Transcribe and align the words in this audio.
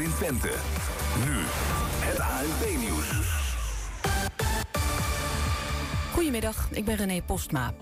in 0.00 0.14
Twente. 0.14 0.52
Nu, 1.24 1.34
het 1.98 2.18
ANP-nieuws. 2.18 3.10
Goedemiddag, 6.12 6.68
ik 6.70 6.84
ben 6.84 6.96
René 6.96 7.22
Postma. 7.22 7.72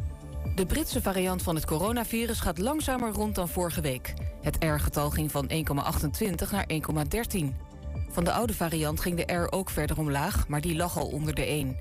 De 0.55 0.67
Britse 0.67 1.03
variant 1.03 1.43
van 1.43 1.55
het 1.55 1.65
coronavirus 1.65 2.41
gaat 2.41 2.59
langzamer 2.59 3.13
rond 3.13 3.35
dan 3.35 3.49
vorige 3.49 3.81
week. 3.81 4.15
Het 4.43 4.57
R-getal 4.65 5.11
ging 5.11 5.31
van 5.31 5.51
1,28 5.51 6.51
naar 6.51 6.67
1,13. 6.73 7.55
Van 8.11 8.25
de 8.25 8.33
oude 8.33 8.55
variant 8.55 9.01
ging 9.01 9.25
de 9.25 9.33
R 9.33 9.53
ook 9.53 9.71
verder 9.71 9.99
omlaag, 9.99 10.49
maar 10.49 10.61
die 10.61 10.77
lag 10.77 10.99
al 10.99 11.07
onder 11.07 11.35
de 11.35 11.45
1. 11.45 11.77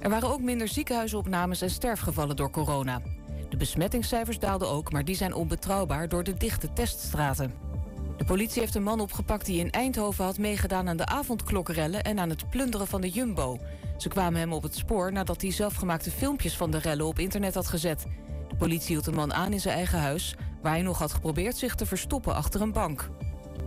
Er 0.00 0.10
waren 0.10 0.28
ook 0.28 0.40
minder 0.40 0.68
ziekenhuisopnames 0.68 1.60
en 1.60 1.70
sterfgevallen 1.70 2.36
door 2.36 2.50
corona. 2.50 3.00
De 3.48 3.56
besmettingscijfers 3.56 4.38
daalden 4.38 4.68
ook, 4.68 4.92
maar 4.92 5.04
die 5.04 5.16
zijn 5.16 5.34
onbetrouwbaar 5.34 6.08
door 6.08 6.24
de 6.24 6.34
dichte 6.34 6.72
teststraten. 6.72 7.73
De 8.16 8.24
politie 8.24 8.60
heeft 8.60 8.74
een 8.74 8.82
man 8.82 9.00
opgepakt 9.00 9.46
die 9.46 9.58
in 9.58 9.70
Eindhoven 9.70 10.24
had 10.24 10.38
meegedaan 10.38 10.88
aan 10.88 10.96
de 10.96 11.06
avondklokrellen 11.06 12.02
en 12.02 12.18
aan 12.18 12.30
het 12.30 12.50
plunderen 12.50 12.86
van 12.86 13.00
de 13.00 13.08
Jumbo. 13.08 13.58
Ze 13.96 14.08
kwamen 14.08 14.40
hem 14.40 14.52
op 14.52 14.62
het 14.62 14.76
spoor 14.76 15.12
nadat 15.12 15.40
hij 15.40 15.50
zelfgemaakte 15.50 16.10
filmpjes 16.10 16.56
van 16.56 16.70
de 16.70 16.78
rellen 16.78 17.06
op 17.06 17.18
internet 17.18 17.54
had 17.54 17.66
gezet. 17.66 18.06
De 18.48 18.56
politie 18.56 18.88
hield 18.88 19.04
de 19.04 19.12
man 19.12 19.34
aan 19.34 19.52
in 19.52 19.60
zijn 19.60 19.76
eigen 19.76 19.98
huis, 19.98 20.34
waar 20.62 20.72
hij 20.72 20.82
nog 20.82 20.98
had 20.98 21.12
geprobeerd 21.12 21.56
zich 21.56 21.74
te 21.74 21.86
verstoppen 21.86 22.34
achter 22.34 22.60
een 22.60 22.72
bank. 22.72 23.10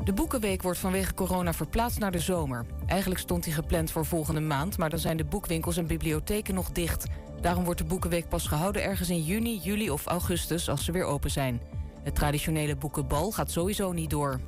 De 0.04 0.14
Boekenweek 0.14 0.62
wordt 0.62 0.80
vanwege 0.80 1.14
corona 1.14 1.54
verplaatst 1.54 2.00
naar 2.00 2.12
de 2.12 2.20
zomer. 2.20 2.66
Eigenlijk 2.86 3.20
stond 3.20 3.46
hij 3.46 3.54
gepland 3.54 3.92
voor 3.92 4.06
volgende 4.06 4.40
maand, 4.40 4.78
maar 4.78 4.90
dan 4.90 5.00
zijn 5.00 5.18
de 5.18 5.26
boekwinkels 5.26 5.78
en 5.78 5.88
bibliotheken 5.88 6.54
nog 6.54 6.72
dicht. 6.72 7.06
Daarom 7.42 7.64
wordt 7.64 7.80
de 7.80 7.86
Boekenweek 7.86 8.30
pas 8.30 8.48
gehouden 8.48 8.84
ergens 8.84 9.10
in 9.10 9.24
juni, 9.24 9.58
juli 9.58 9.90
of 9.90 10.06
augustus 10.06 10.70
als 10.70 10.86
ze 10.86 10.92
weer 10.92 11.04
open 11.04 11.32
zijn. 11.32 11.62
Het 12.08 12.16
traditionele 12.16 12.76
boekenbal 12.76 13.32
gaat 13.32 13.52
sowieso 13.52 13.92
niet 13.92 14.10
door. 14.10 14.40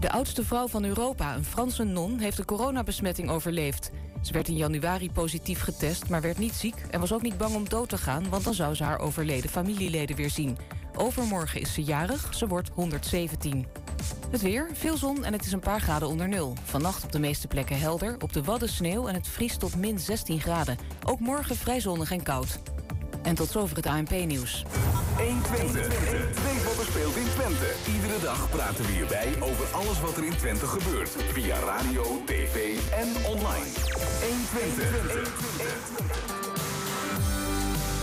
De 0.00 0.10
oudste 0.10 0.44
vrouw 0.44 0.68
van 0.68 0.84
Europa, 0.84 1.34
een 1.34 1.44
Franse 1.44 1.84
non, 1.84 2.18
heeft 2.18 2.36
de 2.36 2.44
coronabesmetting 2.44 3.30
overleefd. 3.30 3.90
Ze 4.22 4.32
werd 4.32 4.48
in 4.48 4.56
januari 4.56 5.10
positief 5.10 5.62
getest, 5.62 6.08
maar 6.08 6.20
werd 6.20 6.38
niet 6.38 6.52
ziek 6.52 6.74
en 6.90 7.00
was 7.00 7.12
ook 7.12 7.22
niet 7.22 7.38
bang 7.38 7.54
om 7.54 7.68
dood 7.68 7.88
te 7.88 7.98
gaan, 7.98 8.28
want 8.28 8.44
dan 8.44 8.54
zou 8.54 8.74
ze 8.74 8.84
haar 8.84 8.98
overleden 8.98 9.50
familieleden 9.50 10.16
weer 10.16 10.30
zien. 10.30 10.58
Overmorgen 10.96 11.60
is 11.60 11.74
ze 11.74 11.82
jarig, 11.82 12.34
ze 12.34 12.46
wordt 12.46 12.70
117. 12.74 13.66
Het 14.30 14.42
weer, 14.42 14.70
veel 14.72 14.96
zon 14.96 15.24
en 15.24 15.32
het 15.32 15.44
is 15.44 15.52
een 15.52 15.60
paar 15.60 15.80
graden 15.80 16.08
onder 16.08 16.28
nul. 16.28 16.54
Vannacht 16.64 17.04
op 17.04 17.12
de 17.12 17.20
meeste 17.20 17.46
plekken 17.46 17.78
helder, 17.78 18.16
op 18.22 18.32
de 18.32 18.42
Wadden 18.42 18.68
sneeuw 18.68 19.06
en 19.06 19.14
het 19.14 19.28
vriest 19.28 19.60
tot 19.60 19.76
min 19.76 19.98
16 19.98 20.40
graden. 20.40 20.78
Ook 21.06 21.20
morgen 21.20 21.56
vrij 21.56 21.80
zonnig 21.80 22.10
en 22.10 22.22
koud. 22.22 22.60
En 23.22 23.34
tot 23.34 23.50
zover 23.50 23.76
het 23.76 23.86
ANP-nieuws. 23.86 24.64
120. 25.16 25.88
Weet 26.42 26.64
wat 26.64 26.78
er 26.78 26.84
speelt 26.84 27.16
in 27.16 27.26
Twente. 27.34 27.66
Iedere 27.94 28.20
dag 28.22 28.50
praten 28.50 28.84
we 28.84 28.92
hierbij 28.92 29.28
over 29.40 29.66
alles 29.72 30.00
wat 30.00 30.16
er 30.16 30.24
in 30.24 30.36
Twente 30.36 30.66
gebeurt. 30.66 31.10
Via 31.32 31.58
radio, 31.58 32.22
tv 32.24 32.78
en 32.90 33.08
online. 33.24 33.66
120. 34.20 36.59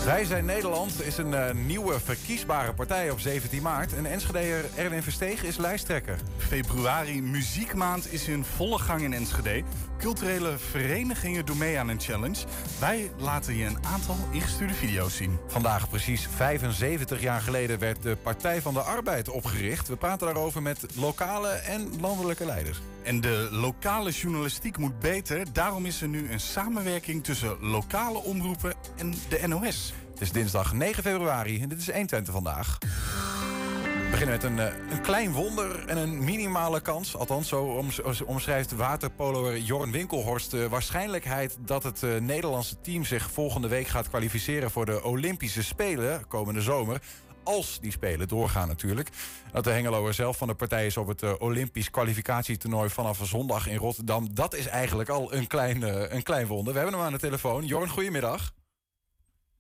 Wij 0.07 0.25
zijn 0.25 0.45
Nederland 0.45 1.05
is 1.05 1.17
een 1.17 1.31
uh, 1.31 1.51
nieuwe 1.51 1.99
verkiesbare 1.99 2.73
partij 2.73 3.09
op 3.09 3.19
17 3.19 3.61
maart. 3.61 3.93
En 3.93 4.05
Enschedeer 4.05 4.65
Erwin 4.75 5.03
Verstegen 5.03 5.47
is 5.47 5.57
lijsttrekker. 5.57 6.17
Februari 6.37 7.21
Muziekmaand 7.21 8.13
is 8.13 8.27
in 8.27 8.43
volle 8.43 8.79
gang 8.79 9.01
in 9.01 9.13
Enschede. 9.13 9.63
Culturele 9.97 10.57
verenigingen 10.57 11.45
doen 11.45 11.57
mee 11.57 11.79
aan 11.79 11.87
een 11.87 11.99
challenge. 11.99 12.45
Wij 12.79 13.11
laten 13.17 13.55
je 13.55 13.65
een 13.65 13.85
aantal 13.85 14.15
ingestuurde 14.31 14.73
video's 14.73 15.15
zien. 15.15 15.37
Vandaag 15.47 15.89
precies 15.89 16.27
75 16.35 17.21
jaar 17.21 17.41
geleden 17.41 17.79
werd 17.79 18.03
de 18.03 18.17
Partij 18.23 18.61
van 18.61 18.73
de 18.73 18.81
Arbeid 18.81 19.29
opgericht. 19.29 19.87
We 19.87 19.95
praten 19.95 20.25
daarover 20.27 20.61
met 20.61 20.85
lokale 20.95 21.49
en 21.49 21.99
landelijke 21.99 22.45
leiders. 22.45 22.81
En 23.07 23.21
de 23.21 23.47
lokale 23.51 24.11
journalistiek 24.11 24.77
moet 24.77 24.99
beter. 24.99 25.53
Daarom 25.53 25.85
is 25.85 26.01
er 26.01 26.07
nu 26.07 26.31
een 26.31 26.39
samenwerking 26.39 27.23
tussen 27.23 27.57
lokale 27.61 28.17
omroepen 28.17 28.73
en 28.97 29.13
de 29.29 29.47
NOS. 29.47 29.93
Het 30.11 30.21
is 30.21 30.31
dinsdag 30.31 30.73
9 30.73 31.03
februari 31.03 31.61
en 31.61 31.69
dit 31.69 31.79
is 31.79 31.91
120 31.91 32.33
vandaag. 32.33 32.77
We 32.79 34.07
beginnen 34.11 34.35
met 34.35 34.43
een, 34.43 34.59
eh, 34.59 34.91
een 34.91 35.01
klein 35.01 35.31
wonder 35.31 35.87
en 35.87 35.97
een 35.97 36.23
minimale 36.23 36.81
kans. 36.81 37.15
Althans, 37.15 37.47
zo 37.47 37.83
omschrijft 38.25 38.71
waterpoloer 38.71 39.57
Jorn 39.57 39.91
Winkelhorst 39.91 40.51
de 40.51 40.69
waarschijnlijkheid 40.69 41.57
dat 41.59 41.83
het 41.83 42.01
uh, 42.01 42.19
Nederlandse 42.19 42.81
team 42.81 43.05
zich 43.05 43.31
volgende 43.31 43.67
week 43.67 43.87
gaat 43.87 44.09
kwalificeren 44.09 44.71
voor 44.71 44.85
de 44.85 45.03
Olympische 45.03 45.63
Spelen 45.63 46.27
komende 46.27 46.61
zomer 46.61 47.01
als 47.47 47.79
die 47.79 47.91
spelen 47.91 48.27
doorgaan 48.27 48.67
natuurlijk. 48.67 49.09
Dat 49.51 49.63
de 49.63 49.69
Hengeloer 49.69 50.13
zelf 50.13 50.37
van 50.37 50.47
de 50.47 50.55
partij 50.55 50.85
is 50.85 50.97
op 50.97 51.07
het 51.07 51.21
uh, 51.21 51.33
Olympisch 51.39 51.89
kwalificatietoernooi 51.89 52.89
vanaf 52.89 53.19
zondag 53.23 53.67
in 53.67 53.77
Rotterdam. 53.77 54.35
Dat 54.35 54.55
is 54.55 54.67
eigenlijk 54.67 55.09
al 55.09 55.33
een 55.33 55.47
klein, 55.47 55.81
uh, 55.81 56.11
een 56.11 56.23
klein 56.23 56.47
wonder. 56.47 56.73
We 56.73 56.79
hebben 56.79 56.97
hem 56.97 57.07
aan 57.07 57.13
de 57.13 57.19
telefoon. 57.19 57.65
Jorn, 57.65 57.89
goedemiddag. 57.89 58.53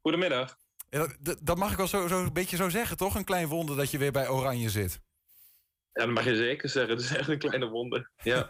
Goedemiddag. 0.01 0.57
Dat, 0.89 1.37
dat 1.41 1.57
mag 1.57 1.71
ik 1.71 1.77
wel 1.77 1.87
zo, 1.87 2.07
zo 2.07 2.19
een 2.19 2.33
beetje 2.33 2.55
zo 2.55 2.69
zeggen, 2.69 2.97
toch? 2.97 3.15
Een 3.15 3.23
klein 3.23 3.47
wonder 3.47 3.75
dat 3.75 3.91
je 3.91 3.97
weer 3.97 4.11
bij 4.11 4.29
Oranje 4.29 4.69
zit. 4.69 4.99
Ja, 5.97 6.05
dat 6.05 6.13
mag 6.13 6.25
je 6.25 6.35
zeker 6.35 6.69
zeggen. 6.69 6.95
Het 6.95 7.03
is 7.03 7.15
echt 7.15 7.29
een 7.29 7.37
kleine 7.37 7.67
wonder. 7.67 8.09
Ja. 8.23 8.47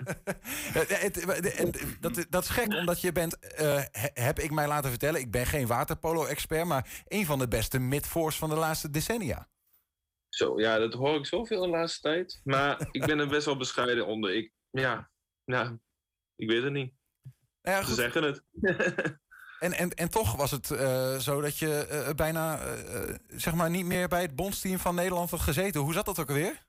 dat, 2.01 2.25
dat 2.29 2.43
is 2.43 2.49
gek, 2.49 2.73
omdat 2.73 3.01
je 3.01 3.11
bent, 3.11 3.37
uh, 3.61 3.83
heb 4.13 4.39
ik 4.39 4.51
mij 4.51 4.67
laten 4.67 4.89
vertellen, 4.89 5.21
ik 5.21 5.31
ben 5.31 5.45
geen 5.45 5.67
waterpolo-expert, 5.67 6.65
maar 6.65 7.03
een 7.07 7.25
van 7.25 7.39
de 7.39 7.47
beste 7.47 7.79
midforce 7.79 8.37
van 8.37 8.49
de 8.49 8.55
laatste 8.55 8.89
decennia. 8.89 9.47
Zo, 10.29 10.59
ja, 10.59 10.77
dat 10.77 10.93
hoor 10.93 11.15
ik 11.15 11.25
zoveel 11.25 11.61
de 11.61 11.67
laatste 11.67 12.01
tijd. 12.01 12.41
Maar 12.43 12.87
ik 12.91 13.05
ben 13.05 13.19
er 13.19 13.27
best 13.27 13.45
wel 13.45 13.57
bescheiden 13.57 14.05
onder. 14.05 14.35
Ik, 14.35 14.51
ja, 14.69 15.09
nou, 15.45 15.77
ik 16.35 16.49
weet 16.49 16.63
het 16.63 16.73
niet. 16.73 16.93
Ja, 17.61 17.83
Ze 17.83 17.93
zeggen 17.93 18.23
het. 18.23 18.43
En, 19.59 19.73
en, 19.73 19.89
en 19.89 20.09
toch 20.09 20.35
was 20.35 20.51
het 20.51 20.69
uh, 20.69 21.17
zo 21.19 21.41
dat 21.41 21.57
je 21.57 21.87
uh, 21.91 22.13
bijna 22.13 22.59
uh, 22.65 23.15
zeg 23.27 23.53
maar 23.53 23.69
niet 23.69 23.85
meer 23.85 24.07
bij 24.07 24.21
het 24.21 24.35
bondsteam 24.35 24.79
van 24.79 24.95
Nederland 24.95 25.29
had 25.29 25.39
gezeten. 25.39 25.81
Hoe 25.81 25.93
zat 25.93 26.05
dat 26.05 26.19
ook 26.19 26.27
alweer? 26.27 26.66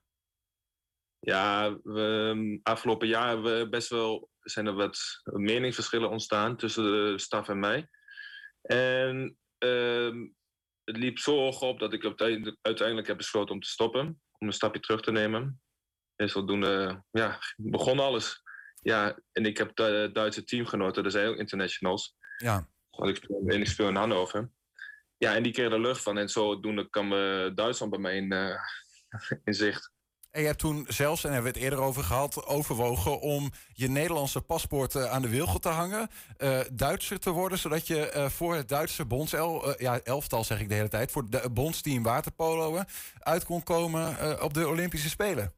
Ja, 1.19 1.77
we, 1.83 2.29
ehm, 2.31 2.57
afgelopen 2.63 3.07
jaar 3.07 3.41
we 3.41 3.67
best 3.69 3.89
wel, 3.89 4.29
zijn 4.39 4.67
er 4.67 4.73
wat 4.73 4.99
meningsverschillen 5.23 6.09
ontstaan 6.09 6.57
tussen 6.57 6.83
de 6.83 7.19
staf 7.19 7.49
en 7.49 7.59
mij. 7.59 7.89
En 8.61 9.37
uh, 9.59 10.29
het 10.83 10.97
liep 10.97 11.17
zo 11.17 11.35
hoog 11.35 11.61
op 11.61 11.79
dat 11.79 11.93
ik 11.93 12.03
uiteindelijk 12.61 13.07
heb 13.07 13.17
besloten 13.17 13.55
om 13.55 13.61
te 13.61 13.69
stoppen. 13.69 14.21
Om 14.37 14.47
een 14.47 14.53
stapje 14.53 14.79
terug 14.79 15.01
te 15.01 15.11
nemen. 15.11 15.61
En 16.15 16.29
zodoende 16.29 17.03
ja, 17.11 17.39
begon 17.55 17.99
alles. 17.99 18.41
Ja, 18.81 19.19
en 19.31 19.45
ik 19.45 19.57
heb 19.57 19.75
de 19.75 20.09
Duitse 20.13 20.43
teamgenoten, 20.43 21.03
er 21.03 21.11
zijn 21.11 21.27
ook 21.27 21.37
internationals. 21.37 22.15
Ja. 22.37 22.69
Want 22.89 23.09
ik 23.09 23.23
speel, 23.23 23.43
en 23.47 23.59
ik 23.59 23.67
speel 23.67 23.87
in 23.87 23.95
Hannover. 23.95 24.51
Ja, 25.17 25.35
en 25.35 25.43
die 25.43 25.51
kregen 25.51 25.71
er 25.71 25.79
lucht 25.79 26.01
van. 26.01 26.17
En 26.17 26.29
zodoende 26.29 26.89
kwam 26.89 27.13
uh, 27.13 27.55
Duitsland 27.55 27.91
bij 27.91 27.99
mij 28.01 28.15
in, 28.15 28.33
uh, 28.33 28.55
in 29.43 29.53
zicht. 29.53 29.91
En 30.31 30.41
je 30.41 30.47
hebt 30.47 30.59
toen 30.59 30.85
zelfs, 30.87 31.23
en 31.23 31.33
hebben 31.33 31.51
we 31.51 31.57
het 31.57 31.67
eerder 31.67 31.85
over 31.85 32.03
gehad, 32.03 32.45
overwogen 32.45 33.19
om 33.19 33.51
je 33.73 33.89
Nederlandse 33.89 34.41
paspoort 34.41 34.95
aan 34.95 35.21
de 35.21 35.29
wilgel 35.29 35.59
te 35.59 35.69
hangen. 35.69 36.09
Uh, 36.37 36.59
Duitser 36.73 37.19
te 37.19 37.29
worden, 37.29 37.57
zodat 37.57 37.87
je 37.87 38.13
uh, 38.15 38.29
voor 38.29 38.55
het 38.55 38.67
Duitse 38.67 39.05
bondsel, 39.05 39.81
ja, 39.81 39.99
elftal 39.99 40.43
zeg 40.43 40.59
ik 40.59 40.69
de 40.69 40.75
hele 40.75 40.87
tijd, 40.87 41.11
voor 41.11 41.25
het 41.29 41.53
bondsteam 41.53 42.03
waterpolo 42.03 42.83
uit 43.19 43.45
kon 43.45 43.63
komen 43.63 44.41
op 44.43 44.53
de 44.53 44.67
Olympische 44.67 45.09
Spelen. 45.09 45.53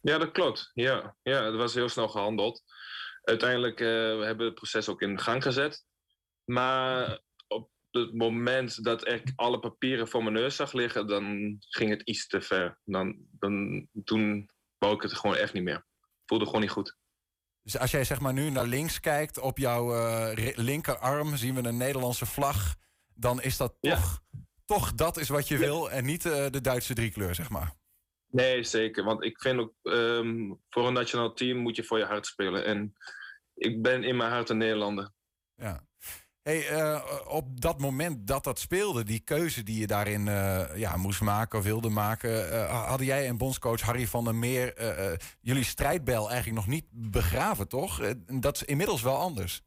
Ja, 0.00 0.18
dat 0.18 0.32
klopt. 0.32 0.70
Ja, 0.74 1.16
ja 1.22 1.40
dat 1.40 1.56
was 1.56 1.74
heel 1.74 1.88
snel 1.88 2.08
gehandeld. 2.08 2.62
Uiteindelijk 3.22 3.78
we 3.78 4.22
hebben 4.24 4.46
het 4.46 4.54
proces 4.54 4.88
ook 4.88 5.02
in 5.02 5.20
gang 5.20 5.42
gezet. 5.42 5.84
Maar 6.44 7.20
het 8.00 8.14
moment 8.14 8.84
dat 8.84 9.08
ik 9.08 9.32
alle 9.36 9.58
papieren 9.58 10.08
voor 10.08 10.22
mijn 10.22 10.34
neus 10.34 10.56
zag 10.56 10.72
liggen, 10.72 11.06
dan 11.06 11.56
ging 11.58 11.90
het 11.90 12.02
iets 12.02 12.26
te 12.26 12.40
ver. 12.40 12.78
Dan, 12.84 13.16
dan, 13.30 13.86
toen 14.04 14.50
wou 14.78 14.94
ik 14.94 15.02
het 15.02 15.14
gewoon 15.14 15.36
echt 15.36 15.52
niet 15.52 15.62
meer. 15.62 15.86
Voelde 16.26 16.44
gewoon 16.44 16.60
niet 16.60 16.70
goed. 16.70 16.96
Dus 17.62 17.78
als 17.78 17.90
jij 17.90 18.04
zeg 18.04 18.20
maar 18.20 18.32
nu 18.32 18.50
naar 18.50 18.66
links 18.66 19.00
kijkt, 19.00 19.38
op 19.38 19.58
jouw 19.58 19.94
uh, 19.94 20.52
linkerarm 20.54 21.36
zien 21.36 21.54
we 21.54 21.68
een 21.68 21.76
Nederlandse 21.76 22.26
vlag. 22.26 22.74
Dan 23.14 23.42
is 23.42 23.56
dat 23.56 23.76
toch, 23.80 24.20
toch 24.64 24.94
dat 24.94 25.16
is 25.16 25.28
wat 25.28 25.48
je 25.48 25.58
wil 25.58 25.90
en 25.90 26.04
niet 26.04 26.24
uh, 26.24 26.46
de 26.50 26.60
Duitse 26.60 26.94
driekleur, 26.94 27.34
zeg 27.34 27.50
maar. 27.50 27.74
Nee, 28.26 28.62
zeker. 28.62 29.04
Want 29.04 29.24
ik 29.24 29.40
vind 29.40 29.60
ook, 29.60 29.74
um, 29.82 30.60
voor 30.68 30.86
een 30.86 30.92
nationaal 30.92 31.32
team 31.32 31.58
moet 31.58 31.76
je 31.76 31.84
voor 31.84 31.98
je 31.98 32.04
hart 32.04 32.26
spelen. 32.26 32.64
En 32.64 32.94
ik 33.54 33.82
ben 33.82 34.04
in 34.04 34.16
mijn 34.16 34.30
hart 34.30 34.48
een 34.48 34.56
Nederlander. 34.56 35.10
Ja. 35.54 35.86
Hey, 36.44 36.70
uh, 36.70 37.04
op 37.26 37.60
dat 37.60 37.78
moment 37.80 38.26
dat 38.26 38.44
dat 38.44 38.58
speelde, 38.58 39.04
die 39.04 39.20
keuze 39.20 39.62
die 39.62 39.80
je 39.80 39.86
daarin 39.86 40.26
uh, 40.26 40.76
ja, 40.76 40.96
moest 40.96 41.20
maken 41.20 41.58
of 41.58 41.64
wilde 41.64 41.88
maken, 41.88 42.30
uh, 42.30 42.86
hadden 42.86 43.06
jij 43.06 43.26
en 43.26 43.38
bondscoach 43.38 43.80
Harry 43.80 44.06
van 44.06 44.24
der 44.24 44.34
Meer 44.34 44.74
jullie 45.40 45.64
strijdbel 45.64 46.30
eigenlijk 46.30 46.56
nog 46.56 46.66
niet 46.66 46.86
begraven, 46.90 47.68
toch? 47.68 48.14
dat 48.26 48.56
is 48.56 48.62
inmiddels 48.62 49.02
wel 49.02 49.16
anders. 49.16 49.62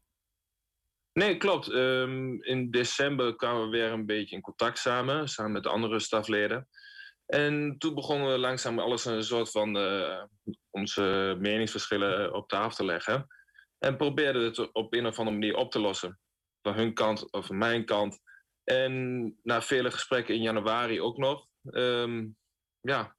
Nee, 1.12 1.36
klopt. 1.36 1.68
Um, 1.68 2.42
in 2.42 2.70
december 2.70 3.36
kwamen 3.36 3.62
we 3.62 3.68
weer 3.68 3.92
een 3.92 4.06
beetje 4.06 4.36
in 4.36 4.42
contact 4.42 4.78
samen, 4.78 5.28
samen 5.28 5.52
met 5.52 5.62
de 5.62 5.68
andere 5.68 6.00
stafleden. 6.00 6.68
En 7.26 7.78
toen 7.78 7.94
begonnen 7.94 8.32
we 8.32 8.38
langzaam 8.38 8.78
alles 8.78 9.04
een 9.04 9.24
soort 9.24 9.50
van 9.50 9.78
onze 10.70 11.36
meningsverschillen 11.38 12.34
op 12.34 12.48
tafel 12.48 12.76
te 12.76 12.84
leggen. 12.84 13.26
En 13.78 13.96
probeerden 13.96 14.42
het 14.42 14.72
op 14.72 14.94
een 14.94 15.06
of 15.06 15.18
andere 15.18 15.36
manier 15.36 15.56
op 15.56 15.70
te 15.70 15.80
lossen. 15.80 16.18
Van 16.62 16.74
hun 16.74 16.94
kant 16.94 17.32
of 17.32 17.46
van 17.46 17.58
mijn 17.58 17.84
kant. 17.84 18.18
En 18.64 19.22
na 19.42 19.62
vele 19.62 19.90
gesprekken 19.90 20.34
in 20.34 20.42
januari 20.42 21.00
ook 21.00 21.16
nog, 21.16 21.46
ehm, 21.70 22.26
ja, 22.80 23.16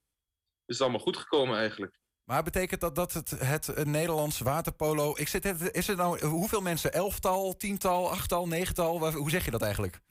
is 0.65 0.77
het 0.77 0.81
allemaal 0.81 0.99
goed 0.99 1.17
gekomen 1.17 1.57
eigenlijk. 1.57 1.99
Maar 2.23 2.43
betekent 2.43 2.81
dat 2.81 2.95
dat 2.95 3.13
het, 3.13 3.29
het, 3.29 3.85
Nederlands 3.85 4.39
waterpolo. 4.39 5.13
Ik 5.17 5.27
zit, 5.27 5.71
is 5.75 5.87
het 5.87 5.97
nou 5.97 6.25
hoeveel 6.25 6.61
mensen? 6.61 6.93
Elftal, 6.93 7.57
tiental, 7.57 8.11
achttal, 8.11 8.47
negental? 8.47 9.11
Hoe 9.13 9.29
zeg 9.29 9.45
je 9.45 9.51
dat 9.51 9.61
eigenlijk? 9.61 10.01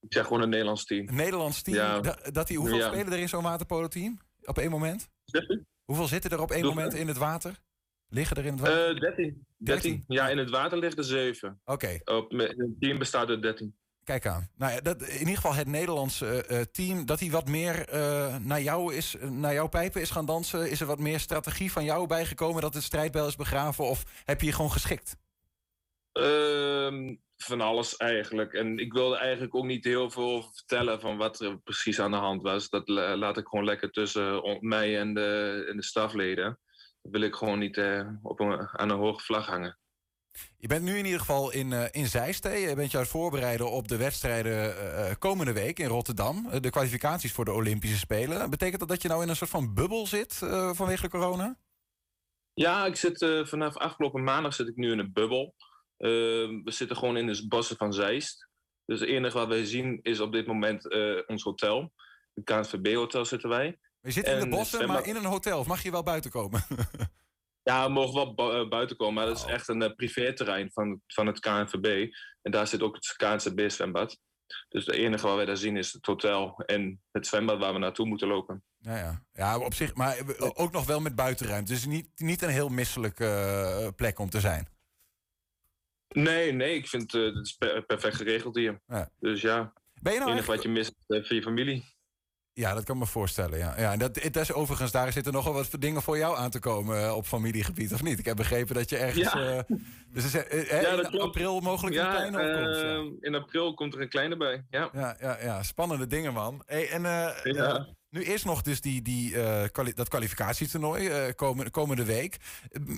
Ik 0.00 0.12
zeg 0.12 0.26
gewoon 0.26 0.42
een 0.42 0.48
Nederlands 0.48 0.84
team. 0.84 1.08
Een 1.08 1.14
Nederlands 1.14 1.62
team. 1.62 1.76
Ja. 1.76 2.00
Dat, 2.32 2.46
die, 2.46 2.58
hoeveel 2.58 2.82
spelen 2.82 3.12
er 3.12 3.18
in 3.18 3.28
zo'n 3.28 3.42
waterpolo-team? 3.42 4.18
Op 4.44 4.58
één 4.58 4.70
moment? 4.70 5.08
Hoeveel 5.84 6.06
zitten 6.06 6.30
er 6.30 6.40
op 6.40 6.50
één 6.50 6.64
moment 6.64 6.94
in 6.94 7.08
het 7.08 7.16
water? 7.16 7.60
Liggen 8.12 8.36
er 8.36 8.44
in 8.44 8.52
het 8.52 8.60
water? 8.60 8.94
Uh, 8.94 9.00
13. 9.00 9.46
13. 9.56 10.04
Ja, 10.08 10.28
in 10.28 10.38
het 10.38 10.50
water 10.50 10.78
liggen 10.78 10.98
er 10.98 11.04
7. 11.04 11.60
Oké. 11.64 12.00
Okay. 12.04 12.46
Het 12.46 12.80
team 12.80 12.98
bestaat 12.98 13.28
uit 13.28 13.42
13. 13.42 13.74
Kijk 14.04 14.26
aan. 14.26 14.48
Nou 14.56 14.72
ja, 14.72 14.80
dat, 14.80 15.02
in 15.02 15.18
ieder 15.18 15.34
geval 15.34 15.54
het 15.54 15.66
Nederlandse 15.66 16.44
uh, 16.50 16.60
team, 16.60 17.06
dat 17.06 17.20
hij 17.20 17.30
wat 17.30 17.48
meer 17.48 17.94
uh, 17.94 18.36
naar 18.36 18.62
jou 18.62 18.94
is, 18.94 19.16
naar 19.20 19.52
jouw 19.52 19.68
pijpen 19.68 20.00
is 20.00 20.10
gaan 20.10 20.26
dansen. 20.26 20.70
Is 20.70 20.80
er 20.80 20.86
wat 20.86 20.98
meer 20.98 21.20
strategie 21.20 21.72
van 21.72 21.84
jou 21.84 22.06
bijgekomen 22.06 22.62
dat 22.62 22.74
het 22.74 22.82
strijdbel 22.82 23.26
is 23.26 23.36
begraven? 23.36 23.84
Of 23.84 24.04
heb 24.24 24.40
je 24.40 24.46
je 24.46 24.52
gewoon 24.52 24.72
geschikt? 24.72 25.16
Uh, 26.12 27.16
van 27.36 27.60
alles 27.60 27.96
eigenlijk. 27.96 28.52
En 28.52 28.78
ik 28.78 28.92
wilde 28.92 29.16
eigenlijk 29.16 29.54
ook 29.54 29.64
niet 29.64 29.84
heel 29.84 30.10
veel 30.10 30.42
vertellen 30.52 31.00
van 31.00 31.16
wat 31.16 31.40
er 31.40 31.58
precies 31.58 32.00
aan 32.00 32.10
de 32.10 32.16
hand 32.16 32.42
was. 32.42 32.68
Dat 32.68 32.88
laat 32.88 33.36
ik 33.36 33.46
gewoon 33.46 33.64
lekker 33.64 33.90
tussen 33.90 34.58
mij 34.60 34.98
en 34.98 35.14
de, 35.14 35.64
en 35.68 35.76
de 35.76 35.84
stafleden. 35.84 36.58
Wil 37.02 37.20
ik 37.20 37.34
gewoon 37.34 37.58
niet 37.58 37.76
uh, 37.76 38.08
op 38.22 38.40
een, 38.40 38.68
aan 38.68 38.90
een 38.90 38.98
hoge 38.98 39.24
vlag 39.24 39.46
hangen. 39.46 39.78
Je 40.56 40.68
bent 40.68 40.82
nu 40.82 40.96
in 40.96 41.04
ieder 41.04 41.20
geval 41.20 41.52
in, 41.52 41.70
uh, 41.70 41.84
in 41.90 42.06
Zeist. 42.06 42.44
Je 42.44 42.72
bent 42.76 42.90
je 42.90 42.96
aan 42.96 43.02
het 43.02 43.12
voorbereiden 43.12 43.70
op 43.70 43.88
de 43.88 43.96
wedstrijden 43.96 44.74
uh, 44.76 45.10
komende 45.18 45.52
week 45.52 45.78
in 45.78 45.86
Rotterdam. 45.86 46.60
de 46.60 46.70
kwalificaties 46.70 47.32
voor 47.32 47.44
de 47.44 47.52
Olympische 47.52 47.98
Spelen. 47.98 48.50
Betekent 48.50 48.80
dat 48.80 48.88
dat 48.88 49.02
je 49.02 49.08
nou 49.08 49.22
in 49.22 49.28
een 49.28 49.36
soort 49.36 49.50
van 49.50 49.74
bubbel 49.74 50.06
zit 50.06 50.34
vanwege 50.72 51.02
de 51.02 51.08
corona? 51.08 51.56
Ja, 52.54 52.86
ik 52.86 52.96
zit 52.96 53.18
vanaf 53.48 53.76
afgelopen 53.76 54.24
maandag 54.24 54.54
zit 54.54 54.68
ik 54.68 54.76
nu 54.76 54.92
in 54.92 54.98
een 54.98 55.12
bubbel. 55.12 55.54
we 55.96 56.62
zitten 56.64 56.96
gewoon 56.96 57.16
in 57.16 57.26
de 57.26 57.46
bossen 57.48 57.76
van 57.76 57.92
Zeist. 57.92 58.48
Dus 58.84 59.00
het 59.00 59.08
enige 59.08 59.38
wat 59.38 59.48
wij 59.48 59.64
zien 59.64 59.98
is 60.02 60.20
op 60.20 60.32
dit 60.32 60.46
moment 60.46 60.94
ons 61.26 61.42
hotel. 61.42 61.92
Het 62.34 62.44
KNVB-hotel 62.44 63.24
zitten 63.24 63.48
wij. 63.48 63.78
Je 64.02 64.10
zit 64.10 64.26
in 64.26 64.40
de 64.40 64.48
bossen, 64.48 64.86
maar 64.86 65.06
in 65.06 65.16
een 65.16 65.24
hotel. 65.24 65.58
Of 65.58 65.66
mag 65.66 65.82
je 65.82 65.90
wel 65.90 66.02
buiten 66.02 66.30
komen? 66.30 66.64
Ja, 67.64 67.86
we 67.86 67.92
mogen 67.92 68.34
wel 68.36 68.60
eh, 68.60 68.68
buiten 68.68 68.96
komen, 68.96 69.14
maar 69.14 69.26
dat 69.26 69.36
is 69.36 69.44
oh. 69.44 69.50
echt 69.50 69.68
een 69.68 69.82
uh, 69.82 69.94
privéterrein 69.96 70.70
van, 70.72 71.00
van 71.06 71.26
het 71.26 71.40
KNVB. 71.40 72.14
En 72.42 72.50
daar 72.50 72.66
zit 72.66 72.82
ook 72.82 72.94
het 72.94 73.14
KNVB-zwembad. 73.16 74.18
Dus 74.68 74.86
het 74.86 74.94
enige 74.94 75.26
wat 75.26 75.36
wij 75.36 75.44
daar 75.44 75.56
zien 75.56 75.76
is 75.76 75.92
het 75.92 76.06
hotel 76.06 76.62
en 76.66 77.00
het 77.10 77.26
zwembad 77.26 77.58
waar 77.58 77.72
we 77.72 77.78
naartoe 77.78 78.06
moeten 78.06 78.28
lopen. 78.28 78.64
Ja, 78.78 78.96
ja. 78.96 79.22
ja 79.32 79.58
op 79.58 79.74
zich, 79.74 79.94
maar 79.94 80.16
ook 80.54 80.72
nog 80.72 80.86
wel 80.86 81.00
met 81.00 81.14
buitenruimte. 81.14 81.72
Dus 81.72 81.86
niet, 81.86 82.08
niet 82.16 82.42
een 82.42 82.48
heel 82.48 82.68
misselijke 82.68 83.24
uh, 83.80 83.88
plek 83.96 84.18
om 84.18 84.30
te 84.30 84.40
zijn. 84.40 84.68
Nee, 86.08 86.52
nee, 86.52 86.74
ik 86.74 86.88
vind 86.88 87.14
uh, 87.14 87.34
het 87.34 87.46
is 87.46 87.56
perfect 87.86 88.16
geregeld 88.16 88.54
hier. 88.54 88.80
Ja. 88.86 89.10
Dus 89.18 89.40
ja, 89.40 89.72
ben 90.00 90.12
je 90.12 90.18
nou 90.18 90.30
het 90.30 90.38
enige 90.38 90.54
wat 90.54 90.62
je 90.62 90.68
mist 90.68 90.94
is 91.06 91.26
voor 91.26 91.36
je 91.36 91.42
familie. 91.42 91.94
Ja, 92.54 92.74
dat 92.74 92.84
kan 92.84 92.98
me 92.98 93.06
voorstellen. 93.06 93.58
Ja. 93.58 93.74
Ja, 93.78 93.92
en 93.92 93.98
dat, 93.98 94.14
dat 94.14 94.36
is 94.36 94.52
overigens, 94.52 94.90
daar 94.90 95.12
zitten 95.12 95.32
nogal 95.32 95.52
wat 95.52 95.70
dingen 95.78 96.02
voor 96.02 96.18
jou 96.18 96.36
aan 96.36 96.50
te 96.50 96.58
komen 96.58 97.04
uh, 97.04 97.16
op 97.16 97.26
familiegebied, 97.26 97.92
of 97.92 98.02
niet? 98.02 98.18
Ik 98.18 98.24
heb 98.24 98.36
begrepen 98.36 98.74
dat 98.74 98.90
je 98.90 98.96
ergens. 98.96 99.32
Ja. 99.32 99.56
Uh, 99.68 99.78
dus 100.12 100.32
ja, 100.32 100.44
in 100.44 101.20
april 101.20 101.60
mogelijk 101.60 101.96
een 101.96 102.08
kleine 102.08 102.40
opkomst. 102.40 102.80
Ja. 102.80 103.26
In 103.28 103.34
april 103.34 103.74
komt 103.74 103.94
er 103.94 104.00
een 104.00 104.08
kleine 104.08 104.36
bij. 104.36 104.64
Ja, 104.70 104.90
ja, 104.92 105.16
ja, 105.20 105.38
ja. 105.42 105.62
spannende 105.62 106.06
dingen, 106.06 106.32
man. 106.32 106.62
Hey, 106.66 106.90
en 106.90 107.02
nu 108.10 108.24
is 108.24 108.44
nog 108.44 108.62
dus 108.62 108.80
die, 108.80 109.02
die, 109.02 109.34
kwali 109.70 109.92
dat 109.94 110.08
kwalificatietoernooi 110.08 111.32
komende, 111.34 111.70
komende 111.70 112.04
week. 112.04 112.36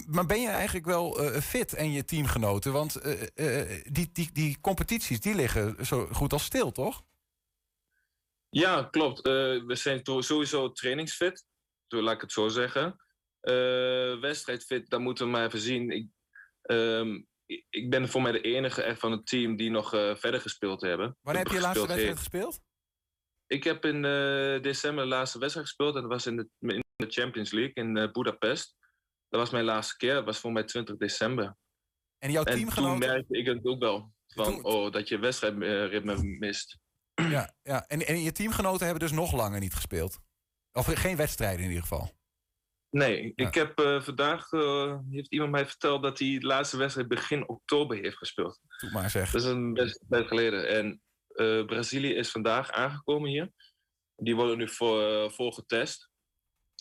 Maar 0.07 0.27
ben 0.27 0.41
je 0.41 0.49
eigenlijk 0.49 0.87
wel 0.87 1.19
fit 1.41 1.75
en 1.75 1.93
je 1.93 2.05
teamgenoten? 2.05 2.73
Want 2.73 3.01
die, 3.85 4.11
die, 4.13 4.31
die 4.33 4.59
competities 4.61 5.21
die 5.21 5.35
liggen 5.35 5.77
zo 5.87 6.09
goed 6.13 6.33
als 6.33 6.45
stil, 6.45 6.73
toch? 6.73 7.03
Ja, 8.55 8.83
klopt. 8.83 9.19
Uh, 9.27 9.33
we 9.67 9.75
zijn 9.75 10.01
sowieso 10.05 10.73
trainingsfit, 10.73 11.45
laat 11.89 12.15
ik 12.15 12.21
het 12.21 12.33
zo 12.33 12.49
zeggen. 12.49 12.97
Uh, 13.43 14.21
wedstrijdfit, 14.21 14.91
dat 14.91 15.01
moeten 15.01 15.25
we 15.25 15.31
maar 15.31 15.47
even 15.47 15.59
zien. 15.59 15.91
Ik, 15.91 16.09
um, 16.63 17.27
ik 17.71 17.91
ben 17.91 18.09
voor 18.09 18.23
mij 18.23 18.33
de 18.33 18.41
enige 18.41 18.83
echt 18.83 19.01
van 19.01 19.13
het 19.13 19.27
team 19.27 19.57
die 19.57 19.71
nog 19.71 19.95
uh, 19.95 20.15
verder 20.15 20.41
gespeeld 20.41 20.81
hebben. 20.81 21.17
Wanneer 21.21 21.43
heb 21.43 21.53
je 21.53 21.59
je 21.59 21.65
laatste 21.65 21.87
wedstrijd 21.87 22.19
gespeeld? 22.19 22.61
Ik 23.47 23.65
heb 23.65 23.85
in 23.85 24.03
december 24.63 25.05
de 25.05 25.11
laatste 25.11 25.39
wedstrijd 25.39 25.67
gespeeld. 25.67 25.95
En 25.95 26.01
dat 26.01 26.11
was 26.11 26.27
in 26.27 26.37
de, 26.37 26.49
in 26.59 26.85
de 26.97 27.11
Champions 27.11 27.51
League 27.51 27.75
in 27.75 28.13
Budapest. 28.13 28.77
Dat 29.29 29.41
was 29.41 29.51
mijn 29.51 29.65
laatste 29.65 29.97
keer. 29.97 30.15
Dat 30.15 30.25
was 30.25 30.39
voor 30.39 30.53
mij 30.53 30.65
20 30.65 30.97
december. 30.97 31.57
En 32.19 32.31
jouw 32.31 32.43
teamgenoten? 32.43 32.93
En 32.93 33.01
toen 33.01 33.09
merkte 33.09 33.39
ik 33.39 33.47
het 33.47 33.67
ook 33.67 33.81
wel. 33.81 34.13
Van, 34.27 34.65
oh, 34.65 34.93
dat 34.93 35.09
je 35.09 35.19
wedstrijdritme 35.19 36.23
mist. 36.23 36.79
Ja, 37.15 37.55
ja. 37.63 37.87
En, 37.87 38.07
en 38.07 38.23
je 38.23 38.33
teamgenoten 38.33 38.87
hebben 38.87 39.09
dus 39.09 39.17
nog 39.17 39.33
langer 39.33 39.61
niet 39.61 39.75
gespeeld? 39.75 40.19
Of 40.73 40.87
geen 40.87 41.17
wedstrijden 41.17 41.61
in 41.61 41.69
ieder 41.69 41.83
geval? 41.83 42.11
Nee, 42.91 43.33
ik 43.35 43.55
heb 43.55 43.81
uh, 43.81 44.03
vandaag, 44.03 44.53
uh, 44.53 44.99
heeft 45.11 45.33
iemand 45.33 45.51
mij 45.51 45.67
verteld 45.67 46.03
dat 46.03 46.19
hij 46.19 46.39
de 46.39 46.47
laatste 46.47 46.77
wedstrijd 46.77 47.09
begin 47.09 47.49
oktober 47.49 47.97
heeft 47.97 48.17
gespeeld. 48.17 48.61
Doe 48.79 48.91
maar 48.91 49.11
zeg. 49.11 49.31
Dat 49.31 49.43
is 49.43 49.49
een 49.49 49.73
best 49.73 50.05
tijd 50.09 50.27
geleden. 50.27 50.69
En 50.69 51.01
uh, 51.35 51.65
Brazilië 51.65 52.15
is 52.15 52.31
vandaag 52.31 52.71
aangekomen 52.71 53.31
hier. 53.31 53.51
Die 54.17 54.37
worden 54.37 54.59
nu 54.59 54.69
voor, 54.69 55.31
voor 55.33 55.53
getest. 55.53 56.11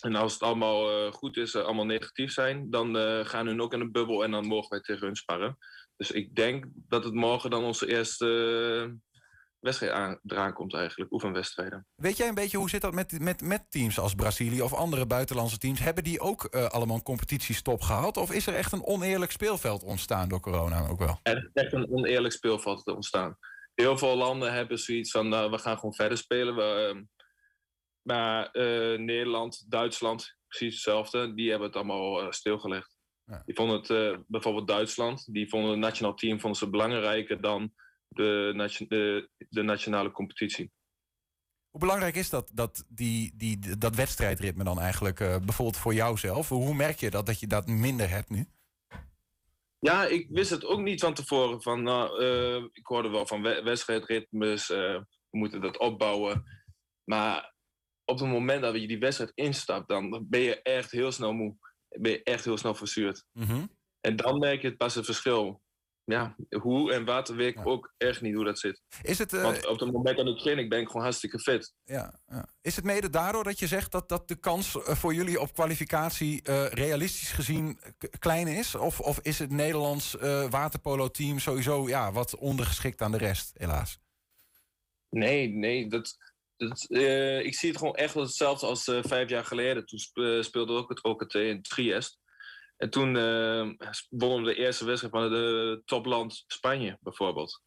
En 0.03 0.15
als 0.15 0.33
het 0.33 0.41
allemaal 0.41 1.11
goed 1.11 1.37
is, 1.37 1.55
allemaal 1.55 1.85
negatief 1.85 2.31
zijn, 2.31 2.69
dan 2.69 2.95
gaan 3.25 3.47
hun 3.47 3.61
ook 3.61 3.73
in 3.73 3.79
een 3.79 3.91
bubbel 3.91 4.23
en 4.23 4.31
dan 4.31 4.47
mogen 4.47 4.69
wij 4.69 4.81
tegen 4.81 5.05
hun 5.05 5.15
sparren. 5.15 5.57
Dus 5.95 6.11
ik 6.11 6.35
denk 6.35 6.65
dat 6.73 7.03
het 7.03 7.13
morgen 7.13 7.49
dan 7.49 7.63
onze 7.63 7.87
eerste 7.87 8.97
wedstrijd 9.63 9.91
aan, 9.91 10.19
eraan 10.25 10.53
komt 10.53 10.73
eigenlijk, 10.73 11.11
oefenwedstrijden. 11.11 11.87
Weet 11.95 12.17
jij 12.17 12.27
een 12.27 12.35
beetje 12.35 12.57
hoe 12.57 12.69
zit 12.69 12.81
dat 12.81 12.93
met, 12.93 13.19
met, 13.19 13.41
met 13.41 13.65
teams 13.69 13.99
als 13.99 14.15
Brazilië 14.15 14.61
of 14.61 14.73
andere 14.73 15.05
buitenlandse 15.05 15.57
teams? 15.57 15.79
Hebben 15.79 16.03
die 16.03 16.19
ook 16.19 16.47
uh, 16.51 16.65
allemaal 16.65 16.95
een 16.95 17.03
competitiestop 17.03 17.81
gehad? 17.81 18.17
Of 18.17 18.31
is 18.31 18.47
er 18.47 18.55
echt 18.55 18.71
een 18.71 18.85
oneerlijk 18.85 19.31
speelveld 19.31 19.83
ontstaan 19.83 20.29
door 20.29 20.39
corona 20.39 20.87
ook 20.87 20.99
wel? 20.99 21.19
Er 21.23 21.37
is 21.37 21.49
echt 21.53 21.73
een 21.73 21.91
oneerlijk 21.91 22.33
speelveld 22.33 22.87
ontstaan. 22.87 23.37
Heel 23.73 23.97
veel 23.97 24.17
landen 24.17 24.53
hebben 24.53 24.79
zoiets 24.79 25.11
van, 25.11 25.29
nou, 25.29 25.51
we 25.51 25.57
gaan 25.57 25.75
gewoon 25.75 25.95
verder 25.95 26.17
spelen. 26.17 26.55
We, 26.55 26.93
uh, 26.95 27.01
maar 28.01 28.49
uh, 28.51 28.99
Nederland, 28.99 29.65
Duitsland, 29.71 30.37
precies 30.47 30.73
hetzelfde. 30.73 31.33
Die 31.33 31.49
hebben 31.49 31.67
het 31.67 31.75
allemaal 31.75 32.21
eh, 32.21 32.31
stilgelegd. 32.31 32.95
Ja. 33.25 33.41
Die 33.45 33.55
vonden 33.55 33.79
het, 33.79 34.23
bijvoorbeeld 34.27 34.67
Duitsland, 34.67 35.33
die 35.33 35.49
vonden 35.49 35.71
het 35.71 35.79
nationaal 35.79 36.13
team 36.13 36.39
vonden 36.39 36.59
ze 36.59 36.69
belangrijker 36.69 37.41
dan 37.41 37.73
de, 38.15 38.85
de, 38.87 39.29
de 39.49 39.61
nationale 39.61 40.11
competitie. 40.11 40.71
Hoe 41.69 41.81
belangrijk 41.81 42.15
is 42.15 42.29
dat, 42.29 42.49
dat, 42.53 42.85
die, 42.89 43.33
die, 43.35 43.77
dat 43.77 43.95
wedstrijdritme 43.95 44.63
dan 44.63 44.79
eigenlijk, 44.79 45.19
uh, 45.19 45.37
bijvoorbeeld 45.37 45.77
voor 45.77 45.93
jouzelf? 45.93 46.49
Hoe 46.49 46.73
merk 46.73 46.99
je 46.99 47.09
dat, 47.09 47.25
dat 47.25 47.39
je 47.39 47.47
dat 47.47 47.67
minder 47.67 48.09
hebt 48.09 48.29
nu? 48.29 48.47
Ja, 49.79 50.05
ik 50.05 50.27
wist 50.29 50.49
het 50.49 50.65
ook 50.65 50.79
niet 50.79 51.01
van 51.01 51.13
tevoren. 51.13 51.61
Van, 51.61 51.83
nou, 51.83 52.23
uh, 52.23 52.63
ik 52.71 52.85
hoorde 52.85 53.09
wel 53.09 53.27
van 53.27 53.41
wedstrijdritmes, 53.41 54.69
uh, 54.69 54.77
we 54.77 55.37
moeten 55.37 55.61
dat 55.61 55.77
opbouwen. 55.77 56.43
Maar 57.03 57.53
op 58.05 58.19
het 58.19 58.27
moment 58.27 58.61
dat 58.61 58.81
je 58.81 58.87
die 58.87 58.99
wedstrijd 58.99 59.31
instapt, 59.35 59.87
dan 59.87 60.25
ben 60.29 60.41
je 60.41 60.61
echt 60.61 60.91
heel 60.91 61.11
snel 61.11 61.33
moe. 61.33 61.55
Ben 61.89 62.11
je 62.11 62.23
echt 62.23 62.45
heel 62.45 62.57
snel 62.57 62.75
verzuurd. 62.75 63.25
Mm 63.31 63.69
En 64.01 64.15
dan 64.15 64.39
merk 64.39 64.61
je 64.61 64.67
het 64.67 64.77
pas 64.77 64.95
het 64.95 65.05
verschil 65.05 65.62
ja, 66.05 66.35
hoe 66.49 66.93
en 66.93 67.05
wat 67.05 67.29
weet 67.29 67.57
ik 67.57 67.67
ook 67.67 67.93
echt 67.97 68.21
niet 68.21 68.35
hoe 68.35 68.43
dat 68.43 68.59
zit. 68.59 68.81
Is 69.01 69.17
het, 69.17 69.33
uh, 69.33 69.41
Want 69.41 69.67
op 69.67 69.79
het 69.79 69.91
moment 69.91 70.17
dat 70.17 70.27
ik 70.27 70.37
train, 70.37 70.57
ik 70.57 70.69
ben 70.69 70.79
ik 70.79 70.87
gewoon 70.87 71.01
hartstikke 71.01 71.39
fit. 71.39 71.73
Ja, 71.83 72.19
ja, 72.27 72.47
Is 72.61 72.75
het 72.75 72.85
mede 72.85 73.09
daardoor 73.09 73.43
dat 73.43 73.59
je 73.59 73.67
zegt 73.67 73.91
dat, 73.91 74.09
dat 74.09 74.27
de 74.27 74.35
kans 74.35 74.83
eh, 74.83 74.95
voor 74.95 75.13
jullie 75.13 75.39
op 75.39 75.53
kwalificatie 75.53 76.49
uh, 76.49 76.67
realistisch 76.67 77.31
gezien 77.31 77.79
klein 78.19 78.47
is? 78.47 78.75
Of, 78.75 78.99
of 78.99 79.19
is 79.19 79.39
het 79.39 79.49
Nederlands 79.49 80.15
uh, 80.15 80.49
waterpolo-team 80.49 81.39
sowieso 81.39 81.87
ja, 81.87 82.11
wat 82.11 82.35
ondergeschikt 82.35 83.01
aan 83.01 83.11
de 83.11 83.17
rest, 83.17 83.51
helaas? 83.53 83.99
Nee, 85.09 85.47
nee, 85.47 85.87
dat, 85.87 86.17
dat, 86.57 86.85
ik 87.45 87.55
zie 87.55 87.69
het 87.69 87.77
gewoon 87.77 87.95
echt 87.95 88.13
hetzelfde 88.13 88.65
als 88.65 88.91
vijf 89.01 89.29
jaar 89.29 89.45
geleden. 89.45 89.85
Toen 89.85 89.99
speelde 90.43 90.73
ook 90.73 90.89
het 90.89 91.03
OKT 91.03 91.33
in 91.33 91.61
Triest. 91.61 92.21
En 92.83 92.89
toen 92.89 93.15
uh, 93.15 93.87
wonnen 94.09 94.43
we 94.43 94.53
de 94.53 94.55
eerste 94.55 94.85
wedstrijd 94.85 95.13
van 95.13 95.29
de 95.29 95.81
topland 95.85 96.43
Spanje 96.47 96.97
bijvoorbeeld. 97.01 97.61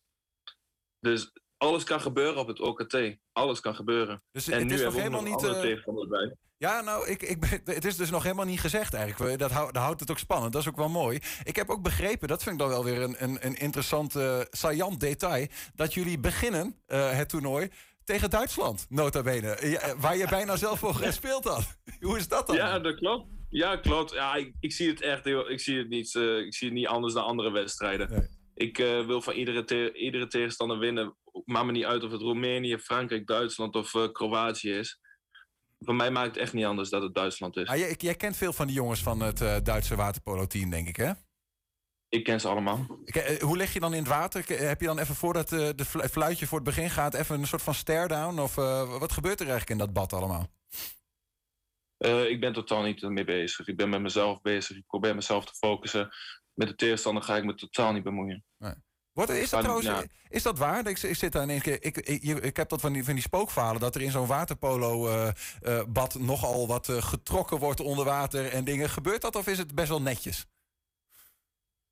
Dus 1.01 1.33
alles 1.57 1.85
kan 1.85 2.01
gebeuren 2.01 2.41
op 2.41 2.47
het 2.47 2.61
OKT. 2.61 3.17
Alles 3.33 3.61
kan 3.61 3.75
gebeuren. 3.75 4.23
Dus 4.33 4.49
en 4.49 4.59
het 4.59 4.67
nu 4.67 4.75
is 4.75 4.83
nog 4.83 4.95
helemaal 4.95 5.23
nog 5.23 5.43
niet... 5.43 5.65
eh. 5.65 6.31
Ja, 6.59 6.81
nou, 6.81 7.09
ik, 7.09 7.23
ik, 7.23 7.41
ben- 7.41 7.61
het 7.65 7.85
is 7.85 7.97
dus 7.97 8.11
nog 8.11 8.23
helemaal 8.23 8.45
niet 8.45 8.61
gezegd 8.61 8.95
eigenlijk. 8.95 9.39
Dat, 9.39 9.51
hou- 9.51 9.73
dat 9.73 9.83
houdt 9.83 10.01
het 10.01 10.11
ook 10.11 10.19
spannend. 10.19 10.53
Dat 10.53 10.63
is 10.63 10.69
ook 10.69 10.77
wel 10.77 10.89
mooi. 10.89 11.21
Ik 11.45 11.57
heb 11.57 11.71
ook 11.71 11.83
begrepen, 11.83 12.29
dat 12.29 12.43
vind 12.43 12.55
ik 12.55 12.61
dan 12.61 12.71
wel 12.71 12.85
weer 12.85 13.03
een, 13.03 13.15
een, 13.19 13.47
een 13.47 13.55
interessant, 13.57 14.17
eh 14.17 14.41
saillant 14.51 15.01
detail... 15.01 15.47
dat 15.75 15.95
jullie 15.95 16.19
beginnen 16.19 16.83
eh, 16.87 17.11
het 17.11 17.29
toernooi 17.29 17.71
tegen 18.05 18.31
Duitsland, 18.31 18.87
nota 18.89 19.23
bene. 19.23 19.69
Ja, 19.69 19.79
eh, 19.81 19.93
waar 19.97 20.17
je 20.17 20.29
bijna 20.29 20.57
zelf 20.57 20.79
voor 20.79 20.95
gespeeld 21.05 21.45
had. 21.45 21.79
Hoe 22.01 22.17
is 22.17 22.29
dat 22.29 22.47
dan? 22.47 22.57
Ja, 22.57 22.79
dat 22.79 22.95
klopt. 22.97 23.36
Ja, 23.51 23.77
klopt. 23.77 24.13
Ja, 24.13 24.35
ik, 24.35 24.53
ik 24.61 24.73
zie 24.73 24.89
het 24.89 25.01
echt 25.01 25.25
heel, 25.25 25.51
ik 25.51 25.61
zie 25.61 25.79
het 25.79 25.89
niet, 25.89 26.15
eh, 26.15 26.39
ik 26.39 26.55
zie 26.55 26.69
het 26.69 26.77
niet 26.77 26.87
anders 26.87 27.15
dan 27.15 27.25
andere 27.25 27.51
wedstrijden. 27.51 28.11
Nee. 28.11 28.29
Ik 28.55 28.79
eh, 28.79 29.07
wil 29.07 29.23
van 29.23 29.35
iedere, 29.35 29.65
te- 29.65 29.93
iedere 29.93 30.27
tegenstander 30.27 30.79
winnen. 30.79 31.17
Maakt 31.45 31.67
me 31.67 31.73
niet 31.73 31.85
uit 31.85 32.05
of 32.05 32.11
het 32.11 32.21
Roemenië, 32.21 32.79
Frankrijk, 32.79 33.27
Duitsland 33.27 33.75
of 33.75 33.95
eh, 33.95 34.13
Kroatië 34.13 34.71
is. 34.73 35.01
Voor 35.79 35.95
mij 35.95 36.11
maakt 36.11 36.27
het 36.27 36.37
echt 36.37 36.53
niet 36.53 36.65
anders 36.65 36.91
dat 36.91 37.03
het 37.03 37.15
Duitsland 37.15 37.57
is. 37.57 37.69
Ah, 37.69 37.77
jij, 37.77 37.95
jij 37.99 38.15
kent 38.15 38.37
veel 38.37 38.53
van 38.53 38.67
die 38.67 38.77
jongens 38.77 39.03
van 39.03 39.21
het 39.21 39.65
Duitse 39.65 39.97
waterpolo-team, 39.97 40.71
denk 40.71 40.89
ik, 40.89 40.97
hè? 40.97 41.13
Ik 42.09 42.25
ken 42.25 42.41
ze 42.41 42.49
allemaal. 42.49 42.87
Ik, 43.05 43.41
hoe 43.41 43.57
lig 43.57 43.73
je 43.73 43.81
dan 43.81 43.93
in 43.93 43.99
het 43.99 44.09
water? 44.09 44.45
Heb 44.69 44.81
je 44.81 44.87
dan 44.87 44.99
even 44.99 45.15
voordat 45.15 45.49
de 45.49 45.85
flu- 45.87 46.09
fluitje 46.09 46.47
voor 46.47 46.59
het 46.59 46.67
begin 46.67 46.91
gaat... 46.91 47.15
even 47.15 47.41
een 47.41 47.47
soort 47.47 47.63
van 47.63 47.75
stare-down? 47.75 48.39
Of 48.39 48.55
wat 48.99 49.13
gebeurt 49.13 49.41
er 49.41 49.49
eigenlijk 49.49 49.71
in 49.81 49.87
dat 49.87 49.93
bad 49.93 50.13
allemaal? 50.13 50.47
Eh, 51.99 52.29
ik 52.29 52.41
ben 52.41 52.53
totaal 52.53 52.83
niet 52.83 53.03
ermee 53.03 53.25
bezig. 53.25 53.69
Ik 53.69 53.77
ben 53.77 53.89
met 53.89 54.01
mezelf 54.01 54.41
bezig. 54.41 54.77
Ik 54.77 54.87
probeer 54.87 55.15
mezelf 55.15 55.45
te 55.45 55.55
focussen. 55.55 56.09
Met 56.55 56.69
de 56.69 56.75
tegenstander 56.75 57.23
ga 57.23 57.37
ik 57.37 57.45
me 57.45 57.55
totaal 57.55 57.93
niet 57.93 58.03
bemoeien. 58.03 58.45
Wordt, 59.17 59.31
is, 59.31 59.51
dat 59.51 59.61
trouwens, 59.61 59.87
ja. 59.87 60.05
is 60.29 60.43
dat 60.43 60.59
waar? 60.59 60.87
Ik, 60.87 61.03
ik 61.03 61.17
zit 61.17 61.33
daar 61.33 61.43
in 61.43 61.51
één 61.51 61.61
keer. 61.61 61.85
Ik, 61.85 61.97
ik, 61.97 62.23
ik 62.23 62.57
heb 62.57 62.69
dat 62.69 62.81
van 62.81 62.93
die, 62.93 63.05
van 63.05 63.15
die 63.15 63.23
spookverhalen 63.23 63.81
dat 63.81 63.95
er 63.95 64.03
in 64.03 64.11
zo'n 64.11 64.27
waterpolo-bad 64.27 66.15
nogal 66.19 66.67
wat 66.67 66.89
eh, 66.89 67.03
getrokken 67.03 67.59
wordt 67.59 67.81
onder 67.81 68.05
water 68.05 68.53
en 68.53 68.65
dingen. 68.65 68.89
Gebeurt 68.89 69.23
dat 69.23 69.37
of 69.37 69.47
is 69.47 69.59
het 69.59 69.75
best 69.75 69.89
wel 69.89 70.03
netjes? 70.03 70.47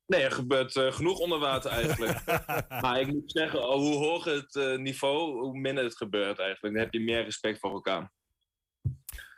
Nee, 0.05 0.21
er 0.21 0.31
gebeurt 0.31 0.75
eh, 0.75 0.91
genoeg 0.91 1.19
onder 1.19 1.39
water 1.39 1.71
eigenlijk. 1.71 2.25
maar 2.83 2.99
ik 2.99 3.07
moet 3.07 3.31
zeggen, 3.31 3.59
hoe 3.59 3.95
hoger 3.95 4.33
het 4.33 4.55
eh, 4.55 4.77
niveau, 4.77 5.39
hoe 5.39 5.59
minder 5.59 5.83
het 5.83 5.97
gebeurt 5.97 6.39
eigenlijk. 6.39 6.75
Dan 6.75 6.83
heb 6.83 6.93
je 6.93 6.99
meer 6.99 7.23
respect 7.23 7.59
voor 7.59 7.71
elkaar. 7.71 8.11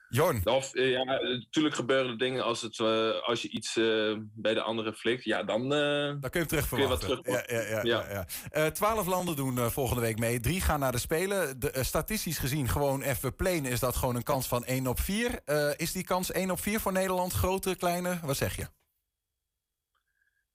Jorn, 0.10 0.42
Of 0.48 0.74
eh, 0.74 0.92
ja, 0.92 1.04
natuurlijk 1.04 1.76
gebeuren 1.76 2.12
er 2.12 2.18
dingen 2.18 2.44
als, 2.44 2.62
het, 2.62 2.80
eh, 2.80 3.22
als 3.22 3.42
je 3.42 3.50
iets 3.50 3.78
eh, 3.78 4.16
bij 4.34 4.54
de 4.54 4.62
andere 4.62 4.94
flikt. 4.94 5.24
Ja, 5.24 5.44
dan. 5.44 5.70
dan 5.70 6.20
kun 6.20 6.30
je 6.32 6.38
hem 6.40 6.48
terug 6.48 6.70
Kun 6.70 6.80
je 6.80 6.88
wat 6.88 7.04
verwachten. 7.04 7.32
Ja, 7.32 7.44
ja, 7.48 7.82
ja, 7.84 8.06
ja, 8.10 8.28
ja. 8.52 8.72
Twaalf 8.72 9.08
landen 9.08 9.36
doen 9.36 9.72
volgende 9.72 10.02
week 10.02 10.20
mee. 10.20 10.40
Drie 10.40 10.62
gaan 10.62 10.80
naar 10.80 10.92
de 10.92 10.98
Spelen. 10.98 11.60
De, 11.60 11.84
statistisch 11.84 12.38
gezien, 12.38 12.70
gewoon 12.70 13.02
even 13.02 13.36
plain, 13.36 13.66
is 13.66 13.80
dat 13.80 13.96
gewoon 13.96 14.16
een 14.16 14.24
kans 14.24 14.48
van 14.48 14.66
1 14.66 14.88
op 14.88 15.00
4. 15.00 15.40
Eh, 15.46 15.72
is 15.78 15.92
die 15.92 16.04
kans 16.04 16.32
1 16.32 16.52
op 16.52 16.60
4 16.60 16.80
voor 16.80 16.92
Nederland? 16.92 17.34
Grote, 17.34 17.76
kleine? 17.76 18.20
Wat 18.24 18.38
zeg 18.38 18.56
je? 18.56 18.68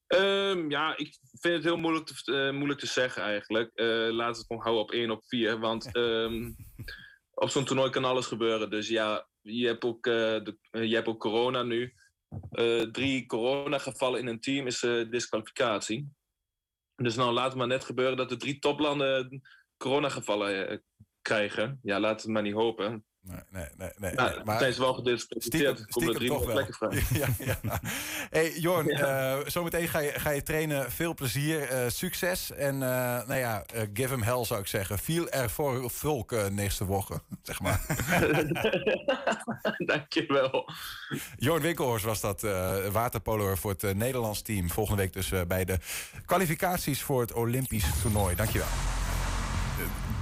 Ehm, 0.06 0.70
ja, 0.70 0.96
ik 0.96 1.18
vind 1.40 1.54
het 1.54 1.64
heel 1.64 1.76
moeilijk 1.76 2.06
te, 2.06 2.50
moeilijk 2.52 2.80
te 2.80 2.86
zeggen 2.86 3.22
eigenlijk. 3.22 3.70
Laten 3.74 4.16
we 4.16 4.24
het 4.24 4.44
gewoon 4.46 4.62
houden 4.62 4.82
op 4.82 4.90
1 4.90 5.10
op 5.10 5.24
4. 5.24 5.58
Want 5.58 5.92
ehm, 5.96 6.52
op 7.34 7.48
zo'n 7.48 7.64
toernooi 7.64 7.90
kan 7.90 8.04
alles 8.04 8.26
gebeuren. 8.26 8.70
Dus 8.70 8.88
ja, 8.88 9.26
je 9.42 9.66
hebt 9.66 9.84
ook, 9.84 10.06
eh, 10.06 10.12
de, 10.12 10.58
eh, 10.70 10.92
hebt 10.92 11.08
ook 11.08 11.20
corona 11.20 11.62
nu. 11.62 11.94
Eh, 12.50 12.80
drie 12.80 13.26
coronagevallen 13.26 14.20
in 14.20 14.26
een 14.26 14.40
team 14.40 14.66
is 14.66 14.80
disqualificatie. 15.10 16.08
Dus 16.94 17.16
nou, 17.16 17.32
laat 17.32 17.48
het 17.48 17.54
maar 17.54 17.66
net 17.66 17.84
gebeuren 17.84 18.16
dat 18.16 18.28
de 18.28 18.36
drie 18.36 18.58
toplanden 18.58 19.42
coronagevallen 19.76 20.82
krijgen. 21.22 21.78
Ja, 21.82 22.00
laat 22.00 22.22
het 22.22 22.30
maar 22.30 22.42
niet 22.42 22.54
hopen. 22.54 23.04
Nee, 23.22 23.64
nee, 23.78 23.90
nee. 23.96 24.12
Nou, 24.14 24.44
maar- 24.44 24.58
zijn 24.58 24.72
ze 24.72 24.80
wel 24.80 24.94
gedisqualificeerd. 24.94 25.76
Stiekem, 25.78 25.86
stiekem 25.88 26.14
drie 26.14 26.28
toch 26.28 26.46
wel. 26.46 26.92
Ja, 27.20 27.26
ja. 27.38 27.80
Hey, 28.30 28.52
Jorn, 28.58 28.88
eh, 28.98 29.38
zometeen 29.46 29.88
ga 29.88 29.98
je, 29.98 30.12
ga 30.20 30.30
je 30.30 30.42
trainen. 30.42 30.92
Veel 30.92 31.14
plezier, 31.14 31.68
eh, 31.68 31.88
succes. 31.88 32.52
En 32.52 32.74
eh, 32.74 33.26
nou 33.26 33.34
ja, 33.34 33.64
give 33.94 34.08
hem 34.12 34.22
hell 34.22 34.44
zou 34.44 34.60
ik 34.60 34.66
zeggen. 34.66 34.98
Viel 34.98 35.30
er 35.30 35.50
voor 35.50 35.90
volk 35.90 36.50
nächste 36.50 36.84
woche, 36.84 37.20
zeg 37.42 37.60
maar. 37.60 37.80
Dankjewel. 39.86 40.70
Jorn 41.36 41.62
Winkelhorst 41.62 42.04
was 42.04 42.20
dat, 42.20 42.40
waterpoloer 42.92 43.58
voor 43.58 43.70
het 43.78 43.96
Nederlands 43.96 44.42
team. 44.42 44.70
Volgende 44.70 45.02
week 45.02 45.12
dus 45.12 45.32
bij 45.46 45.64
de 45.64 45.78
kwalificaties 46.26 47.02
voor 47.02 47.20
het 47.20 47.32
Olympisch 47.32 48.00
toernooi. 48.02 48.34
Dankjewel. 48.36 48.68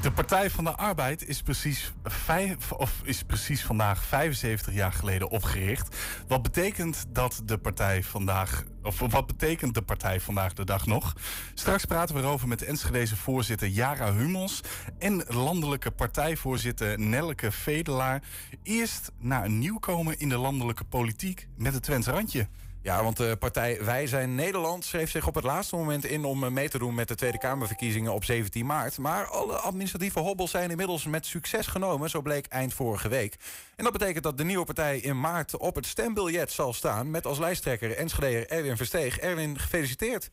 De 0.01 0.11
Partij 0.11 0.51
van 0.51 0.65
de 0.65 0.77
Arbeid 0.77 1.29
is 1.29 1.43
precies, 1.43 1.93
vijf, 2.05 2.73
of 2.73 3.01
is 3.05 3.23
precies 3.23 3.65
vandaag 3.65 4.05
75 4.05 4.75
jaar 4.75 4.93
geleden 4.93 5.31
opgericht. 5.31 5.97
Wat 6.29 6.43
betekent 6.43 7.05
dat 7.09 7.43
de 7.45 7.59
partij 7.59 8.03
vandaag, 8.03 8.65
of 8.83 8.99
wat 8.99 9.27
betekent 9.27 9.75
de 9.75 9.83
partij 9.83 10.21
vandaag 10.21 10.53
de 10.53 10.65
dag 10.65 10.87
nog? 10.87 11.15
Straks 11.55 11.85
praten 11.85 12.15
we 12.15 12.21
erover 12.21 12.49
met 12.49 12.59
de 12.59 12.67
Enschedeze 12.67 13.17
voorzitter 13.17 13.69
Jara 13.69 14.13
Hummels 14.13 14.61
en 14.99 15.25
landelijke 15.29 15.91
partijvoorzitter 15.91 16.99
Nelleke 16.99 17.53
Vedelaar. 17.53 18.23
Eerst 18.63 19.13
naar 19.19 19.45
een 19.45 19.59
nieuwkomer 19.59 20.15
in 20.19 20.29
de 20.29 20.39
landelijke 20.39 20.85
politiek 20.85 21.49
met 21.57 21.75
het 21.75 21.83
Twents 21.83 22.07
randje. 22.07 22.49
Ja, 22.83 23.03
want 23.03 23.17
de 23.17 23.37
partij 23.39 23.85
Wij 23.85 24.07
zijn 24.07 24.35
Nederland 24.35 24.85
schreef 24.85 25.11
zich 25.11 25.27
op 25.27 25.35
het 25.35 25.45
laatste 25.45 25.77
moment 25.77 26.05
in 26.05 26.25
om 26.25 26.45
eh, 26.45 26.51
mee 26.51 26.69
te 26.69 26.79
doen 26.79 26.95
met 26.95 27.09
de 27.09 27.15
Tweede 27.15 27.39
Kamerverkiezingen 27.39 28.13
op 28.13 28.25
17 28.25 28.67
maart. 28.67 28.99
Maar 28.99 29.27
alle 29.27 29.53
administratieve 29.53 30.19
hobbels 30.19 30.51
zijn 30.51 30.71
inmiddels 30.71 31.07
met 31.07 31.27
succes 31.27 31.67
genomen, 31.67 32.11
zo 32.11 32.23
bleek 32.23 32.47
eind 32.47 32.75
vorige 32.75 33.09
week. 33.09 33.37
En 33.77 33.85
dat 33.85 33.93
betekent 33.93 34.25
dat 34.25 34.39
de 34.39 34.45
nieuwe 34.45 34.65
partij 34.65 34.99
in 34.99 35.21
maart 35.21 35.57
op 35.57 35.75
het 35.75 35.87
stembiljet 35.87 36.51
zal 36.51 36.73
staan 36.73 37.11
met 37.11 37.27
als 37.27 37.39
lijsttrekker 37.39 37.97
Enschedeer 37.97 38.49
Erwin 38.49 38.77
Versteeg. 38.77 39.19
Erwin, 39.19 39.59
gefeliciteerd. 39.59 40.31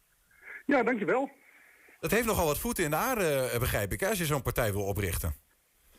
Ja, 0.66 0.84
dankjewel. 0.84 1.30
Dat 2.00 2.12
heeft 2.12 2.26
nogal 2.26 2.46
wat 2.46 2.60
voeten 2.60 2.84
in 2.84 2.90
de 2.90 2.96
aarde, 2.96 3.50
eh, 3.54 3.60
begrijp 3.60 3.92
ik, 3.92 4.04
als 4.04 4.18
je 4.18 4.26
zo'n 4.26 4.42
partij 4.42 4.72
wil 4.72 4.84
oprichten. 4.84 5.34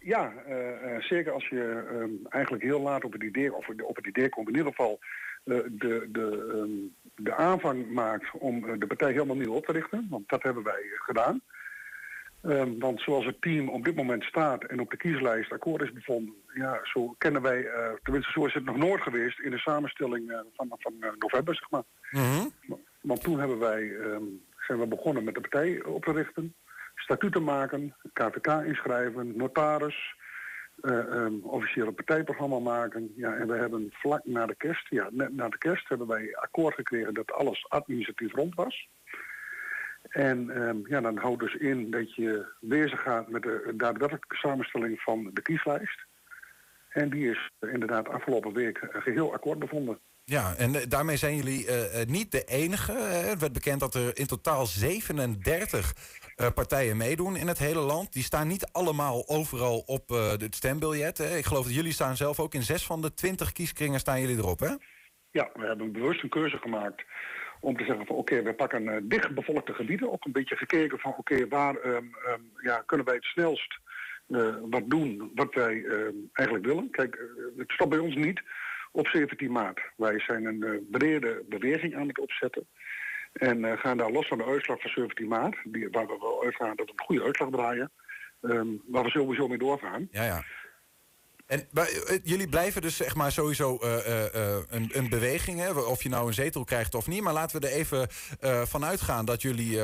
Ja, 0.01 0.33
eh, 0.47 0.95
eh, 0.95 1.03
zeker 1.03 1.33
als 1.33 1.49
je 1.49 1.85
ehm, 1.91 2.27
eigenlijk 2.29 2.63
heel 2.65 2.81
laat 2.81 3.05
op 3.05 3.13
het 3.13 3.23
idee, 3.23 3.55
of 3.55 3.69
op 3.69 3.97
het 3.97 4.07
idee 4.07 4.29
komt, 4.29 4.49
in 4.49 4.57
ieder 4.57 4.71
geval 4.71 4.99
eh, 5.01 5.09
de, 5.49 6.09
de, 6.13 6.49
ehm, 6.53 7.25
de 7.25 7.35
aanvang 7.35 7.91
maakt 7.91 8.31
om 8.33 8.69
eh, 8.69 8.79
de 8.79 8.87
partij 8.87 9.13
helemaal 9.13 9.37
nieuw 9.37 9.53
op 9.53 9.67
te 9.67 9.73
richten. 9.73 10.07
Want 10.11 10.29
dat 10.29 10.43
hebben 10.43 10.63
wij 10.63 10.83
eh, 10.83 11.01
gedaan. 11.01 11.41
Ehm, 12.43 12.79
want 12.79 13.01
zoals 13.01 13.25
het 13.25 13.41
team 13.43 13.69
op 13.69 13.85
dit 13.85 13.95
moment 13.95 14.23
staat 14.23 14.65
en 14.65 14.81
op 14.81 14.91
de 14.91 14.97
kieslijst 14.97 15.53
akkoord 15.53 15.83
is 15.83 15.93
bevonden, 15.93 16.35
ja, 16.55 16.81
zo 16.83 17.15
kennen 17.19 17.43
wij, 17.43 17.67
eh, 17.67 17.93
tenminste 18.03 18.33
zo 18.33 18.47
is 18.47 18.55
het 18.55 18.65
nog 18.65 18.77
nooit 18.77 19.03
geweest 19.03 19.41
in 19.41 19.51
de 19.51 19.59
samenstelling 19.59 20.31
eh, 20.31 20.39
van, 20.55 20.73
van 20.79 20.95
eh, 21.01 21.11
november, 21.19 21.55
zeg 21.55 21.71
maar. 21.71 21.85
Want 23.01 23.23
toen 23.23 23.39
hebben 23.39 23.59
wij, 23.59 23.97
ehm, 23.97 24.25
zijn 24.67 24.79
we 24.79 24.87
begonnen 24.87 25.25
met 25.25 25.35
de 25.35 25.41
partij 25.41 25.83
op 25.83 26.05
te 26.05 26.13
richten, 26.13 26.55
statuten 26.95 27.45
maken, 27.45 27.95
KVK 28.13 28.47
inschrijven, 28.47 29.37
notaris, 29.37 30.17
eh, 30.81 30.99
ehm, 30.99 31.35
officiële 31.43 31.93
partijprogramma 31.93 32.59
maken. 32.59 33.13
Ja, 33.17 33.35
en 33.35 33.49
we 33.49 33.57
hebben 33.57 33.89
vlak 33.93 34.25
na 34.25 34.47
de 34.47 34.55
kerst, 34.55 34.89
ja, 34.89 35.09
net 35.13 35.35
na 35.35 35.49
de 35.49 35.59
kerst 35.59 35.89
hebben 35.89 36.07
wij 36.07 36.37
akkoord 36.37 36.75
gekregen 36.75 37.15
dat 37.15 37.33
alles 37.33 37.69
administratief 37.69 38.35
rond 38.35 38.55
was. 38.55 38.89
En 40.03 40.51
ehm, 40.51 40.77
ja, 40.85 41.01
dan 41.01 41.17
houdt 41.17 41.41
dus 41.41 41.55
in 41.55 41.91
dat 41.91 42.15
je 42.15 42.47
bezig 42.61 43.03
gaat 43.03 43.29
met 43.29 43.43
de 43.43 43.73
daadwerkelijke 43.77 44.37
samenstelling 44.37 45.01
van 45.01 45.31
de 45.33 45.43
kieslijst. 45.43 46.07
En 46.89 47.11
die 47.11 47.31
is 47.31 47.51
inderdaad 47.61 48.09
afgelopen 48.09 48.53
week 48.53 48.79
eh, 48.79 49.03
geheel 49.03 49.33
akkoord 49.33 49.59
bevonden. 49.59 49.99
Ja, 50.31 50.55
en 50.59 50.75
eh, 50.75 50.83
daarmee 50.89 51.17
zijn 51.17 51.37
jullie 51.37 51.67
eh, 51.67 52.01
eh, 52.01 52.09
niet 52.09 52.33
de 52.33 52.45
enige. 52.45 52.93
Het 52.93 53.41
werd 53.41 53.53
bekend 53.53 53.81
dat 53.81 53.95
er 53.95 54.19
in 54.19 54.27
totaal 54.27 54.67
37 54.67 55.93
eh, 56.37 56.47
partijen 56.55 56.97
meedoen 56.97 57.37
in 57.37 57.47
het 57.47 57.59
hele 57.59 57.81
land. 57.81 58.13
Die 58.13 58.23
staan 58.23 58.49
niet 58.49 58.69
allemaal 58.73 59.29
overal 59.29 59.79
op 59.87 60.09
het 60.41 60.55
stembiljet. 60.55 61.19
Hè. 61.19 61.37
Ik 61.37 61.45
geloof 61.45 61.65
dat 61.65 61.75
jullie 61.75 61.93
staan 61.93 62.17
zelf 62.17 62.41
ook 62.41 62.55
in 62.55 62.63
zes 62.63 62.87
van 62.87 63.03
de 63.03 63.15
20 63.15 63.53
kieskringen 63.53 64.01
staan 64.01 64.21
jullie 64.21 64.37
erop, 64.37 64.61
hè? 64.61 64.75
Ja, 65.31 65.51
we 65.55 65.67
hebben 65.67 65.93
bewust 65.93 66.23
een 66.23 66.29
keuze 66.29 66.57
gemaakt 66.57 67.05
om 67.61 67.77
te 67.77 67.85
zeggen 67.85 68.07
van 68.07 68.17
oké, 68.17 68.43
we 68.43 68.55
pakken 68.55 69.09
dichtbevolkte 69.09 69.73
gebieden. 69.73 70.13
Ook 70.13 70.25
een 70.25 70.33
beetje 70.33 70.57
gekeken 70.57 70.99
van 70.99 71.15
oké, 71.17 71.49
waar 71.49 71.75
ehm, 71.77 72.05
ehm, 72.27 72.41
ja, 72.63 72.83
kunnen 72.87 73.07
wij 73.07 73.15
het 73.15 73.25
snelst 73.25 73.79
wat 74.71 74.91
doen 74.91 75.31
wat 75.35 75.55
wij 75.55 75.85
ehm, 75.85 76.15
eigenlijk 76.33 76.67
willen. 76.67 76.91
Kijk, 76.91 77.19
het 77.57 77.71
stopt 77.71 77.91
bij 77.91 77.99
ons 77.99 78.15
niet 78.15 78.43
op 78.99 79.07
17 79.07 79.53
maart. 79.53 79.81
Wij 79.97 80.21
zijn 80.21 80.45
een 80.45 80.63
eh, 80.63 80.71
brede 80.91 81.45
beweging 81.49 81.97
aan 81.97 82.09
het 82.09 82.19
opzetten. 82.19 82.67
En 83.33 83.65
eh, 83.65 83.79
gaan 83.79 83.97
daar 83.97 84.11
los 84.11 84.29
van 84.29 84.39
de 84.39 84.45
uitslag 84.45 84.81
van 84.81 84.91
17 84.91 85.29
maart, 85.29 85.57
die, 85.65 85.89
waar 85.91 86.07
we 86.07 86.17
wel 86.21 86.43
uitgaan 86.45 86.77
dat 86.77 86.87
we 86.87 86.93
een 86.97 87.05
goede 87.05 87.23
uitslag 87.23 87.51
draaien, 87.51 87.91
ehm, 88.41 88.69
waar 88.87 89.03
we 89.03 89.11
sowieso 89.11 89.49
mee 89.49 89.59
doorgaan. 89.59 90.09
Ja, 90.11 90.25
ja. 90.25 90.43
En 91.49 91.69
jullie 92.23 92.49
blijven 92.49 92.83
dus 92.83 92.97
zeg 92.97 93.15
maar 93.15 93.33
sowieso 93.33 93.79
een, 94.69 94.91
een, 94.93 95.09
beweging, 95.09 95.61
hè? 95.61 95.71
of 95.71 96.03
je 96.03 96.09
nou 96.09 96.27
een 96.27 96.35
zetel 96.35 96.65
krijgt 96.65 96.95
of 96.95 97.07
niet. 97.07 97.23
Maar 97.23 97.33
laten 97.33 97.61
we 97.61 97.67
er 97.67 97.73
even 97.73 98.09
van 98.67 98.85
uitgaan 98.85 99.25
dat 99.25 99.43
jullie 99.43 99.79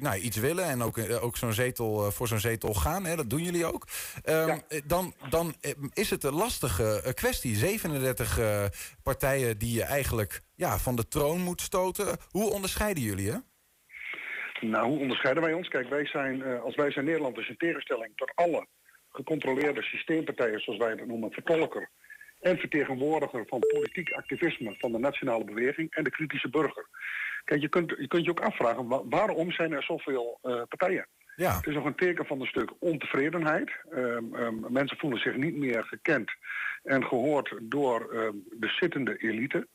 nou, 0.00 0.16
iets 0.16 0.36
willen 0.36 0.64
en 0.64 0.82
ook, 0.82 0.98
ook 1.20 1.36
zo'n 1.36 1.52
zetel 1.52 2.10
voor 2.10 2.28
zo'n 2.28 2.38
zetel 2.38 2.74
gaan. 2.74 3.04
Hè? 3.04 3.16
Dat 3.16 3.30
doen 3.30 3.42
jullie 3.42 3.72
ook. 3.72 3.86
Ehm, 4.24 4.58
dan, 4.84 5.14
dan 5.30 5.54
is 5.92 6.10
het 6.10 6.24
een 6.24 6.34
lastige 6.34 7.12
kwestie. 7.14 7.56
37 7.56 8.38
partijen 9.02 9.58
die 9.58 9.74
je 9.74 9.82
eigenlijk 9.82 10.42
ja, 10.54 10.78
van 10.78 10.96
de 10.96 11.08
troon 11.08 11.40
moet 11.40 11.60
stoten. 11.60 12.16
Hoe 12.30 12.50
onderscheiden 12.50 13.02
jullie 13.02 13.30
hè? 13.30 13.36
Nou, 14.60 14.86
hoe 14.86 14.98
onderscheiden 14.98 15.42
wij 15.42 15.52
ons? 15.52 15.68
Kijk, 15.68 15.88
wij 15.88 16.06
zijn, 16.06 16.60
als 16.60 16.74
wij 16.74 16.90
zijn 16.90 17.04
Nederland 17.04 17.34
dus 17.34 17.48
in 17.48 17.56
tegenstelling 17.56 18.12
tot 18.16 18.32
alle 18.34 18.66
gecontroleerde 19.12 19.82
systeempartijen, 19.82 20.60
zoals 20.60 20.78
wij 20.78 20.96
dat 20.96 21.06
noemen, 21.06 21.32
vertolker 21.32 21.88
en 22.40 22.58
vertegenwoordiger 22.58 23.46
van 23.46 23.60
politiek 23.60 24.12
activisme 24.12 24.74
van 24.78 24.92
de 24.92 24.98
nationale 24.98 25.44
beweging 25.44 25.94
en 25.94 26.04
de 26.04 26.10
kritische 26.10 26.48
burger. 26.48 26.86
Kijk, 27.44 27.60
je 27.60 27.68
kunt 27.68 27.94
je, 27.98 28.08
kunt 28.08 28.24
je 28.24 28.30
ook 28.30 28.40
afvragen, 28.40 29.08
waarom 29.08 29.50
zijn 29.50 29.72
er 29.72 29.82
zoveel 29.82 30.38
uh, 30.42 30.62
partijen? 30.68 31.06
Ja. 31.36 31.56
Het 31.56 31.66
is 31.66 31.74
nog 31.74 31.84
een 31.84 31.94
teken 31.94 32.26
van 32.26 32.40
een 32.40 32.46
stuk 32.46 32.72
ontevredenheid. 32.78 33.70
Um, 33.90 34.34
um, 34.34 34.66
mensen 34.68 34.98
voelen 34.98 35.20
zich 35.20 35.36
niet 35.36 35.56
meer 35.56 35.84
gekend 35.84 36.30
en 36.82 37.04
gehoord 37.04 37.54
door 37.62 38.14
um, 38.14 38.44
de 38.50 38.68
zittende 38.68 39.16
elite. 39.16 39.68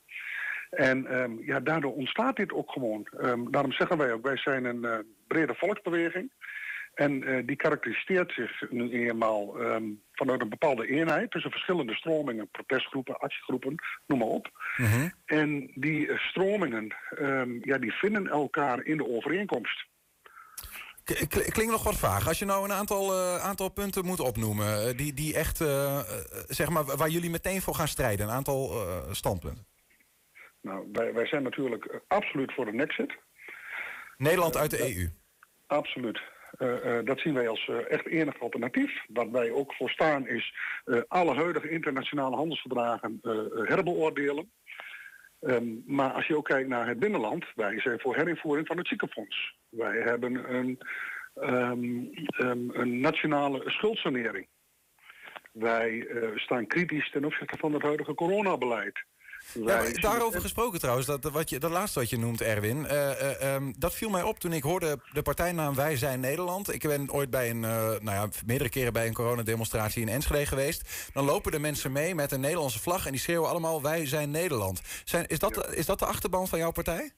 En 0.69 1.07
ja, 1.45 1.59
daardoor 1.59 1.93
ontstaat 1.93 2.35
dit 2.35 2.53
ook 2.53 2.71
gewoon. 2.71 3.07
daarom 3.51 3.71
zeggen 3.71 3.97
wij 3.97 4.13
ook, 4.13 4.25
wij 4.25 4.37
zijn 4.37 4.65
een 4.65 4.83
uh, 4.83 4.97
brede 5.27 5.55
volksbeweging. 5.55 6.31
En 6.97 7.29
uh, 7.29 7.45
die 7.45 7.55
karakteriseert 7.55 8.31
zich 8.31 8.69
nu 8.69 8.91
eenmaal 8.91 9.61
um, 9.61 10.01
vanuit 10.11 10.41
een 10.41 10.49
bepaalde 10.49 10.87
eenheid 10.87 11.31
tussen 11.31 11.51
verschillende 11.51 11.93
stromingen, 11.93 12.49
protestgroepen, 12.49 13.19
actiegroepen, 13.19 13.75
noem 14.07 14.19
maar 14.19 14.27
op. 14.27 14.49
-hmm. 14.75 15.11
En 15.25 15.71
die 15.75 16.07
uh, 16.07 16.19
stromingen, 16.19 16.95
um, 17.19 17.59
ja, 17.63 17.77
die 17.77 17.91
vinden 17.91 18.27
elkaar 18.27 18.85
in 18.85 18.97
de 18.97 19.07
overeenkomst. 19.07 19.85
Klinkt 21.29 21.71
nog 21.71 21.83
wat 21.83 21.97
vaag. 21.97 22.27
Als 22.27 22.39
je 22.39 22.45
nou 22.45 22.63
een 22.63 22.73
aantal, 22.73 23.13
uh, 23.13 23.43
aantal 23.43 23.69
punten 23.69 24.05
moet 24.05 24.19
opnoemen, 24.19 24.97
die, 24.97 25.13
die 25.13 25.35
echt, 25.35 25.57
zeg 26.47 26.69
maar, 26.69 26.83
waar 26.83 27.09
jullie 27.09 27.29
meteen 27.29 27.61
voor 27.61 27.75
gaan 27.75 27.87
strijden, 27.87 28.27
een 28.27 28.33
aantal 28.33 28.71
standpunten. 29.11 29.65
Nou, 30.61 30.89
wij, 30.91 31.13
wij 31.13 31.27
zijn 31.27 31.43
natuurlijk 31.43 32.01
absoluut 32.07 32.53
voor 32.53 32.65
de 32.65 32.73
Nexit. 32.73 33.17
Nederland 34.17 34.57
uit 34.57 34.71
de 34.71 34.95
EU? 34.95 35.09
Absoluut. 35.67 36.21
Uh, 36.59 36.85
uh, 36.85 37.05
dat 37.05 37.19
zien 37.19 37.33
wij 37.33 37.47
als 37.47 37.67
uh, 37.67 37.91
echt 37.91 38.05
enig 38.05 38.39
alternatief. 38.39 39.03
Wat 39.07 39.29
wij 39.29 39.51
ook 39.51 39.73
voor 39.73 39.89
staan 39.89 40.27
is 40.27 40.55
alle 41.07 41.33
huidige 41.33 41.69
internationale 41.69 42.35
handelsverdragen 42.35 43.19
herbeoordelen. 43.63 44.51
Um, 45.41 45.83
maar 45.85 46.11
als 46.11 46.27
je 46.27 46.37
ook 46.37 46.45
kijkt 46.45 46.69
naar 46.69 46.87
het 46.87 46.99
binnenland, 46.99 47.45
wij 47.55 47.79
zijn 47.79 47.99
voor 47.99 48.15
herinvoering 48.15 48.67
van 48.67 48.77
het 48.77 48.87
ziekenfonds. 48.87 49.55
Wij 49.69 49.97
hebben 49.97 50.55
een, 50.55 50.79
um, 51.35 52.09
um, 52.39 52.69
een 52.73 52.99
nationale 52.99 53.69
schuldsanering. 53.69 54.47
Wij 55.51 56.07
staan 56.35 56.67
kritisch 56.67 57.11
ten 57.11 57.25
opzichte 57.25 57.57
van 57.57 57.73
het 57.73 57.81
huidige 57.81 58.13
coronabeleid. 58.13 59.05
Ja, 59.53 59.83
daarover 59.91 60.41
gesproken 60.41 60.79
trouwens, 60.79 61.07
dat, 61.07 61.23
wat 61.23 61.49
je, 61.49 61.59
dat 61.59 61.71
laatste 61.71 61.99
wat 61.99 62.09
je 62.09 62.19
noemt, 62.19 62.41
Erwin. 62.41 62.77
Uh, 62.77 62.91
uh, 62.91 63.53
um, 63.53 63.73
dat 63.77 63.93
viel 63.93 64.09
mij 64.09 64.23
op 64.23 64.39
toen 64.39 64.53
ik 64.53 64.63
hoorde 64.63 64.99
de 65.11 65.21
partijnaam 65.21 65.75
Wij 65.75 65.97
zijn 65.97 66.19
Nederland. 66.19 66.73
Ik 66.73 66.81
ben 66.81 67.11
ooit 67.11 67.29
bij 67.29 67.49
een, 67.49 67.63
uh, 67.63 67.71
nou 67.71 68.01
ja, 68.03 68.27
meerdere 68.45 68.69
keren 68.69 68.93
bij 68.93 69.07
een 69.07 69.13
coronademonstratie 69.13 70.01
in 70.01 70.09
Enschede 70.09 70.45
geweest. 70.45 70.81
Dan 71.13 71.25
lopen 71.25 71.51
de 71.51 71.59
mensen 71.59 71.91
mee 71.91 72.15
met 72.15 72.31
een 72.31 72.39
Nederlandse 72.39 72.79
vlag 72.79 73.05
en 73.05 73.11
die 73.11 73.21
schreeuwen 73.21 73.49
allemaal 73.49 73.81
Wij 73.81 74.05
zijn 74.05 74.31
Nederland. 74.31 74.81
Zijn, 75.03 75.27
is, 75.27 75.39
dat, 75.39 75.75
is 75.75 75.85
dat 75.85 75.99
de 75.99 76.05
achterban 76.05 76.47
van 76.47 76.59
jouw 76.59 76.71
partij? 76.71 77.11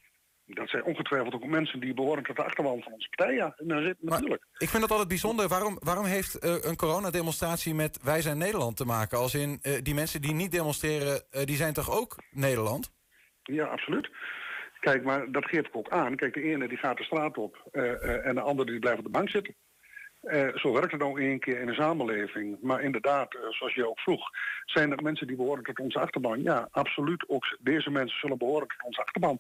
Dat 0.54 0.70
zijn 0.70 0.84
ongetwijfeld 0.84 1.34
ook 1.34 1.46
mensen 1.46 1.80
die 1.80 1.94
behoren 1.94 2.24
tot 2.24 2.36
de 2.36 2.44
achterban 2.44 2.82
van 2.82 2.94
onze 2.94 3.10
partij. 3.10 3.36
Ja, 3.36 3.56
natuurlijk. 3.58 4.46
ik 4.58 4.70
vind 4.70 4.82
dat 4.82 4.92
altijd 4.92 5.08
bijzonder. 5.08 5.48
Waarom, 5.48 5.78
waarom 5.84 6.06
heeft 6.06 6.46
uh, 6.46 6.56
een 6.62 6.76
coronademonstratie 6.76 7.74
met 7.74 8.00
Wij 8.04 8.22
zijn 8.22 8.38
Nederland 8.38 8.78
te 8.78 8.86
maken? 8.86 9.18
Als 9.18 9.34
in, 9.34 9.60
uh, 9.62 9.74
die 9.82 9.94
mensen 9.94 10.22
die 10.22 10.34
niet 10.34 10.52
demonstreren, 10.52 11.24
uh, 11.32 11.44
die 11.44 11.56
zijn 11.56 11.74
toch 11.74 11.92
ook 11.92 12.16
Nederland? 12.32 12.92
Ja, 13.44 13.66
absoluut. 13.66 14.10
Kijk, 14.80 15.04
maar 15.04 15.32
dat 15.32 15.46
geef 15.46 15.68
ik 15.68 15.76
ook 15.76 15.90
aan. 15.90 16.16
Kijk, 16.16 16.34
de 16.34 16.42
ene 16.42 16.68
die 16.68 16.78
gaat 16.78 16.98
de 16.98 17.04
straat 17.04 17.38
op 17.38 17.70
en 18.24 18.36
de 18.36 18.42
andere 18.42 18.72
die 18.72 18.80
blijft 18.80 19.00
op 19.00 19.06
de 19.06 19.12
bank 19.12 19.30
zitten. 19.30 19.56
zo 20.56 20.74
werkt 20.74 20.92
het 20.92 21.02
nou 21.02 21.22
één 21.22 21.40
keer 21.40 21.60
in 21.60 21.68
een 21.68 21.74
samenleving. 21.74 22.58
Maar 22.62 22.82
inderdaad, 22.82 23.38
zoals 23.50 23.74
je 23.74 23.90
ook 23.90 24.00
vroeg, 24.00 24.30
zijn 24.66 24.92
er 24.92 25.04
mensen 25.04 25.28
die 25.28 25.36
behoren 25.36 25.64
tot 25.64 25.80
onze 25.80 26.00
achterban? 26.00 26.42
Ja, 26.42 26.68
absoluut. 26.72 27.30
Ook 27.30 27.58
deze 27.60 27.90
mensen 27.90 28.20
zullen 28.20 28.38
behoren 28.38 28.68
tot 28.68 28.84
onze 28.84 29.02
achterban. 29.02 29.40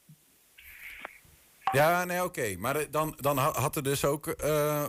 Ja, 1.71 2.05
nee, 2.05 2.23
oké. 2.23 2.55
Maar 2.57 2.91
dan, 2.91 3.13
dan 3.17 3.37
had 3.37 3.75
er 3.75 3.83
dus 3.83 4.05
ook 4.05 4.27
uh, 4.27 4.85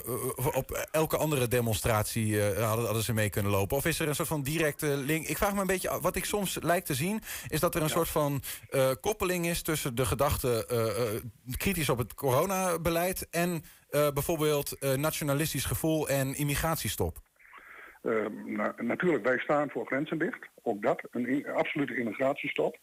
op 0.55 0.89
elke 0.91 1.17
andere 1.17 1.49
demonstratie 1.49 2.27
uh, 2.27 2.43
hadden, 2.45 2.85
hadden, 2.85 3.03
ze 3.03 3.13
mee 3.13 3.31
kunnen 3.31 3.53
lopen. 3.53 3.77
Of 3.77 3.87
is 3.87 3.99
er 3.99 4.09
een 4.09 4.15
soort 4.15 4.29
van 4.29 4.43
directe 4.43 4.87
link? 4.87 5.27
Ik 5.27 5.37
vraag 5.37 5.55
me 5.55 5.61
een 5.61 5.67
beetje, 5.67 6.01
wat 6.01 6.17
ik 6.17 6.25
soms 6.25 6.59
lijkt 6.63 6.87
te 6.87 6.95
zien, 6.95 7.21
is 7.49 7.61
dat 7.61 7.75
er 7.75 7.81
een 7.81 7.87
ja. 7.87 7.93
soort 7.93 8.09
van 8.09 8.43
uh, 8.71 8.91
koppeling 9.01 9.47
is 9.47 9.63
tussen 9.63 9.95
de 9.95 10.07
gedachte 10.07 10.49
kritisch 11.57 11.89
op 11.89 11.99
het 11.99 12.15
coronabeleid 12.15 13.29
en 13.31 13.63
bijvoorbeeld 13.91 14.97
nationalistisch 14.97 15.65
gevoel 15.65 16.09
en 16.09 16.35
immigratiestop. 16.35 17.19
Natuurlijk, 18.77 19.27
wij 19.27 19.39
staan 19.39 19.71
voor 19.71 19.87
grenzen 19.87 20.19
dicht. 20.19 20.49
Ook 20.63 20.83
dat, 20.83 21.03
een 21.11 21.47
absolute 21.47 21.97
immigratiestop 21.97 22.79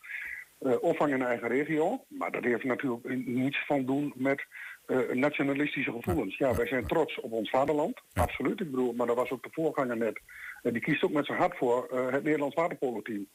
opvang 0.59 1.13
in 1.13 1.21
eigen 1.21 1.47
regio. 1.47 2.03
Maar 2.07 2.31
dat 2.31 2.43
heeft 2.43 2.63
natuurlijk 2.63 3.25
niets 3.25 3.65
van 3.65 3.85
doen 3.85 4.13
met 4.15 4.45
uh, 4.87 5.11
nationalistische 5.11 5.91
gevoelens. 5.91 6.37
Ja, 6.37 6.55
wij 6.55 6.67
zijn 6.67 6.87
trots 6.87 7.19
op 7.19 7.31
ons 7.31 7.49
vaderland, 7.49 8.01
absoluut. 8.13 8.59
Ik 8.59 8.71
bedoel, 8.71 8.93
maar 8.93 9.07
dat 9.07 9.15
was 9.15 9.31
ook 9.31 9.43
de 9.43 9.49
voorganger 9.51 9.97
net. 9.97 10.21
En 10.61 10.73
die 10.73 10.81
kiest 10.81 11.03
ook 11.03 11.11
met 11.11 11.25
zijn 11.25 11.37
hart 11.37 11.57
voor 11.57 11.89
uh, 11.93 12.11
het 12.11 12.23
Nederlands 12.23 12.55
waterpolo-team. 12.55 13.27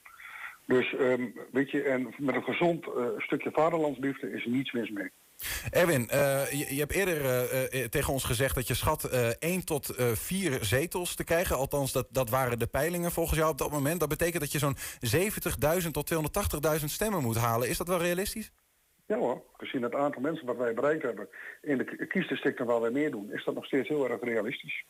Dus 0.67 0.93
um, 0.93 1.35
weet 1.53 1.71
je, 1.71 1.83
en 1.83 2.15
met 2.19 2.35
een 2.35 2.43
gezond 2.43 2.87
stukje 3.19 3.51
vaderlandsliefde 3.51 4.33
is 4.33 4.45
er 4.45 4.51
niets 4.51 4.73
mis 4.73 4.91
mee. 4.91 5.11
Erwin, 5.70 6.09
uh, 6.12 6.50
je, 6.50 6.74
je, 6.74 6.81
hebt 6.81 6.92
eerder 6.92 7.20
uh, 7.74 7.85
tegen 7.85 8.12
ons 8.12 8.24
gezegd 8.24 8.55
dat 8.55 8.66
je 8.66 8.74
schat 8.74 9.09
uh, 9.12 9.28
1 9.38 9.64
tot 9.64 9.94
4 10.12 10.64
zetels 10.64 11.14
te 11.14 11.24
krijgen. 11.24 11.57
Althans, 11.57 11.92
dat, 11.92 12.07
dat 12.11 12.31
waren 12.31 12.59
de 12.59 12.66
peilingen 12.66 13.12
volgens 13.12 13.38
jou 13.38 13.50
op 13.50 13.59
dat 13.59 13.70
moment. 13.70 14.00
Dat 14.00 14.09
betekent 14.09 14.40
dat 14.40 14.52
je 14.52 14.59
zo'n 14.59 14.76
70.000 15.83 15.90
tot 15.90 16.14
280.000 16.78 16.85
stemmen 16.85 17.22
moet 17.22 17.37
halen. 17.37 17.68
Is 17.68 17.78
dat 17.78 17.88
wel 17.88 17.98
realistisch? 17.98 18.52
Ja 19.07 19.18
hoor, 19.18 19.42
gezien 19.57 19.83
het 19.83 19.94
aantal 19.94 20.22
mensen 20.22 20.46
wat 20.46 20.57
wij 20.57 20.74
bereikt 20.74 21.02
hebben 21.02 21.28
in 21.62 21.78
de 21.78 22.07
kiesdistricten 22.07 22.66
waar 22.66 22.81
wij 22.81 22.90
meedoen, 22.90 23.33
is 23.33 23.44
dat 23.44 23.55
nog 23.55 23.64
steeds 23.64 23.88
heel 23.88 24.11
erg 24.11 24.20
realistisch. 24.20 24.85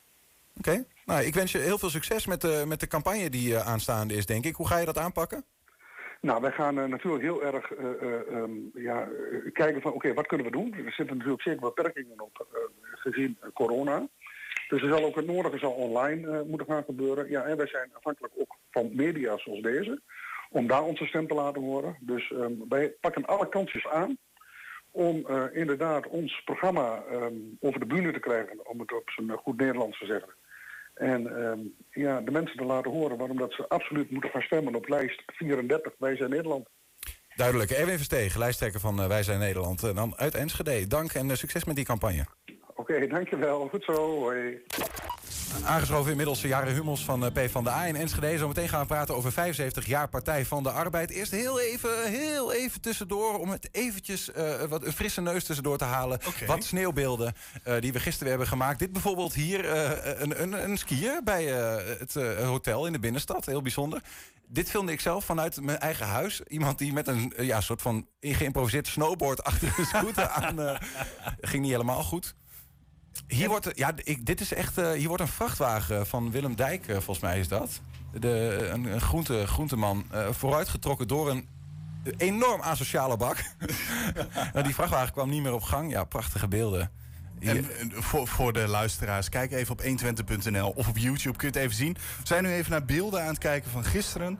Oké, 0.58 0.70
okay. 0.70 0.86
nou, 1.04 1.22
ik 1.22 1.34
wens 1.34 1.52
je 1.52 1.58
heel 1.58 1.78
veel 1.78 1.90
succes 1.90 2.26
met 2.26 2.40
de, 2.40 2.64
met 2.66 2.80
de 2.80 2.86
campagne 2.86 3.30
die 3.30 3.58
aanstaande 3.58 4.14
is, 4.14 4.26
denk 4.26 4.44
ik. 4.44 4.54
Hoe 4.54 4.66
ga 4.66 4.78
je 4.78 4.84
dat 4.84 4.98
aanpakken? 4.98 5.44
Nou, 6.22 6.40
wij 6.40 6.50
gaan 6.50 6.78
uh, 6.78 6.84
natuurlijk 6.84 7.22
heel 7.22 7.42
erg 7.42 7.70
uh, 7.70 7.84
uh, 8.02 8.36
um, 8.36 8.70
ja, 8.74 9.08
kijken 9.52 9.82
van 9.82 9.92
oké, 9.92 10.14
wat 10.14 10.26
kunnen 10.26 10.46
we 10.46 10.52
doen? 10.52 10.74
Er 10.74 10.92
zitten 10.92 11.16
natuurlijk 11.16 11.42
zeker 11.42 11.60
beperkingen 11.60 12.20
op 12.20 12.46
gezien 12.80 13.38
corona. 13.54 14.08
Dus 14.68 14.82
er 14.82 14.88
zal 14.88 15.04
ook 15.04 15.16
het 15.16 15.26
nodige 15.26 15.58
zal 15.58 15.72
online 15.72 16.44
moeten 16.44 16.66
gaan 16.66 16.84
gebeuren. 16.84 17.30
Ja, 17.30 17.42
en 17.42 17.56
wij 17.56 17.66
zijn 17.66 17.90
afhankelijk 17.92 18.34
ook 18.36 18.56
van 18.70 18.90
media 18.94 19.38
zoals 19.38 19.60
deze, 19.60 20.00
om 20.50 20.66
daar 20.66 20.82
onze 20.82 21.06
stem 21.06 21.26
te 21.26 21.34
laten 21.34 21.62
horen. 21.62 21.96
Dus 22.00 22.30
um, 22.30 22.64
wij 22.68 22.94
pakken 23.00 23.24
alle 23.24 23.48
kansjes 23.48 23.86
aan 23.86 24.18
om 24.90 25.26
inderdaad 25.52 26.06
ons 26.06 26.42
programma 26.44 27.02
um, 27.12 27.56
over 27.60 27.80
de 27.80 27.86
bühne 27.86 28.12
te 28.12 28.20
krijgen, 28.20 28.68
om 28.68 28.80
het 28.80 28.92
op 28.92 29.10
zijn 29.10 29.30
goed 29.30 29.56
Nederlands 29.56 29.98
te 29.98 30.06
zeggen. 30.06 30.34
En 31.02 31.44
um, 31.44 31.74
ja, 31.90 32.20
de 32.20 32.30
mensen 32.30 32.56
te 32.56 32.64
laten 32.64 32.90
horen 32.90 33.18
waarom 33.18 33.38
dat 33.38 33.52
ze 33.52 33.68
absoluut 33.68 34.10
moeten 34.10 34.30
gaan 34.30 34.42
stemmen 34.42 34.74
op 34.74 34.88
lijst 34.88 35.22
34 35.26 35.92
Wij 35.98 36.16
zijn 36.16 36.30
Nederland. 36.30 36.68
Duidelijk. 37.34 37.70
Erwin 37.70 37.96
Verstegen, 37.96 38.38
lijsttrekker 38.38 38.80
van 38.80 39.00
uh, 39.00 39.06
Wij 39.06 39.22
zijn 39.22 39.38
Nederland. 39.38 39.82
En 39.82 39.94
dan 39.94 40.16
uit 40.16 40.34
Enschede. 40.34 40.86
Dank 40.86 41.12
en 41.12 41.28
uh, 41.28 41.34
succes 41.34 41.64
met 41.64 41.76
die 41.76 41.84
campagne. 41.84 42.26
Oké, 42.92 43.04
okay, 43.04 43.18
dankjewel. 43.18 43.68
Goed 43.68 43.84
zo. 43.84 44.20
Hoi. 44.20 44.62
Aangeschoven 45.64 46.10
inmiddels 46.10 46.40
Jaren 46.40 46.74
Hummels 46.74 47.04
van 47.04 47.24
eh, 47.24 47.46
P 47.46 47.50
van 47.50 47.64
de 47.64 47.70
A 47.70 47.86
in 47.86 47.96
Enschede. 47.96 48.38
Zometeen 48.38 48.68
gaan 48.68 48.80
we 48.80 48.86
praten 48.86 49.14
over 49.14 49.32
75 49.32 49.86
jaar 49.86 50.08
Partij 50.08 50.44
van 50.44 50.62
de 50.62 50.70
Arbeid. 50.70 51.10
Eerst 51.10 51.30
heel 51.30 51.60
even, 51.60 52.10
heel 52.10 52.52
even 52.52 52.80
tussendoor 52.80 53.38
om 53.38 53.50
het 53.50 53.68
eventjes 53.70 54.30
uh, 54.36 54.62
wat 54.62 54.84
een 54.84 54.92
frisse 54.92 55.20
neus 55.20 55.44
tussendoor 55.44 55.78
te 55.78 55.84
halen. 55.84 56.18
Okay. 56.28 56.46
Wat 56.46 56.64
sneeuwbeelden 56.64 57.34
uh, 57.68 57.80
die 57.80 57.92
we 57.92 58.00
gisteren 58.00 58.28
hebben 58.28 58.48
gemaakt. 58.48 58.78
Dit 58.78 58.92
bijvoorbeeld 58.92 59.34
hier, 59.34 59.70
een, 60.22 60.42
een, 60.42 60.52
een 60.52 60.76
skier 60.76 61.20
bij 61.24 61.44
het 61.98 62.14
hotel 62.44 62.86
in 62.86 62.92
de 62.92 62.98
binnenstad. 62.98 63.46
Heel 63.46 63.62
bijzonder. 63.62 64.02
Dit 64.46 64.70
filmde 64.70 64.92
ik 64.92 65.00
zelf 65.00 65.24
vanuit 65.24 65.60
mijn 65.60 65.78
eigen 65.78 66.06
huis. 66.06 66.40
Iemand 66.40 66.78
die 66.78 66.92
met 66.92 67.06
een 67.06 67.32
ja, 67.36 67.60
soort 67.60 67.82
van 67.82 68.06
geïmproviseerd 68.20 68.86
snowboard 68.86 69.44
achter 69.44 69.74
een 69.78 69.84
scooter 69.84 70.28
aan... 70.28 70.78
ging 71.40 71.62
niet 71.62 71.72
helemaal 71.72 72.02
goed. 72.02 72.34
Hier 73.26 73.48
wordt, 73.48 73.70
ja, 73.74 73.92
ik, 73.96 74.26
dit 74.26 74.40
is 74.40 74.54
echt, 74.54 74.76
hier 74.76 75.08
wordt 75.08 75.22
een 75.22 75.28
vrachtwagen 75.28 76.06
van 76.06 76.30
Willem 76.30 76.56
Dijk, 76.56 76.84
volgens 76.88 77.20
mij 77.20 77.38
is 77.38 77.48
dat. 77.48 77.80
De, 78.12 78.68
een, 78.72 79.00
groente, 79.00 79.46
groenteman, 79.46 80.06
vooruitgetrokken 80.30 81.08
door 81.08 81.30
een 81.30 81.48
enorm 82.16 82.60
asociale 82.60 83.16
bak. 83.16 83.36
nou, 84.52 84.64
die 84.64 84.74
vrachtwagen 84.74 85.12
kwam 85.12 85.30
niet 85.30 85.42
meer 85.42 85.52
op 85.52 85.62
gang. 85.62 85.90
Ja, 85.90 86.04
prachtige 86.04 86.48
beelden. 86.48 86.90
En 87.40 87.66
voor, 87.90 88.28
voor 88.28 88.52
de 88.52 88.68
luisteraars, 88.68 89.28
kijk 89.28 89.52
even 89.52 89.72
op 89.72 89.82
120.nl 89.82 90.68
of 90.68 90.88
op 90.88 90.98
YouTube, 90.98 91.36
kun 91.36 91.48
je 91.48 91.54
het 91.54 91.62
even 91.62 91.76
zien. 91.76 91.92
We 91.92 92.26
zijn 92.26 92.42
nu 92.42 92.52
even 92.52 92.70
naar 92.70 92.84
beelden 92.84 93.20
aan 93.20 93.28
het 93.28 93.38
kijken 93.38 93.70
van 93.70 93.84
gisteren. 93.84 94.38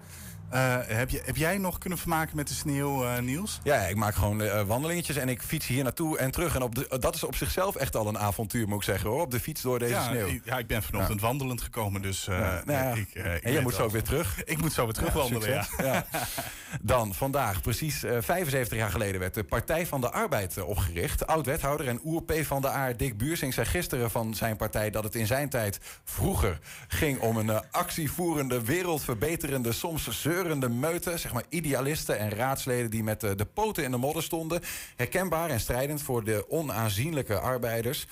Uh, 0.53 0.77
heb, 0.87 1.11
je, 1.11 1.23
heb 1.25 1.37
jij 1.37 1.59
nog 1.59 1.79
kunnen 1.79 1.99
vermaken 1.99 2.37
met 2.37 2.49
de 2.49 2.55
sneeuw, 2.55 3.05
uh, 3.05 3.19
Niels? 3.19 3.61
Ja, 3.63 3.81
ik 3.81 3.97
maak 3.97 4.15
gewoon 4.15 4.43
uh, 4.43 4.63
wandelingetjes 4.63 5.17
en 5.17 5.29
ik 5.29 5.43
fiets 5.43 5.67
hier 5.67 5.83
naartoe 5.83 6.19
en 6.19 6.31
terug. 6.31 6.55
En 6.55 6.63
op 6.63 6.75
de, 6.75 6.99
dat 6.99 7.15
is 7.15 7.25
op 7.25 7.35
zichzelf 7.35 7.77
echt 7.77 7.97
al 7.97 8.09
een 8.09 8.19
avontuur, 8.19 8.69
moet 8.69 8.77
ik 8.77 8.83
zeggen 8.83 9.11
hoor. 9.11 9.21
Op 9.21 9.31
de 9.31 9.41
fiets 9.41 9.63
door 9.63 9.79
deze 9.79 10.01
sneeuw. 10.09 10.27
Ik, 10.27 10.43
ja, 10.45 10.59
ik 10.59 10.67
ben 10.67 10.83
vanochtend 10.83 11.21
wandelend 11.21 11.61
gekomen, 11.61 12.03
dus... 12.03 12.25
Ja, 12.25 12.63
nou 12.65 12.99
ik, 12.99 13.15
en 13.15 13.53
jij 13.53 13.63
moet 13.63 13.75
zo 13.75 13.91
weer 13.91 14.03
terug? 14.03 14.45
Ik 14.45 14.61
moet 14.61 14.73
zo 14.73 14.85
weer 14.85 14.93
terug 14.93 15.13
wandelen, 15.13 15.67
ja. 15.79 16.07
Dan, 16.81 17.15
vandaag, 17.15 17.61
precies 17.61 18.05
75 18.21 18.79
jaar 18.79 18.91
geleden, 18.91 19.21
werd 19.21 19.35
de 19.35 19.45
Partij 19.45 19.87
van 19.87 20.01
de 20.01 20.11
Arbeid 20.11 20.63
opgericht. 20.63 21.27
Oud-wethouder 21.27 21.89
en 21.89 22.01
oer-P 22.05 22.33
van 22.43 22.63
de 22.63 22.69
Aar 22.69 22.97
Dick 22.97 23.17
Buursing 23.17 23.55
zei 23.55 23.67
gisteren 23.67 24.11
van 24.11 24.35
zijn 24.35 24.57
partij... 24.57 24.91
dat 24.91 25.05
het 25.05 25.15
in 25.15 25.27
zijn 25.27 25.49
tijd 25.49 25.81
vroeger 26.05 26.59
ging 26.89 27.21
om 27.21 27.37
een 27.37 27.63
actievoerende, 27.71 28.63
wereldverbeterende, 28.63 29.73
soms 29.73 30.21
zeur 30.21 30.42
de 30.43 30.69
meuten, 30.69 31.19
zeg 31.19 31.33
maar 31.33 31.45
idealisten 31.49 32.19
en 32.19 32.31
raadsleden 32.31 32.91
die 32.91 33.03
met 33.03 33.21
de, 33.21 33.35
de 33.35 33.45
poten 33.45 33.85
in 33.85 33.91
de 33.91 33.97
modder 33.97 34.23
stonden. 34.23 34.61
Herkenbaar 34.97 35.51
en 35.51 35.61
strijdend 35.61 36.03
voor 36.03 36.25
de 36.25 36.45
onaanzienlijke 36.49 37.39
arbeiders. 37.39 38.07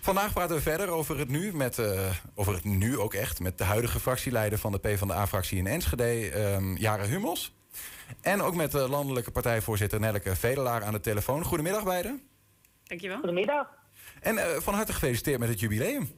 Vandaag 0.00 0.32
praten 0.32 0.56
we 0.56 0.62
verder 0.62 0.88
over 0.88 1.18
het 1.18 1.28
nu, 1.28 1.54
met, 1.54 1.78
uh, 1.78 2.10
over 2.34 2.54
het 2.54 2.64
nu 2.64 2.98
ook 2.98 3.14
echt, 3.14 3.40
met 3.40 3.58
de 3.58 3.64
huidige 3.64 4.00
fractieleider 4.00 4.58
van 4.58 4.72
de 4.72 4.78
PvdA-fractie 4.78 5.58
in 5.58 5.66
Enschede, 5.66 6.40
um, 6.54 6.76
Jara 6.76 7.04
Hummels. 7.04 7.54
En 8.20 8.42
ook 8.42 8.54
met 8.54 8.72
de 8.72 8.88
landelijke 8.88 9.30
partijvoorzitter 9.30 10.00
Nelleke 10.00 10.36
Vedelaar 10.36 10.84
aan 10.84 10.92
de 10.92 11.00
telefoon. 11.00 11.44
Goedemiddag 11.44 11.84
beiden. 11.84 12.22
Dankjewel. 12.84 13.18
Goedemiddag. 13.18 13.66
En 14.20 14.34
uh, 14.34 14.42
van 14.58 14.74
harte 14.74 14.92
gefeliciteerd 14.92 15.38
met 15.38 15.48
het 15.48 15.60
jubileum. 15.60 16.10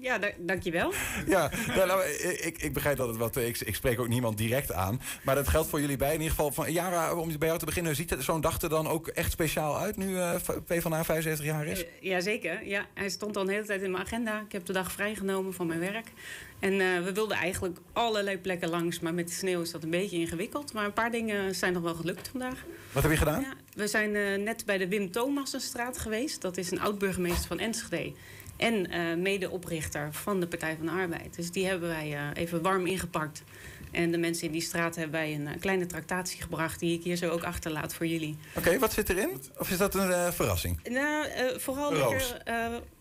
Ja, 0.00 0.18
dankjewel. 0.38 0.92
Ja, 1.26 1.50
nou, 1.74 2.04
ik, 2.40 2.62
ik 2.62 2.72
begrijp 2.72 2.96
dat 2.96 3.08
het 3.08 3.16
wat. 3.16 3.36
Ik, 3.36 3.60
ik 3.60 3.74
spreek 3.74 4.00
ook 4.00 4.08
niemand 4.08 4.38
direct 4.38 4.72
aan. 4.72 5.00
Maar 5.22 5.34
dat 5.34 5.48
geldt 5.48 5.68
voor 5.68 5.80
jullie 5.80 5.96
bij. 5.96 6.08
In 6.08 6.20
ieder 6.20 6.30
geval, 6.30 6.52
van, 6.52 6.72
Jara, 6.72 7.14
om 7.14 7.38
bij 7.38 7.48
jou 7.48 7.58
te 7.58 7.64
beginnen, 7.64 7.96
ziet 7.96 8.16
zo'n 8.18 8.40
dag 8.40 8.60
er 8.60 8.68
dan 8.68 8.86
ook 8.86 9.08
echt 9.08 9.32
speciaal 9.32 9.78
uit 9.78 9.96
nu 9.96 10.08
uh, 10.08 10.34
PvdA 10.66 11.04
75 11.04 11.44
jaar 11.44 11.66
is? 11.66 11.82
Uh, 11.82 11.88
Jazeker. 12.00 12.66
Ja, 12.66 12.86
hij 12.94 13.08
stond 13.08 13.36
al 13.36 13.42
een 13.42 13.48
hele 13.48 13.66
tijd 13.66 13.82
in 13.82 13.90
mijn 13.90 14.04
agenda. 14.04 14.40
Ik 14.40 14.52
heb 14.52 14.66
de 14.66 14.72
dag 14.72 14.92
vrijgenomen 14.92 15.54
van 15.54 15.66
mijn 15.66 15.80
werk. 15.80 16.12
En 16.58 16.72
uh, 16.72 17.02
we 17.04 17.12
wilden 17.12 17.36
eigenlijk 17.36 17.78
allerlei 17.92 18.38
plekken 18.38 18.68
langs. 18.68 19.00
Maar 19.00 19.14
met 19.14 19.28
de 19.28 19.34
sneeuw 19.34 19.60
is 19.60 19.70
dat 19.70 19.82
een 19.82 19.90
beetje 19.90 20.18
ingewikkeld. 20.18 20.72
Maar 20.72 20.84
een 20.84 20.92
paar 20.92 21.10
dingen 21.10 21.54
zijn 21.54 21.72
nog 21.72 21.82
wel 21.82 21.94
gelukt 21.94 22.28
vandaag. 22.28 22.64
Wat 22.92 23.02
heb 23.02 23.12
je 23.12 23.18
gedaan? 23.18 23.40
Ja, 23.40 23.52
we 23.74 23.86
zijn 23.86 24.42
net 24.42 24.64
bij 24.66 24.78
de 24.78 24.88
Wim 24.88 25.10
Thomassenstraat 25.10 25.98
geweest. 25.98 26.40
Dat 26.40 26.56
is 26.56 26.70
een 26.70 26.80
oud-burgemeester 26.80 27.46
van 27.46 27.58
Enschede. 27.58 28.12
En 28.56 28.94
uh, 28.94 29.16
medeoprichter 29.16 30.12
van 30.12 30.40
de 30.40 30.46
Partij 30.46 30.76
van 30.76 30.86
de 30.86 30.92
Arbeid. 30.92 31.36
Dus 31.36 31.50
die 31.50 31.66
hebben 31.66 31.88
wij 31.88 32.12
uh, 32.12 32.20
even 32.34 32.62
warm 32.62 32.86
ingepakt. 32.86 33.42
En 33.90 34.10
de 34.10 34.18
mensen 34.18 34.46
in 34.46 34.52
die 34.52 34.60
straat 34.60 34.94
hebben 34.94 35.20
wij 35.20 35.34
een 35.34 35.46
uh, 35.46 35.50
kleine 35.60 35.86
tractatie 35.86 36.42
gebracht... 36.42 36.80
die 36.80 36.98
ik 36.98 37.04
hier 37.04 37.16
zo 37.16 37.30
ook 37.30 37.42
achterlaat 37.42 37.94
voor 37.94 38.06
jullie. 38.06 38.36
Oké, 38.48 38.58
okay, 38.58 38.78
wat 38.78 38.92
zit 38.92 39.08
erin? 39.08 39.42
Of 39.58 39.70
is 39.70 39.78
dat 39.78 39.94
een 39.94 40.32
verrassing? 40.32 40.88
Nou, 40.88 41.26
vooral 41.56 41.92
lekker 41.92 42.40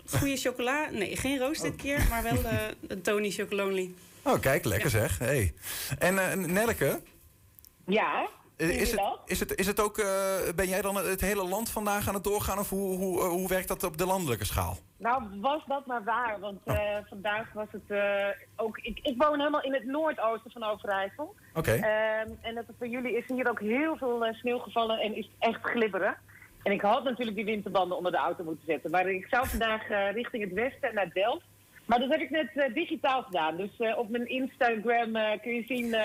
goede 0.10 0.38
chocola. 0.38 0.90
Nee, 0.92 1.18
geen 1.18 1.40
roos 1.40 1.60
dit 1.60 1.76
keer, 1.76 2.06
maar 2.10 2.24
wel 2.24 2.44
een 2.88 3.02
Tony 3.02 3.30
Chocolonely. 3.32 3.94
Oh, 4.22 4.40
kijk, 4.40 4.66
lekker 4.66 4.92
ja. 4.92 5.00
zeg. 5.00 5.18
Hey. 5.18 5.54
En 5.98 6.54
Nelke? 6.54 7.02
Ja? 7.86 8.30
Is 8.58 8.92
het, 8.92 9.02
is, 9.26 9.40
het, 9.40 9.56
is 9.56 9.68
het 9.68 9.80
ook, 9.80 9.98
uh, 9.98 10.06
ben 10.56 10.68
jij 10.68 10.82
dan 10.82 10.96
het 10.96 11.22
hele 11.22 11.44
land 11.44 11.70
vandaag 11.70 12.08
aan 12.08 12.14
het 12.14 12.24
doorgaan 12.24 12.60
of 12.60 12.70
hoe, 12.70 12.98
hoe, 12.98 13.20
uh, 13.20 13.28
hoe 13.28 13.48
werkt 13.48 13.68
dat 13.68 13.84
op 13.84 13.98
de 13.98 14.06
landelijke 14.06 14.46
schaal? 14.46 14.78
Nou, 14.98 15.24
was 15.42 15.64
dat 15.68 15.86
maar 15.86 16.04
waar, 16.04 16.40
want 16.40 16.60
uh, 16.66 16.74
oh. 16.74 16.98
vandaag 17.10 17.54
was 17.54 17.68
het 17.72 18.00
ook. 18.56 18.78
Ik, 18.78 19.00
ik 19.02 19.14
woon 19.18 19.38
helemaal 19.40 19.64
in 19.64 19.74
het 19.74 19.86
noordoosten 19.86 20.52
van 20.52 20.64
Overijssel. 20.64 21.36
Oké. 21.54 21.60
Okay. 21.60 21.76
Ehm, 21.76 22.30
en 22.42 22.56
dat 22.56 22.66
voor 22.78 22.88
jullie 22.88 23.18
is 23.18 23.24
hier 23.28 23.50
ook 23.50 23.60
heel 23.60 23.98
veel 23.98 24.34
sneeuw 24.34 24.60
gevallen 24.60 25.00
en 25.00 25.16
is 25.16 25.30
echt 25.40 25.60
glibberig. 25.62 26.16
En 26.64 26.72
ik 26.72 26.82
had 26.82 27.04
natuurlijk 27.04 27.38
die 27.38 27.46
winterbanden 27.46 27.98
onder 27.98 28.12
de 28.12 28.18
auto 28.18 28.44
moeten 28.44 28.66
zetten. 28.66 28.92
Maar 28.92 29.10
ik 29.10 29.28
zou 29.30 29.48
vandaag 29.48 29.88
richting 30.14 30.44
het 30.44 30.54
westen 30.54 30.94
naar 30.94 31.10
Delft. 31.14 31.46
Maar 31.86 32.00
dat 32.00 32.10
heb 32.10 32.20
ik 32.20 32.30
net 32.30 32.74
digitaal 32.74 33.24
gedaan. 33.24 33.58
Dus 33.58 33.96
op 33.96 34.10
mijn 34.10 34.30
Instagram 34.30 35.40
kun 35.42 35.54
je 35.56 35.64
zien 35.68 35.96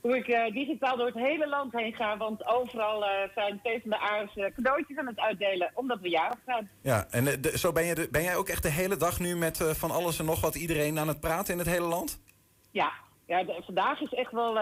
hoe 0.00 0.16
ik 0.16 0.28
uh, 0.28 0.52
digitaal 0.52 0.96
door 0.96 1.06
het 1.06 1.14
hele 1.14 1.48
land 1.48 1.72
heen 1.72 1.94
ga. 1.94 2.16
Want 2.16 2.46
overal 2.46 3.02
uh, 3.02 3.10
zijn 3.34 3.60
PvdA'ers 3.62 4.36
uh, 4.36 4.44
cadeautjes 4.54 4.96
aan 4.96 5.06
het 5.06 5.18
uitdelen, 5.18 5.70
omdat 5.74 6.00
we 6.00 6.08
jarig 6.08 6.38
zijn. 6.46 6.70
Ja, 6.82 7.06
en 7.10 7.24
de, 7.24 7.58
zo 7.58 7.72
ben, 7.72 7.84
je 7.84 7.94
de, 7.94 8.08
ben 8.10 8.22
jij 8.22 8.36
ook 8.36 8.48
echt 8.48 8.62
de 8.62 8.70
hele 8.70 8.96
dag 8.96 9.20
nu 9.20 9.36
met 9.36 9.58
van 9.78 9.90
alles 9.90 10.18
en 10.18 10.24
nog 10.24 10.40
wat 10.40 10.54
iedereen 10.54 10.98
aan 10.98 11.08
het 11.08 11.20
praten 11.20 11.52
in 11.52 11.58
het 11.58 11.68
hele 11.68 11.86
land? 11.86 12.22
Ja, 12.70 12.92
ja 13.26 13.44
de, 13.44 13.62
vandaag 13.64 14.00
is 14.00 14.14
echt 14.14 14.32
wel 14.32 14.58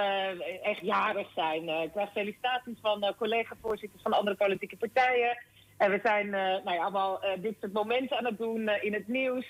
echt 0.62 0.81
jarig 0.81 1.29
zijn. 1.35 1.68
ik 1.68 1.92
krijg 1.92 2.12
felicitaties 2.12 2.79
van 2.81 3.14
collega-voorzitters 3.18 4.03
van 4.03 4.12
andere 4.12 4.37
politieke 4.37 4.77
partijen. 4.77 5.38
En 5.77 5.90
we 5.90 6.01
zijn 6.03 6.31
nou 6.31 6.72
ja, 6.72 6.83
allemaal 6.83 7.20
dit 7.40 7.57
soort 7.61 7.72
momenten 7.72 8.18
aan 8.18 8.24
het 8.24 8.38
doen 8.38 8.68
in 8.68 8.92
het 8.92 9.09
nieuws. 9.09 9.46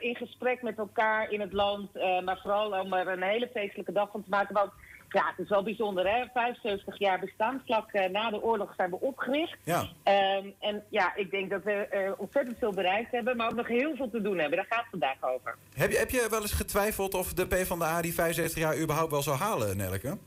in 0.00 0.16
gesprek 0.16 0.62
met 0.62 0.78
elkaar 0.78 1.30
in 1.30 1.40
het 1.40 1.52
land. 1.52 1.94
maar 2.24 2.38
vooral 2.42 2.80
om 2.80 2.92
er 2.92 3.08
een 3.08 3.22
hele 3.22 3.50
feestelijke 3.52 3.92
dag 3.92 4.10
van 4.10 4.22
te 4.22 4.30
maken. 4.30 4.54
Want 4.54 4.70
ja, 5.14 5.26
het 5.26 5.38
is 5.38 5.48
wel 5.48 5.62
bijzonder, 5.62 6.08
hè? 6.08 6.24
75 6.32 6.98
jaar 6.98 7.20
bestaan. 7.20 7.62
Vlak 7.64 7.92
uh, 7.92 8.06
na 8.06 8.30
de 8.30 8.42
oorlog 8.42 8.74
zijn 8.76 8.90
we 8.90 9.00
opgericht. 9.00 9.56
Ja. 9.64 9.80
Um, 9.80 10.54
en 10.60 10.84
ja, 10.88 11.16
ik 11.16 11.30
denk 11.30 11.50
dat 11.50 11.62
we 11.62 11.88
uh, 11.92 12.20
ontzettend 12.20 12.58
veel 12.58 12.72
bereikt 12.72 13.10
hebben, 13.10 13.36
maar 13.36 13.46
ook 13.46 13.56
nog 13.56 13.68
heel 13.68 13.96
veel 13.96 14.10
te 14.10 14.22
doen 14.22 14.38
hebben. 14.38 14.56
Daar 14.56 14.66
gaat 14.68 14.80
het 14.80 14.90
vandaag 14.90 15.16
over. 15.20 15.56
Heb 15.74 15.90
je, 15.90 15.98
heb 15.98 16.10
je 16.10 16.26
wel 16.30 16.40
eens 16.40 16.52
getwijfeld 16.52 17.14
of 17.14 17.32
de 17.32 17.46
PvdA 17.46 18.02
die 18.02 18.14
75 18.14 18.62
jaar 18.62 18.78
überhaupt 18.78 19.10
wel 19.10 19.22
zou 19.22 19.36
halen, 19.36 19.76
Nelke? 19.76 20.18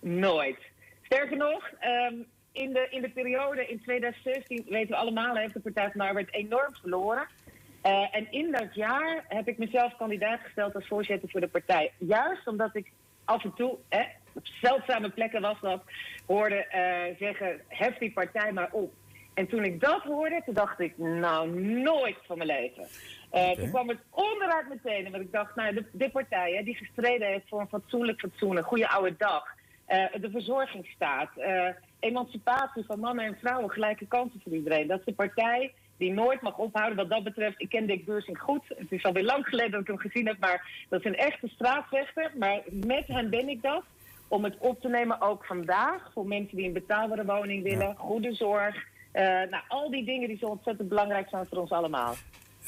Nooit. 0.00 0.58
Sterker 1.02 1.36
nog, 1.36 1.70
um, 2.10 2.26
in, 2.52 2.72
de, 2.72 2.86
in 2.90 3.02
de 3.02 3.10
periode 3.10 3.66
in 3.66 3.80
2016, 3.82 4.64
weten 4.68 4.88
we 4.88 4.96
allemaal, 4.96 5.36
heeft 5.36 5.54
de 5.54 5.60
Partij 5.60 5.90
van 5.90 6.00
de 6.00 6.06
Arbeid 6.06 6.32
enorm 6.32 6.74
verloren. 6.80 7.26
Uh, 7.86 8.16
en 8.16 8.32
in 8.32 8.52
dat 8.52 8.74
jaar 8.74 9.24
heb 9.28 9.48
ik 9.48 9.58
mezelf 9.58 9.96
kandidaat 9.96 10.40
gesteld 10.40 10.74
als 10.74 10.86
voorzitter 10.86 11.30
voor 11.30 11.40
de 11.40 11.48
partij. 11.48 11.92
Juist 11.98 12.46
omdat 12.46 12.76
ik 12.76 12.92
af 13.26 13.44
en 13.44 13.54
toe, 13.54 13.76
hè, 13.88 14.02
op 14.32 14.46
zeldzame 14.46 15.10
plekken 15.10 15.40
was 15.40 15.60
dat, 15.60 15.82
hoorde 16.26 16.66
uh, 16.74 17.18
zeggen: 17.18 17.60
hef 17.68 17.98
die 17.98 18.12
partij 18.12 18.52
maar 18.52 18.68
op. 18.72 18.92
En 19.34 19.46
toen 19.46 19.64
ik 19.64 19.80
dat 19.80 20.02
hoorde, 20.02 20.42
toen 20.44 20.54
dacht 20.54 20.80
ik: 20.80 20.98
nou, 20.98 21.48
nooit 21.60 22.16
van 22.26 22.38
mijn 22.38 22.48
leven. 22.48 22.82
Uh, 22.82 23.40
okay. 23.40 23.54
Toen 23.54 23.70
kwam 23.70 23.88
het 23.88 23.98
onderuit 24.10 24.68
meteen. 24.68 25.10
Want 25.10 25.22
ik 25.24 25.32
dacht, 25.32 25.56
nou, 25.56 25.74
de, 25.74 25.84
de 25.92 26.10
partij 26.10 26.52
hè, 26.52 26.62
die 26.62 26.76
gestreden 26.76 27.28
heeft 27.28 27.48
voor 27.48 27.60
een 27.60 27.68
fatsoenlijk 27.68 28.20
fatsoen, 28.20 28.56
een 28.56 28.62
goede 28.62 28.88
oude 28.88 29.14
dag. 29.18 29.44
Uh, 29.88 30.04
de 30.20 30.30
verzorgingsstaat, 30.30 31.30
emancipatie 31.98 32.84
van 32.84 33.00
mannen 33.00 33.24
en 33.24 33.38
vrouwen, 33.40 33.70
gelijke 33.70 34.06
kansen 34.06 34.40
voor 34.44 34.52
iedereen. 34.52 34.86
Dat 34.86 34.98
is 34.98 35.04
de 35.04 35.12
partij 35.12 35.72
die 35.96 36.12
nooit 36.12 36.40
mag 36.40 36.58
ophouden. 36.58 36.96
Wat 36.96 37.10
dat 37.10 37.24
betreft, 37.24 37.60
ik 37.60 37.68
ken 37.68 37.86
Dick 37.86 38.04
Beursing 38.04 38.38
goed. 38.38 38.62
Het 38.68 38.92
is 38.92 39.04
alweer 39.04 39.24
lang 39.24 39.46
geleden 39.46 39.70
dat 39.70 39.80
ik 39.80 39.86
hem 39.86 39.98
gezien 39.98 40.26
heb, 40.26 40.38
maar 40.38 40.86
dat 40.88 41.00
is 41.00 41.06
een 41.06 41.16
echte 41.16 41.48
straatvechter. 41.48 42.32
Maar 42.38 42.62
met 42.70 43.06
hem 43.06 43.30
ben 43.30 43.48
ik 43.48 43.62
dat. 43.62 43.82
Om 44.28 44.44
het 44.44 44.56
op 44.58 44.80
te 44.80 44.88
nemen 44.88 45.20
ook 45.20 45.44
vandaag 45.44 46.10
voor 46.12 46.26
mensen 46.26 46.56
die 46.56 46.66
een 46.66 46.72
betaalbare 46.72 47.24
woning 47.24 47.62
willen, 47.62 47.96
goede 47.96 48.34
zorg. 48.34 48.74
Uh, 49.12 49.22
nou, 49.22 49.62
al 49.68 49.90
die 49.90 50.04
dingen 50.04 50.28
die 50.28 50.38
zo 50.38 50.46
ontzettend 50.46 50.88
belangrijk 50.88 51.28
zijn 51.28 51.46
voor 51.46 51.58
ons 51.58 51.70
allemaal. 51.70 52.14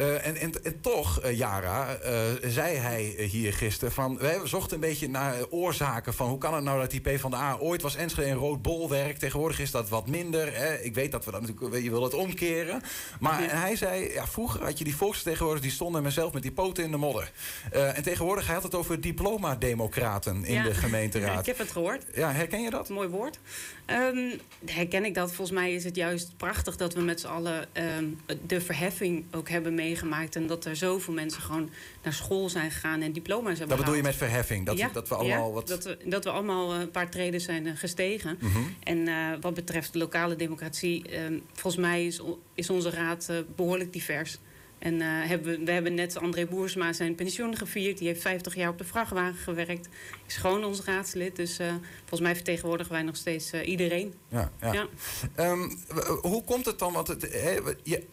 Uh, 0.01 0.27
en, 0.27 0.37
en, 0.37 0.65
en, 0.65 0.81
toch, 0.81 1.25
uh, 1.25 1.39
Jara, 1.39 1.99
uh, 2.05 2.51
zei 2.51 2.77
hij 2.77 3.03
hier 3.03 3.53
gisteren 3.53 3.93
van... 3.93 4.19
we 4.19 4.41
zochten 4.45 4.75
een 4.75 4.81
beetje 4.81 5.09
naar 5.09 5.35
oorzaken 5.51 6.15
van... 6.15 6.29
hoe 6.29 6.39
kan 6.39 6.55
het 6.55 6.65
nou 6.65 6.81
dat 6.81 6.91
die 6.91 7.01
PvdA 7.01 7.57
ooit 7.61 7.83
was 7.83 7.97
Enschede 7.97 8.31
een 8.31 8.37
rood 8.37 8.63
bolwerk... 8.63 9.19
tegenwoordig 9.19 9.61
is 9.61 9.71
dat 9.71 9.89
wat 9.89 10.07
minder. 10.07 10.57
Hè? 10.57 10.75
Ik 10.75 10.95
weet 10.95 11.13
dat 11.13 11.25
we 11.25 11.31
dat 11.31 11.41
natuurlijk... 11.41 11.83
je 11.83 11.91
wil 11.91 12.03
het 12.03 12.15
omkeren. 12.15 12.83
Maar 13.21 13.43
en 13.43 13.61
hij 13.61 13.77
zei, 13.77 14.13
ja, 14.13 14.27
vroeger 14.27 14.65
had 14.65 14.79
je 14.79 14.85
die 14.85 14.97
volksvertegenwoordigers... 14.97 15.69
die 15.69 15.77
stonden 15.77 16.03
mezelf 16.03 16.33
met 16.33 16.43
die 16.43 16.53
poten 16.53 16.85
in 16.85 16.91
de 16.91 16.97
modder. 16.97 17.33
en 17.71 18.03
tegenwoordig, 18.03 18.45
hij 18.45 18.55
had 18.55 18.65
het 18.65 18.75
over 18.75 19.01
diploma-democraten 19.01 20.45
in 20.45 20.55
ja. 20.55 20.63
de 20.63 20.75
gemeenteraad. 20.75 21.41
Ik 21.47 21.47
heb 21.47 21.59
het 21.59 21.73
gehoord. 21.73 22.05
Ja, 22.15 22.33
herken 22.33 22.63
je 22.63 22.71
dat? 22.71 22.89
Mooi 22.89 23.09
woord. 23.09 23.39
Um, 23.87 24.41
herken 24.65 25.05
ik 25.05 25.15
dat. 25.15 25.33
Volgens 25.33 25.59
mij 25.59 25.73
is 25.73 25.85
het 25.85 25.97
juist 25.97 26.37
prachtig 26.37 26.77
dat 26.77 26.95
we 26.95 27.01
met 27.01 27.21
z'n 27.21 27.27
allen... 27.27 27.67
Um, 27.99 28.21
de 28.47 28.61
verheffing 28.61 29.25
ook 29.31 29.49
hebben 29.49 29.75
mee 29.75 29.88
meegemaakt. 29.89 30.37
En 30.37 30.47
dat 30.47 30.65
er 30.65 30.77
zoveel 30.77 31.15
mensen 31.15 31.43
gewoon 31.43 31.71
naar 32.03 32.13
school 32.13 32.49
zijn 32.49 32.71
gegaan 32.71 33.01
en 33.01 33.13
diploma's 33.13 33.59
hebben 33.59 33.69
Dat 33.69 33.79
bedoel 33.79 33.95
je 33.95 34.03
met 34.03 34.17
verheffing? 34.17 34.67
Dat, 34.67 34.79
ja, 34.79 34.91
dat 34.93 35.09
we 35.09 35.15
allemaal 35.15 35.47
ja, 35.49 35.53
wat... 35.53 35.69
dat, 35.69 35.85
we, 35.85 35.99
dat 36.05 36.25
we 36.25 36.31
allemaal 36.31 36.75
een 36.75 36.91
paar 36.91 37.11
treden 37.11 37.41
zijn 37.41 37.77
gestegen. 37.77 38.39
Mm 38.41 38.53
-hmm. 38.53 38.75
En 38.83 38.99
uh, 38.99 39.33
wat 39.41 39.55
betreft 39.55 39.93
de 39.93 39.99
lokale 39.99 40.37
democratie... 40.37 41.05
Uh, 41.11 41.41
volgens 41.53 41.83
mij 41.83 42.07
is, 42.07 42.21
is 42.55 42.71
onze 42.71 42.91
raad 42.91 43.29
uh, 43.31 43.37
behoorlijk 43.57 43.93
divers. 43.93 44.39
En 44.79 45.01
eh, 45.01 45.07
hebben 45.09 45.59
we, 45.59 45.65
we 45.65 45.71
hebben 45.71 45.95
net 45.95 46.19
André 46.19 46.47
Boersma 46.47 46.93
zijn 46.93 47.15
pensioen 47.15 47.57
gevierd. 47.57 47.99
Die 47.99 48.09
heeft 48.09 48.21
50 48.21 48.55
jaar 48.55 48.71
op 48.71 48.79
de 48.79 48.85
vrachtwagen 48.85 49.39
gewerkt. 49.39 49.89
Is 50.27 50.37
gewoon 50.37 50.65
ons 50.65 50.85
raadslid. 50.85 51.37
Dus 51.37 51.61
uh, 51.61 51.67
volgens 51.99 52.21
mij 52.21 52.35
vertegenwoordigen 52.35 52.93
wij 52.93 53.03
nog 53.03 53.17
steeds 53.17 53.53
uh, 53.53 53.69
iedereen. 53.69 54.15
Ja, 54.29 54.51
ja. 54.61 54.73
ja. 54.73 55.51
Um, 55.51 55.79
hoe 56.21 56.45
komt 56.45 56.67
het 56.67 56.79
dan? 56.79 56.93
Want 56.93 57.09
het, 57.09 57.23
he, 57.23 57.59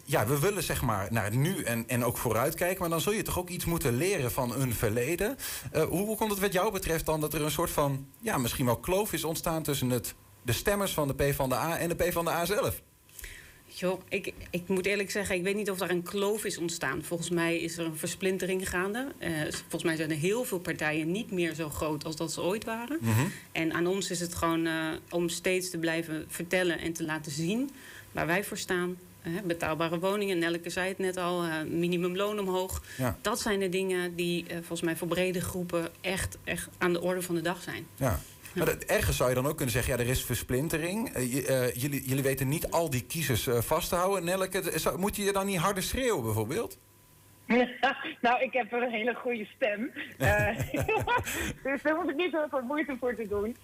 ja, 0.04 0.26
we 0.26 0.38
willen 0.38 0.62
zeg 0.62 0.82
maar 0.82 1.08
naar 1.10 1.36
nu 1.36 1.62
en, 1.62 1.84
en 1.88 2.04
ook 2.04 2.18
vooruitkijken. 2.18 2.80
Maar 2.80 2.90
dan 2.90 3.00
zul 3.00 3.12
je 3.12 3.22
toch 3.22 3.38
ook 3.38 3.48
iets 3.48 3.64
moeten 3.64 3.96
leren 3.96 4.32
van 4.32 4.60
een 4.60 4.74
verleden. 4.74 5.36
hoe, 5.72 5.86
hoe 5.86 6.16
komt 6.16 6.30
het 6.30 6.40
wat 6.40 6.52
jou 6.52 6.72
betreft 6.72 7.06
dan 7.06 7.20
dat 7.20 7.34
er 7.34 7.42
een 7.42 7.50
soort 7.50 7.70
van... 7.70 8.06
ja, 8.20 8.38
misschien 8.38 8.66
wel 8.66 8.78
kloof 8.78 9.12
is 9.12 9.24
ontstaan 9.24 9.62
tussen 9.62 9.90
het, 9.90 10.14
de 10.42 10.52
stemmers 10.52 10.92
van 10.92 11.08
de 11.08 11.14
PvdA 11.14 11.78
en 11.78 11.88
de 11.88 11.94
PvdA 11.94 12.44
zelf? 12.44 12.82
Joh, 13.78 14.00
ik, 14.08 14.32
ik 14.50 14.68
moet 14.68 14.86
eerlijk 14.86 15.10
zeggen, 15.10 15.36
ik 15.36 15.42
weet 15.42 15.54
niet 15.54 15.70
of 15.70 15.78
daar 15.78 15.90
een 15.90 16.02
kloof 16.02 16.44
is 16.44 16.58
ontstaan. 16.58 17.02
Volgens 17.02 17.30
mij 17.30 17.58
is 17.58 17.78
er 17.78 17.84
een 17.84 17.96
versplintering 17.96 18.68
gaande. 18.68 19.06
Uh, 19.18 19.28
volgens 19.50 19.82
mij 19.82 19.96
zijn 19.96 20.10
er 20.10 20.16
heel 20.16 20.44
veel 20.44 20.58
partijen 20.58 21.10
niet 21.10 21.30
meer 21.30 21.54
zo 21.54 21.68
groot 21.68 22.04
als 22.04 22.16
dat 22.16 22.32
ze 22.32 22.42
ooit 22.42 22.64
waren. 22.64 22.98
Mm 23.00 23.12
-hmm. 23.12 23.32
En 23.52 23.72
aan 23.72 23.86
ons 23.86 24.10
is 24.10 24.20
het 24.20 24.34
gewoon 24.34 24.66
uh, 24.66 24.92
om 25.10 25.28
steeds 25.28 25.70
te 25.70 25.78
blijven 25.78 26.24
vertellen 26.28 26.78
en 26.78 26.92
te 26.92 27.04
laten 27.04 27.32
zien 27.32 27.70
waar 28.12 28.26
wij 28.26 28.44
voor 28.44 28.58
staan. 28.58 28.96
Uh, 29.22 29.40
betaalbare 29.44 29.98
woningen, 29.98 30.38
Nelke 30.38 30.70
zei 30.70 30.88
het 30.88 30.98
net 30.98 31.16
al, 31.16 31.42
minimumloon 31.68 32.38
omhoog. 32.38 32.82
Ja. 32.98 33.18
Dat 33.20 33.40
zijn 33.40 33.60
de 33.60 33.68
dingen 33.68 34.14
die 34.14 34.44
volgens 34.50 34.80
mij 34.80 34.96
voor 34.96 35.08
brede 35.08 35.40
groepen 35.40 35.88
echt, 36.00 36.38
echt 36.44 36.68
aan 36.78 36.92
de 36.92 37.00
orde 37.00 37.22
van 37.22 37.34
de 37.34 37.40
dag 37.40 37.62
zijn. 37.62 37.86
Ja. 37.96 38.20
Maar 38.56 38.66
dat, 38.66 38.84
ergens 38.84 39.16
zou 39.16 39.28
je 39.28 39.34
dan 39.34 39.46
ook 39.46 39.56
kunnen 39.56 39.74
zeggen, 39.74 39.96
ja, 39.96 40.02
er 40.02 40.10
is 40.10 40.24
versplintering. 40.24 41.16
Uh, 41.16 41.34
uh, 41.34 41.74
jullie, 41.74 42.08
jullie 42.08 42.22
weten 42.22 42.48
niet 42.48 42.70
al 42.70 42.90
die 42.90 43.06
kiezers 43.06 43.46
uh, 43.46 43.58
vast 43.58 43.88
te 43.88 43.94
houden. 43.94 44.24
Nelke, 44.24 44.78
zou, 44.78 44.98
moet 44.98 45.16
je 45.16 45.32
dan 45.32 45.46
niet 45.46 45.58
harder 45.58 45.82
schreeuwen 45.82 46.22
bijvoorbeeld? 46.22 46.78
nou, 48.20 48.42
ik 48.42 48.52
heb 48.52 48.72
een 48.72 48.90
hele 48.90 49.14
goede 49.14 49.46
stem. 49.56 49.92
dus 51.64 51.82
daar 51.82 51.94
hoef 51.94 52.10
ik 52.10 52.16
niet 52.16 52.32
heel 52.32 52.48
veel 52.50 52.62
moeite 52.62 52.96
voor 53.00 53.14
te 53.14 53.28
doen. 53.28 53.56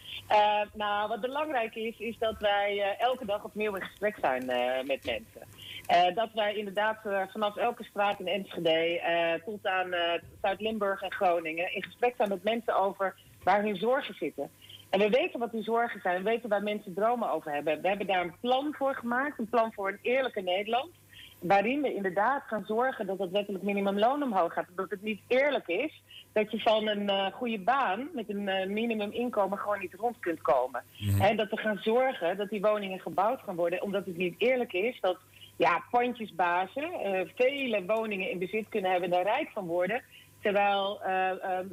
nou, 0.75 1.09
wat 1.09 1.21
belangrijk 1.21 1.75
is, 1.75 1.99
is 1.99 2.19
dat 2.19 2.35
wij 2.39 2.97
elke 2.99 3.27
dag 3.27 3.45
opnieuw 3.45 3.75
in 3.75 3.83
gesprek 3.83 4.17
zijn 4.21 4.47
met 4.87 5.05
mensen. 5.05 6.15
dat 6.15 6.29
wij 6.35 6.55
inderdaad 6.55 6.99
vanaf 7.33 7.57
elke 7.57 7.85
straat 7.85 8.21
in 8.21 8.29
Enschede 8.29 9.41
tot 9.45 9.67
aan 9.67 9.95
Zuid-Limburg 10.43 11.03
en 11.03 11.13
Groningen 11.13 11.75
in 11.75 11.83
gesprek 11.83 12.15
zijn 12.17 12.29
met 12.29 12.45
mensen 12.45 12.77
over 12.77 13.15
waar 13.43 13.63
hun 13.63 13.77
zorgen 13.77 14.15
zitten. 14.15 14.51
En 14.93 14.99
we 14.99 15.09
weten 15.09 15.41
wat 15.41 15.53
die 15.53 15.63
zorgen 15.63 16.01
zijn. 16.01 16.17
We 16.17 16.31
weten 16.31 16.49
waar 16.49 16.63
mensen 16.63 16.95
dromen 16.95 17.31
over 17.31 17.53
hebben. 17.53 17.81
We 17.83 17.89
hebben 17.89 18.07
daar 18.07 18.25
een 18.25 18.35
plan 18.41 18.75
voor 18.79 18.95
gemaakt. 18.95 19.39
Een 19.39 19.49
plan 19.49 19.73
voor 19.73 19.89
een 19.89 19.99
eerlijke 20.03 20.41
Nederland. 20.41 20.91
Waarin 21.39 21.83
we 21.83 21.95
inderdaad 21.95 22.43
gaan 22.47 22.65
zorgen 22.67 23.07
dat 23.07 23.19
het 23.19 23.31
wettelijk 23.31 23.65
minimumloon 23.65 24.23
omhoog 24.23 24.53
gaat. 24.53 24.67
Dat 24.77 24.91
het 24.91 25.03
niet 25.03 25.21
eerlijk 25.27 25.69
is 25.69 26.03
dat 26.33 26.51
je 26.51 26.61
van 26.61 26.89
een 26.89 27.03
uh, 27.03 27.27
goede 27.27 27.59
baan 27.59 28.09
met 28.13 28.29
een 28.29 28.47
uh, 28.47 28.67
minimuminkomen 28.67 29.59
gewoon 29.59 29.81
niet 29.81 29.95
rond 29.95 30.19
kunt 30.21 30.43
komen. 30.43 30.83
Mm 30.99 31.21
-hmm. 31.21 31.37
dat 31.37 31.51
we 31.51 31.57
gaan 31.57 31.79
zorgen 31.83 32.37
dat 32.37 32.49
die 32.49 32.61
woningen 32.61 33.01
gebouwd 33.01 33.41
gaan 33.41 33.57
worden. 33.57 33.83
Omdat 33.83 34.07
het 34.07 34.17
niet 34.17 34.35
eerlijk 34.39 34.73
is 34.73 35.01
dat 35.01 35.17
ja, 35.57 35.83
pandjesbazen 35.91 36.83
uh, 36.83 37.21
vele 37.35 37.85
woningen 37.87 38.31
in 38.31 38.39
bezit 38.39 38.69
kunnen 38.69 38.91
hebben 38.91 39.11
en 39.11 39.25
daar 39.25 39.35
rijk 39.35 39.51
van 39.51 39.67
worden. 39.67 40.03
Terwijl 40.43 41.01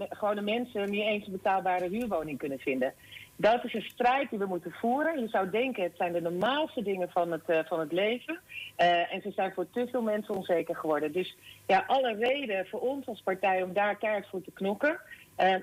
gewone 0.09 0.41
mensen 0.41 0.89
niet 0.89 1.05
eens 1.05 1.25
een 1.25 1.31
betaalbare 1.31 1.89
huurwoning 1.89 2.37
kunnen 2.37 2.59
vinden. 2.59 2.93
Dat 3.35 3.63
is 3.63 3.73
een 3.73 3.81
strijd 3.81 4.29
die 4.29 4.39
we 4.39 4.45
moeten 4.45 4.71
voeren. 4.71 5.19
Je 5.19 5.27
zou 5.27 5.49
denken, 5.49 5.83
het 5.83 5.97
zijn 5.97 6.13
de 6.13 6.21
normaalste 6.21 6.83
dingen 6.83 7.09
van 7.09 7.31
het, 7.31 7.41
uh, 7.47 7.59
van 7.65 7.79
het 7.79 7.91
leven. 7.91 8.39
En 8.75 9.21
ze 9.21 9.31
zijn 9.31 9.53
voor 9.53 9.69
te 9.69 9.87
veel 9.91 10.01
mensen 10.01 10.35
onzeker 10.35 10.75
geworden. 10.75 11.11
Dus 11.11 11.37
ja, 11.67 11.83
alle 11.87 12.15
reden 12.15 12.67
voor 12.67 12.79
ons 12.79 13.07
als 13.07 13.21
partij 13.21 13.63
om 13.63 13.73
daar 13.73 13.97
keihard 13.97 14.27
voor 14.27 14.41
te 14.41 14.51
knokken. 14.51 14.99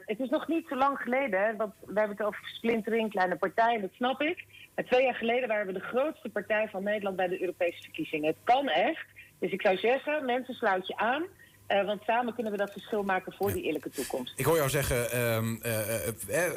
Het 0.06 0.20
is 0.20 0.28
nog 0.28 0.48
niet 0.48 0.68
zo 0.68 0.76
lang 0.76 0.98
geleden, 0.98 1.40
hè, 1.40 1.56
want 1.56 1.72
we 1.80 1.98
hebben 1.98 2.16
het 2.16 2.26
over 2.26 2.40
splintering, 2.54 3.10
kleine 3.10 3.36
partijen, 3.36 3.80
dat 3.80 3.92
snap 3.92 4.20
ik. 4.20 4.44
Maar 4.74 4.84
twee 4.84 5.04
jaar 5.04 5.14
geleden 5.14 5.48
waren 5.48 5.66
we 5.66 5.72
de 5.72 5.80
grootste 5.80 6.28
partij 6.28 6.68
van 6.68 6.82
Nederland 6.82 7.16
bij 7.16 7.28
de 7.28 7.40
Europese 7.40 7.82
verkiezingen. 7.82 8.26
Het 8.26 8.44
kan 8.44 8.68
echt. 8.68 9.06
Dus 9.38 9.52
ik 9.52 9.62
zou 9.62 9.76
zeggen, 9.76 10.24
mensen 10.24 10.54
sluit 10.54 10.86
je 10.86 10.96
aan. 10.96 11.24
Uh, 11.68 11.84
want 11.84 12.02
samen 12.02 12.34
kunnen 12.34 12.52
we 12.52 12.58
dat 12.58 12.72
verschil 12.72 13.02
maken 13.02 13.32
voor 13.32 13.52
die 13.52 13.62
eerlijke 13.62 13.90
toekomst. 13.90 14.32
Ik 14.36 14.44
hoor 14.44 14.56
jou 14.56 14.68
zeggen, 14.68 15.06
uh, 15.14 15.72
uh, 16.28 16.50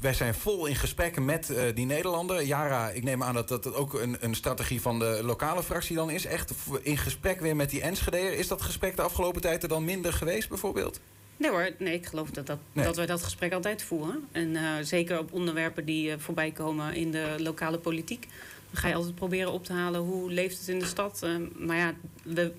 wij 0.00 0.14
zijn 0.14 0.34
vol 0.34 0.66
in 0.66 0.74
gesprekken 0.74 1.24
met 1.24 1.52
die 1.74 1.86
Nederlander. 1.86 2.42
Jara, 2.42 2.90
ik 2.90 3.02
neem 3.02 3.22
aan 3.22 3.34
dat 3.34 3.48
dat 3.48 3.74
ook 3.74 3.94
een, 3.94 4.16
een, 4.20 4.34
strategie 4.34 4.80
van 4.80 4.98
de 4.98 5.20
lokale 5.22 5.62
fractie 5.62 5.96
dan 5.96 6.10
is. 6.10 6.24
Echt 6.24 6.52
in 6.82 6.96
gesprek 6.96 7.40
weer 7.40 7.56
met 7.56 7.70
die 7.70 7.82
Enschedeer. 7.82 8.32
Is 8.32 8.48
dat 8.48 8.62
gesprek 8.62 8.96
de 8.96 9.02
afgelopen 9.02 9.40
tijd 9.40 9.62
er 9.62 9.68
dan 9.68 9.84
minder 9.84 10.12
geweest 10.12 10.48
bijvoorbeeld? 10.48 11.00
Nee 11.36 11.50
hoor, 11.50 11.70
nee, 11.78 11.94
ik 11.94 12.06
geloof 12.06 12.30
dat, 12.30 12.46
dat, 12.46 12.58
nee. 12.72 12.84
dat 12.84 12.96
wij 12.96 13.06
dat 13.06 13.22
gesprek 13.22 13.52
altijd 13.52 13.82
voeren. 13.82 14.28
En 14.32 14.56
zeker 14.86 15.18
op 15.18 15.32
onderwerpen 15.32 15.84
die 15.84 16.18
voorbij 16.18 16.50
komen 16.50 16.94
in 16.94 17.10
de 17.10 17.34
lokale 17.38 17.78
politiek. 17.78 18.26
Dan 18.70 18.80
ga 18.80 18.88
je 18.88 18.94
altijd 18.94 19.14
proberen 19.14 19.52
op 19.52 19.64
te 19.64 19.72
halen 19.72 20.00
hoe 20.00 20.30
leeft 20.30 20.58
het 20.58 20.68
in 20.68 20.78
de 20.78 20.86
stad. 20.86 21.26
maar 21.56 21.76
ja, 21.76 21.94
we 22.22 22.52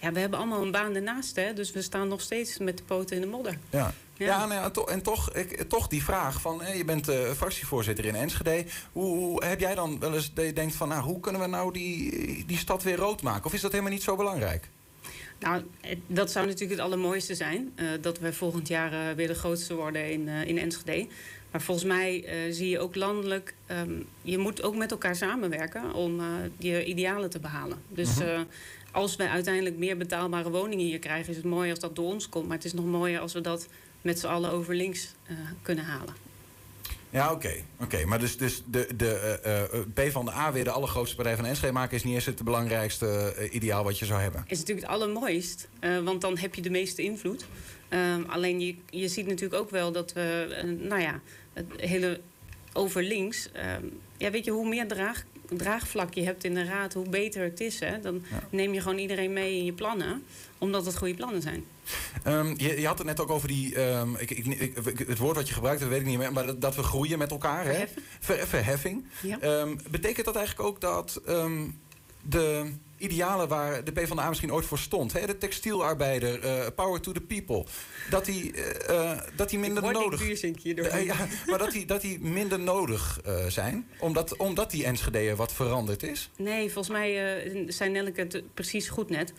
ja, 0.00 0.12
we 0.12 0.20
hebben 0.20 0.38
allemaal 0.38 0.62
een 0.62 0.70
baan 0.70 0.94
ernaast, 0.94 1.36
hè? 1.36 1.52
dus 1.52 1.72
we 1.72 1.82
staan 1.82 2.08
nog 2.08 2.20
steeds 2.20 2.58
met 2.58 2.78
de 2.78 2.84
poten 2.84 3.16
in 3.16 3.22
de 3.22 3.28
modder. 3.28 3.58
Ja. 3.70 3.94
Ja, 4.20 4.26
ja, 4.26 4.46
nou 4.46 4.60
ja 4.60 4.92
en 4.92 5.02
toch, 5.02 5.32
ik, 5.32 5.62
toch 5.68 5.88
die 5.88 6.02
vraag 6.02 6.40
van, 6.40 6.62
je 6.76 6.84
bent 6.84 7.08
uh, 7.08 7.30
fractievoorzitter 7.30 8.04
in 8.04 8.14
Enschede. 8.14 8.64
Hoe, 8.92 9.16
hoe, 9.16 9.44
heb 9.44 9.60
jij 9.60 9.74
dan 9.74 10.00
wel 10.00 10.14
eens 10.14 10.34
dat 10.34 10.44
je 10.44 10.52
denkt 10.52 10.74
van, 10.74 10.88
nou, 10.88 11.02
hoe 11.02 11.20
kunnen 11.20 11.40
we 11.40 11.46
nou 11.46 11.72
die, 11.72 12.44
die 12.46 12.56
stad 12.56 12.82
weer 12.82 12.96
rood 12.96 13.22
maken? 13.22 13.44
Of 13.44 13.52
is 13.52 13.60
dat 13.60 13.70
helemaal 13.70 13.92
niet 13.92 14.02
zo 14.02 14.16
belangrijk? 14.16 14.68
Nou, 15.38 15.64
dat 16.06 16.30
zou 16.30 16.46
natuurlijk 16.46 16.80
het 16.80 16.88
allermooiste 16.88 17.34
zijn. 17.34 17.72
Uh, 17.76 17.88
dat 18.00 18.18
we 18.18 18.32
volgend 18.32 18.68
jaar 18.68 18.92
uh, 18.92 19.14
weer 19.16 19.26
de 19.26 19.34
grootste 19.34 19.74
worden 19.74 20.10
in, 20.10 20.28
in 20.28 20.58
Enschede. 20.58 21.06
Maar 21.50 21.60
volgens 21.60 21.86
mij 21.86 22.24
zie 22.50 22.68
je 22.68 22.78
ook 22.78 22.94
landelijk, 22.94 23.54
um, 23.70 24.06
je 24.22 24.38
moet 24.38 24.62
ook 24.62 24.76
met 24.76 24.90
elkaar 24.90 25.16
samenwerken 25.16 25.94
om 25.94 26.20
je 26.58 26.84
idealen 26.84 27.30
te 27.30 27.40
behalen. 27.40 27.78
Dus 27.88 28.18
-huh 28.18 28.40
als 28.90 29.16
wij 29.16 29.28
uiteindelijk 29.28 29.76
meer 29.76 29.96
betaalbare 29.96 30.50
woningen 30.50 30.84
hier 30.84 30.98
krijgen, 30.98 31.30
is 31.30 31.36
het 31.36 31.44
mooi 31.44 31.70
als 31.70 31.78
dat 31.78 31.96
door 31.96 32.12
ons 32.12 32.28
komt. 32.28 32.46
Maar 32.46 32.56
het 32.56 32.64
is 32.64 32.72
nog 32.72 32.84
mooier 32.84 33.20
als 33.20 33.32
we 33.32 33.40
dat 33.40 33.66
met 34.02 34.18
z'n 34.18 34.26
allen 34.26 34.50
over 34.50 34.74
links 34.74 35.14
uh, 35.30 35.36
kunnen 35.62 35.84
halen. 35.84 36.14
Ja, 37.10 37.32
oké. 37.32 37.46
Okay. 37.46 37.64
oké. 37.80 38.04
Maar 38.04 38.18
dus, 38.18 38.36
dus 38.36 38.62
de, 38.66 38.88
de 38.96 39.40
uh, 39.74 40.04
P 40.06 40.10
van 40.12 40.24
de 40.24 40.32
A 40.32 40.52
weer 40.52 40.64
de 40.64 40.70
allergrootste 40.70 41.16
partij 41.16 41.36
van 41.36 41.44
Enschede 41.44 41.72
maken... 41.72 41.96
is 41.96 42.04
niet 42.04 42.14
eens 42.14 42.26
het 42.26 42.44
belangrijkste 42.44 43.34
uh, 43.38 43.54
ideaal 43.54 43.84
wat 43.84 43.98
je 43.98 44.04
zou 44.04 44.20
hebben? 44.20 44.44
Is 44.46 44.58
natuurlijk 44.58 44.86
het 44.86 44.96
allermooist. 44.96 45.68
want 46.04 46.20
dan 46.20 46.38
heb 46.38 46.54
je 46.54 46.62
de 46.62 46.70
meeste 46.70 47.02
invloed. 47.02 47.46
Ehm, 47.88 48.22
alleen 48.26 48.60
je, 48.60 48.74
je 48.90 49.08
ziet 49.08 49.26
natuurlijk 49.26 49.62
ook 49.62 49.70
wel 49.70 49.92
dat 49.92 50.12
we... 50.12 50.76
nou 50.80 51.00
ja, 51.00 51.20
het 51.52 51.66
hele 51.76 52.20
over 52.72 53.02
links... 53.02 53.52
Ehm, 53.52 53.84
ja, 54.16 54.30
weet 54.30 54.44
je, 54.44 54.50
hoe 54.50 54.68
meer 54.68 54.88
draag, 54.88 55.24
draagvlak 55.56 56.14
je 56.14 56.24
hebt 56.24 56.44
in 56.44 56.54
de 56.54 56.64
raad, 56.64 56.92
hoe 56.92 57.08
beter 57.08 57.42
het 57.42 57.60
is. 57.60 57.80
Hè? 57.80 58.00
Dan 58.00 58.22
ja. 58.30 58.42
neem 58.50 58.74
je 58.74 58.80
gewoon 58.80 58.98
iedereen 58.98 59.32
mee 59.32 59.56
in 59.56 59.64
je 59.64 59.72
plannen, 59.72 60.22
omdat 60.58 60.86
het 60.86 60.96
goede 60.96 61.14
plannen 61.14 61.42
zijn. 61.42 61.64
Um, 62.26 62.54
je, 62.56 62.80
je, 62.80 62.86
had 62.86 62.98
het 62.98 63.06
net 63.06 63.20
ook 63.20 63.30
over 63.30 63.48
die. 63.48 63.80
Um, 63.80 64.16
ik, 64.16 64.30
ik, 64.30 64.46
ik, 64.46 64.98
het 64.98 65.18
woord 65.18 65.36
wat 65.36 65.48
je 65.48 65.54
gebruikt, 65.54 65.80
dat 65.80 65.88
weet 65.88 66.00
ik 66.00 66.06
niet 66.06 66.18
meer. 66.18 66.32
Maar 66.32 66.46
dat, 66.46 66.60
dat 66.60 66.76
we 66.76 66.82
groeien 66.82 67.18
met 67.18 67.30
elkaar. 67.30 67.64
Hè? 67.64 67.84
Ver, 68.20 68.46
verheffing. 68.46 69.04
Ja. 69.22 69.60
Um, 69.60 69.78
betekent 69.90 70.26
dat 70.26 70.36
eigenlijk 70.36 70.68
ook 70.68 70.80
dat 70.80 71.20
de 72.22 72.72
idealen 73.00 73.48
waar 73.48 73.84
de 73.84 73.92
PvdA 73.92 74.28
misschien 74.28 74.52
ooit 74.52 74.66
voor 74.66 74.78
stond. 74.78 75.12
Hè? 75.12 75.26
De 75.26 75.38
textielarbeider, 75.38 76.44
uh, 76.44 76.66
power 76.74 77.00
to 77.00 77.12
the 77.12 77.20
people. 77.20 77.64
Dat 78.10 78.24
die, 78.24 78.52
uh, 78.90 79.20
dat 79.36 79.50
die 79.50 79.58
minder 79.58 79.82
nodig... 79.92 80.42
Uh, 80.64 81.04
ja, 81.04 81.16
maar 81.46 81.58
dat 81.58 81.70
die, 81.70 81.86
dat 81.86 82.00
die 82.00 82.20
minder 82.20 82.60
nodig 82.60 83.20
zijn. 83.48 83.88
Omdat, 83.98 84.36
omdat 84.36 84.70
die 84.70 84.84
Enschede 84.84 85.36
wat 85.36 85.52
veranderd 85.52 86.02
is. 86.02 86.30
Nee, 86.36 86.70
volgens 86.70 86.96
mij 86.96 87.64
zijn 87.68 87.92
Nelke 87.92 88.20
het 88.20 88.42
precies 88.54 88.88
goed 88.88 89.10
net. 89.10 89.32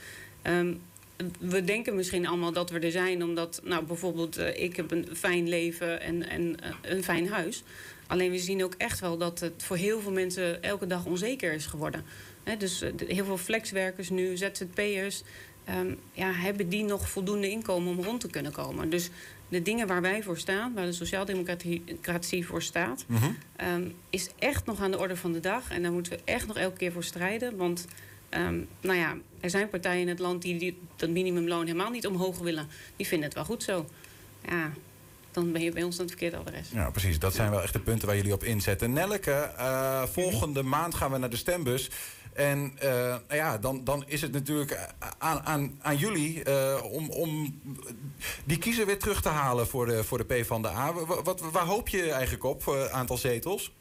Um, 0.44 0.82
we 1.40 1.64
denken 1.64 1.96
misschien 1.96 2.28
allemaal 2.28 2.52
dat 2.52 2.70
we 2.70 2.80
er 2.80 2.92
zijn... 2.92 3.24
omdat 3.24 3.62
nou, 3.64 3.84
bijvoorbeeld 3.84 4.38
ik 4.38 4.76
heb 4.76 4.92
een 4.92 5.08
fijn 5.14 5.50
leven 5.50 6.02
en, 6.02 6.30
en 6.30 6.56
een 6.82 7.04
fijn 7.04 7.30
huis... 7.30 7.64
Alleen 8.08 8.32
we 8.32 8.40
zien 8.40 8.64
ook 8.64 8.74
echt 8.78 9.00
wel 9.00 9.18
dat 9.18 9.40
het 9.40 9.64
voor 9.64 9.78
heel 9.78 10.02
veel 10.02 10.12
mensen 10.12 10.64
elke 10.64 10.88
dag 10.88 11.06
onzeker 11.06 11.54
is 11.54 11.66
geworden. 11.66 12.06
He, 12.44 12.58
dus 12.58 12.82
eh, 12.82 12.92
heel 13.08 13.26
veel 13.26 13.38
flexwerkers 13.38 14.10
nu, 14.10 14.38
ZZP'ers, 14.38 15.24
um, 15.70 16.00
ja, 16.14 16.32
hebben 16.32 16.70
die 16.70 16.84
nog 16.84 17.10
voldoende 17.10 17.50
inkomen 17.50 17.98
om 17.98 18.04
rond 18.04 18.22
te 18.22 18.30
kunnen 18.30 18.52
komen. 18.52 18.90
Dus 18.90 19.10
de 19.50 19.62
dingen 19.62 19.88
waar 19.88 20.02
wij 20.02 20.24
voor 20.24 20.38
staan, 20.38 20.74
waar 20.74 20.86
de 20.86 20.92
sociaaldemocratie 20.92 22.46
voor 22.46 22.62
staat, 22.62 23.06
mm 23.08 23.18
-hmm. 23.18 23.38
um, 23.68 23.96
is 24.10 24.30
echt 24.40 24.66
nog 24.66 24.82
aan 24.82 24.92
de 24.92 25.00
orde 25.00 25.16
van 25.16 25.32
de 25.32 25.40
dag. 25.40 25.72
En 25.72 25.82
daar 25.82 25.92
moeten 25.92 26.12
we 26.12 26.20
echt 26.24 26.48
nog 26.48 26.58
elke 26.58 26.78
keer 26.78 26.92
voor 26.92 27.04
strijden. 27.04 27.58
Want 27.58 27.88
um, 28.30 28.68
nou 28.82 28.98
ja, 28.98 29.16
er 29.40 29.50
zijn 29.50 29.70
partijen 29.70 30.02
in 30.02 30.08
het 30.08 30.20
land 30.20 30.42
die, 30.42 30.58
die 30.58 30.78
dat 30.96 31.10
minimumloon 31.10 31.66
helemaal 31.66 31.90
niet 31.90 32.08
omhoog 32.08 32.40
willen. 32.40 32.68
Die 32.96 33.08
vinden 33.08 33.26
het 33.28 33.36
wel 33.36 33.46
goed 33.46 33.64
zo. 33.64 33.86
Ja, 34.48 34.72
dan 35.32 35.52
ben 35.52 35.62
je 35.62 35.72
bij 35.72 35.84
ons 35.84 35.96
aan 35.96 36.06
het 36.06 36.12
verkeerde 36.12 36.38
adres. 36.38 36.70
Ja, 36.74 36.90
precies. 36.90 37.20
Dat 37.20 37.34
zijn 37.34 37.50
wel 37.50 37.62
echt 37.62 37.74
de 37.74 37.80
punten 37.80 38.08
waar 38.08 38.16
jullie 38.16 38.34
op 38.34 38.44
inzetten. 38.44 38.94
Nelleke, 38.94 39.52
uh, 39.58 40.04
volgende 40.04 40.64
maand 40.64 40.96
gaan 40.96 41.12
we 41.12 41.18
naar 41.18 41.30
de 41.30 41.36
stembus. 41.36 41.90
En 42.34 42.74
uh, 42.84 42.92
nou 43.28 43.36
ja, 43.36 43.58
dan, 43.58 43.84
dan 43.84 44.04
is 44.08 44.22
het 44.22 44.32
natuurlijk 44.32 44.90
aan, 45.18 45.40
aan, 45.40 45.80
aan 45.82 45.96
jullie 45.96 46.44
uh, 46.48 46.84
om, 46.92 47.10
om 47.10 47.62
die 48.46 48.58
kiezer 48.58 48.86
weer 48.86 49.00
terug 49.00 49.22
te 49.22 49.30
halen 49.30 49.68
voor 49.68 49.86
de, 49.86 50.04
voor 50.04 50.18
de 50.18 50.42
P 50.42 50.46
van 50.46 50.62
de 50.62 50.68
A. 50.68 50.94
Wat, 50.94 51.26
wat, 51.26 51.52
waar 51.52 51.66
hoop 51.66 51.88
je 51.88 52.12
eigenlijk 52.12 52.44
op, 52.44 52.64
uh, 52.70 52.86
aantal 52.86 53.18
zetels? 53.18 53.74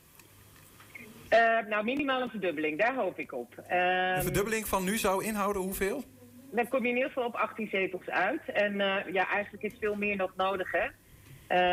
nou, 1.68 1.84
minimaal 1.84 2.20
een 2.20 2.30
verdubbeling, 2.30 2.78
daar 2.78 2.94
hoop 2.94 3.18
ik 3.18 3.32
op. 3.32 3.54
een 3.56 3.76
ehm, 3.76 4.22
verdubbeling 4.22 4.68
van 4.68 4.84
nu 4.84 4.98
zou 4.98 5.24
inhouden 5.24 5.62
hoeveel? 5.62 6.04
Dan 6.50 6.68
kom 6.68 6.82
je 6.82 6.88
in 6.88 6.94
ieder 6.94 7.10
geval 7.10 7.28
op 7.28 7.34
18 7.34 7.68
zetels 7.68 8.08
uit. 8.08 8.40
En 8.52 8.76
ja, 9.12 9.28
eigenlijk 9.28 9.62
is 9.62 9.78
veel 9.80 9.94
meer 9.94 10.16
nog 10.16 10.32
nodig, 10.36 10.72
hè. 10.72 10.86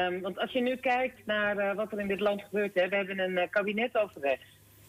Um, 0.05 0.21
want 0.21 0.39
als 0.39 0.51
je 0.51 0.61
nu 0.61 0.75
kijkt 0.75 1.25
naar 1.25 1.75
wat 1.75 1.91
er 1.91 1.99
in 1.99 2.07
dit 2.07 2.19
land 2.19 2.41
gebeurt, 2.41 2.73
hè, 2.73 2.89
we 2.89 2.95
hebben 2.95 3.19
een 3.19 3.49
kabinetoverleg 3.49 4.39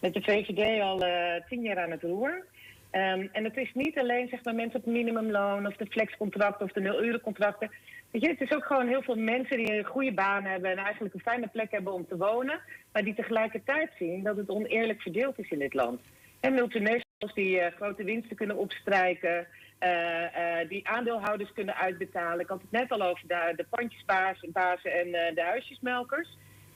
met 0.00 0.14
de 0.14 0.22
VVD 0.22 0.80
al 0.82 1.06
uh, 1.06 1.34
tien 1.48 1.62
jaar 1.62 1.78
aan 1.78 1.90
het 1.90 2.02
roer. 2.02 2.44
Um, 2.92 3.28
en 3.32 3.44
het 3.44 3.56
is 3.56 3.70
niet 3.74 3.98
alleen 3.98 4.28
zeg 4.28 4.44
maar, 4.44 4.54
mensen 4.54 4.80
op 4.80 4.86
minimumloon 4.86 5.66
of 5.66 5.76
de 5.76 5.86
flexcontracten 5.86 6.66
of 6.66 6.72
de 6.72 6.80
nul-urencontracten. 6.80 7.70
Weet 8.10 8.22
je, 8.22 8.28
het 8.28 8.40
is 8.40 8.52
ook 8.52 8.64
gewoon 8.64 8.88
heel 8.88 9.02
veel 9.02 9.16
mensen 9.16 9.56
die 9.56 9.72
een 9.72 9.84
goede 9.84 10.12
baan 10.12 10.44
hebben 10.44 10.70
en 10.70 10.76
eigenlijk 10.76 11.14
een 11.14 11.20
fijne 11.20 11.46
plek 11.46 11.70
hebben 11.70 11.92
om 11.92 12.06
te 12.06 12.16
wonen. 12.16 12.60
Maar 12.92 13.04
die 13.04 13.14
tegelijkertijd 13.14 13.90
zien 13.98 14.22
dat 14.22 14.36
het 14.36 14.48
oneerlijk 14.48 15.02
verdeeld 15.02 15.38
is 15.38 15.50
in 15.50 15.58
dit 15.58 15.74
land. 15.74 16.00
En 16.40 16.54
multinationals 16.54 17.34
die 17.34 17.60
uh, 17.60 17.66
grote 17.66 18.04
winsten 18.04 18.36
kunnen 18.36 18.56
opstrijken, 18.56 19.46
uh, 19.80 20.68
die 20.68 20.88
aandeelhouders 20.88 21.52
kunnen 21.52 21.76
uitbetalen. 21.76 22.40
Ik 22.40 22.48
had 22.48 22.60
het 22.60 22.70
net 22.70 22.90
al 22.90 23.02
over 23.02 23.28
de, 23.28 23.52
de 23.56 23.66
pandjesbazen 23.70 24.92
en 24.92 25.34
de 25.34 25.42
huisjesmelkers. 25.42 26.28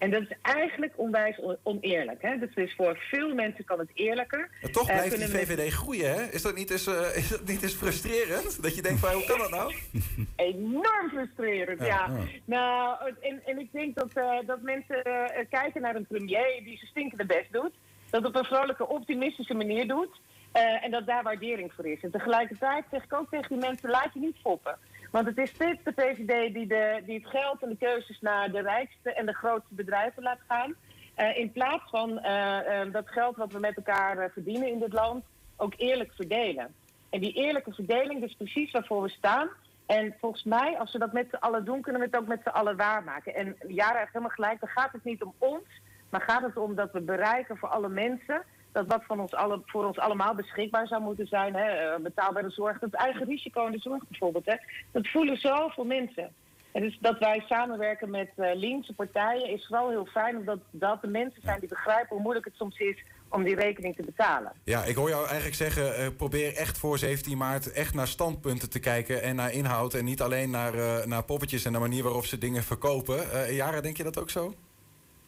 En 0.03 0.11
dat 0.11 0.23
is 0.23 0.37
eigenlijk 0.43 0.93
onwijs 0.97 1.41
oneerlijk. 1.63 2.23
Hè? 2.23 2.39
Dus, 2.39 2.75
voor 2.77 2.97
veel 3.11 3.35
mensen 3.35 3.65
kan 3.65 3.79
het 3.79 3.91
eerlijker. 3.95 4.51
Maar 4.63 4.71
toch 4.71 4.89
eh, 4.89 4.95
blijft 4.95 5.19
uh, 5.19 5.25
die 5.27 5.37
VVD 5.37 5.73
groeien, 5.73 6.15
hè? 6.15 6.23
Is 6.23 6.43
dat 6.43 6.55
niet 6.55 6.71
eens, 6.71 6.87
uh, 6.87 7.17
is 7.17 7.29
dat 7.29 7.47
niet 7.47 7.63
eens 7.63 7.75
frustrerend? 7.75 8.63
Dat 8.63 8.75
je 8.75 8.83
denkt, 8.83 9.01
van, 9.01 9.13
hoe 9.13 9.25
kan 9.25 9.39
dat 9.39 9.51
nou? 9.51 9.75
Enorm 10.37 11.09
frustrerend, 11.09 11.81
ja. 11.81 11.87
ja. 11.87 12.11
Nou, 12.45 13.13
en, 13.21 13.43
en, 13.47 13.59
ik 13.59 13.69
denk 13.73 13.95
dat, 13.95 14.11
uh, 14.15 14.39
dat 14.47 14.63
mensen 14.63 15.03
kijken 15.51 15.83
naar 15.83 15.95
een 15.95 16.07
premier 16.07 16.61
die 16.65 16.77
zijn 16.77 16.91
stinkende 16.91 17.27
best 17.27 17.53
doet. 17.53 17.73
Dat 18.11 18.25
op 18.25 18.37
een 18.37 18.45
vrolijke, 18.45 18.89
optimistische 18.89 19.55
manier 19.55 19.89
doet. 19.89 20.21
en 20.53 20.91
dat 20.91 21.07
daar 21.07 21.23
waardering 21.23 21.73
voor 21.73 21.87
is. 21.87 22.01
En 22.01 22.11
tegelijkertijd 22.11 22.85
zeg 22.91 23.05
ik 23.05 23.15
ook 23.15 23.31
tegen 23.31 23.49
die 23.49 23.67
mensen, 23.67 23.91
laat 23.91 24.11
je 24.15 24.21
niet 24.21 24.37
foppen. 24.43 24.79
Want 25.13 25.27
het 25.27 25.39
is 25.39 25.51
steeds 25.51 25.83
de 25.85 25.93
VVD 25.97 26.55
die, 26.55 26.67
de, 26.67 27.03
die 27.07 27.19
het 27.19 27.27
geld 27.27 27.63
en 27.63 27.69
de 27.69 27.77
keuzes 27.77 28.21
naar 28.21 28.51
de 28.51 28.61
rijkste 28.61 29.13
en 29.13 29.27
de 29.27 29.35
grootste 29.35 29.75
bedrijven 29.75 30.23
laat 30.23 30.41
gaan. 30.49 30.75
Uh, 31.19 31.39
in 31.39 31.53
plaats 31.53 31.91
van 31.91 32.11
uh, 32.11 32.59
uh, 32.87 32.93
dat 32.93 33.09
geld 33.09 33.37
wat 33.37 33.53
we 33.53 33.59
met 33.59 33.77
elkaar 33.77 34.31
verdienen 34.31 34.69
in 34.69 34.79
dit 34.79 34.93
land 34.93 35.25
ook 35.57 35.75
eerlijk 35.77 36.13
verdelen. 36.13 36.75
En 37.11 37.21
die 37.21 37.33
eerlijke 37.33 37.73
verdeling 37.73 38.23
is 38.23 38.35
precies 38.35 38.71
waarvoor 38.71 39.03
we 39.03 39.09
staan. 39.09 39.49
En 39.87 40.15
volgens 40.21 40.45
mij, 40.45 40.79
als 40.79 40.93
we 40.93 40.99
dat 40.99 41.13
met 41.13 41.27
z'n 41.31 41.37
allen 41.37 41.65
doen, 41.65 41.81
kunnen 41.81 42.01
we 42.01 42.07
het 42.07 42.17
ook 42.17 42.29
met 42.29 42.41
z'n 42.43 42.49
allen 42.49 42.77
waarmaken. 42.77 43.35
En 43.35 43.57
Jara 43.67 43.99
heeft 43.99 44.13
helemaal 44.13 44.35
gelijk, 44.35 44.61
dan 44.61 44.69
gaat 44.69 44.93
het 44.93 45.05
niet 45.05 45.23
om 45.23 45.35
ons, 45.39 45.65
maar 46.11 46.21
gaat 46.21 46.43
het 46.43 46.57
om 46.57 46.75
dat 46.75 46.93
we 46.93 47.01
bereiken 47.01 47.57
voor 47.57 47.69
alle 47.69 47.89
mensen 47.89 48.43
dat 48.73 48.87
wat 48.87 49.05
van 49.05 49.21
ons 49.21 49.35
alle, 49.35 49.63
voor 49.67 49.87
ons 49.87 49.99
allemaal 49.99 50.35
beschikbaar 50.35 50.87
zou 50.87 51.03
moeten 51.03 51.27
zijn. 51.27 51.55
Hè, 51.55 51.69
eh, 51.69 52.01
betaalbare 52.01 52.51
zorg, 52.51 52.81
het 52.81 52.95
eigen 52.95 53.27
risico 53.27 53.67
in 53.67 53.73
de 53.73 53.79
zorg 53.79 54.09
bijvoorbeeld. 54.09 54.47
Hè, 54.47 54.57
dat 54.91 55.09
voelen 55.09 55.37
zoveel 55.37 55.85
mensen. 55.85 56.33
En 56.73 56.83
dus 56.83 56.99
dat 57.01 57.19
wij 57.19 57.45
samenwerken 57.49 58.11
met 58.11 58.31
uh, 58.37 58.55
linkse 58.55 58.93
partijen 58.93 59.49
is 59.49 59.67
vooral 59.67 59.91
heel 59.91 60.07
fijn, 60.07 60.37
omdat 60.37 60.59
dat 60.71 61.01
de 61.01 61.07
mensen 61.07 61.43
zijn 61.43 61.61
die 61.61 61.69
begrijpen 61.69 62.09
hoe 62.09 62.21
moeilijk 62.21 62.45
het 62.45 62.55
soms 62.55 62.79
is 62.79 63.05
om 63.29 63.45
die 63.45 63.55
rekening 63.55 63.97
te 63.97 64.03
betalen. 64.03 64.53
Ja, 64.65 64.85
ik 64.85 64.95
hoor 64.95 65.09
jou 65.09 65.27
eigenlijk 65.27 65.55
zeggen, 65.55 66.01
uh, 66.01 66.07
probeer 66.17 66.55
echt 66.55 66.79
voor 66.79 66.99
17 66.99 67.39
maart 67.39 67.73
echt 67.73 67.95
naar 67.95 68.07
standpunten 68.07 68.71
te 68.71 68.79
kijken 68.79 69.23
en 69.23 69.37
naar 69.37 69.53
inhoud 69.53 69.95
en 69.95 70.05
niet 70.05 70.21
alleen 70.21 70.51
naar, 70.51 70.75
uh, 70.75 71.05
naar 71.05 71.25
poppetjes 71.25 71.65
en 71.65 71.73
de 71.73 71.79
manier 71.79 72.03
waarop 72.03 72.25
ze 72.25 72.39
dingen 72.39 72.63
verkopen. 72.63 73.55
Jara, 73.55 73.81
denk 73.81 73.97
je 73.97 74.03
dat 74.03 74.19
ook 74.19 74.31
zo? 74.31 74.55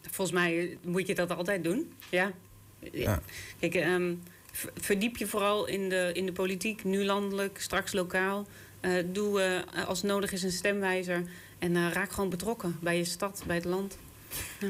Volgens 0.00 0.37
mij 0.37 0.78
moet 0.83 1.07
je 1.07 1.14
dat 1.14 1.37
altijd 1.37 1.64
doen, 1.64 1.92
ja. 2.11 2.30
Ja. 2.92 3.20
Kijk, 3.58 3.74
um, 3.74 4.22
verdiep 4.74 5.16
je 5.16 5.26
vooral 5.26 5.66
in 5.66 5.88
de, 5.88 6.10
in 6.12 6.26
de 6.26 6.32
politiek, 6.32 6.84
nu 6.84 7.04
landelijk, 7.04 7.60
straks 7.60 7.92
lokaal. 7.92 8.46
Uh, 8.80 8.92
doe 9.06 9.64
uh, 9.74 9.86
als 9.86 10.02
nodig 10.02 10.32
is 10.32 10.42
een 10.42 10.52
stemwijzer. 10.52 11.22
En 11.58 11.74
uh, 11.74 11.92
raak 11.92 12.12
gewoon 12.12 12.30
betrokken 12.30 12.78
bij 12.80 12.96
je 12.96 13.04
stad, 13.04 13.42
bij 13.46 13.56
het 13.56 13.64
land. 13.64 13.98
Ja. 14.58 14.68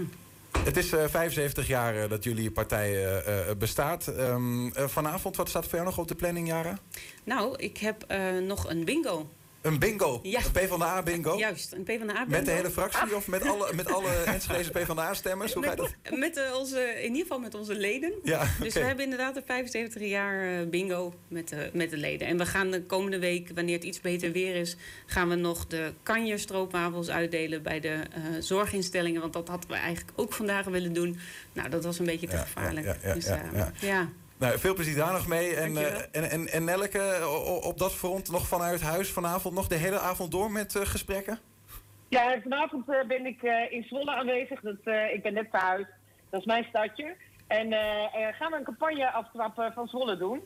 Het 0.65 0.77
is 0.77 0.89
75 0.89 1.67
jaar 1.67 2.09
dat 2.09 2.25
jullie 2.25 2.51
partij 2.51 3.23
bestaat. 3.59 4.07
Um, 4.07 4.73
vanavond, 4.75 5.37
wat 5.37 5.49
staat 5.49 5.65
voor 5.65 5.75
jou 5.75 5.85
nog 5.85 5.99
op 5.99 6.09
de 6.09 6.15
planning, 6.15 6.49
Jara? 6.49 6.79
Nou, 7.25 7.57
ik 7.57 7.79
heb 7.79 8.07
nog 8.47 8.69
een 8.69 8.85
bingo. 8.85 9.29
Een 9.65 9.79
bingo? 9.79 10.21
Ja. 10.23 10.41
Een 10.45 10.53
PvdA 10.53 11.03
bingo? 11.03 11.39
Juist, 11.39 11.73
een 11.73 11.83
PvdA 11.83 12.07
bingo. 12.07 12.25
Met 12.27 12.45
de 12.45 12.51
hele 12.51 12.71
fractie 12.71 13.17
of 13.17 13.27
met 13.27 13.47
alle, 13.47 13.73
met 13.75 13.93
alle 13.93 14.13
Enschedeze 14.27 14.71
PvdA 14.71 15.15
stemmers? 15.15 15.53
Hoe 15.53 15.61
met, 15.67 15.71
gaat 15.71 15.79
dat? 15.79 16.19
Met 16.19 16.37
uh, 16.37 16.59
onze, 16.59 16.81
in 16.81 17.11
ieder 17.11 17.23
geval 17.23 17.39
met 17.39 17.55
onze 17.55 17.75
leden. 17.75 18.13
Ja, 18.23 18.37
okay. 18.37 18.49
Dus 18.61 18.75
we 18.75 18.81
hebben 18.81 19.05
inderdaad 19.05 19.37
een 19.37 19.43
75 19.47 20.03
jaar 20.03 20.45
uh, 20.45 20.69
bingo 20.69 21.15
met, 21.29 21.53
uh, 21.53 21.59
met 21.73 21.91
de 21.91 21.97
leden. 21.97 22.29
En 22.29 22.39
we 22.39 22.47
gaan 22.47 22.71
de 22.71 22.83
komende 22.83 23.19
week, 23.19 23.51
wanneer 23.55 23.75
het 23.75 23.85
iets 23.85 24.01
beter 24.01 24.33
weer 24.33 24.55
is... 24.55 24.77
gaan 25.07 25.29
we 25.29 25.35
nog 25.35 25.67
de 25.67 25.93
kanje 26.03 26.39
stroopwafels 26.39 27.11
uitdelen 27.11 27.63
bij 27.63 27.81
de 27.81 28.01
zorginstellingen. 28.41 29.21
Want 29.21 29.33
dat 29.33 29.49
hadden 29.49 29.69
we 29.69 29.77
eigenlijk 29.77 30.19
ook 30.19 30.33
vandaag 30.33 30.65
willen 30.65 30.93
doen. 30.93 31.19
Nou, 31.53 31.69
dat 31.69 31.85
was 31.85 31.99
een 31.99 32.07
beetje 32.07 32.29
te 32.29 32.37
gevaarlijk. 32.37 32.87
Ja, 32.87 32.97
ja, 33.03 33.15
dus, 33.15 33.27
ja. 33.81 34.09
Nou, 34.39 34.59
veel 34.59 34.75
plezier 34.75 34.97
daar 34.97 35.13
nog 35.13 35.27
mee. 35.27 35.55
En, 35.55 35.73
uh, 35.73 36.01
en, 36.13 36.31
en, 36.31 36.49
en 36.49 36.65
Nelke, 36.65 37.29
op 37.63 37.79
dat 37.79 37.95
front 37.95 38.31
nog 38.31 38.47
vanuit 38.47 38.81
huis 38.81 39.11
vanavond 39.11 39.55
nog 39.55 39.67
de 39.67 39.75
hele 39.75 39.99
avond 39.99 40.31
door 40.31 40.51
met 40.51 40.75
uh, 40.75 40.83
gesprekken? 40.83 41.39
Ja, 42.09 42.41
vanavond 42.43 42.89
uh, 42.89 43.05
ben 43.07 43.27
ik 43.27 43.43
in 43.71 43.83
Zwolle 43.83 44.11
aanwezig. 44.11 44.61
Dat, 44.61 44.95
ik 45.13 45.23
ben 45.23 45.35
net 45.35 45.51
thuis. 45.51 45.87
Dat 46.31 46.41
is 46.41 46.47
mijn 46.47 46.65
stadje. 46.65 47.17
En 47.47 47.73
gaan 48.35 48.51
we 48.51 48.57
een 48.57 48.65
campagne 48.65 49.11
aftrappen 49.11 49.73
van 49.73 49.89
Zwolle 49.89 50.17
doen. 50.17 50.43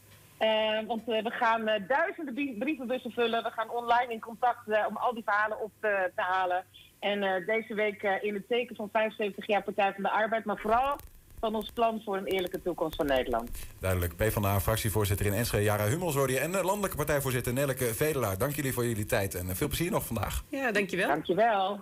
want 0.87 1.05
we 1.05 1.31
gaan 1.31 1.65
duizenden 1.89 2.59
brievenbussen 2.59 3.11
vullen. 3.11 3.43
We 3.43 3.51
gaan 3.51 3.71
online 3.71 4.13
in 4.13 4.21
contact 4.21 4.67
om 4.89 4.97
al 4.97 5.15
die 5.15 5.23
verhalen 5.25 5.61
op 5.61 5.71
te, 5.81 6.11
te 6.15 6.23
halen. 6.23 6.65
En 6.99 7.45
deze 7.47 7.75
week 7.75 8.03
in 8.03 8.35
het 8.35 8.49
teken 8.49 8.77
van 8.77 8.89
75 8.93 9.47
jaar 9.47 9.63
Partij 9.63 9.93
van 9.93 10.03
de 10.03 10.11
Arbeid. 10.11 10.45
Maar 10.45 10.59
vooral 10.59 10.97
van 11.41 11.55
ons 11.55 11.71
plan 11.75 12.03
voor 12.05 12.17
een 12.17 12.27
eerlijke 12.27 12.63
toekomst 12.63 12.97
van 12.97 13.07
Nederland. 13.07 13.51
Duidelijk. 13.79 14.17
PvdA 14.17 14.61
fractievoorzitter 14.61 15.27
in 15.27 15.33
Enschede, 15.33 15.63
Jara 15.63 15.87
Hummels 15.87 16.17
en 16.17 16.51
landelijke 16.51 16.97
partijvoorzitter 16.97 17.53
Nelleke 17.53 17.95
Vedelaar. 17.95 18.39
Dank 18.39 18.55
jullie 18.55 18.73
voor 18.73 18.87
jullie 18.87 19.07
tijd 19.07 19.35
en 19.35 19.57
veel 19.57 19.67
plezier 19.67 19.91
nog 19.91 20.07
vandaag. 20.07 20.45
Ja, 20.49 20.73
dankjewel. 20.73 21.09
Dankjewel. 21.09 21.81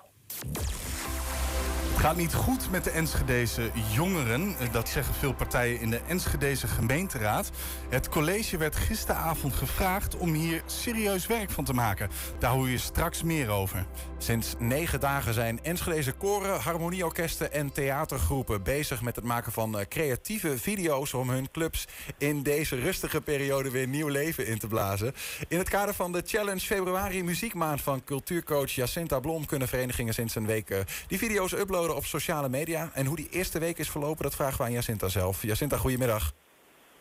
Gaat 1.97 2.17
niet 2.17 2.35
goed 2.35 2.71
met 2.71 2.85
de 2.85 2.91
Enschedese 2.91 3.71
jongeren. 3.93 4.55
Dat 4.73 4.89
zeggen 4.89 5.15
veel 5.15 5.35
partijen 5.35 5.81
in 5.81 5.91
de 5.91 6.01
Enschedese 6.07 6.67
gemeenteraad. 6.67 7.51
Het 7.89 8.09
college 8.09 8.57
werd 8.57 8.77
gisteravond 8.77 9.55
gevraagd 9.55 10.17
om 10.17 10.33
hier 10.33 10.63
serieus 10.67 11.27
werk 11.27 11.51
van 11.51 11.65
te 11.65 11.73
maken. 11.73 12.11
Daar 12.39 12.51
hoor 12.51 12.69
je 12.69 12.79
straks 12.79 13.23
meer 13.23 13.51
over. 13.51 13.87
Sinds 14.19 14.55
negen 14.59 15.01
dagen 15.01 15.35
zijn 15.35 15.63
Enschedeze 15.63 16.13
koren, 16.13 16.61
harmonieorkesten 16.61 17.53
en 17.53 17.73
theatergroepen 17.73 18.63
bezig 18.63 19.03
met 19.03 19.17
het 19.17 19.25
maken 19.25 19.53
van 19.53 19.79
eh, 19.79 19.87
creatieve 19.89 20.59
video's 20.59 21.13
om 21.13 21.31
hun 21.31 21.51
clubs 21.51 21.87
in 22.19 22.43
deze 22.43 22.77
rustige 22.77 23.21
periode 23.21 23.71
weer 23.71 23.89
nieuw 23.89 24.09
leven 24.09 24.47
in 24.47 24.59
te 24.59 24.67
blazen. 24.67 25.15
In 25.49 25.59
het 25.59 25.69
kader 25.69 25.95
van 25.95 26.13
de 26.13 26.23
Challenge 26.27 26.61
Februari 26.61 27.25
Muziekmaand 27.25 27.81
van 27.81 28.05
cultuurcoach 28.05 28.71
Jacinta 28.71 29.21
Blom 29.21 29.47
kunnen 29.47 29.69
verenigingen 29.69 30.15
sinds 30.15 30.35
een 30.35 30.47
week 30.47 30.71
eh, 30.71 30.79
die 31.07 31.19
video's 31.19 31.53
uploaden 31.53 31.96
op 31.97 32.05
sociale 32.05 32.49
media. 32.49 32.91
En 32.95 33.07
hoe 33.07 33.17
die 33.17 33.29
eerste 33.31 33.59
week 33.59 33.79
is 33.79 33.91
verlopen, 33.91 34.23
dat 34.23 34.35
vragen 34.35 34.59
we 34.59 34.65
aan 34.65 34.73
Jacinta 34.73 35.09
zelf. 35.09 35.43
Jacinta, 35.43 35.77
goedemiddag. 35.77 36.33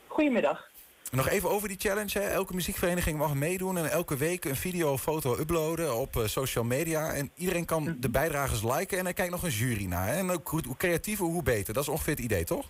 Goedemiddag. 0.08 0.70
Nog 1.12 1.30
even 1.30 1.50
over 1.50 1.68
die 1.68 1.78
challenge. 1.80 2.20
Hè. 2.20 2.30
Elke 2.30 2.54
muziekvereniging 2.54 3.18
mag 3.18 3.34
meedoen 3.34 3.78
en 3.78 3.90
elke 3.90 4.18
week 4.18 4.46
een 4.46 4.56
video 4.56 4.92
of 4.92 5.02
foto 5.02 5.38
uploaden 5.40 5.96
op 5.96 6.16
uh, 6.16 6.26
social 6.26 6.64
media. 6.64 7.14
En 7.14 7.32
iedereen 7.36 7.66
kan 7.66 7.84
mhm. 7.84 8.00
de 8.00 8.10
bijdragers 8.10 8.64
liken 8.64 8.98
en 8.98 9.08
er 9.08 9.14
kijkt 9.14 9.32
nog 9.32 9.44
een 9.44 9.50
jury 9.50 9.86
naar. 9.86 10.08
Hè. 10.08 10.14
En 10.14 10.30
ook 10.30 10.48
hoe, 10.48 10.62
hoe 10.68 10.78
creatiever, 10.78 11.26
hoe 11.26 11.44
beter. 11.44 11.74
Dat 11.74 11.84
is 11.84 11.90
ongeveer 11.90 12.14
het 12.14 12.24
idee, 12.24 12.44
toch? 12.44 12.70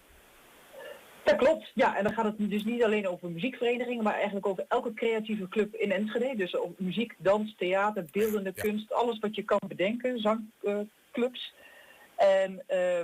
Dat 1.23 1.35
klopt, 1.35 1.71
ja. 1.73 1.97
En 1.97 2.03
dan 2.03 2.13
gaat 2.13 2.25
het 2.25 2.49
dus 2.49 2.63
niet 2.63 2.83
alleen 2.83 3.07
over 3.07 3.29
muziekverenigingen, 3.29 4.03
maar 4.03 4.13
eigenlijk 4.13 4.47
over 4.47 4.65
elke 4.67 4.93
creatieve 4.93 5.47
club 5.47 5.75
in 5.75 5.91
Enschede. 5.91 6.35
Dus 6.35 6.55
over 6.55 6.75
muziek, 6.77 7.13
dans, 7.17 7.55
theater, 7.57 8.05
beeldende 8.11 8.53
kunst, 8.53 8.93
alles 8.93 9.19
wat 9.19 9.35
je 9.35 9.43
kan 9.43 9.59
bedenken, 9.67 10.19
zangclubs. 10.19 11.53
En 12.15 12.63
uh, 12.69 13.01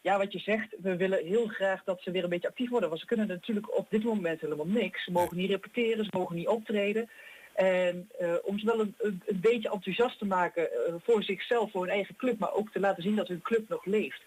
ja, 0.00 0.18
wat 0.18 0.32
je 0.32 0.38
zegt, 0.38 0.74
we 0.82 0.96
willen 0.96 1.24
heel 1.24 1.46
graag 1.46 1.84
dat 1.84 2.00
ze 2.02 2.10
weer 2.10 2.24
een 2.24 2.30
beetje 2.30 2.48
actief 2.48 2.70
worden. 2.70 2.88
Want 2.88 3.00
ze 3.00 3.06
kunnen 3.06 3.26
natuurlijk 3.26 3.76
op 3.76 3.86
dit 3.90 4.04
moment 4.04 4.40
helemaal 4.40 4.66
niks. 4.66 5.04
Ze 5.04 5.12
mogen 5.12 5.36
niet 5.36 5.50
repeteren, 5.50 6.04
ze 6.04 6.16
mogen 6.16 6.36
niet 6.36 6.48
optreden. 6.48 7.10
En 7.54 8.08
eh, 8.18 8.34
om 8.42 8.58
ze 8.58 8.66
wel 8.66 8.80
een, 8.80 8.94
een, 8.98 9.22
beetje 9.26 9.70
enthousiast 9.70 10.18
te 10.18 10.24
maken 10.24 10.72
eh, 10.72 10.94
voor 11.02 11.22
zichzelf, 11.22 11.70
voor 11.70 11.80
hun 11.80 11.94
eigen 11.94 12.16
club, 12.16 12.38
maar 12.38 12.54
ook 12.54 12.72
te 12.72 12.80
laten 12.80 13.02
zien 13.02 13.16
dat 13.16 13.28
hun 13.28 13.42
club 13.42 13.68
nog 13.68 13.84
leeft. 13.84 14.20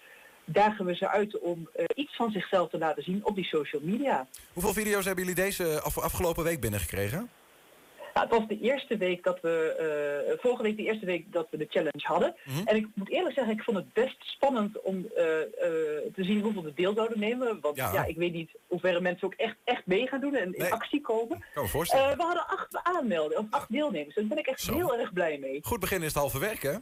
Dagen 0.46 0.86
we 0.86 0.96
ze 0.96 1.10
uit 1.10 1.40
om 1.40 1.70
eh, 1.74 1.86
iets 1.96 2.16
van 2.16 2.32
zichzelf 2.32 2.70
te 2.70 2.78
laten 2.78 3.04
zien 3.04 3.26
op 3.26 3.36
die 3.36 3.46
social 3.46 3.82
media. 3.86 4.28
Hoeveel 4.54 4.74
video's 4.74 5.06
hebben 5.06 5.26
jullie 5.26 5.44
deze 5.44 5.82
af- 5.82 6.00
afgelopen 6.00 6.44
week 6.44 6.60
binnengekregen? 6.60 7.30
Nou, 8.16 8.28
het 8.28 8.38
was 8.38 8.48
de 8.48 8.60
eerste 8.60 8.98
week 8.98 9.24
dat 9.24 9.40
we, 9.42 9.76
eh, 10.30 10.40
vorige 10.42 10.64
week 10.64 10.78
de 10.78 10.84
eerste 10.84 11.06
week 11.06 11.32
dat 11.32 11.48
we 11.52 11.58
de 11.58 11.66
challenge 11.70 12.04
hadden. 12.04 12.36
Mhm. 12.46 12.68
En 12.68 12.76
ik 12.76 12.88
moet 12.94 13.10
eerlijk 13.10 13.36
zeggen, 13.36 13.54
ik 13.54 13.64
vond 13.64 13.78
het 13.78 13.94
best 13.94 14.16
spannend 14.20 14.82
om 14.82 15.08
eh, 15.16 15.42
eh, 15.42 15.48
te 16.14 16.24
zien 16.24 16.42
hoeveel 16.42 16.66
er 16.66 16.76
deel 16.76 16.94
zouden 16.94 17.20
nemen. 17.20 17.60
Want 17.62 17.76
Ja. 17.76 17.94
ja. 17.94 18.06
ik 18.06 18.18
weet 18.18 18.34
niet 18.34 18.52
hoeverre 18.68 19.02
mensen 19.02 19.28
ook 19.28 19.34
echt, 19.34 19.56
echt 19.64 19.86
mee 19.86 20.08
gaan 20.08 20.20
doen 20.20 20.36
en 20.36 20.54
in 20.54 20.72
actie 20.72 21.02
komen. 21.02 21.44
Kan 21.54 21.64
me 21.64 21.70
voorstellen. 21.70 22.18
We 22.18 22.24
hadden 22.24 22.48
acht 22.48 22.80
aanmeldingen, 22.84 23.44
of 23.44 23.48
acht 23.50 23.72
deelnemers. 23.72 24.16
Daar 24.16 24.26
ben 24.26 24.38
ik 24.38 24.48
echt 24.48 24.62
Zo. 24.62 24.74
heel 24.74 24.98
erg 24.98 25.14
blij 25.14 25.38
mee. 25.38 25.60
Goed 25.64 25.80
begin 25.80 26.00
is 26.02 26.08
het 26.08 26.16
halve 26.16 26.40
werk, 26.40 26.62
hè? 26.62 26.76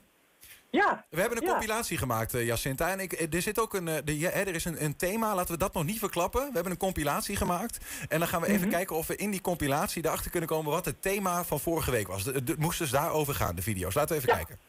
Ja, 0.82 1.06
We 1.10 1.20
hebben 1.20 1.38
een 1.38 1.44
Ja. 1.46 1.50
compilatie 1.52 1.98
gemaakt, 1.98 2.34
eh, 2.34 2.46
Jacinta. 2.46 2.90
En 2.90 3.00
ik, 3.00 3.14
eh, 3.14 3.34
er 3.34 3.42
zit 3.42 3.60
ook 3.60 3.74
een, 3.74 3.88
eh, 3.88 3.96
de, 4.04 4.30
er 4.30 4.48
is 4.56 4.66
een, 4.66 4.84
een 4.84 4.96
thema, 4.96 5.36
laten 5.36 5.52
we 5.54 5.60
dat 5.60 5.74
nog 5.74 5.84
niet 5.84 6.00
verklappen. 6.00 6.42
We 6.42 6.52
hebben 6.54 6.72
een 6.72 6.78
compilatie 6.78 7.36
gemaakt. 7.36 7.78
En 8.10 8.20
dan 8.20 8.28
gaan 8.28 8.42
we 8.42 8.48
even 8.48 8.70
kijken 8.70 8.96
of 8.96 9.08
we 9.08 9.16
in 9.16 9.32
die 9.32 9.42
compilatie 9.42 10.06
erachter 10.06 10.32
kunnen 10.32 10.50
komen 10.50 10.72
wat 10.72 10.86
het 10.86 11.02
thema 11.02 11.44
van 11.44 11.60
vorige 11.60 11.92
week 11.92 12.08
was. 12.08 12.24
Het 12.26 12.58
moest 12.60 12.80
dus 12.80 12.90
daarover 12.90 13.36
gaan, 13.36 13.56
de 13.56 13.62
video's. 13.62 13.94
Laten 13.94 14.16
we 14.16 14.22
even 14.22 14.38
Ja. 14.38 14.44
kijken. 14.44 14.60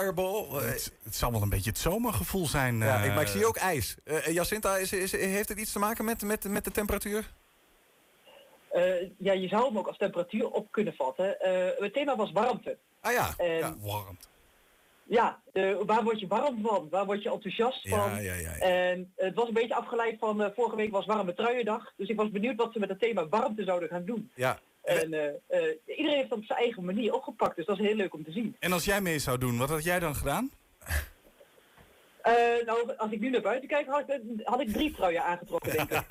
Fireball. 0.00 0.44
eh, 0.44 0.54
Het, 0.68 0.92
het 1.02 1.14
zal 1.16 1.32
wel 1.32 1.42
een 1.42 1.48
beetje 1.48 1.70
het 1.70 1.78
zomergevoel 1.78 2.46
zijn. 2.46 2.78
ja, 2.78 2.98
eh, 3.00 3.06
ik, 3.06 3.12
maar 3.14 3.22
ik 3.22 3.28
zie 3.28 3.46
ook 3.46 3.56
ijs. 3.56 3.96
Eh, 4.04 4.26
Jacinta, 4.26 4.76
is, 4.76 4.92
is, 4.92 5.12
heeft 5.12 5.48
het 5.48 5.58
iets 5.58 5.72
te 5.72 5.78
maken 5.78 6.04
met, 6.04 6.22
met, 6.22 6.44
met 6.44 6.64
de 6.64 6.70
temperatuur? 6.70 7.32
Eh, 8.70 8.82
ja, 9.18 9.32
je 9.32 9.48
zou 9.48 9.64
hem 9.66 9.78
ook 9.78 9.86
als 9.86 9.96
temperatuur 9.96 10.50
op 10.50 10.66
kunnen 10.70 10.94
vatten. 10.94 11.40
Eh, 11.40 11.82
het 11.82 11.92
thema 11.92 12.16
was 12.16 12.32
warmte. 12.32 12.76
Ah 13.00 13.12
ja. 13.12 13.34
En 13.36 13.48
ja. 13.56 13.74
warmte. 13.80 14.26
ja, 15.04 15.40
eh, 15.52 15.76
waar 15.86 16.02
word 16.02 16.20
je 16.20 16.26
warm 16.26 16.62
van? 16.62 16.88
Waar 16.90 17.04
word 17.06 17.22
je 17.22 17.30
enthousiast 17.30 17.88
van? 17.88 18.10
Ja, 18.10 18.18
ja, 18.18 18.34
ja, 18.34 18.50
ja. 18.56 18.58
En 18.58 19.12
het 19.16 19.34
was 19.34 19.48
een 19.48 19.54
beetje 19.54 19.74
afgeleid 19.74 20.18
van 20.18 20.42
eh, 20.42 20.50
vorige 20.54 20.76
week 20.76 20.90
was 20.90 21.06
warme 21.06 21.34
truiendag. 21.34 21.92
Dus 21.96 22.08
ik 22.08 22.16
was 22.16 22.30
benieuwd 22.30 22.56
wat 22.56 22.72
ze 22.72 22.78
met 22.78 22.88
het 22.88 23.00
thema 23.00 23.28
warmte 23.28 23.64
zouden 23.64 23.88
gaan 23.88 24.04
doen. 24.04 24.30
ja. 24.34 24.58
En 24.82 25.12
eh, 25.12 25.26
eh, 25.48 25.76
iedereen 25.86 26.16
heeft 26.16 26.28
dat 26.28 26.38
op 26.38 26.44
zijn 26.44 26.58
eigen 26.58 26.84
manier 26.84 27.12
opgepakt. 27.14 27.56
Dus 27.56 27.66
dat 27.66 27.78
is 27.78 27.86
heel 27.86 27.94
leuk 27.94 28.14
om 28.14 28.24
te 28.24 28.32
zien. 28.32 28.56
En 28.58 28.72
als 28.72 28.84
jij 28.84 29.00
mee 29.00 29.18
zou 29.18 29.38
doen, 29.38 29.58
wat 29.58 29.68
had 29.68 29.84
jij 29.84 29.98
dan 29.98 30.14
gedaan? 30.14 30.50
Eh, 32.22 32.32
nou, 32.66 32.96
als 32.96 33.10
ik 33.10 33.20
nu 33.20 33.30
naar 33.30 33.40
buiten 33.40 33.68
kijk, 33.68 33.86
had 33.86 34.00
ik, 34.00 34.20
had 34.44 34.60
ik 34.60 34.72
drie 34.72 34.92
truien 34.94 35.24
aangetrokken, 35.24 35.72
denk 35.72 35.90
ik. 35.90 36.04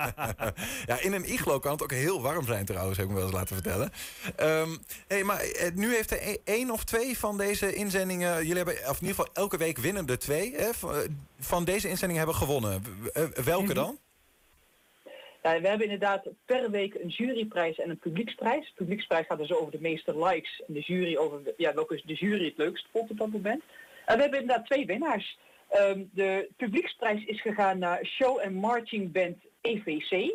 ja, 0.85 1.01
in 1.01 1.13
een 1.13 1.31
iglo 1.31 1.59
kan 1.59 1.71
het 1.71 1.83
ook 1.83 1.91
heel 1.91 2.21
warm 2.21 2.45
zijn 2.45 2.65
trouwens, 2.65 2.97
heb 2.97 3.05
ik 3.05 3.11
me 3.11 3.17
wel 3.17 3.27
eens 3.27 3.37
laten 3.37 3.55
vertellen. 3.55 3.91
Ehm 4.35 4.69
hey, 5.07 5.23
maar 5.23 5.43
nu 5.73 5.93
heeft 5.95 6.11
er 6.11 6.27
e- 6.27 6.37
één 6.43 6.71
of 6.71 6.83
twee 6.83 7.17
van 7.17 7.37
deze 7.37 7.73
inzendingen... 7.73 8.35
Jullie 8.37 8.55
hebben, 8.55 8.73
of 8.73 9.01
in 9.01 9.07
ieder 9.07 9.15
geval 9.15 9.29
elke 9.33 9.57
week 9.57 9.77
winnen 9.77 10.07
er 10.07 10.19
twee... 10.19 10.55
Hè, 10.55 10.69
van, 11.39 11.65
deze 11.65 11.89
inzendingen 11.89 12.17
hebben 12.17 12.35
gewonnen. 12.41 12.83
Welke 13.43 13.63
Mhm. 13.63 13.73
dan? 13.73 13.99
Ja, 15.43 15.61
we 15.61 15.67
hebben 15.67 15.85
inderdaad 15.89 16.27
per 16.45 16.71
week 16.71 16.93
een 16.95 17.07
juryprijs 17.07 17.77
en 17.79 17.89
een 17.89 17.97
publieksprijs. 17.97 18.65
De 18.65 18.71
publieksprijs 18.75 19.25
gaat 19.25 19.37
dus 19.37 19.53
over 19.53 19.71
de 19.71 19.81
meeste 19.81 20.25
likes 20.25 20.61
en 20.67 20.73
de 20.73 20.79
jury 20.79 21.15
over 21.17 21.43
de- 21.43 21.53
ja, 21.57 21.73
welke 21.73 22.01
de 22.05 22.13
jury 22.13 22.45
het 22.45 22.57
leukst 22.57 22.87
vond 22.91 23.09
op 23.11 23.17
dat 23.17 23.29
moment. 23.31 23.63
En 24.05 24.15
we 24.15 24.21
hebben 24.21 24.39
inderdaad 24.41 24.65
twee 24.65 24.85
winnaars. 24.85 25.37
Ehm, 25.69 26.03
de 26.11 26.49
publieksprijs 26.57 27.25
is 27.25 27.41
gegaan 27.41 27.79
naar 27.79 28.05
Show 28.05 28.39
and 28.39 28.53
Marching 28.53 29.11
Band 29.11 29.37
EVC. 29.61 30.31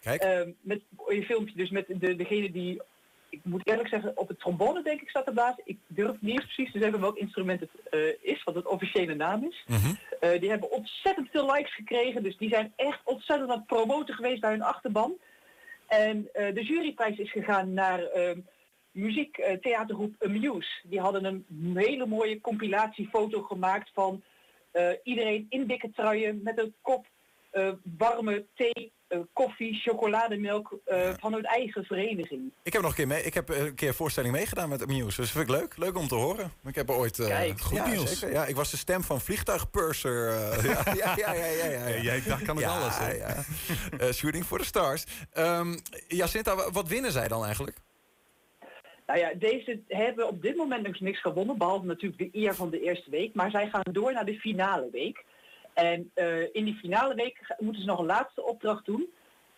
Kijk. 0.00 0.22
Ehm, 0.22 0.50
met 0.60 0.80
een 1.06 1.24
filmpje 1.24 1.54
dus 1.56 1.70
met 1.70 1.86
de, 1.88 2.16
degene 2.16 2.50
die, 2.50 2.82
ik 3.30 3.40
moet 3.44 3.66
eerlijk 3.66 3.88
zeggen, 3.88 4.16
op 4.16 4.28
het 4.28 4.38
trombone 4.38 4.82
denk 4.82 5.00
ik 5.00 5.08
staat 5.08 5.26
te 5.26 5.32
blazen. 5.32 5.62
Ik 5.64 5.78
durf 5.86 6.20
niet 6.20 6.40
eens 6.40 6.54
precies 6.54 6.72
te 6.72 6.78
zeggen 6.78 7.00
welk 7.00 7.16
instrument 7.16 7.60
het 7.60 7.70
eh, 7.90 8.00
is, 8.20 8.42
wat 8.44 8.54
het 8.54 8.66
officiële 8.66 9.14
naam 9.14 9.44
is. 9.44 9.64
Mhm. 9.66 9.94
Eh, 10.20 10.40
die 10.40 10.50
hebben 10.50 10.70
ontzettend 10.70 11.28
veel 11.30 11.52
likes 11.52 11.74
gekregen, 11.74 12.22
dus 12.22 12.36
die 12.36 12.48
zijn 12.48 12.72
echt 12.76 13.00
ontzettend 13.04 13.50
aan 13.50 13.56
het 13.56 13.66
promoten 13.66 14.14
geweest 14.14 14.40
bij 14.40 14.50
hun 14.50 14.62
achterban. 14.62 15.18
En 15.86 16.28
eh, 16.32 16.54
de 16.54 16.64
juryprijs 16.64 17.18
is 17.18 17.30
gegaan 17.30 17.72
naar 17.72 18.02
ehm 18.02 18.38
muziektheatergroep 18.90 20.14
Amuse. 20.18 20.68
Die 20.82 21.00
hadden 21.00 21.24
een 21.24 21.46
hele 21.74 22.06
mooie 22.06 22.40
compilatiefoto 22.40 23.42
gemaakt 23.42 23.90
van 23.94 24.22
iedereen 25.02 25.46
in 25.48 25.66
dikke 25.66 25.90
truien 25.90 26.40
met 26.42 26.58
een 26.58 26.74
kop 26.80 27.06
warme 27.98 28.44
thee, 28.54 28.92
koffie, 29.32 29.74
chocolademelk 29.74 30.78
eh, 30.84 31.10
van 31.18 31.32
hun 31.32 31.44
eigen 31.44 31.84
vereniging. 31.84 32.52
Ik 32.62 32.72
heb 32.72 32.82
nog 32.82 32.90
een 32.90 32.96
keer, 32.96 33.06
mee, 33.06 33.22
ik 33.22 33.34
heb 33.34 33.48
een 33.48 33.74
keer 33.74 33.94
voorstelling 33.94 34.32
meegedaan 34.34 34.68
met 34.68 34.86
Muse. 34.86 35.04
Dus 35.04 35.16
dat 35.16 35.28
vind 35.28 35.44
ik 35.48 35.50
leuk. 35.56 35.76
Leuk 35.76 35.96
om 35.98 36.08
te 36.08 36.14
horen. 36.14 36.52
Ik 36.64 36.74
heb 36.74 36.88
er 36.88 36.94
ooit... 36.94 37.18
eh, 37.18 37.26
Kijk, 37.26 37.60
goed 37.60 37.76
ja, 37.76 37.86
nieuws. 37.88 38.18
zeker. 38.18 38.34
Ja, 38.34 38.46
ik 38.46 38.56
was 38.56 38.70
de 38.70 38.76
stem 38.76 39.02
van 39.02 39.20
vliegtuigpurser. 39.20 40.28
eh, 40.28 40.64
ja, 40.64 40.92
ja, 40.94 41.14
ja, 41.16 41.32
ja, 41.32 41.44
ja, 41.44 41.64
ja. 41.70 41.86
Ja, 41.88 42.00
jij 42.02 42.22
dacht 42.26 42.42
kan 42.42 42.58
Ja, 42.58 42.78
alles. 42.78 42.98
Hè? 42.98 43.12
ja. 43.12 43.44
Eh, 43.98 44.12
shooting 44.12 44.44
for 44.44 44.58
the 44.58 44.64
stars. 44.64 45.04
Ehm 45.32 45.76
Jacinta, 46.08 46.56
wa- 46.56 46.70
wat 46.70 46.88
winnen 46.88 47.12
zij 47.12 47.28
dan 47.28 47.44
eigenlijk? 47.44 47.76
Nou 49.06 49.18
ja, 49.22 49.32
deze 49.38 49.80
hebben 49.88 50.28
op 50.28 50.42
dit 50.42 50.56
moment 50.56 50.86
nog 50.86 51.00
niks 51.00 51.20
gewonnen, 51.20 51.58
behalve 51.58 51.86
natuurlijk 51.86 52.18
de 52.18 52.28
eer 52.40 52.54
van 52.54 52.70
de 52.70 52.80
eerste 52.80 53.10
week. 53.10 53.34
Maar 53.34 53.50
zij 53.50 53.68
gaan 53.68 53.82
door 53.92 54.12
naar 54.12 54.24
de 54.24 54.38
finale 54.40 54.88
week. 54.92 55.24
En 55.80 56.10
eh, 56.14 56.42
in 56.54 56.64
die 56.64 56.74
finale 56.74 57.14
week 57.14 57.54
moeten 57.58 57.80
ze 57.82 57.88
nog 57.88 57.98
een 57.98 58.06
laatste 58.06 58.42
opdracht 58.44 58.84
doen. 58.84 59.12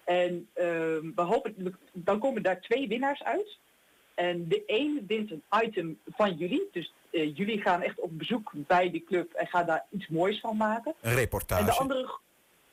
En 0.05 0.49
ehm, 0.53 1.11
we 1.15 1.23
hopen, 1.23 1.77
dan 1.93 2.19
komen 2.19 2.43
daar 2.43 2.61
twee 2.61 2.89
winnaars 2.89 3.23
uit. 3.23 3.59
En 4.15 4.49
de 4.49 4.63
een 4.67 5.05
wint 5.07 5.31
een 5.31 5.43
item 5.65 5.99
van 6.07 6.35
jullie. 6.35 6.69
Dus 6.73 6.93
eh, 7.11 7.37
jullie 7.37 7.61
gaan 7.61 7.83
echt 7.83 8.01
op 8.01 8.19
bezoek 8.19 8.51
bij 8.55 8.91
die 8.91 9.05
club 9.05 9.33
en 9.33 9.47
gaan 9.47 9.67
daar 9.67 9.85
iets 9.91 10.09
moois 10.09 10.41
van 10.41 10.57
maken. 10.57 10.95
Een 11.01 11.11
En 11.11 11.17
reportage. 11.17 11.65
de 11.65 11.73
andere, 11.73 12.19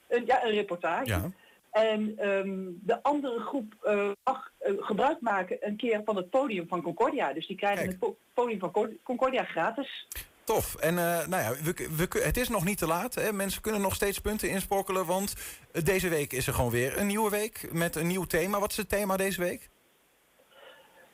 een, 0.07 0.25
ja, 0.25 0.43
een 0.45 0.51
reportage. 0.51 1.05
Ja. 1.09 1.31
En 1.71 2.13
ehm, 2.17 2.57
de 2.81 3.03
andere 3.03 3.39
groep 3.39 3.73
eh, 3.81 4.09
mag 4.23 4.51
gebruik 4.59 5.21
maken 5.21 5.57
een 5.59 5.75
keer 5.75 6.01
van 6.05 6.15
het 6.15 6.29
podium 6.29 6.67
van 6.67 6.81
Concordia. 6.81 7.33
Dus 7.33 7.47
die 7.47 7.57
krijgen 7.57 7.79
Kijk. 7.79 7.91
het 7.91 7.99
po- 7.99 8.17
podium 8.33 8.59
van 8.59 8.71
Co- 8.71 8.93
Concordia 9.03 9.43
gratis. 9.43 10.07
Tof. 10.55 10.75
En 10.75 10.97
eh, 10.97 11.27
nou 11.27 11.43
ja, 11.43 11.51
we, 11.63 11.89
we, 11.95 12.19
het 12.23 12.37
is 12.37 12.49
nog 12.49 12.65
niet 12.65 12.77
te 12.77 12.87
laat. 12.87 13.15
Hè. 13.15 13.33
Mensen 13.33 13.61
kunnen 13.61 13.81
nog 13.81 13.95
steeds 13.95 14.19
punten 14.19 14.49
insprokkelen. 14.49 15.05
Want 15.05 15.35
eh, 15.71 15.83
deze 15.83 16.09
week 16.09 16.33
is 16.33 16.47
er 16.47 16.53
gewoon 16.53 16.71
weer 16.71 16.97
een 16.97 17.07
nieuwe 17.07 17.29
week 17.29 17.69
met 17.71 17.95
een 17.95 18.07
nieuw 18.07 18.25
thema. 18.25 18.59
Wat 18.59 18.71
is 18.71 18.77
het 18.77 18.89
thema 18.89 19.17
deze 19.17 19.41
week? 19.41 19.69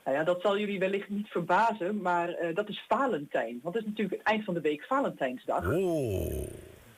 Nou 0.04 0.18
ja, 0.18 0.24
dat 0.24 0.42
zal 0.42 0.58
jullie 0.58 0.80
wellicht 0.80 1.10
niet 1.10 1.28
verbazen, 1.28 2.02
maar 2.02 2.30
eh, 2.30 2.56
dat 2.56 2.70
is 2.70 2.86
Valentijn. 2.88 3.60
Want 3.64 3.76
het 3.76 3.84
is 3.84 3.90
natuurlijk 3.90 4.18
het 4.18 4.28
eind 4.28 4.44
van 4.46 4.54
de 4.54 4.62
week 4.62 4.84
Valentijnsdag. 4.84 5.72
Oh. 5.72 6.48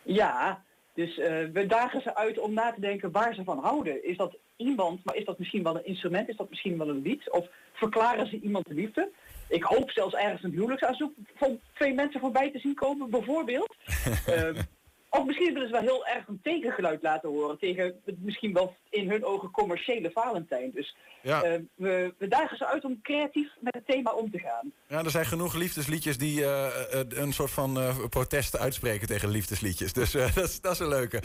Ja, 0.03 0.63
dus 0.93 1.15
we 1.53 1.65
dagen 1.67 2.01
ze 2.01 2.15
uit 2.15 2.39
om 2.39 2.53
na 2.53 2.73
te 2.73 2.81
denken 2.81 3.11
waar 3.11 3.33
ze 3.33 3.43
van 3.43 3.59
houden. 3.59 4.05
Is 4.05 4.17
dat 4.17 4.37
iemand, 4.55 5.03
maar 5.03 5.15
is 5.15 5.25
dat 5.25 5.39
misschien 5.39 5.63
wel 5.63 5.75
een 5.75 5.85
instrument? 5.85 6.29
Is 6.29 6.35
dat 6.35 6.49
misschien 6.49 6.77
wel 6.77 6.89
een 6.89 7.01
lied? 7.01 7.31
Of 7.31 7.47
verklaren 7.73 8.27
ze 8.27 8.39
iemand 8.39 8.67
de 8.67 8.73
liefde? 8.73 9.11
Ik 9.49 9.63
hoop 9.63 9.91
zelfs 9.91 10.13
ergens 10.13 10.43
een 10.43 10.51
huwelijksaanzoek 10.51 11.13
van 11.35 11.59
twee 11.73 11.93
mensen 11.93 12.19
voorbij 12.19 12.51
te 12.51 12.59
zien 12.59 12.75
komen, 12.75 13.09
bijvoorbeeld. 13.09 13.75
Ehm, 14.25 14.61
of 15.09 15.25
misschien 15.25 15.53
willen 15.53 15.67
ze 15.67 15.73
wel 15.73 15.81
heel 15.81 16.05
erg 16.07 16.27
een 16.27 16.39
tegengeluid 16.43 17.01
laten 17.01 17.29
horen 17.29 17.57
tegen 17.59 18.01
het 18.05 18.15
misschien 18.23 18.53
wel 18.53 18.75
in 18.89 19.09
hun 19.09 19.25
ogen 19.25 19.51
commerciële 19.51 20.11
Valentijn. 20.11 20.71
Dus 20.73 20.95
Ja. 21.21 21.41
eh, 21.43 21.59
we, 21.75 22.13
we 22.17 22.27
dagen 22.27 22.57
ze 22.57 22.65
uit 22.65 22.83
om 22.83 23.01
creatief 23.01 23.47
met 23.59 23.73
het 23.73 23.85
thema 23.87 24.11
om 24.11 24.31
te 24.31 24.39
gaan. 24.39 24.71
Ja, 24.87 25.03
er 25.03 25.09
zijn 25.09 25.25
genoeg 25.25 25.55
liefdesliedjes 25.55 26.17
die 26.17 26.43
eh, 26.43 26.99
eh, 26.99 27.05
een 27.09 27.33
soort 27.33 27.51
van 27.51 27.77
eh, 27.79 28.05
protest 28.09 28.57
uitspreken 28.57 29.07
tegen 29.07 29.29
liefdesliedjes. 29.29 29.93
Dus 29.93 30.11
dat, 30.35 30.37
is, 30.37 30.61
dat 30.61 30.71
is 30.71 30.79
een 30.79 30.87
leuke. 30.87 31.21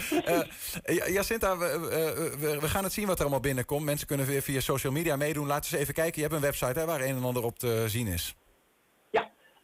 Ja- 0.85 1.09
Jacinta, 1.09 1.59
we, 1.59 1.78
we, 2.41 2.59
we- 2.61 2.68
gaan 2.68 2.85
het 2.85 2.93
zien 2.93 3.07
wat 3.07 3.16
er 3.16 3.20
allemaal 3.22 3.41
binnenkomt. 3.41 3.85
Mensen 3.85 4.07
kunnen 4.07 4.26
weer 4.26 4.43
via 4.43 4.61
social 4.61 4.93
media 4.93 5.16
meedoen. 5.16 5.47
Laten 5.47 5.70
we 5.70 5.70
eens 5.70 5.83
even 5.83 5.95
kijken. 6.03 6.14
Je 6.22 6.28
hebt 6.28 6.35
een 6.35 6.49
website 6.51 6.78
hè, 6.80 6.87
waar 6.87 7.01
een 7.01 7.16
en 7.16 7.24
ander 7.24 7.45
op 7.45 7.59
te 7.59 7.85
zien 7.89 8.07
is. 8.07 8.35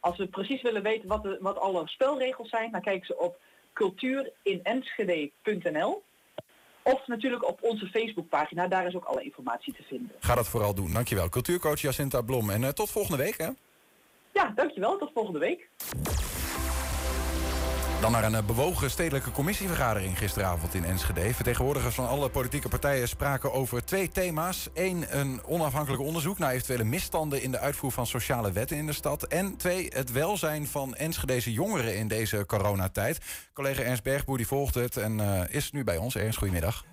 Als 0.01 0.17
we 0.17 0.27
precies 0.27 0.61
willen 0.61 0.83
weten 0.83 1.07
wat, 1.07 1.23
de, 1.23 1.37
wat 1.41 1.57
alle 1.57 1.87
spelregels 1.87 2.49
zijn, 2.49 2.71
dan 2.71 2.81
kijken 2.81 3.05
ze 3.05 3.17
op 3.17 3.39
cultuurinenschede.nl. 3.73 6.03
Of 6.83 7.07
natuurlijk 7.07 7.47
op 7.47 7.63
onze 7.63 7.87
Facebookpagina, 7.87 8.67
daar 8.67 8.87
is 8.87 8.95
ook 8.95 9.03
alle 9.03 9.23
informatie 9.23 9.73
te 9.73 9.83
vinden. 9.83 10.11
Ga 10.19 10.35
dat 10.35 10.47
vooral 10.47 10.73
doen. 10.73 10.93
Dankjewel. 10.93 11.29
Cultuurcoach 11.29 11.81
Jacinta 11.81 12.21
Blom. 12.21 12.49
En 12.49 12.63
eh, 12.63 12.69
tot 12.69 12.89
volgende 12.89 13.23
week. 13.23 13.37
Hè? 13.37 13.49
Ja, 14.33 14.51
dankjewel. 14.55 14.97
Tot 14.97 15.11
volgende 15.13 15.39
week. 15.39 15.69
Dan 18.01 18.11
naar 18.11 18.23
een 18.23 18.35
eh, 18.35 18.43
bewogen 18.43 18.91
stedelijke 18.91 19.31
commissievergadering 19.31 20.17
gisteravond 20.17 20.73
in 20.73 20.85
Enschede. 20.85 21.33
Vertegenwoordigers 21.33 21.95
van 21.95 22.07
alle 22.07 22.29
politieke 22.29 22.69
partijen 22.69 23.07
spraken 23.07 23.53
over 23.53 23.85
twee 23.85 24.09
thema's. 24.09 24.69
Eén, 24.73 25.19
een 25.19 25.41
onafhankelijk 25.45 26.01
onderzoek 26.01 26.37
naar 26.37 26.51
eventuele 26.51 26.83
misstanden 26.83 27.41
in 27.41 27.51
de 27.51 27.59
uitvoer 27.59 27.91
van 27.91 28.07
sociale 28.07 28.51
wetten 28.51 28.77
in 28.77 28.85
de 28.85 28.93
stad. 28.93 29.23
En 29.23 29.57
twee, 29.57 29.87
het 29.93 30.11
welzijn 30.11 30.67
van 30.67 30.95
Enschedeze 30.95 31.51
jongeren 31.51 31.97
in 31.97 32.07
deze 32.07 32.45
coronatijd. 32.45 33.19
Collega 33.53 33.81
Ernst 33.81 34.03
Bergboer 34.03 34.37
die 34.37 34.47
volgt 34.47 34.75
het 34.75 34.97
en 34.97 35.19
eh, 35.19 35.55
is 35.55 35.71
nu 35.71 35.83
bij 35.83 35.97
ons. 35.97 36.15
Ernst, 36.15 36.37
goedemiddag. 36.37 36.85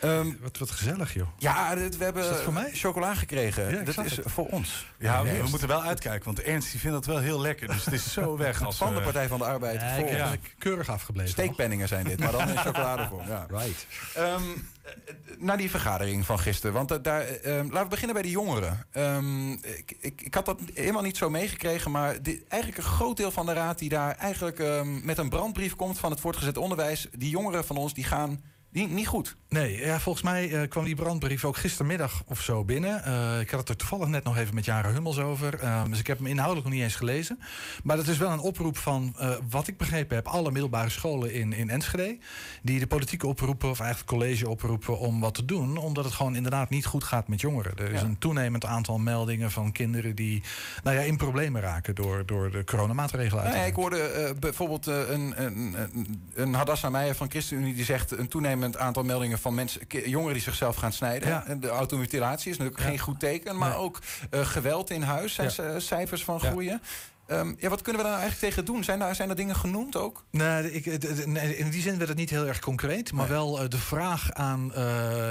Ehm, 0.00 0.30
Wat, 0.40 0.58
wat 0.58 0.70
gezellig, 0.70 1.14
joh. 1.14 1.28
ja, 1.38 1.74
dit- 1.74 1.96
we 1.96 2.04
hebben 2.04 2.36
voor 2.36 2.52
mij? 2.52 2.70
chocola 2.72 3.14
gekregen. 3.14 3.70
Ja, 3.70 3.82
dat 3.82 4.04
is 4.04 4.16
het. 4.16 4.30
voor 4.30 4.46
ons. 4.46 4.86
Ja, 4.98 5.22
we, 5.22 5.42
moeten 5.50 5.68
wel 5.68 5.82
uitkijken, 5.82 6.24
want 6.24 6.40
Ernst 6.42 6.70
die 6.70 6.80
vindt 6.80 6.96
dat 6.96 7.06
wel 7.06 7.18
heel 7.18 7.40
lekker. 7.40 7.66
Dus 7.68 7.84
het 7.84 7.94
is 7.94 8.12
zo 8.12 8.36
weg 8.46 8.62
als... 8.64 8.76
Van 8.76 8.88
de 8.92 8.98
we- 8.98 9.04
Partij 9.04 9.28
van 9.28 9.38
de 9.38 9.44
Arbeid. 9.44 9.80
Ja, 10.10 10.32
ik 10.32 10.54
keurig 10.58 10.88
afgebleven. 10.88 11.30
Steekpenningen 11.30 11.88
zijn 11.88 12.04
dit, 12.04 12.18
maar 12.20 12.32
dan 12.32 12.48
in 12.48 12.56
chocoladevorm. 12.66 13.26
Ja. 13.28 13.46
Right. 13.50 13.86
Ehm, 14.14 14.42
eh, 14.82 14.92
naar 15.38 15.56
die 15.56 15.70
vergadering 15.70 16.26
van 16.26 16.38
gisteren. 16.38 16.74
Want 16.74 16.90
eh, 16.90 16.98
daar, 17.02 17.20
eh, 17.20 17.58
ehm, 17.58 17.64
laten 17.66 17.82
we 17.82 17.88
beginnen 17.88 18.14
bij 18.14 18.22
de 18.24 18.30
jongeren. 18.30 18.86
Ehm, 18.92 19.50
ik, 19.52 19.96
ik, 20.00 20.22
ik 20.22 20.34
had 20.34 20.44
dat 20.46 20.60
helemaal 20.74 21.02
niet 21.02 21.16
zo 21.16 21.30
meegekregen. 21.30 21.90
Maar 21.90 22.22
dit, 22.22 22.46
eigenlijk 22.48 22.82
een 22.82 22.88
groot 22.92 23.16
deel 23.16 23.30
van 23.30 23.46
de 23.46 23.52
raad 23.52 23.78
die 23.78 23.88
daar 23.88 24.16
eigenlijk 24.16 24.58
ehm, 24.58 25.04
met 25.06 25.18
een 25.18 25.28
brandbrief 25.28 25.76
komt 25.76 25.98
van 25.98 26.10
het 26.10 26.20
voortgezet 26.20 26.56
onderwijs. 26.56 27.06
Die 27.12 27.30
jongeren 27.30 27.64
van 27.64 27.76
ons 27.76 27.94
die 27.94 28.04
gaan 28.04 28.42
die, 28.72 28.88
niet 28.88 29.06
goed. 29.06 29.36
Nee, 29.48 29.76
ja, 29.78 30.00
volgens 30.00 30.24
mij 30.24 30.52
eh, 30.52 30.68
kwam 30.68 30.84
die 30.84 30.94
brandbrief 30.94 31.44
ook 31.44 31.56
gistermiddag 31.56 32.22
of 32.26 32.40
zo 32.40 32.64
binnen. 32.64 33.04
Eh, 33.04 33.40
ik 33.40 33.50
had 33.50 33.60
het 33.60 33.68
er 33.68 33.76
toevallig 33.76 34.08
net 34.08 34.24
nog 34.24 34.36
even 34.36 34.54
met 34.54 34.64
Jaren 34.64 34.92
Hummels 34.92 35.18
over. 35.18 35.58
Eh, 35.58 35.84
dus 35.84 35.98
ik 35.98 36.06
heb 36.06 36.18
hem 36.18 36.26
inhoudelijk 36.26 36.66
nog 36.66 36.74
niet 36.74 36.84
eens 36.84 36.94
gelezen. 36.94 37.38
Maar 37.82 37.96
dat 37.96 38.06
is 38.06 38.18
wel 38.18 38.30
een 38.30 38.38
oproep 38.38 38.76
van, 38.76 39.16
wat 39.50 39.66
ik 39.68 39.76
begrepen 39.76 40.16
heb... 40.16 40.26
alle 40.26 40.50
middelbare 40.50 40.88
scholen 40.88 41.32
in, 41.32 41.52
in 41.52 41.70
Enschede... 41.70 42.18
die 42.62 42.78
de 42.78 42.86
politiek 42.86 43.22
oproepen, 43.24 43.70
of 43.70 43.80
eigenlijk 43.80 44.10
het 44.10 44.18
college 44.20 44.48
oproepen... 44.48 44.98
om 44.98 45.20
wat 45.20 45.34
te 45.34 45.44
doen, 45.44 45.76
omdat 45.76 46.04
het 46.04 46.12
gewoon 46.14 46.36
inderdaad 46.36 46.70
niet 46.70 46.86
goed 46.86 47.04
gaat 47.04 47.28
met 47.28 47.40
jongeren. 47.40 47.72
Er 47.76 47.92
is 47.92 48.00
Ja. 48.00 48.06
een 48.06 48.18
toenemend 48.18 48.64
aantal 48.64 48.98
meldingen 48.98 49.50
van 49.50 49.72
kinderen... 49.72 50.14
die 50.14 50.42
nou 50.82 50.96
ja, 50.96 51.02
in 51.02 51.16
problemen 51.16 51.60
raken 51.60 51.94
door, 51.94 52.26
door 52.26 52.50
de 52.50 52.64
coronamaatregelen. 52.64 53.44
Nou 53.44 53.56
ja, 53.56 53.62
uiteraard. 53.62 53.92
ik 53.92 54.08
hoorde 54.14 54.34
bijvoorbeeld 54.38 54.86
een, 54.86 55.44
een, 55.44 55.74
een, 55.82 56.22
een 56.34 56.54
Hadassa 56.54 56.90
Meijer 56.90 57.14
van 57.14 57.30
ChristenUnie 57.30 57.74
die 57.74 57.84
zegt 57.84 58.10
een 58.10 58.28
toenemend 58.28 58.59
aantal 58.78 59.02
meldingen 59.02 59.38
van 59.38 59.54
mensen, 59.54 59.80
jongeren 59.88 60.32
die 60.32 60.42
zichzelf 60.42 60.76
gaan 60.76 60.92
snijden. 60.92 61.28
Ja. 61.28 61.46
En 61.46 61.60
de 61.60 61.68
automutilatie 61.68 62.50
is 62.50 62.56
natuurlijk 62.58 62.84
Ja. 62.84 62.88
geen 62.90 62.98
goed 62.98 63.20
teken, 63.20 63.56
maar 63.58 63.68
Nee. 63.70 63.78
ook 63.78 63.98
eh, 64.30 64.46
geweld 64.46 64.90
in 64.90 65.02
huis 65.02 65.34
zijn 65.34 65.48
c- 65.48 65.80
cijfers 65.80 66.24
van 66.24 66.40
groeien. 66.40 66.82
Ehm, 67.30 67.52
ja, 67.58 67.68
wat 67.68 67.82
kunnen 67.82 68.02
we 68.02 68.08
daar 68.08 68.16
nou 68.16 68.28
eigenlijk 68.28 68.54
tegen 68.54 68.64
doen? 68.72 68.84
Zijn 68.84 68.98
daar, 68.98 69.14
zijn 69.14 69.28
er 69.28 69.36
dingen 69.36 69.56
genoemd 69.56 69.96
ook? 69.96 70.24
Nee, 70.30 70.72
ik, 70.72 71.26
nee, 71.26 71.56
in 71.56 71.70
die 71.70 71.82
zin 71.82 71.96
werd 71.96 72.08
het 72.08 72.18
niet 72.18 72.30
heel 72.30 72.46
erg 72.46 72.58
concreet. 72.58 73.12
Maar 73.12 73.28
Nee. 73.28 73.36
wel 73.36 73.60
eh, 73.60 73.68
de 73.68 73.78
vraag 73.78 74.32
aan 74.32 74.74
eh, 74.74 74.78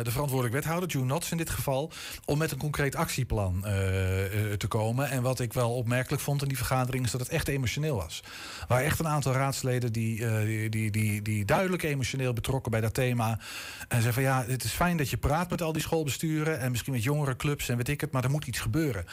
de 0.04 0.12
verantwoordelijk 0.12 0.54
wethouder, 0.54 0.90
June 0.90 1.06
Knots 1.06 1.32
in 1.32 1.38
dit 1.38 1.50
geval... 1.50 1.92
om 2.26 2.38
met 2.38 2.52
een 2.52 2.58
concreet 2.58 2.96
actieplan 2.96 3.66
eh, 3.66 3.72
te 4.58 4.66
komen. 4.68 5.10
En 5.10 5.22
wat 5.22 5.40
ik 5.40 5.54
wel 5.54 5.76
opmerkelijk 5.76 6.22
vond 6.22 6.42
in 6.42 6.48
die 6.48 6.58
vergadering... 6.58 7.06
is 7.06 7.12
dat 7.12 7.22
het 7.22 7.30
echt 7.30 7.48
emotioneel 7.48 7.96
was. 7.96 8.24
Waren 8.68 8.86
echt 8.86 9.00
een 9.00 9.08
aantal 9.08 9.34
raadsleden 9.34 9.94
die, 9.94 10.46
die, 10.46 10.70
die, 10.70 10.92
die, 10.92 11.22
die 11.22 11.46
duidelijk 11.46 11.84
emotioneel 11.84 12.34
betrokken 12.34 12.72
bij 12.72 12.82
dat 12.82 12.94
thema. 12.94 13.30
En 13.30 14.02
zeiden 14.02 14.14
van 14.14 14.24
ja, 14.24 14.46
het 14.48 14.64
is 14.64 14.72
fijn 14.72 14.98
dat 14.98 15.10
je 15.10 15.18
praat 15.18 15.50
met 15.50 15.62
al 15.62 15.74
die 15.74 15.82
schoolbesturen... 15.82 16.60
en 16.60 16.72
misschien 16.72 16.94
met 16.94 17.04
jongerenclubs 17.04 17.70
en 17.70 17.78
weet 17.78 17.90
ik 17.90 18.02
het, 18.02 18.12
maar 18.12 18.24
er 18.24 18.30
moet 18.30 18.48
iets 18.48 18.60
gebeuren. 18.60 19.06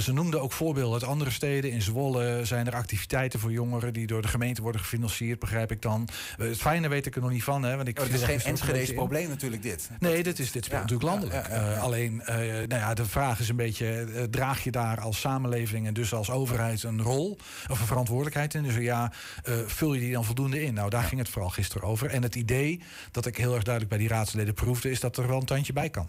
Ze 0.00 0.12
noemden 0.12 0.42
ook 0.42 0.52
voorbeelden 0.52 1.00
uit 1.00 1.10
andere 1.10 1.30
steden. 1.30 1.70
In 1.70 1.82
Zwolle 1.82 2.15
zijn 2.42 2.66
er 2.66 2.74
activiteiten 2.74 3.40
voor 3.40 3.52
jongeren... 3.52 3.92
die 3.92 4.06
door 4.06 4.22
de 4.22 4.28
gemeente 4.28 4.62
worden 4.62 4.80
gefinancierd, 4.80 5.38
begrijp 5.38 5.70
ik 5.72 5.82
dan. 5.82 6.08
Eh, 6.38 6.46
het 6.48 6.56
fijne 6.60 6.88
weet 6.88 7.06
ik 7.06 7.14
er 7.14 7.20
nog 7.20 7.30
niet 7.30 7.44
van. 7.44 7.62
Hè, 7.62 7.76
want 7.76 7.88
ik 7.88 7.96
Oh, 7.98 8.02
het 8.02 8.12
viel 8.12 8.20
is 8.20 8.42
geen 8.42 8.52
Enschede's 8.52 8.92
probleem 8.94 9.28
natuurlijk 9.28 9.62
dit. 9.62 9.90
Nee, 9.98 10.22
dit, 10.22 10.38
is, 10.38 10.52
dit 10.52 10.64
speelt 10.64 10.82
Ja, 10.82 10.88
natuurlijk 10.88 11.08
landelijk. 11.10 11.48
ja, 11.48 11.56
ja, 11.56 11.64
ja. 11.70 11.74
Eh, 11.74 11.82
alleen, 11.82 12.22
eh, 12.22 12.36
nou 12.36 12.68
ja, 12.68 12.94
de 12.94 13.04
vraag 13.06 13.40
is 13.40 13.48
een 13.48 13.56
beetje... 13.56 13.86
eh, 14.14 14.22
draag 14.22 14.64
je 14.64 14.70
daar 14.70 15.00
als 15.00 15.20
samenleving 15.20 15.86
en 15.86 15.94
dus 15.94 16.12
als 16.14 16.30
overheid 16.30 16.82
een 16.82 17.02
rol... 17.02 17.38
of 17.70 17.80
een 17.80 17.86
verantwoordelijkheid 17.86 18.54
in? 18.54 18.62
Dus 18.62 18.74
ja, 18.76 19.12
eh, 19.44 19.54
vul 19.66 19.94
je 19.94 20.00
die 20.00 20.12
dan 20.12 20.24
voldoende 20.24 20.62
in? 20.62 20.74
Nou, 20.74 20.90
daar 20.90 21.02
ging 21.02 21.20
het 21.20 21.28
vooral 21.28 21.50
gisteren 21.50 21.88
over. 21.88 22.10
En 22.10 22.22
het 22.22 22.34
idee 22.34 22.80
dat 23.10 23.26
ik 23.26 23.36
heel 23.36 23.54
erg 23.54 23.62
duidelijk 23.62 23.94
bij 23.96 24.04
die 24.06 24.14
raadsleden 24.16 24.54
proefde... 24.54 24.90
is 24.90 25.00
dat 25.00 25.16
er 25.16 25.28
wel 25.28 25.38
een 25.40 25.44
tandje 25.46 25.72
bij 25.72 25.90
kan. 25.90 26.08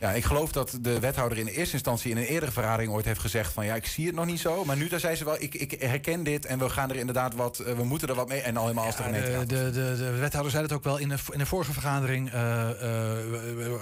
Ja, 0.00 0.10
ik 0.12 0.24
geloof 0.24 0.52
dat 0.52 0.78
de 0.80 1.00
wethouder 1.00 1.38
in 1.38 1.44
de 1.44 1.52
eerste 1.56 1.74
instantie 1.74 2.10
in 2.10 2.16
een 2.16 2.22
eerdere 2.24 2.52
vergadering 2.52 2.92
ooit 2.92 3.04
heeft 3.04 3.20
gezegd 3.20 3.52
van 3.52 3.64
ja, 3.64 3.74
ik 3.74 3.86
zie 3.86 4.06
het 4.06 4.14
nog 4.14 4.26
niet 4.26 4.40
zo. 4.40 4.64
Maar 4.64 4.76
nu 4.76 4.88
daar 4.88 5.00
zei 5.00 5.16
ze 5.16 5.24
wel, 5.24 5.36
ik, 5.42 5.54
ik 5.54 5.70
herken 5.80 6.22
dit 6.22 6.46
en 6.46 6.58
we 6.58 6.68
gaan 6.68 6.90
er 6.90 6.96
inderdaad 6.96 7.34
wat, 7.34 7.58
eh, 7.58 7.74
we 7.74 7.84
moeten 7.84 8.08
er 8.08 8.14
wat 8.14 8.28
mee. 8.28 8.40
En 8.40 8.56
al 8.56 8.62
helemaal 8.62 8.84
als 8.86 8.96
de 8.96 9.02
Ja, 9.02 9.08
gemeente. 9.08 9.46
de, 9.46 9.70
de, 9.70 9.70
de, 9.70 9.96
de 9.96 10.10
wethouder 10.10 10.50
zei 10.50 10.62
het 10.62 10.72
ook 10.72 10.84
wel 10.84 10.96
in 10.98 11.08
de, 11.08 11.16
in 11.30 11.38
de 11.38 11.46
vorige 11.46 11.72
vergadering. 11.72 12.30
eh, 12.32 12.70
eh, 12.70 13.18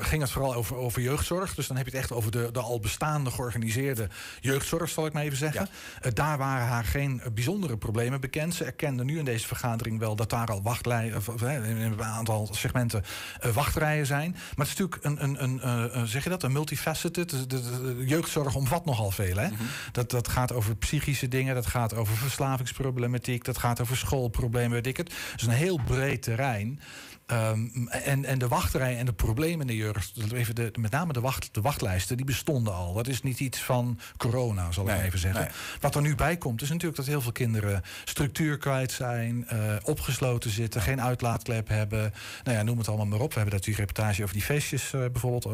ging 0.01 0.23
het 0.23 0.31
vooral 0.31 0.55
over, 0.55 0.77
over 0.77 1.03
jeugdzorg. 1.03 1.55
Dus 1.55 1.67
dan 1.67 1.77
heb 1.77 1.87
je 1.87 1.91
het 1.93 2.01
echt 2.01 2.13
over 2.13 2.31
de, 2.31 2.49
de 2.53 2.61
al 2.61 2.81
bestaande 2.81 3.31
georganiseerde 3.31 4.09
jeugdzorg, 4.41 4.89
zal 4.89 5.07
ik 5.07 5.13
maar 5.13 5.23
even 5.23 5.39
zeggen. 5.39 5.69
Daar 6.15 6.39
waren 6.39 6.67
haar 6.67 6.85
geen 6.85 7.23
bijzondere 7.35 7.77
problemen 7.77 8.21
bekend. 8.21 8.55
Ze 8.55 8.65
erkende 8.65 9.05
nu 9.05 9.19
in 9.19 9.25
deze 9.25 9.47
vergadering 9.47 9.99
wel 9.99 10.17
dat 10.17 10.31
daar 10.31 10.47
al 10.49 10.63
wachtlijnen, 10.63 11.23
in 11.65 11.77
een 11.77 12.03
aantal 12.03 12.49
segmenten 12.53 13.05
wachtrijen 13.53 14.07
zijn. 14.07 14.31
Maar 14.31 14.67
het 14.67 14.69
is 14.69 14.77
natuurlijk 14.77 15.05
een, 15.05 15.23
een, 15.25 15.43
een, 15.43 15.61
eh, 15.93 16.03
zeg 16.09 16.25
je 16.25 16.31
dat, 16.31 16.43
een 16.43 16.53
multifaceted. 16.53 17.31
De, 17.31 17.47
de- 17.47 17.95
de 17.97 18.05
jeugdzorg 18.07 18.55
omvat 18.55 18.85
nogal 18.85 19.11
veel. 19.11 19.37
Hè? 19.37 19.49
dat, 19.93 20.11
dat 20.11 20.29
gaat 20.29 20.53
over 20.53 20.77
psychische 20.77 21.29
dingen, 21.29 21.55
dat 21.55 21.67
gaat 21.67 21.95
over 21.95 22.17
verslavingsproblematiek, 22.17 23.45
dat 23.45 23.59
gaat 23.59 23.81
over 23.81 23.97
schoolproblemen, 23.97 24.71
weet 24.71 24.87
ik 24.87 24.97
het. 24.97 25.13
Dus 25.37 25.47
een 25.47 25.51
heel 25.53 25.81
breed 25.87 26.23
terrein. 26.23 26.81
Ehm, 27.29 27.87
en, 27.89 28.25
en 28.25 28.39
de 28.39 28.49
wachtrij 28.49 28.99
en 28.99 29.07
de 29.07 29.13
problemen 29.13 29.61
in 29.61 29.67
de 29.67 29.77
jeugd, 29.77 30.13
even 30.33 30.55
de, 30.55 30.71
met 30.79 30.91
name 30.91 31.13
de, 31.13 31.21
wacht, 31.21 31.49
de 31.55 31.61
wachtlijsten, 31.61 32.17
die 32.17 32.27
bestonden 32.27 32.75
al. 32.75 32.93
Dat 32.93 33.07
is 33.09 33.23
niet 33.23 33.41
iets 33.41 33.59
van 33.59 33.99
corona, 34.17 34.73
zal 34.73 34.89
ik 34.89 34.95
Nee, 34.97 35.03
even 35.03 35.19
zeggen. 35.19 35.41
nee. 35.41 35.51
Wat 35.81 35.95
er 35.95 36.01
nu 36.01 36.15
bij 36.15 36.37
komt, 36.37 36.63
is 36.63 36.69
natuurlijk 36.69 36.97
dat 36.97 37.07
heel 37.07 37.21
veel 37.21 37.33
kinderen 37.33 37.83
structuur 38.05 38.59
kwijt 38.59 38.93
zijn, 38.93 39.47
eh, 39.49 39.59
opgesloten 39.83 40.51
zitten, 40.51 40.83
geen 40.83 41.01
uitlaatklep 41.03 41.69
hebben. 41.69 42.13
Nou 42.45 42.57
ja, 42.57 42.63
noem 42.63 42.79
het 42.79 42.89
allemaal 42.89 43.07
maar 43.07 43.21
op. 43.21 43.33
We 43.33 43.39
hebben 43.41 43.55
natuurlijk 43.59 43.89
reportage 43.89 44.23
over 44.23 44.35
die 44.35 44.45
feestjes 44.45 44.93
eh, 44.93 45.01
bijvoorbeeld. 45.13 45.45
eh, 45.45 45.53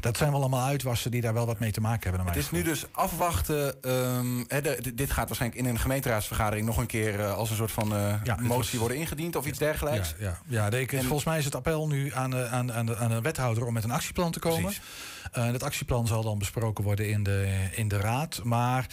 dat 0.00 0.16
zijn 0.16 0.30
wel 0.30 0.40
allemaal 0.40 0.66
uitwassen 0.66 1.10
die 1.10 1.20
daar 1.20 1.34
wel 1.34 1.46
wat 1.46 1.58
mee 1.58 1.72
te 1.72 1.80
maken 1.80 2.08
hebben. 2.10 2.28
Het 2.28 2.36
is 2.42 2.50
nu 2.50 2.62
dus 2.62 2.84
afwachten. 2.92 3.82
ehm, 3.82 4.62
de- 4.62 4.92
dit 4.94 5.10
gaat 5.10 5.26
waarschijnlijk 5.26 5.62
in 5.62 5.68
een 5.70 5.78
gemeenteraadsvergadering 5.78 6.66
nog 6.66 6.76
een 6.76 6.86
keer 6.86 7.24
als 7.24 7.50
een 7.50 7.56
soort 7.56 7.72
van 7.72 7.88
Ja, 8.24 8.36
motie 8.40 8.48
was- 8.48 8.72
worden 8.72 8.96
ingediend 8.96 9.36
of 9.36 9.46
iets 9.46 9.58
dergelijks. 9.58 10.14
Ja, 10.18 10.38
ja, 10.48 10.70
ja 10.70 10.70
En- 10.88 11.13
volgens 11.14 11.32
mij 11.32 11.38
is 11.38 11.44
het 11.44 11.54
appel 11.54 11.86
nu 11.86 12.12
aan 12.14 12.30
de, 12.30 12.48
aan, 12.48 12.72
aan, 12.72 12.86
de, 12.86 12.96
aan 12.96 13.10
de 13.10 13.20
wethouder 13.20 13.66
om 13.66 13.72
met 13.72 13.84
een 13.84 13.90
actieplan 13.90 14.30
te 14.32 14.38
komen. 14.38 14.72
Eh, 15.32 15.52
dat 15.52 15.62
actieplan 15.62 16.06
zal 16.06 16.22
dan 16.22 16.38
besproken 16.38 16.84
worden 16.84 17.08
in 17.08 17.22
de, 17.22 17.68
in 17.72 17.88
de 17.88 17.96
raad. 17.96 18.40
Maar 18.44 18.86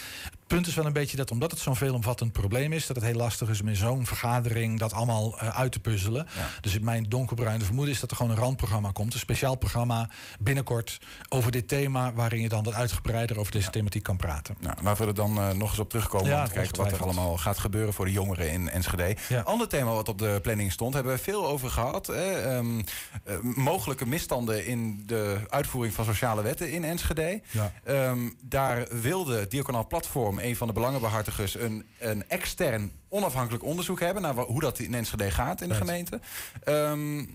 punt 0.55 0.67
is 0.67 0.75
wel 0.75 0.85
een 0.85 0.93
beetje 0.93 1.17
dat 1.17 1.31
omdat 1.31 1.51
het 1.51 1.59
zo'n 1.59 1.75
veelomvattend 1.75 2.31
probleem 2.31 2.73
is, 2.73 2.87
dat 2.87 2.95
het 2.95 3.05
heel 3.05 3.15
lastig 3.15 3.49
is 3.49 3.61
om 3.61 3.67
in 3.67 3.75
zo'n 3.75 4.05
vergadering 4.05 4.79
dat 4.79 4.93
allemaal 4.93 5.39
eh, 5.39 5.59
uit 5.59 5.71
te 5.71 5.79
puzzelen. 5.79 6.27
Dus 6.61 6.79
mijn 6.79 7.03
donkerbruine 7.03 7.63
vermoeden 7.63 7.93
is 7.93 7.99
dat 7.99 8.11
er 8.11 8.15
gewoon 8.15 8.31
een 8.31 8.37
randprogramma 8.37 8.91
komt. 8.91 9.13
Een 9.13 9.19
speciaal 9.19 9.55
programma 9.55 10.09
binnenkort 10.39 10.97
over 11.29 11.51
dit 11.51 11.67
thema, 11.67 12.13
waarin 12.13 12.41
je 12.41 12.49
dan 12.49 12.63
wat 12.63 12.73
uitgebreider 12.73 13.39
over 13.39 13.51
deze 13.51 13.69
thematiek 13.69 14.03
kan 14.03 14.17
praten. 14.17 14.55
Nou, 14.59 14.75
laten 14.83 15.01
we 15.01 15.07
er 15.07 15.15
dan 15.15 15.37
eh, 15.37 15.49
nog 15.51 15.69
eens 15.69 15.79
op 15.79 15.89
terugkomen 15.89 16.29
Ja, 16.29 16.41
om 16.41 16.47
te 16.47 16.53
kijken 16.53 16.83
wat 16.83 16.91
er 16.91 17.03
allemaal 17.03 17.37
gaat 17.37 17.57
gebeuren 17.57 17.93
voor 17.93 18.05
de 18.05 18.11
jongeren 18.11 18.51
in 18.51 18.69
Enschede. 18.69 19.15
Ja. 19.29 19.41
Ander 19.41 19.67
thema 19.67 19.93
wat 19.93 20.09
op 20.09 20.17
de 20.17 20.39
planning 20.41 20.71
stond, 20.71 20.93
hebben 20.93 21.13
we 21.13 21.19
veel 21.19 21.47
over 21.47 21.69
gehad. 21.69 22.07
Hè? 22.07 22.41
Ehm, 22.41 22.79
eh, 23.23 23.35
mogelijke 23.41 24.05
misstanden 24.07 24.65
in 24.65 25.03
de 25.05 25.39
uitvoering 25.49 25.93
van 25.93 26.05
sociale 26.05 26.41
wetten 26.41 26.71
in 26.71 26.83
Enschede. 26.83 27.41
Ja. 27.51 27.71
Ehm, 27.83 28.29
daar 28.41 28.87
wilde 29.01 29.47
Diaconaal 29.47 29.87
Platform, 29.87 30.39
een 30.43 30.55
van 30.55 30.67
de 30.67 30.73
belangenbehartigers, 30.73 31.55
een, 31.55 31.85
een 31.99 32.29
extern 32.29 32.91
onafhankelijk 33.09 33.63
onderzoek 33.63 33.99
hebben 33.99 34.21
naar 34.21 34.33
hoe 34.33 34.59
dat 34.59 34.79
in 34.79 34.93
Enschede 34.93 35.31
gaat 35.31 35.61
in 35.61 35.67
de 35.67 35.73
Right. 35.73 35.89
gemeente. 35.89 36.19
Ehm, 36.63 37.25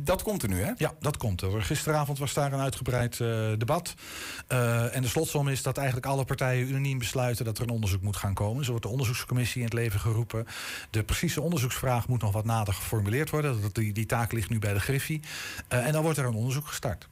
dat 0.00 0.22
komt 0.22 0.42
er 0.42 0.48
nu, 0.48 0.62
hè? 0.62 0.72
Ja, 0.76 0.92
dat 1.00 1.16
komt 1.16 1.40
er. 1.40 1.62
Gisteravond 1.62 2.18
was 2.18 2.34
daar 2.34 2.52
een 2.52 2.60
uitgebreid 2.60 3.20
eh, 3.20 3.28
debat. 3.58 3.94
Eh, 4.46 4.96
en 4.96 5.02
de 5.02 5.08
slotsom 5.08 5.48
is 5.48 5.62
dat 5.62 5.76
eigenlijk 5.76 6.06
alle 6.06 6.24
partijen 6.24 6.68
unaniem 6.68 6.98
besluiten 6.98 7.44
dat 7.44 7.56
er 7.58 7.62
een 7.62 7.70
onderzoek 7.70 8.02
moet 8.02 8.16
gaan 8.16 8.34
komen. 8.34 8.64
Zo 8.64 8.70
wordt 8.70 8.86
de 8.86 8.92
onderzoekscommissie 8.92 9.58
in 9.58 9.64
het 9.64 9.74
leven 9.74 10.00
geroepen. 10.00 10.46
De 10.90 11.02
precieze 11.02 11.40
onderzoeksvraag 11.40 12.08
moet 12.08 12.22
nog 12.22 12.32
wat 12.32 12.44
nader 12.44 12.74
geformuleerd 12.74 13.30
worden. 13.30 13.60
Dat, 13.62 13.74
die, 13.74 13.92
die 13.92 14.06
taak 14.06 14.32
ligt 14.32 14.48
nu 14.50 14.58
bij 14.58 14.72
de 14.72 14.80
Griffie. 14.80 15.20
Eh, 15.68 15.86
en 15.86 15.92
dan 15.92 16.02
wordt 16.02 16.18
er 16.18 16.24
een 16.24 16.34
onderzoek 16.34 16.66
gestart. 16.66 17.08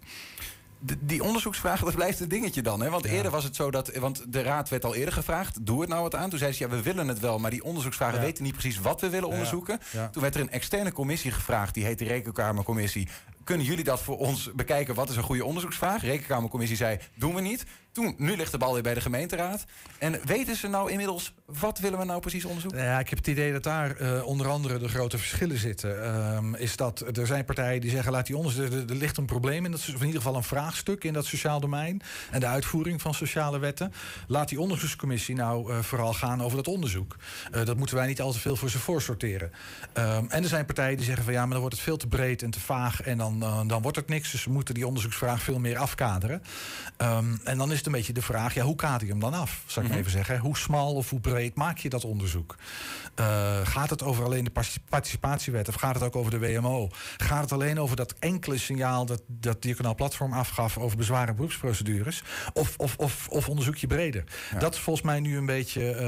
Die 1.01 1.23
onderzoeksvraag, 1.25 1.81
dat 1.81 1.95
blijft 1.95 2.21
een 2.21 2.29
dingetje 2.29 2.63
dan. 2.63 2.81
Hè? 2.81 2.91
Want 2.91 3.05
eerder 3.05 3.31
was 3.31 3.45
het 3.45 3.57
zo 3.57 3.71
dat. 3.71 3.97
Want 3.97 4.33
de 4.33 4.43
raad 4.43 4.69
werd 4.69 4.85
al 4.85 4.95
eerder 4.95 5.15
gevraagd: 5.15 5.67
doe 5.67 5.81
het 5.81 5.89
nou 5.89 6.03
wat 6.03 6.15
aan. 6.15 6.31
Toen 6.31 6.39
zei 6.39 6.53
ze: 6.53 6.63
ja, 6.65 6.69
we 6.71 6.83
willen 6.83 7.09
het 7.09 7.21
wel, 7.21 7.39
maar 7.39 7.51
die 7.51 7.65
onderzoeksvragen 7.65 8.19
Ja. 8.19 8.25
weten 8.25 8.45
niet 8.45 8.53
precies 8.53 8.81
wat 8.81 9.01
we 9.01 9.09
willen 9.09 9.29
onderzoeken. 9.29 9.79
Ja. 9.91 10.09
Toen 10.09 10.23
werd 10.23 10.35
er 10.35 10.41
een 10.41 10.51
externe 10.51 10.93
commissie 10.93 11.31
gevraagd, 11.31 11.75
die 11.75 11.85
heet 11.85 11.99
de 11.99 12.05
Rekenkamercommissie. 12.05 13.09
Kunnen 13.45 13.67
jullie 13.67 13.85
dat 13.85 14.01
voor 14.01 14.19
ons 14.19 14.51
bekijken? 14.55 14.95
Wat 14.95 15.11
is 15.11 15.17
een 15.17 15.23
goede 15.23 15.45
onderzoeksvraag? 15.45 16.01
De 16.01 16.07
Rekenkamercommissie 16.07 16.77
zei: 16.77 16.99
doen 17.15 17.35
we 17.35 17.41
niet. 17.41 17.65
Toen, 17.93 18.15
nu 18.19 18.37
ligt 18.37 18.53
de 18.53 18.59
bal 18.59 18.73
weer 18.73 18.83
bij 18.83 18.95
de 18.95 19.01
gemeenteraad. 19.01 19.65
En 19.99 20.21
weten 20.25 20.57
ze 20.57 20.69
nou 20.69 20.91
inmiddels 20.91 21.35
wat 21.45 21.79
willen 21.79 21.99
we 21.99 22.05
nou 22.05 22.21
precies 22.21 22.45
onderzoeken? 22.45 22.83
Ja, 22.83 22.99
ik 22.99 23.09
heb 23.09 23.19
het 23.19 23.27
idee 23.27 23.53
dat 23.53 23.63
daar 23.63 23.97
eh, 23.97 24.27
onder 24.27 24.49
andere 24.49 24.79
de 24.79 24.89
grote 24.89 25.19
verschillen 25.19 25.59
zitten. 25.59 26.05
Ehm, 26.05 26.55
is 26.55 26.77
dat 26.77 27.17
er 27.17 27.27
zijn 27.27 27.45
partijen 27.45 27.81
die 27.81 27.91
zeggen: 27.91 28.13
laat 28.13 28.27
die 28.27 28.37
onderzoek. 28.37 28.73
Er, 28.73 28.95
ligt 28.95 29.17
een 29.17 29.25
probleem 29.25 29.65
in 29.65 29.71
dat, 29.71 29.81
of 29.81 29.87
in 29.89 30.07
ieder 30.07 30.21
geval 30.23 30.37
een 30.37 30.43
vraagstuk 30.43 31.05
in 31.05 31.13
dat 31.13 31.25
sociaal 31.25 31.61
domein 31.61 32.03
en 32.31 32.41
de 32.41 32.47
uitvoering 32.47 33.01
van 33.03 33.15
sociale 33.15 33.59
wetten. 33.59 33.93
Laat 34.27 34.49
die 34.49 34.61
onderzoekscommissie 34.61 35.35
nou 35.35 35.73
eh, 35.73 35.79
vooral 35.79 36.13
gaan 36.13 36.43
over 36.43 36.57
dat 36.57 36.69
onderzoek. 36.69 37.17
Eh, 37.51 37.65
dat 37.65 37.77
moeten 37.77 37.97
wij 37.97 38.07
niet 38.07 38.21
al 38.21 38.33
te 38.33 38.41
veel 38.41 38.57
voor 38.57 38.71
ze 38.71 38.79
voorsorteren. 38.79 39.53
Ehm, 39.93 40.25
en 40.29 40.43
er 40.43 40.49
zijn 40.49 40.67
partijen 40.67 40.97
die 40.97 41.07
zeggen 41.07 41.25
van 41.25 41.33
ja, 41.33 41.41
maar 41.41 41.51
dan 41.51 41.61
wordt 41.61 41.75
het 41.75 41.85
veel 41.85 41.97
te 41.97 42.07
breed 42.07 42.43
en 42.43 42.51
te 42.51 42.61
vaag 42.61 43.03
en 43.03 43.19
dan, 43.19 43.32
eh, 43.43 43.61
dan 43.67 43.83
wordt 43.83 43.97
het 43.97 44.09
niks. 44.09 44.31
Dus 44.31 44.45
we 44.45 44.51
moeten 44.53 44.75
die 44.75 44.87
onderzoeksvraag 44.87 45.43
veel 45.43 45.59
meer 45.59 45.79
afkaderen. 45.79 46.43
Ehm, 46.97 47.35
en 47.45 47.59
dan 47.59 47.71
is 47.71 47.77
het 47.77 47.87
een 47.87 47.93
beetje 47.93 48.13
de 48.13 48.23
vraag: 48.23 48.55
ja, 48.55 48.63
hoe 48.65 48.77
kader 48.77 49.07
je 49.07 49.13
hem 49.13 49.21
dan 49.21 49.35
af? 49.35 49.63
Zal 49.67 49.83
ik 49.83 49.89
Mhm. 49.89 49.99
even 49.99 50.11
zeggen. 50.11 50.39
Hoe 50.39 50.57
smal 50.57 50.95
of 50.95 51.11
hoe 51.11 51.21
breed 51.21 51.55
maak 51.55 51.79
je 51.79 51.89
dat 51.89 52.05
onderzoek? 52.05 52.57
Eh, 53.15 53.61
gaat 53.67 53.91
het 53.91 54.03
over 54.03 54.25
alleen 54.25 54.45
de 54.45 54.51
partic- 54.51 54.83
participatiewet 54.89 55.69
of 55.69 55.75
gaat 55.75 55.95
het 55.95 56.03
ook 56.03 56.17
over 56.17 56.31
de 56.31 56.39
WMO? 56.39 56.89
Gaat 57.17 57.41
het 57.43 57.53
alleen 57.53 57.81
over 57.81 57.97
dat 57.97 58.15
enkele 58.19 58.59
signaal 58.59 59.07
dat, 59.07 59.23
dat 59.27 59.63
Diaconaal 59.63 59.95
Platform 59.95 60.33
afgaf 60.33 60.79
over 60.79 60.97
bezwaar- 60.97 61.29
en 61.29 61.35
beroepsprocedures? 61.37 62.23
Of, 62.53 62.75
of, 62.77 62.97
of, 62.97 63.29
of 63.29 63.49
onderzoek 63.49 63.77
je 63.77 63.87
breder? 63.87 64.25
Dat 64.59 64.75
is 64.75 64.81
volgens 64.81 65.07
mij 65.07 65.21
nu 65.21 65.37
een 65.37 65.47
beetje. 65.47 65.91
eh, 65.91 66.07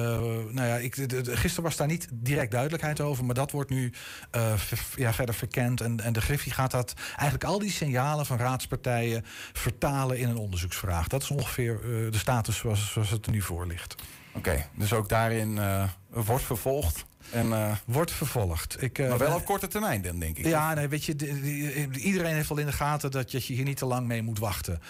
nou 0.50 0.68
ja, 0.68 0.76
ik, 0.76 0.94
de- 1.09 1.22
de- 1.22 1.36
gisteren 1.36 1.64
was 1.64 1.76
daar 1.76 1.86
niet 1.86 2.09
direct 2.12 2.50
duidelijkheid 2.50 3.00
over, 3.00 3.24
maar 3.24 3.34
dat 3.34 3.50
wordt 3.50 3.70
nu 3.70 3.92
eh, 4.30 4.55
ver- 4.57 4.84
ja, 4.96 5.12
verder 5.12 5.34
verkend. 5.34 5.80
En, 5.80 6.00
en 6.00 6.12
de 6.12 6.20
Griffie 6.20 6.52
gaat 6.52 6.70
dat 6.70 6.94
eigenlijk 7.09 7.44
al 7.44 7.59
die 7.59 7.70
signalen 7.70 8.26
van 8.26 8.38
raadspartijen 8.38 9.24
vertalen 9.52 10.18
in 10.18 10.28
een 10.28 10.36
onderzoeksvraag. 10.36 11.09
Dat 11.09 11.22
is 11.22 11.30
ongeveer 11.30 11.80
de 12.11 12.18
status 12.18 12.57
zoals, 12.57 12.92
zoals 12.92 13.11
het 13.11 13.26
er 13.26 13.32
nu 13.32 13.40
voor 13.42 13.66
ligt. 13.66 13.94
Oké, 14.35 14.66
dus 14.74 14.93
ook 14.93 15.09
daarin 15.09 15.59
eh, 15.59 15.89
wordt 16.09 16.45
vervolgd. 16.45 17.05
En, 17.30 17.53
eh, 17.53 17.72
Wordt 17.85 18.12
vervolgd. 18.12 18.82
Ik, 18.82 18.99
eh, 18.99 19.09
maar 19.09 19.18
wel 19.18 19.35
op 19.35 19.45
korte 19.45 19.66
termijn 19.66 20.03
dan, 20.03 20.18
denk 20.18 20.39
ik. 20.39 20.47
Ja, 20.47 20.74
nee, 20.74 20.89
weet 20.89 21.05
je, 21.05 21.16
de- 21.16 21.41
de- 21.41 21.99
iedereen 21.99 22.35
heeft 22.35 22.49
wel 22.49 22.59
in 22.59 22.66
de 22.66 22.72
gaten 22.72 23.11
dat 23.11 23.32
je 23.32 23.39
hier 23.39 23.64
niet 23.64 23.76
te 23.76 23.87
lang 23.87 24.07
mee 24.07 24.22
moet 24.22 24.39
wachten. 24.39 24.80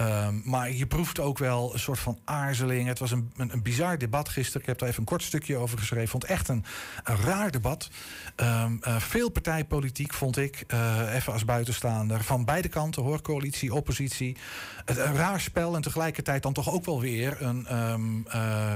Ehm, 0.00 0.34
maar 0.44 0.72
je 0.72 0.86
proeft 0.86 1.20
ook 1.20 1.38
wel 1.38 1.72
een 1.72 1.78
soort 1.78 1.98
van 1.98 2.18
aarzeling. 2.24 2.88
Het 2.88 2.98
was 2.98 3.10
een, 3.10 3.32
een, 3.36 3.52
een 3.52 3.62
bizar 3.62 3.98
debat 3.98 4.28
gisteren. 4.28 4.60
Ik 4.60 4.66
heb 4.66 4.78
daar 4.78 4.88
even 4.88 5.00
een 5.00 5.06
kort 5.06 5.22
stukje 5.22 5.56
over 5.56 5.78
geschreven. 5.78 6.08
Vond 6.08 6.24
echt 6.24 6.48
een, 6.48 6.64
een 7.04 7.16
raar 7.16 7.50
debat. 7.50 7.88
Ehm, 8.36 8.76
eh, 8.80 8.96
veel 8.96 9.28
partijpolitiek 9.30 10.14
vond 10.14 10.36
ik, 10.36 10.64
eh, 10.66 11.14
even 11.14 11.32
als 11.32 11.44
buitenstaander, 11.44 12.24
van 12.24 12.44
beide 12.44 12.68
kanten 12.68 13.02
hoor, 13.02 13.20
coalitie, 13.20 13.74
oppositie. 13.74 14.36
Het, 14.84 14.96
een 14.98 15.14
raar 15.14 15.40
spel 15.40 15.74
en 15.74 15.82
tegelijkertijd 15.82 16.42
dan 16.42 16.52
toch 16.52 16.72
ook 16.72 16.84
wel 16.84 17.00
weer 17.00 17.42
een, 17.42 17.66
eh, 17.66 17.94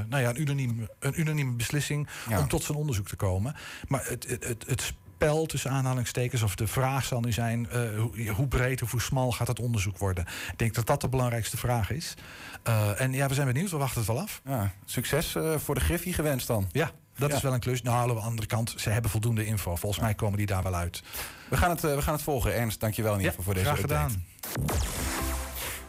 nou 0.09 0.23
ja, 0.23 0.29
een, 0.29 0.41
unaniem, 0.41 0.89
een 0.99 1.21
unanieme 1.21 1.53
beslissing 1.53 2.09
Ja. 2.29 2.39
om 2.39 2.49
tot 2.49 2.63
zijn 2.65 2.79
onderzoek 2.79 3.09
te 3.09 3.17
komen. 3.17 3.55
Maar 3.89 4.07
het, 4.09 4.29
het, 4.29 4.45
het, 4.45 4.65
het 4.67 4.95
spel 5.25 5.47
tussen 5.47 5.71
aanhalingstekens, 5.71 6.43
of 6.43 6.55
de 6.55 6.67
vraag 6.67 7.05
zal 7.05 7.21
nu 7.21 7.33
zijn: 7.33 7.71
eh, 7.71 7.81
hoe, 7.99 8.29
hoe 8.29 8.49
breed 8.49 8.83
of 8.83 8.91
hoe 8.91 9.01
smal 9.01 9.33
gaat 9.33 9.47
het 9.49 9.61
onderzoek 9.61 9.99
worden? 9.99 10.25
Ik 10.53 10.59
denk 10.59 10.75
dat 10.75 10.87
dat 10.87 11.01
de 11.01 11.09
belangrijkste 11.09 11.57
vraag 11.57 11.91
is. 11.91 12.15
Eh, 12.63 13.01
en 13.01 13.13
ja, 13.13 13.29
we 13.29 13.35
zijn 13.35 13.47
benieuwd, 13.47 13.71
we 13.71 13.77
wachten 13.77 13.99
het 13.99 14.07
wel 14.09 14.21
af. 14.21 14.41
Ja, 14.45 14.73
succes 14.85 15.35
eh, 15.35 15.55
voor 15.57 15.75
de 15.75 15.81
Griffie 15.81 16.13
gewenst 16.13 16.47
dan. 16.47 16.69
Ja, 16.73 16.91
dat 17.17 17.31
Ja. 17.31 17.37
is 17.37 17.43
wel 17.43 17.53
een 17.53 17.61
klus. 17.61 17.83
Nou, 17.83 18.11
aan 18.11 18.17
de 18.17 18.23
andere 18.23 18.47
kant, 18.47 18.75
ze 18.77 18.91
hebben 18.91 19.11
voldoende 19.11 19.47
info. 19.47 19.77
Volgens 19.77 20.03
mij 20.03 20.15
komen 20.15 20.37
die 20.39 20.47
daar 20.47 20.63
wel 20.63 20.75
uit. 20.75 21.03
We 21.49 21.57
gaan 21.57 21.71
het, 21.71 21.81
we 21.81 22.03
gaan 22.03 22.15
het 22.15 22.23
volgen. 22.23 22.55
Ernst, 22.55 22.81
dankjewel 22.81 23.13
in 23.13 23.19
ieder 23.21 23.35
geval 23.35 23.45
voor 23.45 23.55
deze 23.63 23.67
graag 23.67 23.81
update. 23.83 24.11
gedaan. 24.11 24.25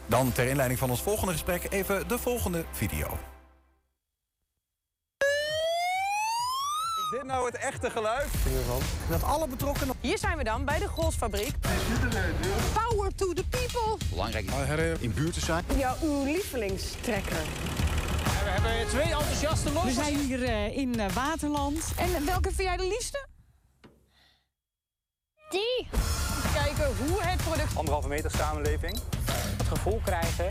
Dan 0.06 0.32
ter 0.32 0.48
inleiding 0.48 0.78
van 0.78 0.90
ons 0.90 1.02
volgende 1.02 1.32
gesprek 1.32 1.66
even 1.70 2.08
de 2.08 2.18
volgende 2.18 2.64
video. 2.72 3.18
Is 7.06 7.12
dit 7.12 7.24
nou 7.24 7.46
het 7.46 7.56
echte 7.56 7.90
geluid? 7.90 8.28
Dat 9.08 9.22
alle 9.22 9.48
betrokkenen... 9.48 9.94
Hier 10.00 10.18
zijn 10.18 10.36
we 10.36 10.44
dan 10.44 10.64
bij 10.64 10.78
de 10.78 10.88
Golsfabriek. 10.88 11.54
Power 12.72 13.14
to 13.14 13.32
the 13.32 13.44
people. 13.48 13.96
Belangrijk 14.10 14.50
in 15.00 15.12
buurt 15.14 15.32
te 15.32 15.40
zijn. 15.40 15.64
Ja, 15.76 15.96
uw 16.02 16.24
lievelingstrekker. 16.24 17.36
We 18.44 18.50
hebben 18.50 18.88
twee 18.88 19.02
enthousiaste 19.02 19.84
We 19.84 19.90
zijn 19.90 20.16
hier 20.16 20.42
eh, 20.42 20.76
in 20.76 21.00
eh, 21.00 21.12
Waterland. 21.12 21.92
En 21.96 22.26
welke 22.26 22.48
vind 22.52 22.68
jij 22.68 22.76
de 22.76 22.88
liefste? 22.88 23.26
Die. 25.48 25.88
Kijken 26.54 26.96
hoe 26.96 27.22
het 27.22 27.42
product... 27.42 27.76
Anderhalve 27.76 28.08
meter 28.08 28.30
samenleving. 28.30 28.98
Het 29.56 29.66
gevoel 29.68 30.00
krijgen. 30.04 30.46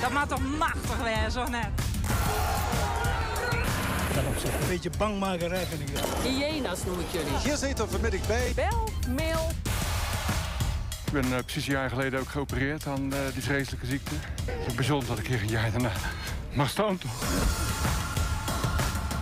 Dat 0.00 0.10
maakt 0.12 0.28
toch 0.28 0.58
machtig 0.58 1.02
weer, 1.02 1.30
zo 1.30 1.46
net. 1.46 1.68
Een 4.18 4.68
beetje 4.68 4.90
bangmakerij 4.98 5.66
vind 5.66 5.80
ik 5.80 5.94
dat. 5.94 6.04
Hyena's 6.22 6.84
noem 6.84 7.00
ik 7.00 7.06
jullie. 7.10 7.38
Hier 7.44 7.56
zitten 7.56 7.90
vanmiddag 7.90 8.26
bij. 8.26 8.52
Bel, 8.54 8.88
mail. 9.16 9.50
Ik 11.06 11.12
ben 11.12 11.24
eh, 11.24 11.38
precies 11.44 11.66
een 11.66 11.72
jaar 11.72 11.88
geleden 11.90 12.20
ook 12.20 12.28
geopereerd 12.28 12.86
aan 12.86 13.12
eh, 13.12 13.18
die 13.32 13.42
vreselijke 13.42 13.86
ziekte. 13.86 14.14
Het 14.44 14.66
is 14.66 14.74
bijzonder 14.74 15.08
dat 15.08 15.18
ik 15.18 15.26
hier 15.26 15.40
een 15.40 15.48
jaar 15.48 15.70
daarna 15.70 15.92
mag 16.52 16.68
staan 16.68 16.98
toch. 16.98 17.12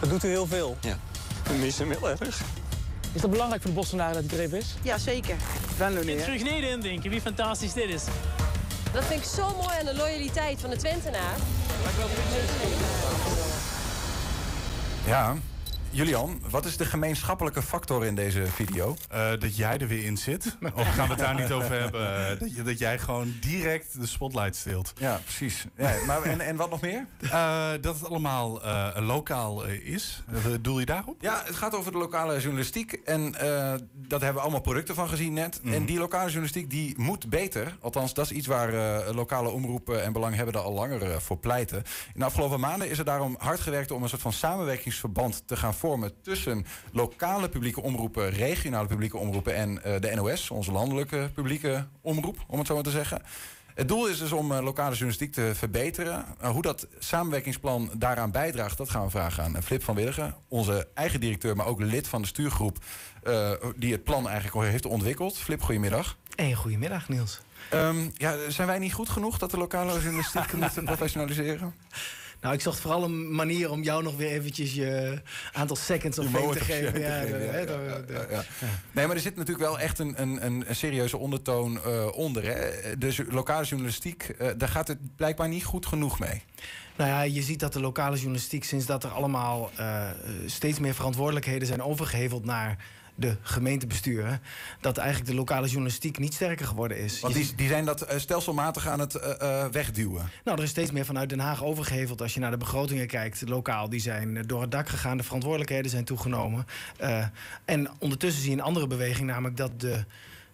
Dat 0.00 0.10
doet 0.10 0.24
u 0.24 0.28
heel 0.28 0.46
veel. 0.46 0.76
Ja. 0.80 0.98
We 1.44 1.54
missen 1.54 1.88
hem 1.88 1.98
heel 1.98 2.10
erg. 2.10 2.40
Is 3.12 3.20
dat 3.20 3.30
belangrijk 3.30 3.62
voor 3.62 3.70
de 3.70 3.76
Bostonaren 3.76 4.22
dat 4.22 4.30
hij 4.30 4.38
er 4.38 4.44
even 4.44 4.58
is? 4.58 4.74
Ja, 4.82 4.98
zeker. 4.98 5.36
Venlo 5.76 6.00
Terug 6.00 6.42
Nederland 6.42 6.82
denken, 6.82 7.10
wie 7.10 7.20
fantastisch 7.20 7.72
dit 7.72 7.88
is. 7.88 8.02
Dat 8.92 9.04
vind 9.04 9.20
ik 9.20 9.28
zo 9.28 9.56
mooi 9.56 9.78
aan 9.78 9.84
de 9.84 9.94
loyaliteit 9.94 10.60
van 10.60 10.70
de 10.70 10.76
Twentenaar. 10.76 11.36
Ja, 15.06 15.36
Julian, 15.96 16.40
wat 16.50 16.64
is 16.64 16.76
de 16.76 16.84
gemeenschappelijke 16.84 17.62
factor 17.62 18.04
in 18.04 18.14
deze 18.14 18.46
video? 18.46 18.96
Eh, 19.08 19.30
dat 19.38 19.56
jij 19.56 19.78
er 19.78 19.88
weer 19.88 20.04
in 20.04 20.16
zit. 20.16 20.56
Of 20.74 20.94
gaan 20.94 21.06
we 21.06 21.14
het 21.14 21.18
daar 21.18 21.34
niet 21.34 21.52
over 21.52 21.80
hebben? 21.80 22.30
Eh, 22.30 22.38
dat, 22.38 22.54
je, 22.54 22.62
dat 22.62 22.78
jij 22.78 22.98
gewoon 22.98 23.34
direct 23.40 24.00
de 24.00 24.06
spotlight 24.06 24.56
steelt. 24.56 24.92
Ja, 24.98 25.20
precies. 25.24 25.66
Ja, 25.76 25.94
maar 26.06 26.22
en, 26.22 26.40
en 26.40 26.56
wat 26.56 26.70
nog 26.70 26.80
meer? 26.80 27.06
Eh, 27.20 27.70
dat 27.80 27.94
het 27.94 28.08
allemaal 28.08 28.60
lokaal 29.00 29.64
is. 29.64 30.22
Doel 30.60 30.78
je 30.78 30.86
daarop? 30.86 31.16
Ja, 31.20 31.42
het 31.44 31.56
gaat 31.56 31.74
over 31.74 31.92
de 31.92 31.98
lokale 31.98 32.40
journalistiek. 32.40 32.92
En 32.92 33.32
dat 33.92 34.20
hebben 34.20 34.34
we 34.34 34.40
allemaal 34.40 34.60
producten 34.60 34.94
van 34.94 35.08
gezien 35.08 35.32
net. 35.32 35.60
Mhm. 35.62 35.74
En 35.74 35.86
die 35.86 35.98
lokale 35.98 36.24
journalistiek 36.24 36.70
die 36.70 36.94
moet 36.96 37.28
beter. 37.28 37.76
Althans, 37.80 38.14
dat 38.14 38.24
is 38.24 38.32
iets 38.32 38.46
waar 38.46 38.72
lokale 39.14 39.48
omroepen 39.48 40.02
en 40.02 40.12
belanghebbenden 40.12 40.62
al 40.62 40.72
langer 40.72 41.20
voor 41.20 41.38
pleiten. 41.38 41.78
In 42.14 42.20
de 42.20 42.24
afgelopen 42.24 42.60
maanden 42.60 42.90
is 42.90 42.98
er 42.98 43.04
daarom 43.04 43.34
hard 43.38 43.60
gewerkt 43.60 43.90
om 43.90 44.02
een 44.02 44.08
soort 44.08 44.22
van 44.22 44.32
samenwerkingsverband 44.32 45.42
te 45.46 45.56
gaan 45.56 45.74
vormen 45.74 45.84
tussen 46.22 46.66
lokale 46.92 47.48
publieke 47.48 47.82
omroepen, 47.82 48.30
regionale 48.30 48.86
publieke 48.86 49.16
omroepen 49.16 49.54
en 49.54 49.82
eh, 49.82 50.00
de 50.00 50.14
NOS, 50.14 50.50
onze 50.50 50.72
landelijke 50.72 51.30
publieke 51.34 51.86
omroep, 52.00 52.44
om 52.46 52.58
het 52.58 52.66
zo 52.66 52.74
maar 52.74 52.82
te 52.82 52.90
zeggen. 52.90 53.22
Het 53.74 53.88
doel 53.88 54.06
is 54.06 54.18
dus 54.18 54.32
om 54.32 54.52
eh, 54.52 54.62
lokale 54.62 54.90
journalistiek 54.90 55.32
te 55.32 55.50
verbeteren. 55.54 56.24
Uh, 56.42 56.50
hoe 56.50 56.62
dat 56.62 56.86
samenwerkingsplan 56.98 57.90
daaraan 57.96 58.30
bijdraagt, 58.30 58.78
dat 58.78 58.90
gaan 58.90 59.04
we 59.04 59.10
vragen 59.10 59.44
aan 59.44 59.62
Flip 59.62 59.82
van 59.82 59.94
Willigen. 59.94 60.34
Onze 60.48 60.88
eigen 60.94 61.20
directeur, 61.20 61.56
maar 61.56 61.66
ook 61.66 61.80
lid 61.80 62.08
van 62.08 62.22
de 62.22 62.28
stuurgroep... 62.28 62.78
Die 63.76 63.92
het 63.92 64.04
plan 64.04 64.24
eigenlijk 64.26 64.56
al 64.56 64.62
heeft 64.62 64.86
ontwikkeld. 64.86 65.38
Flip, 65.38 65.62
goedemiddag. 65.62 66.16
En 66.36 66.54
goedemiddag, 66.54 67.08
Niels. 67.08 67.40
Um, 67.74 68.12
ja, 68.14 68.34
zijn 68.48 68.66
wij 68.66 68.78
niet 68.78 68.92
goed 68.92 69.08
genoeg 69.08 69.38
dat 69.38 69.50
de 69.50 69.56
lokale 69.56 70.00
journalistiek 70.00 70.52
moeten 70.62 70.84
professionaliseren? 70.84 71.74
Nou, 72.40 72.54
ik 72.54 72.60
zocht 72.60 72.80
vooral 72.80 73.04
een 73.04 73.34
manier 73.34 73.70
om 73.70 73.82
jou 73.82 74.02
nog 74.02 74.16
weer 74.16 74.30
eventjes 74.30 74.74
je 74.74 75.20
aantal 75.52 75.76
seconds 75.76 76.18
of 76.18 76.26
fame 76.30 76.52
te 76.52 76.64
geven. 76.64 77.00
Ja, 77.00 77.20
ja, 77.20 78.44
Nee, 78.92 79.06
maar 79.06 79.16
er 79.16 79.22
zit 79.22 79.36
natuurlijk 79.36 79.66
wel 79.66 79.78
echt 79.78 79.98
een, 79.98 80.22
een, 80.22 80.46
een 80.46 80.64
serieuze 80.70 81.16
ondertoon 81.16 81.78
uh, 81.86 82.06
onder. 82.12 82.44
Hè? 82.44 82.98
De 82.98 83.26
lokale 83.28 83.64
journalistiek, 83.64 84.34
uh, 84.40 84.48
daar 84.56 84.68
gaat 84.68 84.88
het 84.88 85.16
blijkbaar 85.16 85.48
niet 85.48 85.64
goed 85.64 85.86
genoeg 85.86 86.18
mee. 86.18 86.42
Nou 86.96 87.10
ja, 87.10 87.22
je 87.22 87.42
ziet 87.42 87.60
dat 87.60 87.72
de 87.72 87.80
lokale 87.80 88.16
journalistiek, 88.16 88.64
sinds 88.64 88.86
dat 88.86 89.04
er 89.04 89.10
allemaal 89.10 89.70
uh, 89.78 90.10
steeds 90.46 90.78
meer 90.78 90.94
verantwoordelijkheden 90.94 91.66
zijn 91.66 91.82
overgeheveld 91.82 92.44
naar 92.44 92.76
de 93.16 93.36
gemeentebesturen, 93.42 94.40
dat 94.80 94.98
eigenlijk 94.98 95.30
de 95.30 95.36
lokale 95.36 95.66
journalistiek 95.66 96.18
niet 96.18 96.34
sterker 96.34 96.66
geworden 96.66 96.98
is. 96.98 97.20
Want 97.20 97.34
die, 97.34 97.54
die 97.56 97.68
zijn 97.68 97.84
dat 97.84 98.12
uh, 98.12 98.18
stelselmatig 98.18 98.88
aan 98.88 99.00
het 99.00 99.14
uh, 99.14 99.22
uh, 99.42 99.64
wegduwen. 99.66 100.30
Nou, 100.44 100.58
er 100.58 100.64
is 100.64 100.70
steeds 100.70 100.90
meer 100.90 101.04
vanuit 101.04 101.28
Den 101.28 101.38
Haag 101.38 101.64
overgeheveld. 101.64 102.22
Als 102.22 102.34
je 102.34 102.40
naar 102.40 102.50
de 102.50 102.56
begrotingen 102.56 103.06
kijkt, 103.06 103.48
lokaal, 103.48 103.88
die 103.88 104.00
zijn 104.00 104.42
door 104.46 104.60
het 104.60 104.70
dak 104.70 104.88
gegaan, 104.88 105.16
de 105.16 105.22
verantwoordelijkheden 105.22 105.90
zijn 105.90 106.04
toegenomen. 106.04 106.66
en 107.64 107.90
ondertussen 107.98 108.42
zie 108.42 108.50
je 108.50 108.56
een 108.56 108.62
andere 108.62 108.86
beweging, 108.86 109.26
namelijk 109.26 109.56
dat 109.56 109.80
de 109.80 110.04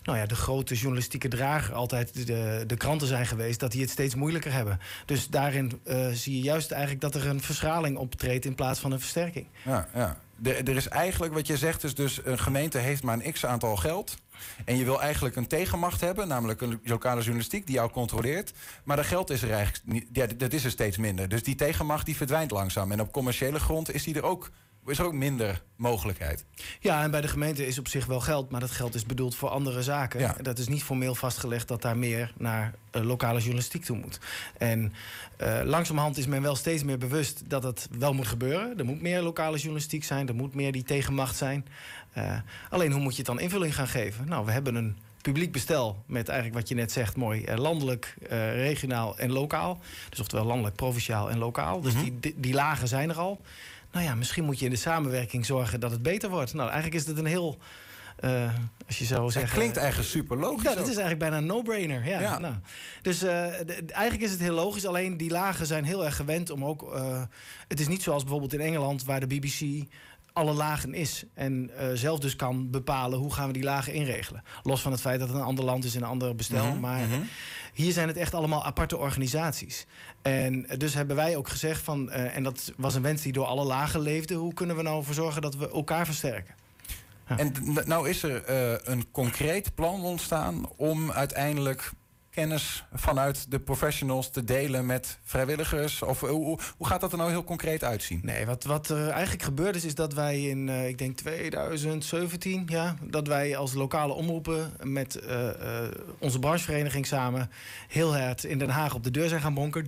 nou 0.02 0.18
ja, 0.18 0.26
de 0.26 0.34
grote 0.34 0.74
journalistieke 0.74 1.28
drager 1.28 1.74
altijd 1.74 2.26
de, 2.26 2.64
de 2.66 2.76
kranten 2.76 3.06
zijn 3.06 3.26
geweest, 3.26 3.60
dat 3.60 3.72
die 3.72 3.80
het 3.80 3.90
steeds 3.90 4.14
moeilijker 4.14 4.52
hebben. 4.52 4.80
Dus 5.06 5.28
daarin 5.28 5.80
uh, 5.84 6.08
zie 6.12 6.36
je 6.36 6.42
juist 6.42 6.70
eigenlijk 6.70 7.00
dat 7.00 7.14
er 7.14 7.26
een 7.26 7.40
verschraling 7.40 7.96
optreedt 7.96 8.44
in 8.44 8.54
plaats 8.54 8.80
van 8.80 8.92
een 8.92 9.00
versterking. 9.00 9.46
Ja, 9.64 9.88
ja. 9.94 10.18
Er 10.42 10.76
is 10.76 10.88
eigenlijk, 10.88 11.34
wat 11.34 11.46
je 11.46 11.56
zegt, 11.56 11.84
is 11.84 11.94
dus 11.94 12.20
een 12.24 12.38
gemeente 12.38 12.78
heeft 12.78 13.02
maar 13.02 13.18
een 13.20 13.32
x 13.32 13.46
aantal 13.46 13.76
geld. 13.76 14.16
En 14.64 14.76
je 14.76 14.84
wil 14.84 15.00
eigenlijk 15.00 15.36
een 15.36 15.46
tegenmacht 15.46 16.00
hebben, 16.00 16.28
namelijk 16.28 16.60
een 16.60 16.80
lokale 16.84 17.20
journalistiek 17.20 17.66
die 17.66 17.74
jou 17.74 17.90
controleert. 17.90 18.52
Maar 18.84 18.96
dat 18.96 19.06
geld 19.06 19.30
is 19.30 19.42
er 19.42 19.52
eigenlijk. 19.52 20.06
Ja, 20.12 20.26
dat 20.26 20.52
is 20.52 20.64
er 20.64 20.70
steeds 20.70 20.96
minder. 20.96 21.28
Dus 21.28 21.42
die 21.42 21.54
tegenmacht 21.54 22.06
die 22.06 22.16
verdwijnt 22.16 22.50
langzaam. 22.50 22.92
En 22.92 23.00
op 23.00 23.12
commerciële 23.12 23.60
grond 23.60 23.94
is 23.94 24.04
die 24.04 24.14
er 24.14 24.22
ook 24.22 24.50
is 24.86 24.98
er 24.98 25.04
ook 25.04 25.12
minder 25.12 25.62
mogelijkheid. 25.76 26.44
Ja, 26.80 27.02
en 27.02 27.10
bij 27.10 27.20
de 27.20 27.28
gemeente 27.28 27.66
is 27.66 27.78
op 27.78 27.88
zich 27.88 28.06
wel 28.06 28.20
geld, 28.20 28.50
maar 28.50 28.60
dat 28.60 28.70
geld 28.70 28.94
is 28.94 29.06
bedoeld 29.06 29.34
voor 29.34 29.48
andere 29.48 29.82
zaken. 29.82 30.20
Ja. 30.20 30.36
Dat 30.42 30.58
is 30.58 30.68
niet 30.68 30.82
formeel 30.82 31.14
vastgelegd 31.14 31.68
dat 31.68 31.82
daar 31.82 31.96
meer 31.96 32.32
naar 32.36 32.74
uh, 32.92 33.02
lokale 33.02 33.38
journalistiek 33.38 33.84
toe 33.84 33.96
moet. 33.96 34.20
En 34.58 34.92
uh, 35.42 35.60
langzamerhand 35.64 36.18
is 36.18 36.26
men 36.26 36.42
wel 36.42 36.56
steeds 36.56 36.84
meer 36.84 36.98
bewust 36.98 37.42
dat 37.46 37.62
het 37.62 37.88
wel 37.98 38.12
moet 38.12 38.26
gebeuren. 38.26 38.78
Er 38.78 38.84
moet 38.84 39.02
meer 39.02 39.22
lokale 39.22 39.56
journalistiek 39.56 40.04
zijn, 40.04 40.28
er 40.28 40.34
moet 40.34 40.54
meer 40.54 40.72
die 40.72 40.84
tegenmacht 40.84 41.36
zijn. 41.36 41.66
Uh, 42.18 42.36
alleen 42.70 42.92
hoe 42.92 43.00
moet 43.00 43.12
je 43.12 43.18
het 43.18 43.26
dan 43.26 43.40
invulling 43.40 43.74
gaan 43.74 43.88
geven? 43.88 44.28
Nou, 44.28 44.44
we 44.44 44.52
hebben 44.52 44.74
een 44.74 44.96
publiek 45.22 45.52
bestel 45.52 46.02
met 46.06 46.28
eigenlijk 46.28 46.58
wat 46.58 46.68
je 46.68 46.74
net 46.74 46.92
zegt, 46.92 47.16
mooi 47.16 47.54
landelijk, 47.54 48.16
regionaal 48.54 49.18
en 49.18 49.32
lokaal. 49.32 49.80
Dus 50.08 50.20
oftewel 50.20 50.44
landelijk, 50.44 50.76
provinciaal 50.76 51.30
en 51.30 51.38
lokaal. 51.38 51.80
Dus 51.80 51.92
mm 51.94 52.00
-hmm. 52.00 52.20
die, 52.20 52.34
die 52.36 52.54
lagen 52.54 52.88
zijn 52.88 53.10
er 53.10 53.16
al 53.16 53.40
nou 53.92 54.04
ja, 54.04 54.14
misschien 54.14 54.44
moet 54.44 54.58
je 54.58 54.64
in 54.64 54.70
de 54.70 54.76
samenwerking 54.76 55.46
zorgen 55.46 55.80
dat 55.80 55.90
het 55.90 56.02
beter 56.02 56.30
wordt. 56.30 56.54
Nou, 56.54 56.70
eigenlijk 56.70 57.00
is 57.00 57.06
het 57.06 57.18
een 57.18 57.26
heel. 57.26 57.58
Uh, 58.24 58.50
als 58.86 58.98
je 58.98 59.04
zou 59.04 59.30
zeggen. 59.30 59.50
Het 59.50 59.58
klinkt 59.58 59.76
eigenlijk 59.76 60.08
super 60.08 60.36
logisch. 60.36 60.62
Ja, 60.62 60.74
dat 60.74 60.88
is 60.88 60.96
eigenlijk 60.96 61.18
bijna 61.18 61.36
een 61.36 61.46
no-brainer. 61.46 62.06
Ja, 62.06 62.20
ja. 62.20 62.38
Nou, 62.38 62.54
dus 63.02 63.22
uh, 63.22 63.30
de, 63.66 63.84
eigenlijk 63.86 64.24
is 64.24 64.30
het 64.30 64.40
heel 64.40 64.54
logisch. 64.54 64.86
Alleen 64.86 65.16
die 65.16 65.30
lagen 65.30 65.66
zijn 65.66 65.84
heel 65.84 66.04
erg 66.04 66.16
gewend 66.16 66.50
om 66.50 66.64
ook. 66.64 66.94
Uh, 66.94 67.22
het 67.68 67.80
is 67.80 67.88
niet 67.88 68.02
zoals 68.02 68.22
bijvoorbeeld 68.22 68.52
in 68.52 68.60
Engeland, 68.60 69.04
waar 69.04 69.20
de 69.20 69.26
BBC 69.26 69.84
alle 70.32 70.52
lagen 70.52 70.94
is. 70.94 71.24
En 71.34 71.70
uh, 71.80 71.86
zelf 71.94 72.18
dus 72.18 72.36
kan 72.36 72.70
bepalen 72.70 73.18
hoe 73.18 73.32
gaan 73.32 73.46
we 73.46 73.52
die 73.52 73.62
lagen 73.62 73.92
inregelen. 73.92 74.42
Los 74.62 74.80
van 74.80 74.92
het 74.92 75.00
feit 75.00 75.18
dat 75.18 75.28
het 75.28 75.36
een 75.36 75.44
ander 75.44 75.64
land 75.64 75.84
is 75.84 75.94
in 75.94 76.02
een 76.02 76.08
ander 76.08 76.34
bestel. 76.34 76.64
Mm 76.64 76.70
-hmm. 76.70 76.80
Maar 76.80 76.98
mm 76.98 77.10
-hmm. 77.10 77.28
hier 77.74 77.92
zijn 77.92 78.08
het 78.08 78.16
echt 78.16 78.34
allemaal 78.34 78.64
aparte 78.64 78.96
organisaties. 78.96 79.86
En 80.22 80.66
dus 80.76 80.94
hebben 80.94 81.16
wij 81.16 81.36
ook 81.36 81.48
gezegd 81.48 81.82
van, 81.82 82.08
uh, 82.08 82.36
en 82.36 82.42
dat 82.42 82.72
was 82.76 82.94
een 82.94 83.02
wens 83.02 83.22
die 83.22 83.32
door 83.32 83.46
alle 83.46 83.64
lagen 83.64 84.00
leefde, 84.00 84.34
hoe 84.34 84.54
kunnen 84.54 84.76
we 84.76 84.82
nou 84.82 84.98
ervoor 84.98 85.14
zorgen 85.14 85.42
dat 85.42 85.56
we 85.56 85.70
elkaar 85.70 86.06
versterken? 86.06 86.54
Ja. 87.28 87.38
En 87.38 87.52
nou 87.84 88.08
is 88.08 88.22
er 88.22 88.50
uh, 88.50 88.78
een 88.82 89.10
concreet 89.10 89.74
plan 89.74 90.04
ontstaan 90.04 90.68
om 90.76 91.10
uiteindelijk 91.10 91.92
kennis 92.32 92.84
vanuit 92.92 93.50
de 93.50 93.60
professionals 93.60 94.30
te 94.30 94.44
delen 94.44 94.86
met 94.86 95.18
vrijwilligers? 95.24 96.02
Of 96.02 96.20
hoe, 96.20 96.58
hoe 96.76 96.86
gaat 96.86 97.00
dat 97.00 97.12
er 97.12 97.18
nou 97.18 97.30
heel 97.30 97.44
concreet 97.44 97.84
uitzien? 97.84 98.20
Nee, 98.22 98.46
wat, 98.46 98.64
wat 98.64 98.88
er 98.88 99.08
eigenlijk 99.08 99.42
gebeurd 99.42 99.76
is, 99.76 99.84
is 99.84 99.94
dat 99.94 100.14
wij 100.14 100.42
in, 100.42 100.68
uh, 100.68 100.88
ik 100.88 100.98
denk 100.98 101.16
2017, 101.16 102.62
ja, 102.66 102.96
dat 103.00 103.26
wij 103.26 103.56
als 103.56 103.74
lokale 103.74 104.12
omroepen 104.12 104.72
met 104.82 105.20
uh, 105.24 105.44
uh, 105.44 105.50
onze 106.18 106.38
branchevereniging 106.38 107.06
samen 107.06 107.50
heel 107.88 108.16
hard 108.16 108.44
in 108.44 108.58
Den 108.58 108.70
Haag 108.70 108.94
op 108.94 109.04
de 109.04 109.10
deur 109.10 109.28
zijn 109.28 109.40
gaan 109.40 109.54
bonken. 109.54 109.86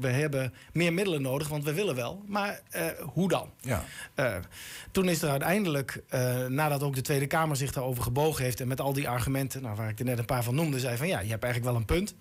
We 0.00 0.08
hebben 0.08 0.52
meer 0.72 0.92
middelen 0.92 1.22
nodig, 1.22 1.48
want 1.48 1.64
we 1.64 1.74
willen 1.74 1.94
wel. 1.94 2.22
Maar 2.26 2.60
hoe 3.00 3.28
dan? 3.28 3.50
Ja. 3.60 3.84
toen 4.90 5.08
is 5.08 5.22
er 5.22 5.30
uiteindelijk, 5.30 6.02
nadat 6.48 6.82
ook 6.82 6.94
de 6.94 7.00
Tweede 7.00 7.26
Kamer 7.26 7.56
zich 7.56 7.72
daarover 7.72 8.02
gebogen 8.02 8.44
heeft 8.44 8.60
en 8.60 8.68
met 8.68 8.80
al 8.80 8.92
die 8.92 9.08
argumenten, 9.08 9.62
nou, 9.62 9.76
waar 9.76 9.88
ik 9.88 9.98
er 9.98 10.04
net 10.04 10.18
een 10.18 10.24
paar 10.24 10.44
van 10.44 10.54
noemde, 10.54 10.80
zei 10.80 10.96
van 10.96 11.06
ja, 11.06 11.20
je 11.20 11.30
hebt 11.30 11.42
eigenlijk 11.42 11.72
wel 11.72 11.73
een 11.74 11.84
punt. 11.84 12.14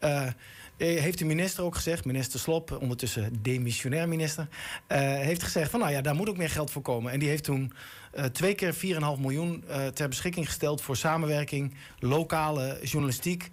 Uh, 0.00 0.28
heeft 0.76 1.18
de 1.18 1.24
minister 1.24 1.64
ook 1.64 1.74
gezegd, 1.74 2.04
minister 2.04 2.40
Slop, 2.40 2.78
ondertussen 2.80 3.42
demissionair 3.42 4.08
minister, 4.08 4.48
uh, 4.88 4.98
heeft 4.98 5.42
gezegd 5.42 5.70
van 5.70 5.80
nou 5.80 5.92
ja, 5.92 6.00
daar 6.00 6.14
moet 6.14 6.28
ook 6.28 6.36
meer 6.36 6.50
geld 6.50 6.70
voor 6.70 6.82
komen. 6.82 7.12
En 7.12 7.18
die 7.18 7.28
heeft 7.28 7.44
toen 7.44 7.72
uh, 8.14 8.24
twee 8.24 8.54
keer 8.54 8.74
4,5 8.74 8.80
miljoen 9.20 9.64
ter 9.94 10.08
beschikking 10.08 10.46
gesteld 10.46 10.82
voor 10.82 10.96
samenwerking, 10.96 11.74
lokale 11.98 12.78
journalistiek 12.82 13.50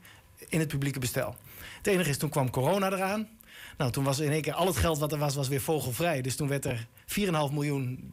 in 0.50 0.60
het 0.60 0.68
publieke 0.68 1.00
bestel. 1.00 1.36
Het 1.78 1.88
enige 1.88 2.10
is, 2.10 2.18
toen 2.18 2.30
kwam 2.30 2.50
corona 2.50 2.92
eraan. 2.92 3.28
Nou, 3.78 3.92
toen 3.92 4.04
was 4.04 4.20
in 4.20 4.32
één 4.32 4.42
keer 4.42 4.54
al 4.54 4.68
het 4.68 4.78
geld 4.78 5.00
wat 5.00 5.12
er 5.12 5.18
was, 5.18 5.36
was 5.36 5.48
weer 5.48 5.62
vogelvrij. 5.62 6.22
Dus 6.22 6.36
toen 6.36 6.48
werd 6.48 6.66
er 6.66 6.88
4,5 7.08 7.24
miljoen, 7.52 8.12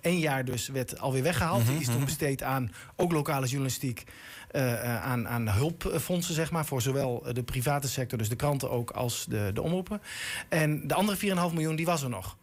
één 0.00 0.18
jaar 0.18 0.44
dus, 0.44 0.68
werd 0.68 0.98
alweer 1.00 1.22
weggehaald. 1.22 1.62
-hmm. 1.62 1.70
Die 1.72 1.80
is 1.80 1.86
toen 1.86 2.04
besteed 2.04 2.42
aan 2.42 2.72
ook 2.96 3.12
lokale 3.12 3.46
journalistiek. 3.46 4.04
Uh, 4.56 5.02
aan, 5.02 5.28
aan 5.28 5.48
hulpfondsen, 5.48 6.34
zeg 6.34 6.50
maar, 6.50 6.66
voor 6.66 6.82
zowel 6.82 7.26
de 7.32 7.42
private 7.42 7.88
sector, 7.88 8.18
dus 8.18 8.28
de 8.28 8.36
kranten 8.36 8.70
ook, 8.70 8.90
als 8.90 9.26
de, 9.28 9.50
de 9.54 9.62
omroepen. 9.62 10.00
En 10.48 10.86
de 10.86 10.94
andere 10.94 11.16
4,5 11.18 11.24
miljoen, 11.54 11.76
die 11.76 11.86
was 11.86 12.02
er 12.02 12.08
nog. 12.08 12.36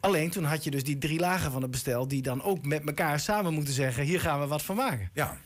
Alleen 0.00 0.30
toen 0.30 0.44
had 0.44 0.64
je 0.64 0.70
dus 0.70 0.84
die 0.84 0.98
drie 0.98 1.18
lagen 1.18 1.52
van 1.52 1.62
het 1.62 1.70
bestel, 1.70 2.08
die 2.08 2.22
dan 2.22 2.42
ook 2.42 2.64
met 2.64 2.86
elkaar 2.86 3.20
samen 3.20 3.54
moeten 3.54 3.74
zeggen: 3.74 4.04
hier 4.04 4.20
gaan 4.20 4.40
we 4.40 4.46
wat 4.46 4.62
van 4.62 4.76
maken. 4.76 5.10
Ja. 5.12 5.36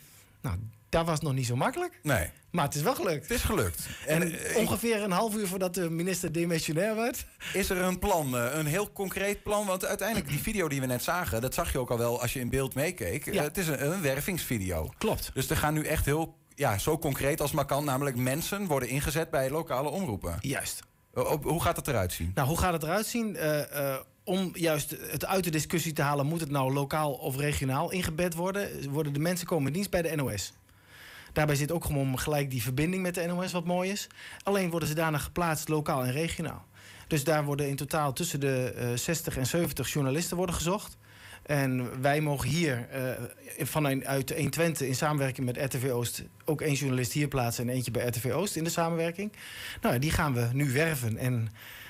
Nou, 0.41 0.57
dat 0.91 1.05
was 1.05 1.19
nog 1.19 1.33
niet 1.33 1.45
zo 1.45 1.55
makkelijk. 1.55 1.99
Nee. 2.03 2.29
Maar 2.51 2.65
het 2.65 2.75
is 2.75 2.81
wel 2.81 2.95
gelukt. 2.95 3.21
Het 3.21 3.31
is 3.31 3.43
gelukt. 3.43 3.87
En, 4.07 4.21
en 4.21 4.31
uh, 4.31 4.57
ongeveer 4.57 5.03
een 5.03 5.11
half 5.11 5.35
uur 5.35 5.47
voordat 5.47 5.73
de 5.73 5.89
minister 5.89 6.31
demissionair 6.31 6.95
werd. 6.95 7.25
Is 7.53 7.69
er 7.69 7.77
een 7.77 7.99
plan, 7.99 8.35
uh, 8.35 8.45
een 8.53 8.65
heel 8.65 8.91
concreet 8.91 9.43
plan? 9.43 9.65
Want 9.65 9.85
uiteindelijk, 9.85 10.29
die 10.29 10.39
video 10.39 10.67
die 10.67 10.79
we 10.79 10.85
net 10.85 11.03
zagen, 11.03 11.41
dat 11.41 11.53
zag 11.53 11.71
je 11.71 11.79
ook 11.79 11.91
al 11.91 11.97
wel 11.97 12.21
als 12.21 12.33
je 12.33 12.39
in 12.39 12.49
beeld 12.49 12.75
meekeek. 12.75 13.33
Ja. 13.33 13.43
Het 13.43 13.57
is 13.57 13.67
een, 13.67 13.91
een 13.91 14.01
wervingsvideo. 14.01 14.89
Klopt. 14.97 15.31
Dus 15.33 15.49
er 15.49 15.57
gaan 15.57 15.73
nu 15.73 15.83
echt 15.85 16.05
heel, 16.05 16.37
ja, 16.55 16.77
zo 16.77 16.97
concreet 16.97 17.41
als 17.41 17.51
maar 17.51 17.65
kan, 17.65 17.85
namelijk 17.85 18.15
mensen 18.15 18.65
worden 18.65 18.89
ingezet 18.89 19.29
bij 19.29 19.49
lokale 19.49 19.89
omroepen. 19.89 20.37
Juist. 20.39 20.79
hoe 21.41 21.61
gaat 21.61 21.75
het 21.75 21.87
eruit 21.87 22.13
zien? 22.13 22.31
Nou, 22.35 22.47
hoe 22.47 22.57
gaat 22.57 22.73
het 22.73 22.83
eruit 22.83 23.05
zien? 23.05 23.37
om 24.23 24.49
juist 24.53 24.95
het 25.11 25.25
uit 25.25 25.43
de 25.43 25.49
discussie 25.49 25.93
te 25.93 26.01
halen, 26.01 26.25
moet 26.25 26.39
het 26.39 26.49
nou 26.49 26.73
lokaal 26.73 27.13
of 27.13 27.35
regionaal 27.35 27.91
ingebed 27.91 28.33
worden? 28.33 28.91
Worden 28.91 29.13
de 29.13 29.19
mensen 29.19 29.47
komen 29.47 29.67
in 29.67 29.73
dienst 29.73 29.89
bij 29.89 30.01
de 30.01 30.15
NOS? 30.15 30.53
Daarbij 31.33 31.55
zit 31.55 31.71
ook 31.71 31.85
gewoon 31.85 32.19
gelijk 32.19 32.49
die 32.49 32.61
verbinding 32.61 33.01
met 33.01 33.15
de 33.15 33.25
NOS, 33.25 33.51
wat 33.51 33.65
mooi 33.65 33.91
is. 33.91 34.07
Alleen 34.43 34.69
worden 34.69 34.89
ze 34.89 34.95
daarna 34.95 35.17
geplaatst 35.17 35.69
lokaal 35.69 36.03
en 36.03 36.11
regionaal. 36.11 36.65
Dus 37.07 37.23
daar 37.23 37.43
worden 37.43 37.67
in 37.67 37.75
totaal 37.75 38.13
tussen 38.13 38.39
de 38.39 38.73
uh, 38.77 38.97
60 38.97 39.37
en 39.37 39.45
70 39.45 39.93
journalisten 39.93 40.37
worden 40.37 40.55
gezocht. 40.55 40.97
En 41.43 42.01
wij 42.01 42.21
mogen 42.21 42.49
hier 42.49 42.87
uh, 43.59 43.65
vanuit 43.65 44.05
120 44.05 44.87
in 44.87 44.95
samenwerking 44.95 45.45
met 45.45 45.57
RTV 45.57 45.89
Oost 45.89 46.23
ook 46.45 46.61
één 46.61 46.73
journalist 46.73 47.11
hier 47.11 47.27
plaatsen 47.27 47.67
en 47.67 47.73
eentje 47.73 47.91
bij 47.91 48.07
RTV 48.07 48.31
Oost 48.31 48.55
in 48.55 48.63
de 48.63 48.69
samenwerking. 48.69 49.31
Nou, 49.81 49.99
die 49.99 50.11
gaan 50.11 50.33
we 50.33 50.49
nu 50.53 50.71
werven. 50.71 51.17
En 51.17 51.49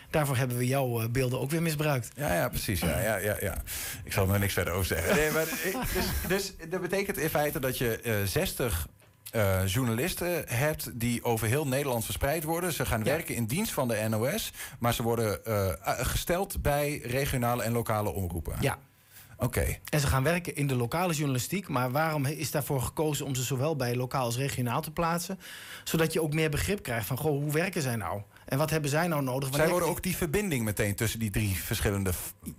daarvoor 0.10 0.38
hebben 0.38 0.58
we 0.58 0.68
jouw 0.68 1.10
beelden 1.10 1.40
ook 1.40 1.52
weer 1.52 1.62
misbruikt. 1.62 2.10
Ja, 2.16 2.34
ja 2.34 2.50
precies. 2.50 2.80
Ja, 2.80 3.00
ja, 3.00 3.18
ja, 3.18 3.38
ja. 3.40 3.62
Ik 4.04 4.14
zal 4.14 4.34
er 4.34 4.40
niks 4.40 4.54
verder 4.54 4.74
over 4.74 4.86
zeggen. 4.86 5.16
Nee, 5.16 5.46
dus, 5.94 6.06
dus 6.28 6.54
dat 6.70 6.82
betekent 6.82 7.18
in 7.18 7.30
feite 7.30 7.60
dat 7.60 7.78
je 7.78 8.00
uh, 8.04 8.16
60 8.26 8.88
uh, 9.32 9.68
journalisten 9.68 10.44
hebt 10.48 11.00
die 11.00 11.24
over 11.24 11.48
heel 11.48 11.68
Nederland 11.68 12.06
verspreid 12.06 12.44
worden. 12.44 12.74
Ze 12.74 12.86
gaan 12.86 13.00
ja. 13.00 13.06
werken 13.06 13.36
in 13.36 13.46
dienst 13.46 13.72
van 13.72 13.88
de 13.88 14.08
NOS, 14.10 14.52
maar 14.80 14.94
ze 14.94 15.04
worden 15.04 15.40
uh, 15.48 15.68
gesteld 15.86 16.62
bij 16.62 17.02
regionale 17.04 17.64
en 17.64 17.72
lokale 17.72 18.10
omroepen. 18.10 18.56
Ja. 18.60 18.78
Oké. 19.42 19.78
En 19.90 20.00
ze 20.00 20.08
gaan 20.08 20.24
werken 20.24 20.56
in 20.56 20.68
de 20.68 20.76
lokale 20.76 21.14
journalistiek. 21.14 21.68
Maar 21.68 21.92
waarom 21.92 22.26
is 22.26 22.52
daarvoor 22.52 22.82
gekozen 22.82 23.26
om 23.26 23.36
ze 23.36 23.44
zowel 23.44 23.76
bij 23.76 23.96
lokaal 23.96 24.26
als 24.26 24.38
regionaal 24.38 24.82
te 24.82 24.92
plaatsen? 24.92 25.40
Zodat 25.84 26.14
je 26.14 26.22
ook 26.22 26.34
meer 26.34 26.50
begrip 26.50 26.84
krijgt 26.84 27.08
van, 27.08 27.18
goh, 27.18 27.42
hoe 27.42 27.52
werken 27.52 27.82
zij 27.82 27.96
nou? 27.96 28.22
En 28.46 28.58
wat 28.58 28.70
hebben 28.70 28.90
zij 28.90 29.08
nou 29.08 29.24
nodig? 29.24 29.50
Zij 29.56 29.70
worden 29.70 29.88
ook 29.88 30.04
die 30.04 30.16
verbinding 30.16 30.64
meteen 30.64 30.96
tussen 30.96 31.20
die 31.20 31.30
drie 31.30 31.56
verschillende 31.56 32.12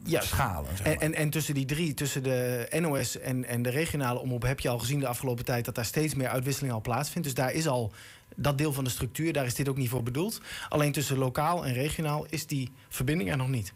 schalen. 0.05 0.77
Zeg 0.77 0.87
maar. 0.87 0.93
En, 0.93 1.01
en, 1.01 1.15
en 1.15 1.31
tussen 1.31 1.55
die 1.55 1.65
drie, 1.65 1.95
tussen 1.95 2.23
de 2.23 2.69
NOS 2.81 3.19
en, 3.19 3.45
en 3.45 3.63
de 3.63 3.71
regionale 3.71 4.19
omroep, 4.19 4.43
heb 4.43 4.61
je 4.61 4.69
al 4.69 4.79
gezien 4.79 5.01
de 5.01 5.07
afgelopen 5.07 5.45
tijd 5.45 5.65
dat 5.65 5.75
daar 5.75 5.85
steeds 5.85 6.15
meer 6.15 6.29
uitwisseling 6.29 6.73
al 6.73 6.81
plaatsvindt. 6.81 7.27
Dus 7.27 7.37
daar 7.37 7.53
is 7.53 7.67
al 7.67 7.93
dat 8.37 8.59
deel 8.59 8.73
van 8.73 8.85
de 8.85 8.91
structuur, 8.91 9.33
daar 9.33 9.47
is 9.47 9.55
dit 9.55 9.69
ook 9.69 9.77
niet 9.77 9.89
voor 9.89 10.03
bedoeld. 10.03 10.41
Alleen 10.69 10.93
tussen 10.93 11.19
lokaal 11.19 11.67
en 11.67 11.73
regionaal 11.73 12.27
is 12.29 12.47
die 12.47 12.71
verbinding 12.89 13.31
er 13.31 13.37
nog 13.37 13.49
niet. 13.49 13.73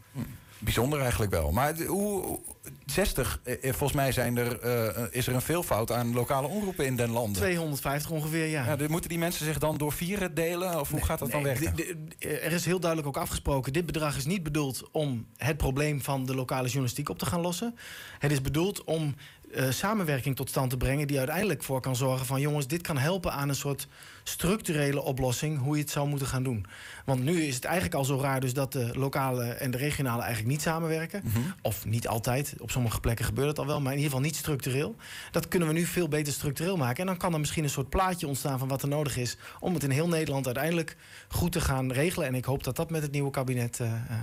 Bijzonder 0.59 0.99
eigenlijk 0.99 1.31
wel. 1.31 1.51
Maar 1.51 1.77
hoe, 1.81 2.39
60, 2.85 3.39
eh, 3.43 3.53
eh, 3.53 3.59
volgens 3.61 3.91
mij 3.91 4.11
zijn 4.11 4.37
er, 4.37 4.59
eh, 4.59 5.03
is 5.11 5.27
er 5.27 5.33
een 5.35 5.41
veelvoud 5.41 5.91
aan 5.91 6.13
lokale 6.13 6.47
omroepen 6.47 6.85
in 6.85 6.95
den 6.95 7.09
landen. 7.09 7.33
250 7.41 8.11
ongeveer, 8.11 8.45
ja. 8.45 8.65
Ja, 8.65 8.75
de- 8.75 8.89
moeten 8.89 9.09
die 9.09 9.19
mensen 9.19 9.45
zich 9.45 9.57
dan 9.57 9.77
door 9.77 9.91
vieren 9.91 10.33
delen? 10.33 10.79
Of 10.79 10.89
hoe 10.89 11.03
gaat 11.05 11.19
dat 11.19 11.31
dan 11.31 11.43
werken? 11.43 11.73
er 12.19 12.51
is 12.51 12.65
heel 12.65 12.79
duidelijk 12.79 13.09
ook 13.09 13.23
afgesproken: 13.23 13.73
dit 13.73 13.85
bedrag 13.85 14.17
is 14.17 14.25
niet 14.25 14.43
bedoeld 14.43 14.83
om 14.91 15.27
het 15.37 15.57
probleem 15.57 16.01
van 16.01 16.25
de 16.25 16.35
lokale 16.35 16.67
journalistiek 16.67 17.09
op 17.09 17.19
te 17.19 17.25
gaan 17.25 17.41
lossen. 17.41 17.75
Het 18.19 18.31
is 18.31 18.41
bedoeld 18.41 18.83
om 18.83 19.15
eh, 19.53 19.69
samenwerking 19.69 20.35
tot 20.35 20.49
stand 20.49 20.69
te 20.69 20.77
brengen 20.77 21.07
die 21.07 21.17
uiteindelijk 21.17 21.63
voor 21.63 21.81
kan 21.81 21.95
zorgen 21.95 22.25
van 22.25 22.41
jongens, 22.41 22.67
dit 22.67 22.81
kan 22.81 22.97
helpen 22.97 23.33
aan 23.33 23.49
een 23.49 23.55
soort 23.55 23.87
structurele 24.23 25.01
oplossing 25.01 25.59
hoe 25.59 25.75
je 25.75 25.81
het 25.81 25.91
zou 25.91 26.07
moeten 26.07 26.27
gaan 26.27 26.43
doen. 26.43 26.65
Want 27.05 27.23
nu 27.23 27.41
is 27.43 27.55
het 27.55 27.63
eigenlijk 27.63 27.95
al 27.95 28.05
zo 28.05 28.19
raar 28.19 28.39
dus 28.39 28.53
dat 28.53 28.71
de 28.71 28.91
lokale 28.93 29.43
en 29.43 29.71
de 29.71 29.77
regionale 29.77 30.21
eigenlijk 30.21 30.51
niet 30.51 30.61
samenwerken. 30.61 31.23
Of 31.61 31.85
niet 31.85 32.07
altijd. 32.07 32.55
Op 32.59 32.71
sommige 32.71 32.99
plekken 32.99 33.25
gebeurt 33.25 33.47
het 33.47 33.59
al 33.59 33.65
wel, 33.65 33.81
maar 33.81 33.91
in 33.91 33.97
ieder 33.97 34.11
geval 34.11 34.25
niet 34.25 34.35
structureel. 34.35 34.95
Dat 35.31 35.47
kunnen 35.47 35.67
we 35.67 35.73
nu 35.73 35.85
veel 35.85 36.07
beter 36.07 36.33
structureel 36.33 36.77
maken. 36.77 36.99
En 36.99 37.05
dan 37.05 37.17
kan 37.17 37.33
er 37.33 37.39
misschien 37.39 37.63
een 37.63 37.69
soort 37.69 37.89
plaatje 37.89 38.27
ontstaan 38.27 38.59
van 38.59 38.67
wat 38.67 38.81
er 38.81 38.87
nodig 38.87 39.17
is 39.17 39.37
om 39.59 39.73
het 39.73 39.83
in 39.83 39.89
heel 39.89 40.07
Nederland 40.07 40.45
uiteindelijk 40.45 40.95
goed 41.27 41.51
te 41.51 41.61
gaan 41.61 41.91
regelen. 41.91 42.27
En 42.27 42.35
ik 42.35 42.45
hoop 42.45 42.63
dat 42.63 42.75
dat 42.75 42.89
met 42.89 43.01
het 43.01 43.11
nieuwe 43.11 43.31
kabinet 43.31 43.79
eh, 43.79 43.87
eh, 43.87 44.17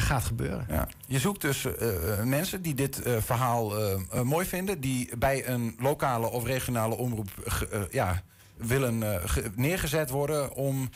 gaat 0.00 0.24
gebeuren. 0.24 0.66
Ja. 0.68 0.88
Je 1.06 1.18
zoekt 1.18 1.40
dus 1.40 1.64
eh, 1.64 2.12
eh, 2.18 2.24
mensen 2.24 2.62
die 2.62 2.74
dit 2.74 3.02
eh, 3.02 3.16
verhaal 3.20 3.72
mooi 4.22 4.46
vinden, 4.46 4.80
die 4.80 5.16
bij 5.18 5.48
een 5.48 5.76
lokale 5.78 6.26
of 6.30 6.44
regionale 6.44 6.94
omroep 6.96 7.28
ge- 7.44 7.68
eh, 7.68 7.80
ja, 7.90 8.22
willen 8.56 9.02
eh, 9.14 9.28
ge- 9.28 9.50
neergezet 9.54 10.10
worden 10.10 10.52
om 10.54 10.88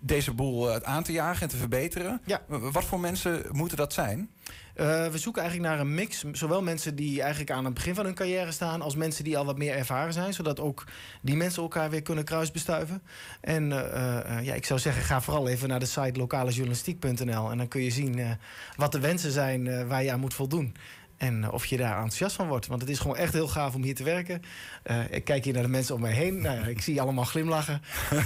deze 0.00 0.32
boel 0.32 0.82
aan 0.84 1.02
te 1.02 1.12
jagen 1.12 1.42
en 1.42 1.48
te 1.48 1.56
verbeteren. 1.56 2.20
Ja. 2.24 2.40
Wat 2.46 2.84
voor 2.84 3.00
mensen 3.00 3.42
moeten 3.50 3.76
dat 3.76 3.92
zijn? 3.92 4.30
Eh, 4.78 5.06
we 5.06 5.18
zoeken 5.18 5.42
eigenlijk 5.42 5.70
naar 5.72 5.80
een 5.80 5.94
mix. 5.94 6.24
Zowel 6.32 6.62
mensen 6.62 6.94
die 6.94 7.20
eigenlijk 7.20 7.50
aan 7.50 7.64
het 7.64 7.74
begin 7.74 7.94
van 7.94 8.04
hun 8.04 8.14
carrière 8.14 8.52
staan... 8.52 8.82
als 8.82 8.96
mensen 8.96 9.24
die 9.24 9.38
al 9.38 9.44
wat 9.44 9.58
meer 9.58 9.74
ervaren 9.74 10.12
zijn. 10.12 10.34
Zodat 10.34 10.60
ook 10.60 10.84
die 11.20 11.36
mensen 11.36 11.62
elkaar 11.62 11.90
weer 11.90 12.02
kunnen 12.02 12.24
kruisbestuiven. 12.24 13.02
En 13.40 13.72
eh, 13.72 14.38
eh, 14.38 14.44
ja, 14.44 14.54
ik 14.54 14.64
zou 14.64 14.80
zeggen, 14.80 15.02
ga 15.02 15.20
vooral 15.20 15.48
even 15.48 15.68
naar 15.68 15.78
de 15.78 15.86
site 15.86 16.18
lokalejournalistiek.nl. 16.18 17.50
En 17.50 17.58
dan 17.58 17.68
kun 17.68 17.82
je 17.82 17.90
zien 17.90 18.38
wat 18.76 18.92
de 18.92 19.00
wensen 19.00 19.32
zijn 19.32 19.88
waar 19.88 20.02
je 20.02 20.12
aan 20.12 20.20
moet 20.20 20.34
voldoen. 20.34 20.74
En 21.18 21.44
eh, 21.44 21.52
of 21.52 21.66
je 21.66 21.76
daar 21.76 21.94
enthousiast 21.94 22.36
van 22.36 22.48
wordt. 22.48 22.66
Want 22.66 22.80
het 22.80 22.90
is 22.90 22.98
gewoon 22.98 23.16
echt 23.16 23.32
heel 23.32 23.48
gaaf 23.48 23.74
om 23.74 23.82
hier 23.82 23.94
te 23.94 24.04
werken. 24.04 24.42
Eh, 24.82 25.10
ik 25.10 25.24
kijk 25.24 25.44
hier 25.44 25.52
naar 25.52 25.62
de 25.62 25.68
mensen 25.68 25.94
om 25.94 26.00
mij 26.00 26.12
heen. 26.12 26.40
Nou 26.40 26.58
ja, 26.58 26.66
ik 26.66 26.80
zie 26.80 27.00
allemaal 27.00 27.24
glimlachen. 27.24 27.82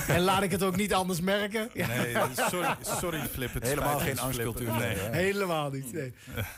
en 0.09 0.21
laat 0.21 0.43
ik 0.43 0.51
het 0.51 0.63
ook 0.63 0.77
niet 0.77 0.95
anders 0.95 1.21
merken. 1.21 1.71
Ja. 1.75 1.87
Nee, 1.87 2.17
sorry, 2.51 2.77
sorry 2.81 3.21
Flip. 3.33 3.55
Het 3.55 3.63
Helemaal 3.63 3.99
geen 3.99 4.19
angstcultuur. 4.19 4.73
Nee. 4.73 4.97
Helemaal 4.97 5.71
niet. 5.71 5.93
Nee. 5.93 6.13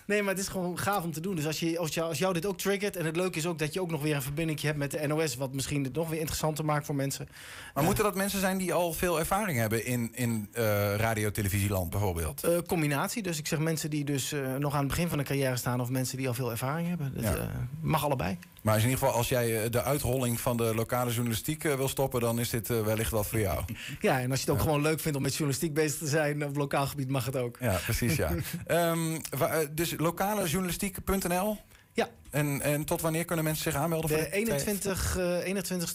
nee, 0.06 0.22
maar 0.22 0.32
het 0.32 0.42
is 0.42 0.48
gewoon 0.48 0.78
gaaf 0.78 1.04
om 1.04 1.12
te 1.12 1.20
doen. 1.20 1.36
Dus 1.36 1.46
als, 1.46 1.60
je, 1.60 1.78
als, 1.78 1.94
jou, 1.94 2.08
als 2.08 2.18
jou 2.18 2.34
dit 2.34 2.46
ook 2.46 2.58
triggert. 2.58 2.96
En 2.96 3.04
het 3.04 3.16
leuke 3.16 3.38
is 3.38 3.46
ook 3.46 3.58
dat 3.58 3.72
je 3.72 3.80
ook 3.80 3.90
nog 3.90 4.02
weer 4.02 4.14
een 4.14 4.22
verbinding 4.22 4.60
hebt 4.60 4.78
met 4.78 4.90
de 4.90 5.06
NOS. 5.06 5.36
Wat 5.36 5.52
misschien 5.52 5.84
het 5.84 5.94
nog 5.94 6.08
weer 6.08 6.18
interessanter 6.18 6.64
maakt 6.64 6.86
voor 6.86 6.94
mensen. 6.94 7.28
Maar 7.74 7.84
moeten 7.84 8.04
dat 8.04 8.14
mensen 8.14 8.40
zijn 8.40 8.58
die 8.58 8.72
al 8.72 8.92
veel 8.92 9.18
ervaring 9.18 9.58
hebben 9.58 9.84
in, 9.84 10.10
in 10.14 10.48
eh 10.52 10.62
radio-televisieland 10.96 11.90
bijvoorbeeld? 11.90 12.44
Eh, 12.44 12.58
combinatie. 12.66 13.22
Dus 13.22 13.38
ik 13.38 13.46
zeg 13.46 13.58
mensen 13.58 13.90
die 13.90 14.04
dus 14.04 14.34
nog 14.58 14.72
aan 14.72 14.78
het 14.78 14.88
begin 14.88 15.08
van 15.08 15.18
de 15.18 15.24
carrière 15.24 15.56
staan. 15.56 15.80
Of 15.80 15.90
mensen 15.90 16.16
die 16.16 16.23
al 16.28 16.34
veel 16.34 16.50
ervaring 16.50 16.88
hebben. 16.88 17.12
Dat 17.14 17.22
Ja. 17.24 17.34
eh, 17.36 17.46
mag 17.80 18.04
allebei. 18.04 18.38
Maar 18.62 18.76
in 18.76 18.82
ieder 18.82 18.98
geval, 18.98 19.14
als 19.14 19.28
jij 19.28 19.62
eh, 19.64 19.70
de 19.70 19.82
uitrolling 19.82 20.40
van 20.40 20.56
de 20.56 20.74
lokale 20.74 21.10
journalistiek 21.12 21.64
eh, 21.64 21.74
wil 21.74 21.88
stoppen, 21.88 22.20
dan 22.20 22.38
is 22.40 22.50
dit 22.50 22.68
wellicht 22.68 23.10
wat 23.10 23.26
voor 23.26 23.38
jou. 23.38 23.64
Ja, 24.00 24.20
en 24.20 24.30
als 24.30 24.40
je 24.40 24.46
het 24.46 24.54
ook 24.54 24.62
gewoon 24.62 24.82
leuk 24.82 25.00
vindt 25.00 25.16
om 25.16 25.22
met 25.22 25.32
journalistiek 25.32 25.74
bezig 25.74 25.98
te 25.98 26.06
zijn. 26.06 26.44
Op 26.44 26.56
lokaal 26.56 26.86
gebied 26.86 27.08
mag 27.08 27.24
het 27.24 27.36
ook. 27.36 27.56
Ja, 27.60 27.78
precies, 27.84 28.16
ja. 28.16 28.30
Ehm, 28.66 29.14
eh, 29.40 29.56
dus 29.70 29.94
lokalejournalistiek.nl? 29.96 31.56
Ja. 31.92 32.08
En, 32.30 32.60
en 32.62 32.84
tot 32.84 33.00
wanneer 33.00 33.24
kunnen 33.24 33.44
mensen 33.44 33.62
zich 33.72 33.80
aanmelden? 33.80 34.08
voor 34.08 34.18
De 34.18 34.24
dit 34.24 34.32
twee- 34.32 34.44
21, 34.44 35.16
eh 35.18 35.44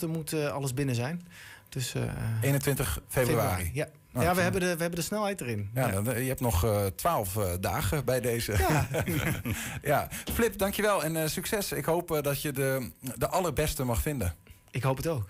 21ste 0.04 0.08
moet 0.08 0.34
alles 0.34 0.74
binnen 0.74 0.96
zijn. 0.96 1.28
Dus, 1.70 1.94
eh, 1.94 2.02
21 2.42 3.00
februari. 3.08 3.70
Ja, 3.74 3.88
Nou, 4.12 4.26
ja 4.26 4.32
we, 4.32 4.38
ik- 4.38 4.43
hebben 4.43 4.62
de, 4.62 4.76
we 4.76 4.82
hebben 4.82 4.99
de 4.99 5.05
snelheid 5.05 5.41
erin. 5.41 5.70
Ja, 5.74 5.88
dan, 6.01 6.03
je 6.22 6.28
hebt 6.28 6.39
nog 6.41 6.64
eh, 6.64 6.86
twaalf 6.86 7.34
dagen 7.60 8.05
bij 8.05 8.22
deze. 8.22 8.53
Ja. 8.57 8.88
ja. 9.91 10.07
Flip, 10.34 10.57
dankjewel 10.57 11.03
en 11.03 11.16
eh, 11.16 11.28
succes. 11.28 11.72
Ik 11.72 11.86
hoop 11.86 12.20
dat 12.22 12.41
je 12.41 12.51
de, 12.51 12.91
de 13.16 13.28
allerbeste 13.30 13.84
mag 13.84 14.01
vinden. 14.01 14.34
Ik 14.72 14.84
hoop 14.84 14.97
het 14.97 15.07
ook. 15.07 15.30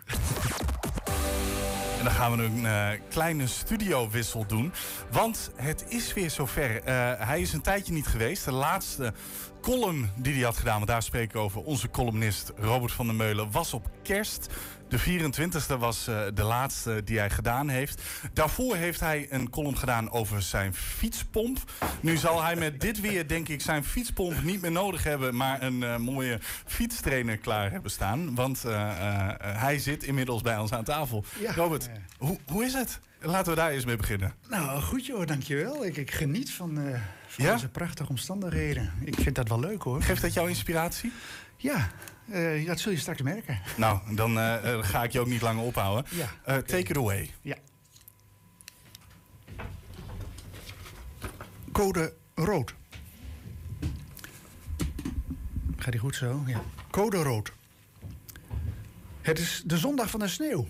En 1.97 2.05
dan 2.05 2.13
gaan 2.13 2.37
we 2.37 2.43
een 2.43 2.65
eh, 2.65 2.89
kleine 3.09 3.47
studiowissel 3.47 4.45
doen. 4.45 4.73
Want 5.11 5.51
het 5.55 5.85
is 5.87 6.13
weer 6.13 6.29
zover. 6.29 6.83
Eh, 6.83 7.11
hij 7.17 7.41
is 7.41 7.53
een 7.53 7.61
tijdje 7.61 7.93
niet 7.93 8.07
geweest. 8.07 8.45
De 8.45 8.51
laatste 8.51 9.13
column 9.61 10.09
die 10.15 10.33
hij 10.33 10.43
had 10.43 10.57
gedaan, 10.57 10.75
want 10.75 10.87
daar 10.87 11.03
spreken 11.03 11.37
we 11.37 11.43
over 11.43 11.61
onze 11.61 11.89
columnist 11.89 12.51
Robert 12.57 12.91
van 12.91 13.05
der 13.05 13.15
Meulen, 13.15 13.51
was 13.51 13.73
op 13.73 13.89
kerst. 14.03 14.47
De 14.89 14.99
24e 14.99 15.77
was 15.79 16.07
eh, 16.07 16.21
de 16.33 16.43
laatste 16.43 17.01
die 17.03 17.17
hij 17.17 17.29
gedaan 17.29 17.69
heeft. 17.69 18.01
Daarvoor 18.33 18.75
heeft 18.75 18.99
hij 18.99 19.27
een 19.29 19.49
column 19.49 19.77
gedaan 19.77 20.11
over 20.11 20.41
zijn 20.41 20.73
fietspomp. 20.73 21.57
Nu 22.01 22.17
zal 22.17 22.43
hij 22.43 22.55
met 22.55 22.81
dit 22.81 22.99
weer, 22.99 23.27
denk 23.27 23.47
ik, 23.47 23.61
zijn 23.61 23.83
fietspomp 23.83 24.43
niet 24.43 24.61
meer 24.61 24.71
nodig 24.71 25.03
hebben, 25.03 25.35
maar 25.35 25.61
een 25.61 25.83
eh, 25.83 25.97
mooie 25.97 26.39
fietstrainer 26.65 27.37
klaar 27.37 27.71
hebben 27.71 27.91
staan. 27.91 28.35
Want 28.35 28.65
eh, 28.65 28.89
hij 29.39 29.79
zit 29.79 30.03
inmiddels 30.03 30.41
bij 30.41 30.57
ons 30.57 30.71
aan 30.71 30.83
tafel. 30.83 31.23
Ja. 31.39 31.53
Robert, 31.53 31.89
hoe, 32.17 32.37
hoe 32.47 32.65
is 32.65 32.73
het? 32.73 32.99
Laten 33.21 33.49
we 33.51 33.57
daar 33.57 33.71
eens 33.71 33.85
mee 33.85 33.95
beginnen. 33.95 34.33
Nou, 34.49 34.81
goed 34.81 35.05
joh, 35.05 35.25
dankjewel. 35.27 35.85
Ik, 35.85 35.97
ik 35.97 36.11
geniet 36.11 36.51
van, 36.51 36.77
eh, 36.79 36.99
van 37.27 37.45
Ja? 37.45 37.53
deze 37.53 37.67
prachtige 37.67 38.09
omstandigheden. 38.09 38.91
Ik 39.03 39.15
vind 39.15 39.35
dat 39.35 39.47
wel 39.49 39.59
leuk 39.59 39.81
hoor. 39.81 40.01
Geeft 40.01 40.21
dat 40.21 40.33
jouw 40.33 40.45
inspiratie? 40.47 41.11
Ja, 41.57 41.89
eh, 42.31 42.65
dat 42.65 42.79
zul 42.79 42.91
je 42.91 42.97
straks 42.97 43.21
merken. 43.21 43.59
Nou, 43.77 44.15
dan 44.15 44.37
eh, 44.37 44.73
eh, 44.73 44.83
ga 44.83 45.03
ik 45.03 45.11
je 45.11 45.19
ook 45.19 45.27
niet 45.27 45.41
langer 45.41 45.63
ophouden. 45.63 46.05
Ja, 46.09 46.29
Eh, 46.43 46.57
Take 46.57 46.77
it 46.79 46.97
away. 46.97 47.33
Ja. 47.41 47.55
Code 51.71 52.13
rood. 52.35 52.73
Gaat 55.77 55.91
die 55.91 55.99
goed 55.99 56.15
zo? 56.15 56.43
Ja. 56.47 56.61
Code 56.91 57.17
rood. 57.23 57.51
Het 59.21 59.39
is 59.39 59.61
de 59.65 59.77
zondag 59.77 60.09
van 60.09 60.19
de 60.19 60.27
sneeuw. 60.27 60.67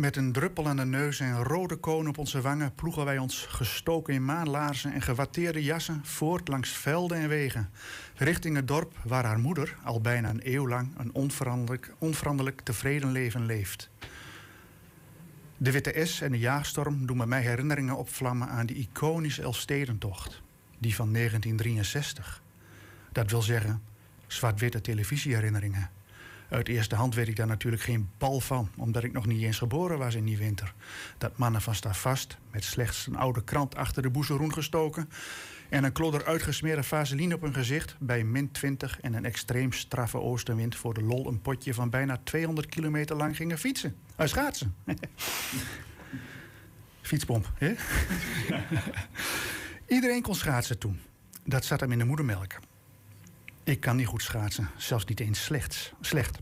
Met 0.00 0.16
een 0.16 0.32
druppel 0.32 0.68
aan 0.68 0.76
de 0.76 0.84
neus 0.84 1.20
en 1.20 1.42
rode 1.42 1.76
koon 1.76 2.08
op 2.08 2.18
onze 2.18 2.40
wangen 2.40 2.74
ploegen 2.74 3.04
wij 3.04 3.18
ons 3.18 3.46
gestoken 3.46 4.14
in 4.14 4.24
maanlaarzen 4.24 4.92
en 4.92 5.02
gewatteerde 5.02 5.62
jassen 5.62 6.00
voort 6.04 6.48
langs 6.48 6.70
velden 6.70 7.18
en 7.18 7.28
wegen. 7.28 7.70
Richting 8.14 8.56
het 8.56 8.68
dorp 8.68 8.96
waar 9.04 9.24
haar 9.24 9.38
moeder 9.38 9.76
al 9.84 10.00
bijna 10.00 10.28
een 10.28 10.40
eeuw 10.42 10.68
lang 10.68 10.98
een 10.98 11.14
onveranderlijk, 11.14 11.94
onveranderlijk 11.98 12.60
tevreden 12.60 13.12
leven 13.12 13.46
leeft. 13.46 13.90
De 15.56 15.70
Witte 15.70 16.04
S 16.06 16.20
en 16.20 16.32
de 16.32 16.38
jaarstorm 16.38 17.06
doen 17.06 17.16
bij 17.16 17.26
mij 17.26 17.42
herinneringen 17.42 17.96
opvlammen 17.96 18.48
aan 18.48 18.66
die 18.66 18.76
iconische 18.76 19.42
Elfstedentocht. 19.42 20.42
Die 20.78 20.94
van 20.94 21.12
1963. 21.12 22.42
Dat 23.12 23.30
wil 23.30 23.42
zeggen, 23.42 23.82
zwart-witte 24.26 24.80
televisieherinneringen. 24.80 25.90
Uit 26.50 26.68
eerste 26.68 26.94
hand 26.94 27.14
weet 27.14 27.28
ik 27.28 27.36
daar 27.36 27.46
natuurlijk 27.46 27.82
geen 27.82 28.10
bal 28.18 28.40
van, 28.40 28.70
omdat 28.76 29.04
ik 29.04 29.12
nog 29.12 29.26
niet 29.26 29.42
eens 29.42 29.58
geboren 29.58 29.98
was 29.98 30.14
in 30.14 30.24
die 30.24 30.38
winter. 30.38 30.74
Dat 31.18 31.38
mannen 31.38 31.62
van 31.62 31.74
vast 31.94 32.38
met 32.50 32.64
slechts 32.64 33.06
een 33.06 33.16
oude 33.16 33.44
krant 33.44 33.76
achter 33.76 34.02
de 34.02 34.10
boezeroen 34.10 34.52
gestoken 34.52 35.08
en 35.68 35.84
een 35.84 35.92
klodder 35.92 36.24
uitgesmeerde 36.24 36.82
vaseline 36.82 37.34
op 37.34 37.40
hun 37.40 37.54
gezicht 37.54 37.96
bij 37.98 38.24
min 38.24 38.50
20 38.50 39.00
en 39.00 39.14
een 39.14 39.24
extreem 39.24 39.72
straffe 39.72 40.20
oostenwind 40.20 40.76
voor 40.76 40.94
de 40.94 41.02
lol 41.02 41.28
een 41.28 41.40
potje 41.40 41.74
van 41.74 41.90
bijna 41.90 42.20
200 42.24 42.66
kilometer 42.66 43.16
lang 43.16 43.36
gingen 43.36 43.58
fietsen. 43.58 43.96
Uh, 44.20 44.26
schaatsen. 44.26 44.74
Fietspomp, 47.00 47.52
hè? 47.54 47.74
Iedereen 49.96 50.22
kon 50.22 50.34
schaatsen 50.34 50.78
toen. 50.78 51.00
Dat 51.44 51.64
zat 51.64 51.80
hem 51.80 51.92
in 51.92 51.98
de 51.98 52.04
moedermelk. 52.04 52.58
Ik 53.64 53.80
kan 53.80 53.96
niet 53.96 54.06
goed 54.06 54.22
schaatsen, 54.22 54.70
zelfs 54.76 55.04
niet 55.04 55.20
eens 55.20 55.44
slechts, 55.44 55.92
slecht. 56.00 56.38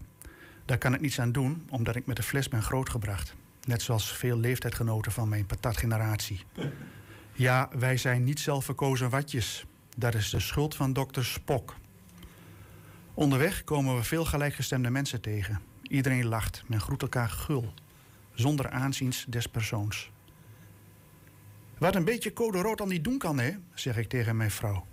Daar 0.64 0.78
kan 0.78 0.94
ik 0.94 1.00
niets 1.00 1.20
aan 1.20 1.32
doen, 1.32 1.66
omdat 1.68 1.96
ik 1.96 2.06
met 2.06 2.16
de 2.16 2.22
fles 2.22 2.48
ben 2.48 2.62
grootgebracht. 2.62 3.34
Net 3.64 3.82
zoals 3.82 4.12
veel 4.12 4.38
leeftijdgenoten 4.38 5.12
van 5.12 5.28
mijn 5.28 5.46
patatgeneratie. 5.46 6.44
Ja, 7.32 7.68
wij 7.78 7.96
zijn 7.96 8.24
niet 8.24 8.40
zelfverkozen 8.40 9.10
watjes. 9.10 9.64
Dat 9.96 10.14
is 10.14 10.30
de 10.30 10.40
schuld 10.40 10.74
van 10.74 10.92
dokter 10.92 11.24
Spok. 11.24 11.74
Onderweg 13.14 13.64
komen 13.64 13.96
we 13.96 14.02
veel 14.02 14.24
gelijkgestemde 14.24 14.90
mensen 14.90 15.20
tegen. 15.20 15.60
Iedereen 15.82 16.26
lacht, 16.26 16.62
men 16.66 16.80
groet 16.80 17.02
elkaar 17.02 17.28
gul, 17.28 17.74
zonder 18.34 18.70
aanziens 18.70 19.24
des 19.28 19.46
persoons. 19.46 20.10
Wat 21.78 21.94
een 21.94 22.04
beetje 22.04 22.32
code 22.32 22.60
rood 22.60 22.80
al 22.80 22.86
niet 22.86 23.04
doen 23.04 23.18
kan, 23.18 23.38
hè, 23.38 23.50
zeg 23.74 23.96
ik 23.96 24.08
tegen 24.08 24.36
mijn 24.36 24.50
vrouw. 24.50 24.86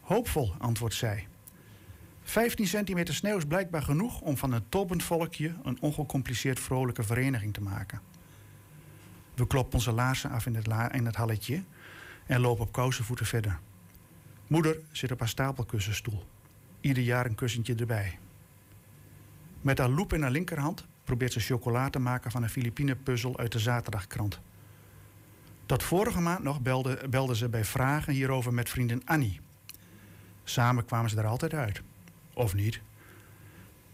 Hoopvol, 0.00 0.54
antwoordt 0.58 0.94
zij. 0.94 1.26
15 2.34 2.66
centimeter 2.66 3.14
sneeuw 3.14 3.36
is 3.36 3.44
blijkbaar 3.44 3.82
genoeg 3.82 4.20
om 4.20 4.36
van 4.36 4.52
een 4.52 4.68
toppend 4.68 5.02
volkje 5.02 5.54
een 5.62 5.80
ongecompliceerd 5.80 6.60
vrolijke 6.60 7.02
vereniging 7.02 7.54
te 7.54 7.60
maken. 7.60 8.00
We 9.34 9.46
kloppen 9.46 9.74
onze 9.74 9.92
laarzen 9.92 10.30
af 10.30 10.46
in 10.46 10.54
het, 10.54 10.66
het 10.92 11.16
halletje 11.16 11.62
en 12.26 12.40
lopen 12.40 12.64
op 12.64 12.72
kousenvoeten 12.72 13.26
verder. 13.26 13.58
Moeder 14.46 14.76
zit 14.92 15.12
op 15.12 15.18
haar 15.18 15.28
stapelkussenstoel. 15.28 16.24
Ieder 16.80 17.02
jaar 17.02 17.26
een 17.26 17.34
kussentje 17.34 17.74
erbij. 17.74 18.18
Met 19.60 19.78
haar 19.78 19.90
loep 19.90 20.12
in 20.12 20.22
haar 20.22 20.30
linkerhand 20.30 20.86
probeert 21.04 21.32
ze 21.32 21.40
chocola 21.40 21.90
te 21.90 21.98
maken 21.98 22.30
van 22.30 22.42
een 22.42 22.48
Filipine-puzzel 22.48 23.38
uit 23.38 23.52
de 23.52 23.58
zaterdagkrant. 23.58 24.40
Tot 25.66 25.82
vorige 25.82 26.20
maand 26.20 26.42
nog 26.42 26.60
belde, 26.60 27.08
belde 27.10 27.36
ze 27.36 27.48
bij 27.48 27.64
vragen 27.64 28.12
hierover 28.12 28.54
met 28.54 28.68
vriendin 28.68 29.02
Annie. 29.04 29.40
Samen 30.44 30.84
kwamen 30.84 31.10
ze 31.10 31.16
er 31.16 31.26
altijd 31.26 31.54
uit. 31.54 31.82
Of 32.34 32.54
niet. 32.54 32.80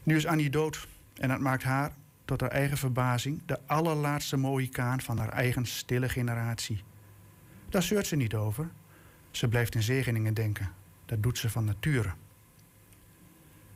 Nu 0.02 0.16
is 0.16 0.26
Annie 0.26 0.50
dood 0.50 0.88
en 1.14 1.28
dat 1.28 1.40
maakt 1.40 1.62
haar, 1.62 1.92
tot 2.24 2.40
haar 2.40 2.50
eigen 2.50 2.76
verbazing, 2.76 3.42
de 3.46 3.58
allerlaatste 3.66 4.36
Mohikaan 4.36 5.00
van 5.00 5.18
haar 5.18 5.28
eigen 5.28 5.66
stille 5.66 6.08
generatie. 6.08 6.82
Daar 7.68 7.82
zeurt 7.82 8.06
ze 8.06 8.16
niet 8.16 8.34
over. 8.34 8.70
Ze 9.30 9.48
blijft 9.48 9.74
in 9.74 9.82
zegeningen 9.82 10.34
denken. 10.34 10.72
Dat 11.06 11.22
doet 11.22 11.38
ze 11.38 11.50
van 11.50 11.64
nature. 11.64 12.12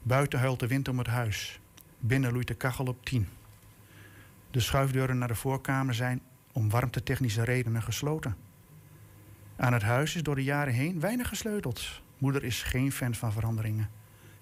Buiten 0.03 0.39
huilt 0.39 0.61
de 0.61 0.67
wind 0.67 0.89
om 0.89 0.99
het 0.99 1.07
huis. 1.07 1.61
Binnen 1.99 2.33
loeit 2.33 2.49
de 2.49 2.55
kachel 2.55 2.85
op 2.85 3.05
tien. 3.05 3.29
De 4.51 4.61
schuifdeuren 4.61 5.19
naar 5.19 5.29
de 5.29 5.35
voorkamer 5.35 5.95
zijn 5.95 6.21
om 6.53 6.71
warmtetechnische 6.71 7.45
redenen 7.45 7.83
gesloten. 7.83 8.37
Aan 9.57 9.73
het 9.73 9.83
huis 9.83 10.15
is 10.15 10.23
door 10.23 10.35
de 10.35 10.45
jaren 10.45 10.75
heen 10.75 11.01
weinig 11.01 11.29
gesleuteld. 11.29 12.03
Moeder 12.19 12.45
is 12.45 12.63
geen 12.63 12.93
fan 12.93 13.15
van 13.15 13.33
veranderingen. 13.33 13.91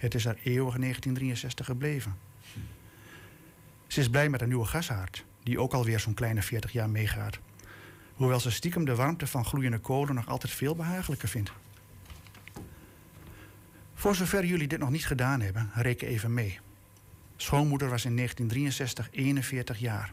Het 0.02 0.14
is 0.14 0.24
haar 0.24 0.38
eeuwige 0.42 0.78
1963 0.78 1.66
gebleven. 1.66 2.18
Ze 3.86 4.00
is 4.00 4.08
blij 4.08 4.28
met 4.28 4.40
een 4.40 4.48
nieuwe 4.48 4.64
gashaard, 4.64 5.24
die 5.42 5.60
ook 5.60 5.72
alweer 5.72 6.00
zo'n 6.00 6.14
kleine 6.14 6.42
40 6.42 6.72
jaar 6.72 6.90
meegaat. 6.90 7.38
Hoewel 8.14 8.40
ze 8.40 8.50
stiekem 8.50 8.84
de 8.84 8.94
warmte 8.94 9.26
van 9.26 9.44
gloeiende 9.44 9.78
kolen 9.78 10.14
nog 10.14 10.28
altijd 10.28 10.52
veel 10.52 10.76
behagelijker 10.76 11.28
vindt. 11.28 11.52
Voor 13.94 14.14
zover 14.14 14.44
jullie 14.44 14.68
dit 14.68 14.78
nog 14.78 14.90
niet 14.90 15.06
gedaan 15.06 15.40
hebben, 15.40 15.70
reken 15.74 16.08
even 16.08 16.34
mee. 16.34 16.58
Schoonmoeder 17.36 17.88
was 17.88 18.04
in 18.04 18.16
1963 18.16 19.08
41 19.10 19.78
jaar. 19.78 20.12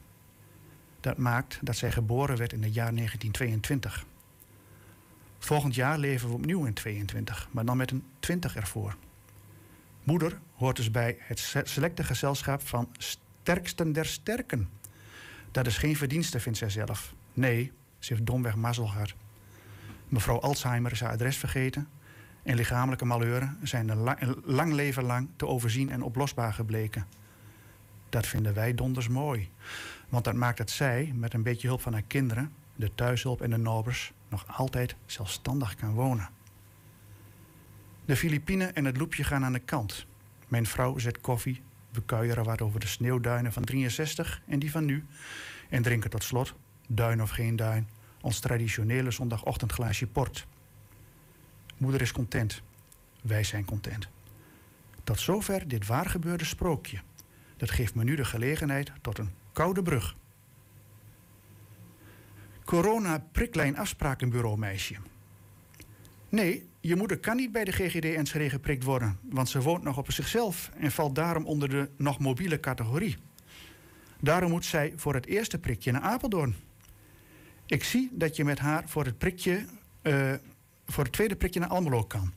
Dat 0.99 1.17
maakt 1.17 1.59
dat 1.61 1.75
zij 1.75 1.91
geboren 1.91 2.37
werd 2.37 2.53
in 2.53 2.63
het 2.63 2.73
jaar 2.73 2.95
1922. 2.95 4.05
Volgend 5.39 5.75
jaar 5.75 5.97
leven 5.97 6.27
we 6.29 6.35
opnieuw 6.35 6.65
in 6.65 6.73
22, 6.73 7.47
maar 7.51 7.65
dan 7.65 7.77
met 7.77 7.91
een 7.91 8.03
20 8.19 8.55
ervoor. 8.55 8.95
Moeder 10.09 10.39
hoort 10.55 10.75
dus 10.75 10.91
bij 10.91 11.17
het 11.19 11.39
se- 11.39 11.61
selecte 11.65 12.03
gezelschap 12.03 12.67
van 12.67 12.89
sterksten 12.97 13.91
der 13.91 14.05
sterken. 14.05 14.69
Dat 15.51 15.67
is 15.67 15.77
geen 15.77 15.95
verdienste, 15.95 16.39
vindt 16.39 16.57
zij 16.57 16.69
zelf. 16.69 17.13
Nee, 17.33 17.71
ze 17.99 18.13
heeft 18.13 18.25
domweg 18.25 18.55
mazzel. 18.55 18.91
Mevrouw 20.07 20.39
Alzheimer 20.39 20.91
is 20.91 20.99
haar 20.99 21.11
adres 21.11 21.37
vergeten. 21.37 21.87
En 22.43 22.55
lichamelijke 22.55 23.05
malheuren 23.05 23.57
zijn 23.63 23.89
een, 23.89 23.97
la- 23.97 24.21
een 24.21 24.41
lang 24.43 24.73
leven 24.73 25.03
lang 25.03 25.29
te 25.35 25.47
overzien 25.47 25.89
en 25.89 26.01
oplosbaar 26.01 26.53
gebleken. 26.53 27.05
Dat 28.09 28.27
vinden 28.27 28.53
wij 28.53 28.73
donders 28.73 29.07
mooi. 29.07 29.49
Want 30.09 30.23
dat 30.23 30.35
maakt 30.35 30.57
dat 30.57 30.69
zij, 30.69 31.11
met 31.15 31.33
een 31.33 31.43
beetje 31.43 31.67
hulp 31.67 31.81
van 31.81 31.93
haar 31.93 32.03
kinderen, 32.07 32.53
de 32.75 32.95
thuishulp 32.95 33.41
en 33.41 33.49
de 33.49 33.57
nobers, 33.57 34.11
nog 34.29 34.57
altijd 34.57 34.95
zelfstandig 35.05 35.75
kan 35.75 35.93
wonen. 35.93 36.29
De 38.09 38.15
Filipinen 38.15 38.75
en 38.75 38.85
het 38.85 38.97
loepje 38.97 39.23
gaan 39.23 39.45
aan 39.45 39.53
de 39.53 39.59
kant. 39.59 40.05
Mijn 40.47 40.65
vrouw 40.65 40.97
zet 40.97 41.21
koffie, 41.21 41.61
we 41.91 42.01
kuieren 42.01 42.43
wat 42.43 42.61
over 42.61 42.79
de 42.79 42.87
sneeuwduinen 42.87 43.53
van 43.53 43.63
63 43.63 44.41
en 44.47 44.59
die 44.59 44.71
van 44.71 44.85
nu. 44.85 45.05
En 45.69 45.81
drinken 45.81 46.09
tot 46.09 46.23
slot, 46.23 46.55
duin 46.87 47.21
of 47.21 47.29
geen 47.29 47.55
duin, 47.55 47.89
ons 48.21 48.39
traditionele 48.39 49.11
zondagochtendglaasje 49.11 50.07
port. 50.07 50.47
Moeder 51.77 52.01
is 52.01 52.11
content. 52.11 52.61
Wij 53.21 53.43
zijn 53.43 53.65
content. 53.65 54.07
Tot 55.03 55.19
zover 55.19 55.67
dit 55.67 55.87
waargebeurde 55.87 56.45
sprookje. 56.45 56.99
Dat 57.57 57.71
geeft 57.71 57.95
me 57.95 58.03
nu 58.03 58.15
de 58.15 58.25
gelegenheid 58.25 58.91
tot 59.01 59.17
een 59.17 59.29
koude 59.51 59.81
brug. 59.81 60.15
Corona 62.63 63.23
priklijn 63.31 63.77
afsprakenbureau 63.77 64.57
meisje. 64.57 64.95
Nee, 66.29 66.68
je 66.81 66.95
moeder 66.95 67.19
kan 67.19 67.35
niet 67.35 67.51
bij 67.51 67.63
de 67.63 67.71
GGD 67.71 68.05
Enschede 68.05 68.49
geprikt 68.49 68.83
worden, 68.83 69.19
want 69.21 69.49
ze 69.49 69.61
woont 69.61 69.83
nog 69.83 69.97
op 69.97 70.11
zichzelf 70.11 70.71
en 70.77 70.91
valt 70.91 71.15
daarom 71.15 71.45
onder 71.45 71.69
de 71.69 71.89
nog 71.97 72.19
mobiele 72.19 72.59
categorie. 72.59 73.17
Daarom 74.19 74.51
moet 74.51 74.65
zij 74.65 74.93
voor 74.95 75.13
het 75.13 75.25
eerste 75.25 75.57
prikje 75.57 75.91
naar 75.91 76.01
Apeldoorn. 76.01 76.55
Ik 77.65 77.83
zie 77.83 78.09
dat 78.11 78.35
je 78.35 78.43
met 78.43 78.59
haar 78.59 78.83
voor 78.89 79.05
het, 79.05 79.17
prikje, 79.17 79.65
eh, 80.01 80.33
voor 80.85 81.03
het 81.03 81.13
tweede 81.13 81.35
prikje 81.35 81.59
naar 81.59 81.69
Almelo 81.69 82.03
kan. 82.03 82.33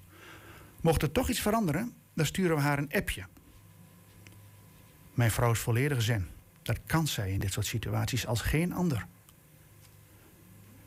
Mocht 0.80 1.02
er 1.02 1.12
toch 1.12 1.28
iets 1.28 1.40
veranderen, 1.40 1.92
dan 2.14 2.26
sturen 2.26 2.56
we 2.56 2.62
haar 2.62 2.78
een 2.78 2.92
appje. 2.92 3.24
Mijn 5.14 5.30
vrouw 5.30 5.50
is 5.50 5.58
volledig 5.58 6.02
zen. 6.02 6.28
Dat 6.62 6.78
kan 6.86 7.06
zij 7.06 7.32
in 7.32 7.38
dit 7.38 7.52
soort 7.52 7.66
situaties 7.66 8.26
als 8.26 8.40
geen 8.40 8.72
ander. 8.72 9.06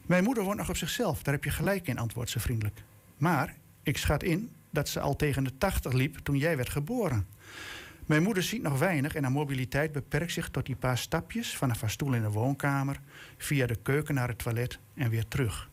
Mijn 0.01 0.24
moeder 0.24 0.43
woont 0.43 0.58
nog 0.58 0.70
op 0.70 0.78
zichzelf, 0.78 1.24
daar 1.24 1.34
heb 1.34 1.43
je 1.43 1.49
gelijk 1.49 1.88
in, 1.88 1.97
antwoordt 1.97 2.30
ze 2.30 2.39
vriendelijk. 2.39 2.84
Maar 3.18 3.55
ik 3.84 3.97
schat 3.97 4.24
in 4.24 4.51
dat 4.70 4.89
ze 4.89 4.99
al 4.99 5.16
tegen 5.16 5.43
de 5.43 5.57
80 5.57 5.93
liep 5.93 6.18
toen 6.18 6.38
jij 6.38 6.57
werd 6.57 6.70
geboren. 6.70 7.28
Mijn 8.05 8.24
moeder 8.24 8.43
ziet 8.43 8.61
nog 8.61 8.80
weinig 8.80 9.16
en 9.16 9.24
haar 9.24 9.32
mobiliteit 9.32 9.91
beperkt 9.91 10.32
zich 10.32 10.49
tot 10.49 10.66
die 10.66 10.76
paar 10.76 10.97
stapjes 10.97 11.55
vanaf 11.55 11.82
haar 11.82 11.89
stoel 11.89 12.13
in 12.13 12.22
de 12.22 12.32
woonkamer, 12.32 12.99
via 13.38 13.66
de 13.66 13.76
keuken 13.76 14.16
naar 14.16 14.28
het 14.28 14.38
toilet 14.38 14.80
en 14.93 15.09
weer 15.09 15.28
terug. 15.28 15.70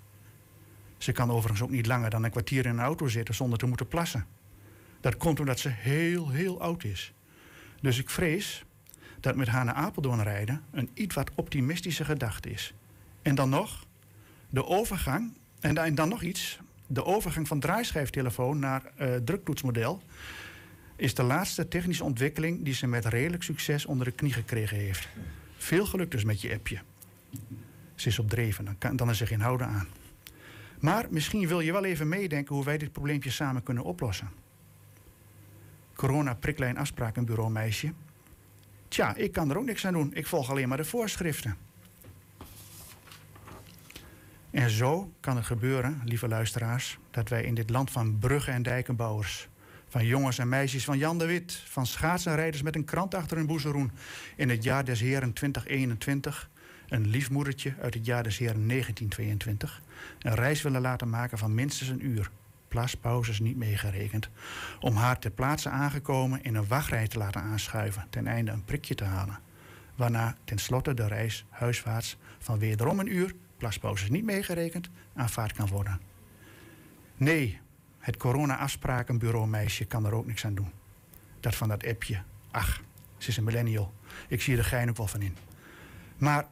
Ze 0.98 1.12
kan 1.12 1.30
overigens 1.30 1.62
ook 1.62 1.70
niet 1.70 1.86
langer 1.86 2.10
dan 2.10 2.24
een 2.24 2.30
kwartier 2.30 2.64
in 2.64 2.70
een 2.70 2.84
auto 2.84 3.08
zitten 3.08 3.34
zonder 3.34 3.58
te 3.58 3.66
moeten 3.66 3.88
plassen. 3.88 4.26
Dat 5.00 5.16
komt 5.16 5.40
omdat 5.40 5.58
ze 5.58 5.68
heel, 5.68 6.30
heel 6.30 6.60
oud 6.60 6.84
is. 6.84 7.12
Dus 7.80 7.98
ik 7.98 8.10
vrees 8.10 8.64
dat 9.20 9.36
met 9.36 9.48
haar 9.48 9.64
naar 9.64 9.74
Apeldoorn 9.74 10.22
rijden 10.22 10.62
een 10.70 10.90
iets 10.94 11.14
wat 11.14 11.30
optimistische 11.34 12.04
gedachte 12.04 12.50
is. 12.50 12.74
En 13.22 13.34
dan 13.34 13.48
nog, 13.48 13.86
de 14.48 14.66
overgang, 14.66 15.32
en 15.60 15.94
dan, 15.94 16.08
nog 16.08 16.22
iets, 16.22 16.58
de 16.92 17.04
overgang 17.04 17.48
van 17.48 17.60
draaischijftelefoon 17.60 18.58
naar 18.58 18.82
eh, 18.96 19.14
druktoetsmodel 19.14 20.02
is 20.96 21.14
de 21.14 21.22
laatste 21.22 21.68
technische 21.68 22.04
ontwikkeling 22.04 22.64
die 22.64 22.74
ze 22.74 22.86
met 22.86 23.04
redelijk 23.04 23.42
succes 23.42 23.86
onder 23.86 24.06
de 24.06 24.12
knie 24.12 24.32
gekregen 24.32 24.76
heeft. 24.76 25.08
Veel 25.56 25.86
geluk 25.86 26.10
dus 26.10 26.24
met 26.24 26.40
je 26.40 26.54
appje. 26.54 26.78
Ze 27.94 28.08
is 28.08 28.18
op 28.18 28.28
dreven, 28.28 28.64
dan, 28.64 28.78
kan, 28.78 28.96
dan 28.96 29.10
is 29.10 29.20
er 29.20 29.26
geen 29.26 29.40
houden 29.40 29.66
aan. 29.66 29.88
Maar 30.80 31.06
misschien 31.10 31.48
wil 31.48 31.60
je 31.60 31.72
wel 31.72 31.84
even 31.84 32.08
meedenken 32.08 32.54
hoe 32.54 32.64
wij 32.64 32.78
dit 32.78 32.92
probleempje 32.92 33.30
samen 33.30 33.62
kunnen 33.62 33.84
oplossen. 33.84 34.30
Corona 35.94 36.34
priklijn 36.34 36.78
afsprakenbureau 36.78 37.50
meisje. 37.50 37.92
Tja, 38.88 39.14
ik 39.14 39.32
kan 39.32 39.50
er 39.50 39.58
ook 39.58 39.64
niks 39.64 39.86
aan 39.86 39.92
doen. 39.92 40.14
Ik 40.14 40.26
volg 40.26 40.50
alleen 40.50 40.68
maar 40.68 40.76
de 40.76 40.84
voorschriften. 40.84 41.56
En 44.52 44.70
zo 44.70 45.12
kan 45.20 45.36
het 45.36 45.46
gebeuren, 45.46 46.00
lieve 46.04 46.28
luisteraars, 46.28 46.98
dat 47.10 47.28
wij 47.28 47.42
in 47.42 47.54
dit 47.54 47.70
land 47.70 47.90
van 47.90 48.18
bruggen 48.18 48.52
en 48.52 48.62
dijkenbouwers, 48.62 49.48
van 49.88 50.06
jongens 50.06 50.38
en 50.38 50.48
meisjes 50.48 50.84
van 50.84 50.98
Jan 50.98 51.18
de 51.18 51.26
Wit, 51.26 51.62
van 51.64 51.86
schaatsenrijders 51.86 52.62
met 52.62 52.76
een 52.76 52.84
krant 52.84 53.14
achter 53.14 53.36
hun 53.36 53.46
boezeroen, 53.46 53.90
in 54.36 54.48
het 54.48 54.62
jaar 54.62 54.84
des 54.84 55.00
heren 55.00 55.32
2021, 55.32 56.50
een 56.88 57.06
lief 57.06 57.30
moedertje 57.30 57.74
uit 57.80 57.94
het 57.94 58.06
jaar 58.06 58.22
des 58.22 58.38
heren 58.38 58.68
1922, 58.68 59.82
een 60.18 60.34
reis 60.34 60.62
willen 60.62 60.80
laten 60.80 61.10
maken 61.10 61.38
van 61.38 61.54
minstens 61.54 61.88
een 61.88 62.06
uur, 62.06 62.30
plaspauzes 62.68 63.40
niet 63.40 63.56
meegerekend, 63.56 64.28
om 64.80 64.96
haar 64.96 65.18
ter 65.18 65.30
plaatse 65.30 65.68
aangekomen 65.68 66.42
in 66.42 66.54
een 66.54 66.68
wachtrij 66.68 67.08
te 67.08 67.18
laten 67.18 67.42
aanschuiven, 67.42 68.06
ten 68.10 68.26
einde 68.26 68.50
een 68.50 68.64
prikje 68.64 68.94
te 68.94 69.04
halen. 69.04 69.38
Waarna 69.94 70.36
tenslotte 70.44 70.94
de 70.94 71.06
reis 71.06 71.44
huiswaarts 71.48 72.16
van 72.38 72.58
wederom 72.58 72.98
een 72.98 73.14
uur, 73.14 73.34
plaspauzes 73.62 74.10
niet 74.10 74.24
meegerekend, 74.24 74.90
aanvaard 75.14 75.52
kan 75.52 75.68
worden. 75.68 76.00
Nee, 77.16 77.60
het 77.98 78.16
corona-afsprakenbureau 78.16 79.48
meisje 79.48 79.84
kan 79.84 80.06
er 80.06 80.12
ook 80.12 80.26
niks 80.26 80.44
aan 80.44 80.54
doen. 80.54 80.70
Dat 81.40 81.54
van 81.54 81.68
dat 81.68 81.86
appje. 81.86 82.22
Ach, 82.50 82.82
ze 83.18 83.28
is 83.28 83.36
een 83.36 83.44
millennial. 83.44 83.92
Ik 84.28 84.42
zie 84.42 84.56
er 84.56 84.64
gein 84.64 84.88
ook 84.88 84.96
wel 84.96 85.06
van 85.06 85.22
in. 85.22 85.36
Maar 86.18 86.46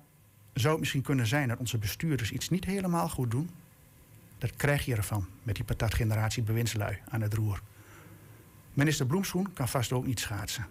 zou 0.53 0.71
het 0.71 0.81
misschien 0.81 1.03
kunnen 1.03 1.27
zijn 1.27 1.49
dat 1.49 1.59
onze 1.59 1.79
bestuurders 1.79 2.33
iets 2.33 2.49
niet 2.49 2.65
helemaal 2.65 3.09
goed 3.09 3.31
doen? 3.31 3.51
Dat 4.39 4.57
krijg 4.57 4.85
je 4.85 4.95
ervan 4.95 5.27
met 5.43 5.55
die 5.55 5.65
patatgeneratie 5.65 6.43
bewindslui 6.43 6.99
aan 7.09 7.21
het 7.21 7.35
roer. 7.35 7.63
Minister 8.73 9.07
Bloemschoen 9.07 9.53
kan 9.53 9.69
vast 9.69 9.93
ook 9.93 10.07
niet 10.07 10.21
schaatsen. 10.21 10.67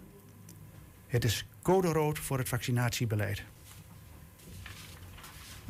Het 1.06 1.24
is 1.24 1.46
code 1.62 1.88
rood 1.88 2.18
voor 2.18 2.38
het 2.38 2.48
vaccinatiebeleid. 2.48 3.44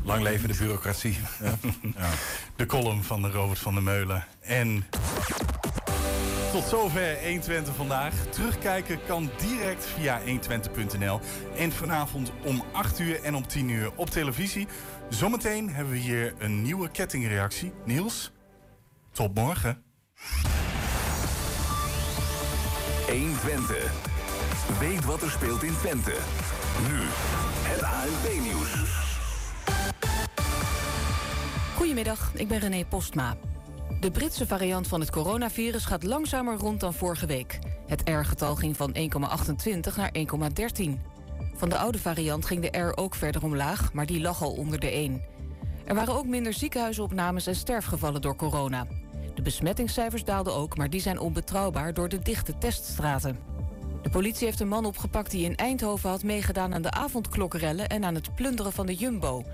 Lang 0.04 0.22
leven 0.22 0.48
de 0.48 0.54
bureaucratie. 0.58 1.18
Ja. 1.42 1.54
Ja. 1.98 2.08
De 2.56 2.66
column 2.66 3.02
van 3.02 3.22
de 3.22 3.30
Robert 3.30 3.58
van 3.58 3.74
der 3.74 3.82
Meulen. 3.82 4.24
En 4.40 4.86
tot 6.52 6.64
zover 6.64 7.18
120 7.22 7.74
vandaag. 7.74 8.14
Terugkijken 8.30 8.98
kan 9.06 9.30
direct 9.38 9.86
via 9.86 10.20
120.nl. 10.20 11.20
En 11.56 11.72
vanavond 11.72 12.32
om 12.44 12.64
8 12.72 12.98
uur 12.98 13.22
en 13.22 13.34
om 13.34 13.46
10 13.46 13.68
uur 13.68 13.90
op 13.96 14.10
televisie. 14.10 14.68
Zometeen 15.08 15.70
hebben 15.70 15.92
we 15.92 15.98
hier 15.98 16.34
een 16.38 16.62
nieuwe 16.62 16.90
kettingreactie. 16.90 17.72
Niels, 17.84 18.32
tot 19.12 19.34
morgen. 19.34 19.82
120. 23.08 23.92
Weet 24.78 25.04
wat 25.04 25.22
er 25.22 25.30
speelt 25.30 25.62
in 25.62 25.76
Twente. 25.78 26.14
Nu 26.88 26.98
het 27.62 27.82
ANP-nieuws. 27.82 28.99
Goedemiddag, 31.80 32.30
ik 32.34 32.48
ben 32.48 32.58
René 32.58 32.84
Postma. 32.84 33.36
De 34.00 34.10
Britse 34.10 34.46
variant 34.46 34.88
van 34.88 35.00
het 35.00 35.10
coronavirus 35.10 35.84
gaat 35.84 36.02
langzamer 36.02 36.56
rond 36.56 36.80
dan 36.80 36.94
vorige 36.94 37.26
week. 37.26 37.58
Het 37.86 38.08
R-getal 38.08 38.56
ging 38.56 38.76
van 38.76 38.94
1,28 38.94 39.96
naar 39.96 40.12
1,13. 40.18 41.00
Van 41.54 41.68
de 41.68 41.76
oude 41.76 41.98
variant 41.98 42.44
ging 42.44 42.70
de 42.70 42.78
R 42.78 42.96
ook 42.96 43.14
verder 43.14 43.42
omlaag, 43.42 43.92
maar 43.92 44.06
die 44.06 44.20
lag 44.20 44.42
al 44.42 44.52
onder 44.52 44.80
de 44.80 44.90
1. 44.90 45.22
Er 45.84 45.94
waren 45.94 46.14
ook 46.14 46.26
minder 46.26 46.52
ziekenhuisopnames 46.52 47.46
en 47.46 47.56
sterfgevallen 47.56 48.20
door 48.20 48.36
corona. 48.36 48.86
De 49.34 49.42
besmettingscijfers 49.42 50.24
daalden 50.24 50.54
ook, 50.54 50.76
maar 50.76 50.90
die 50.90 51.00
zijn 51.00 51.18
onbetrouwbaar 51.18 51.94
door 51.94 52.08
de 52.08 52.18
dichte 52.18 52.58
teststraten. 52.58 53.38
De 54.02 54.10
politie 54.10 54.46
heeft 54.46 54.60
een 54.60 54.68
man 54.68 54.84
opgepakt 54.84 55.30
die 55.30 55.44
in 55.44 55.56
Eindhoven 55.56 56.10
had 56.10 56.22
meegedaan 56.22 56.74
aan 56.74 56.82
de 56.82 56.90
avondklokrellen 56.90 57.88
en 57.88 58.04
aan 58.04 58.14
het 58.14 58.34
plunderen 58.34 58.72
van 58.72 58.86
de 58.86 58.94
Jumbo. 58.94 59.44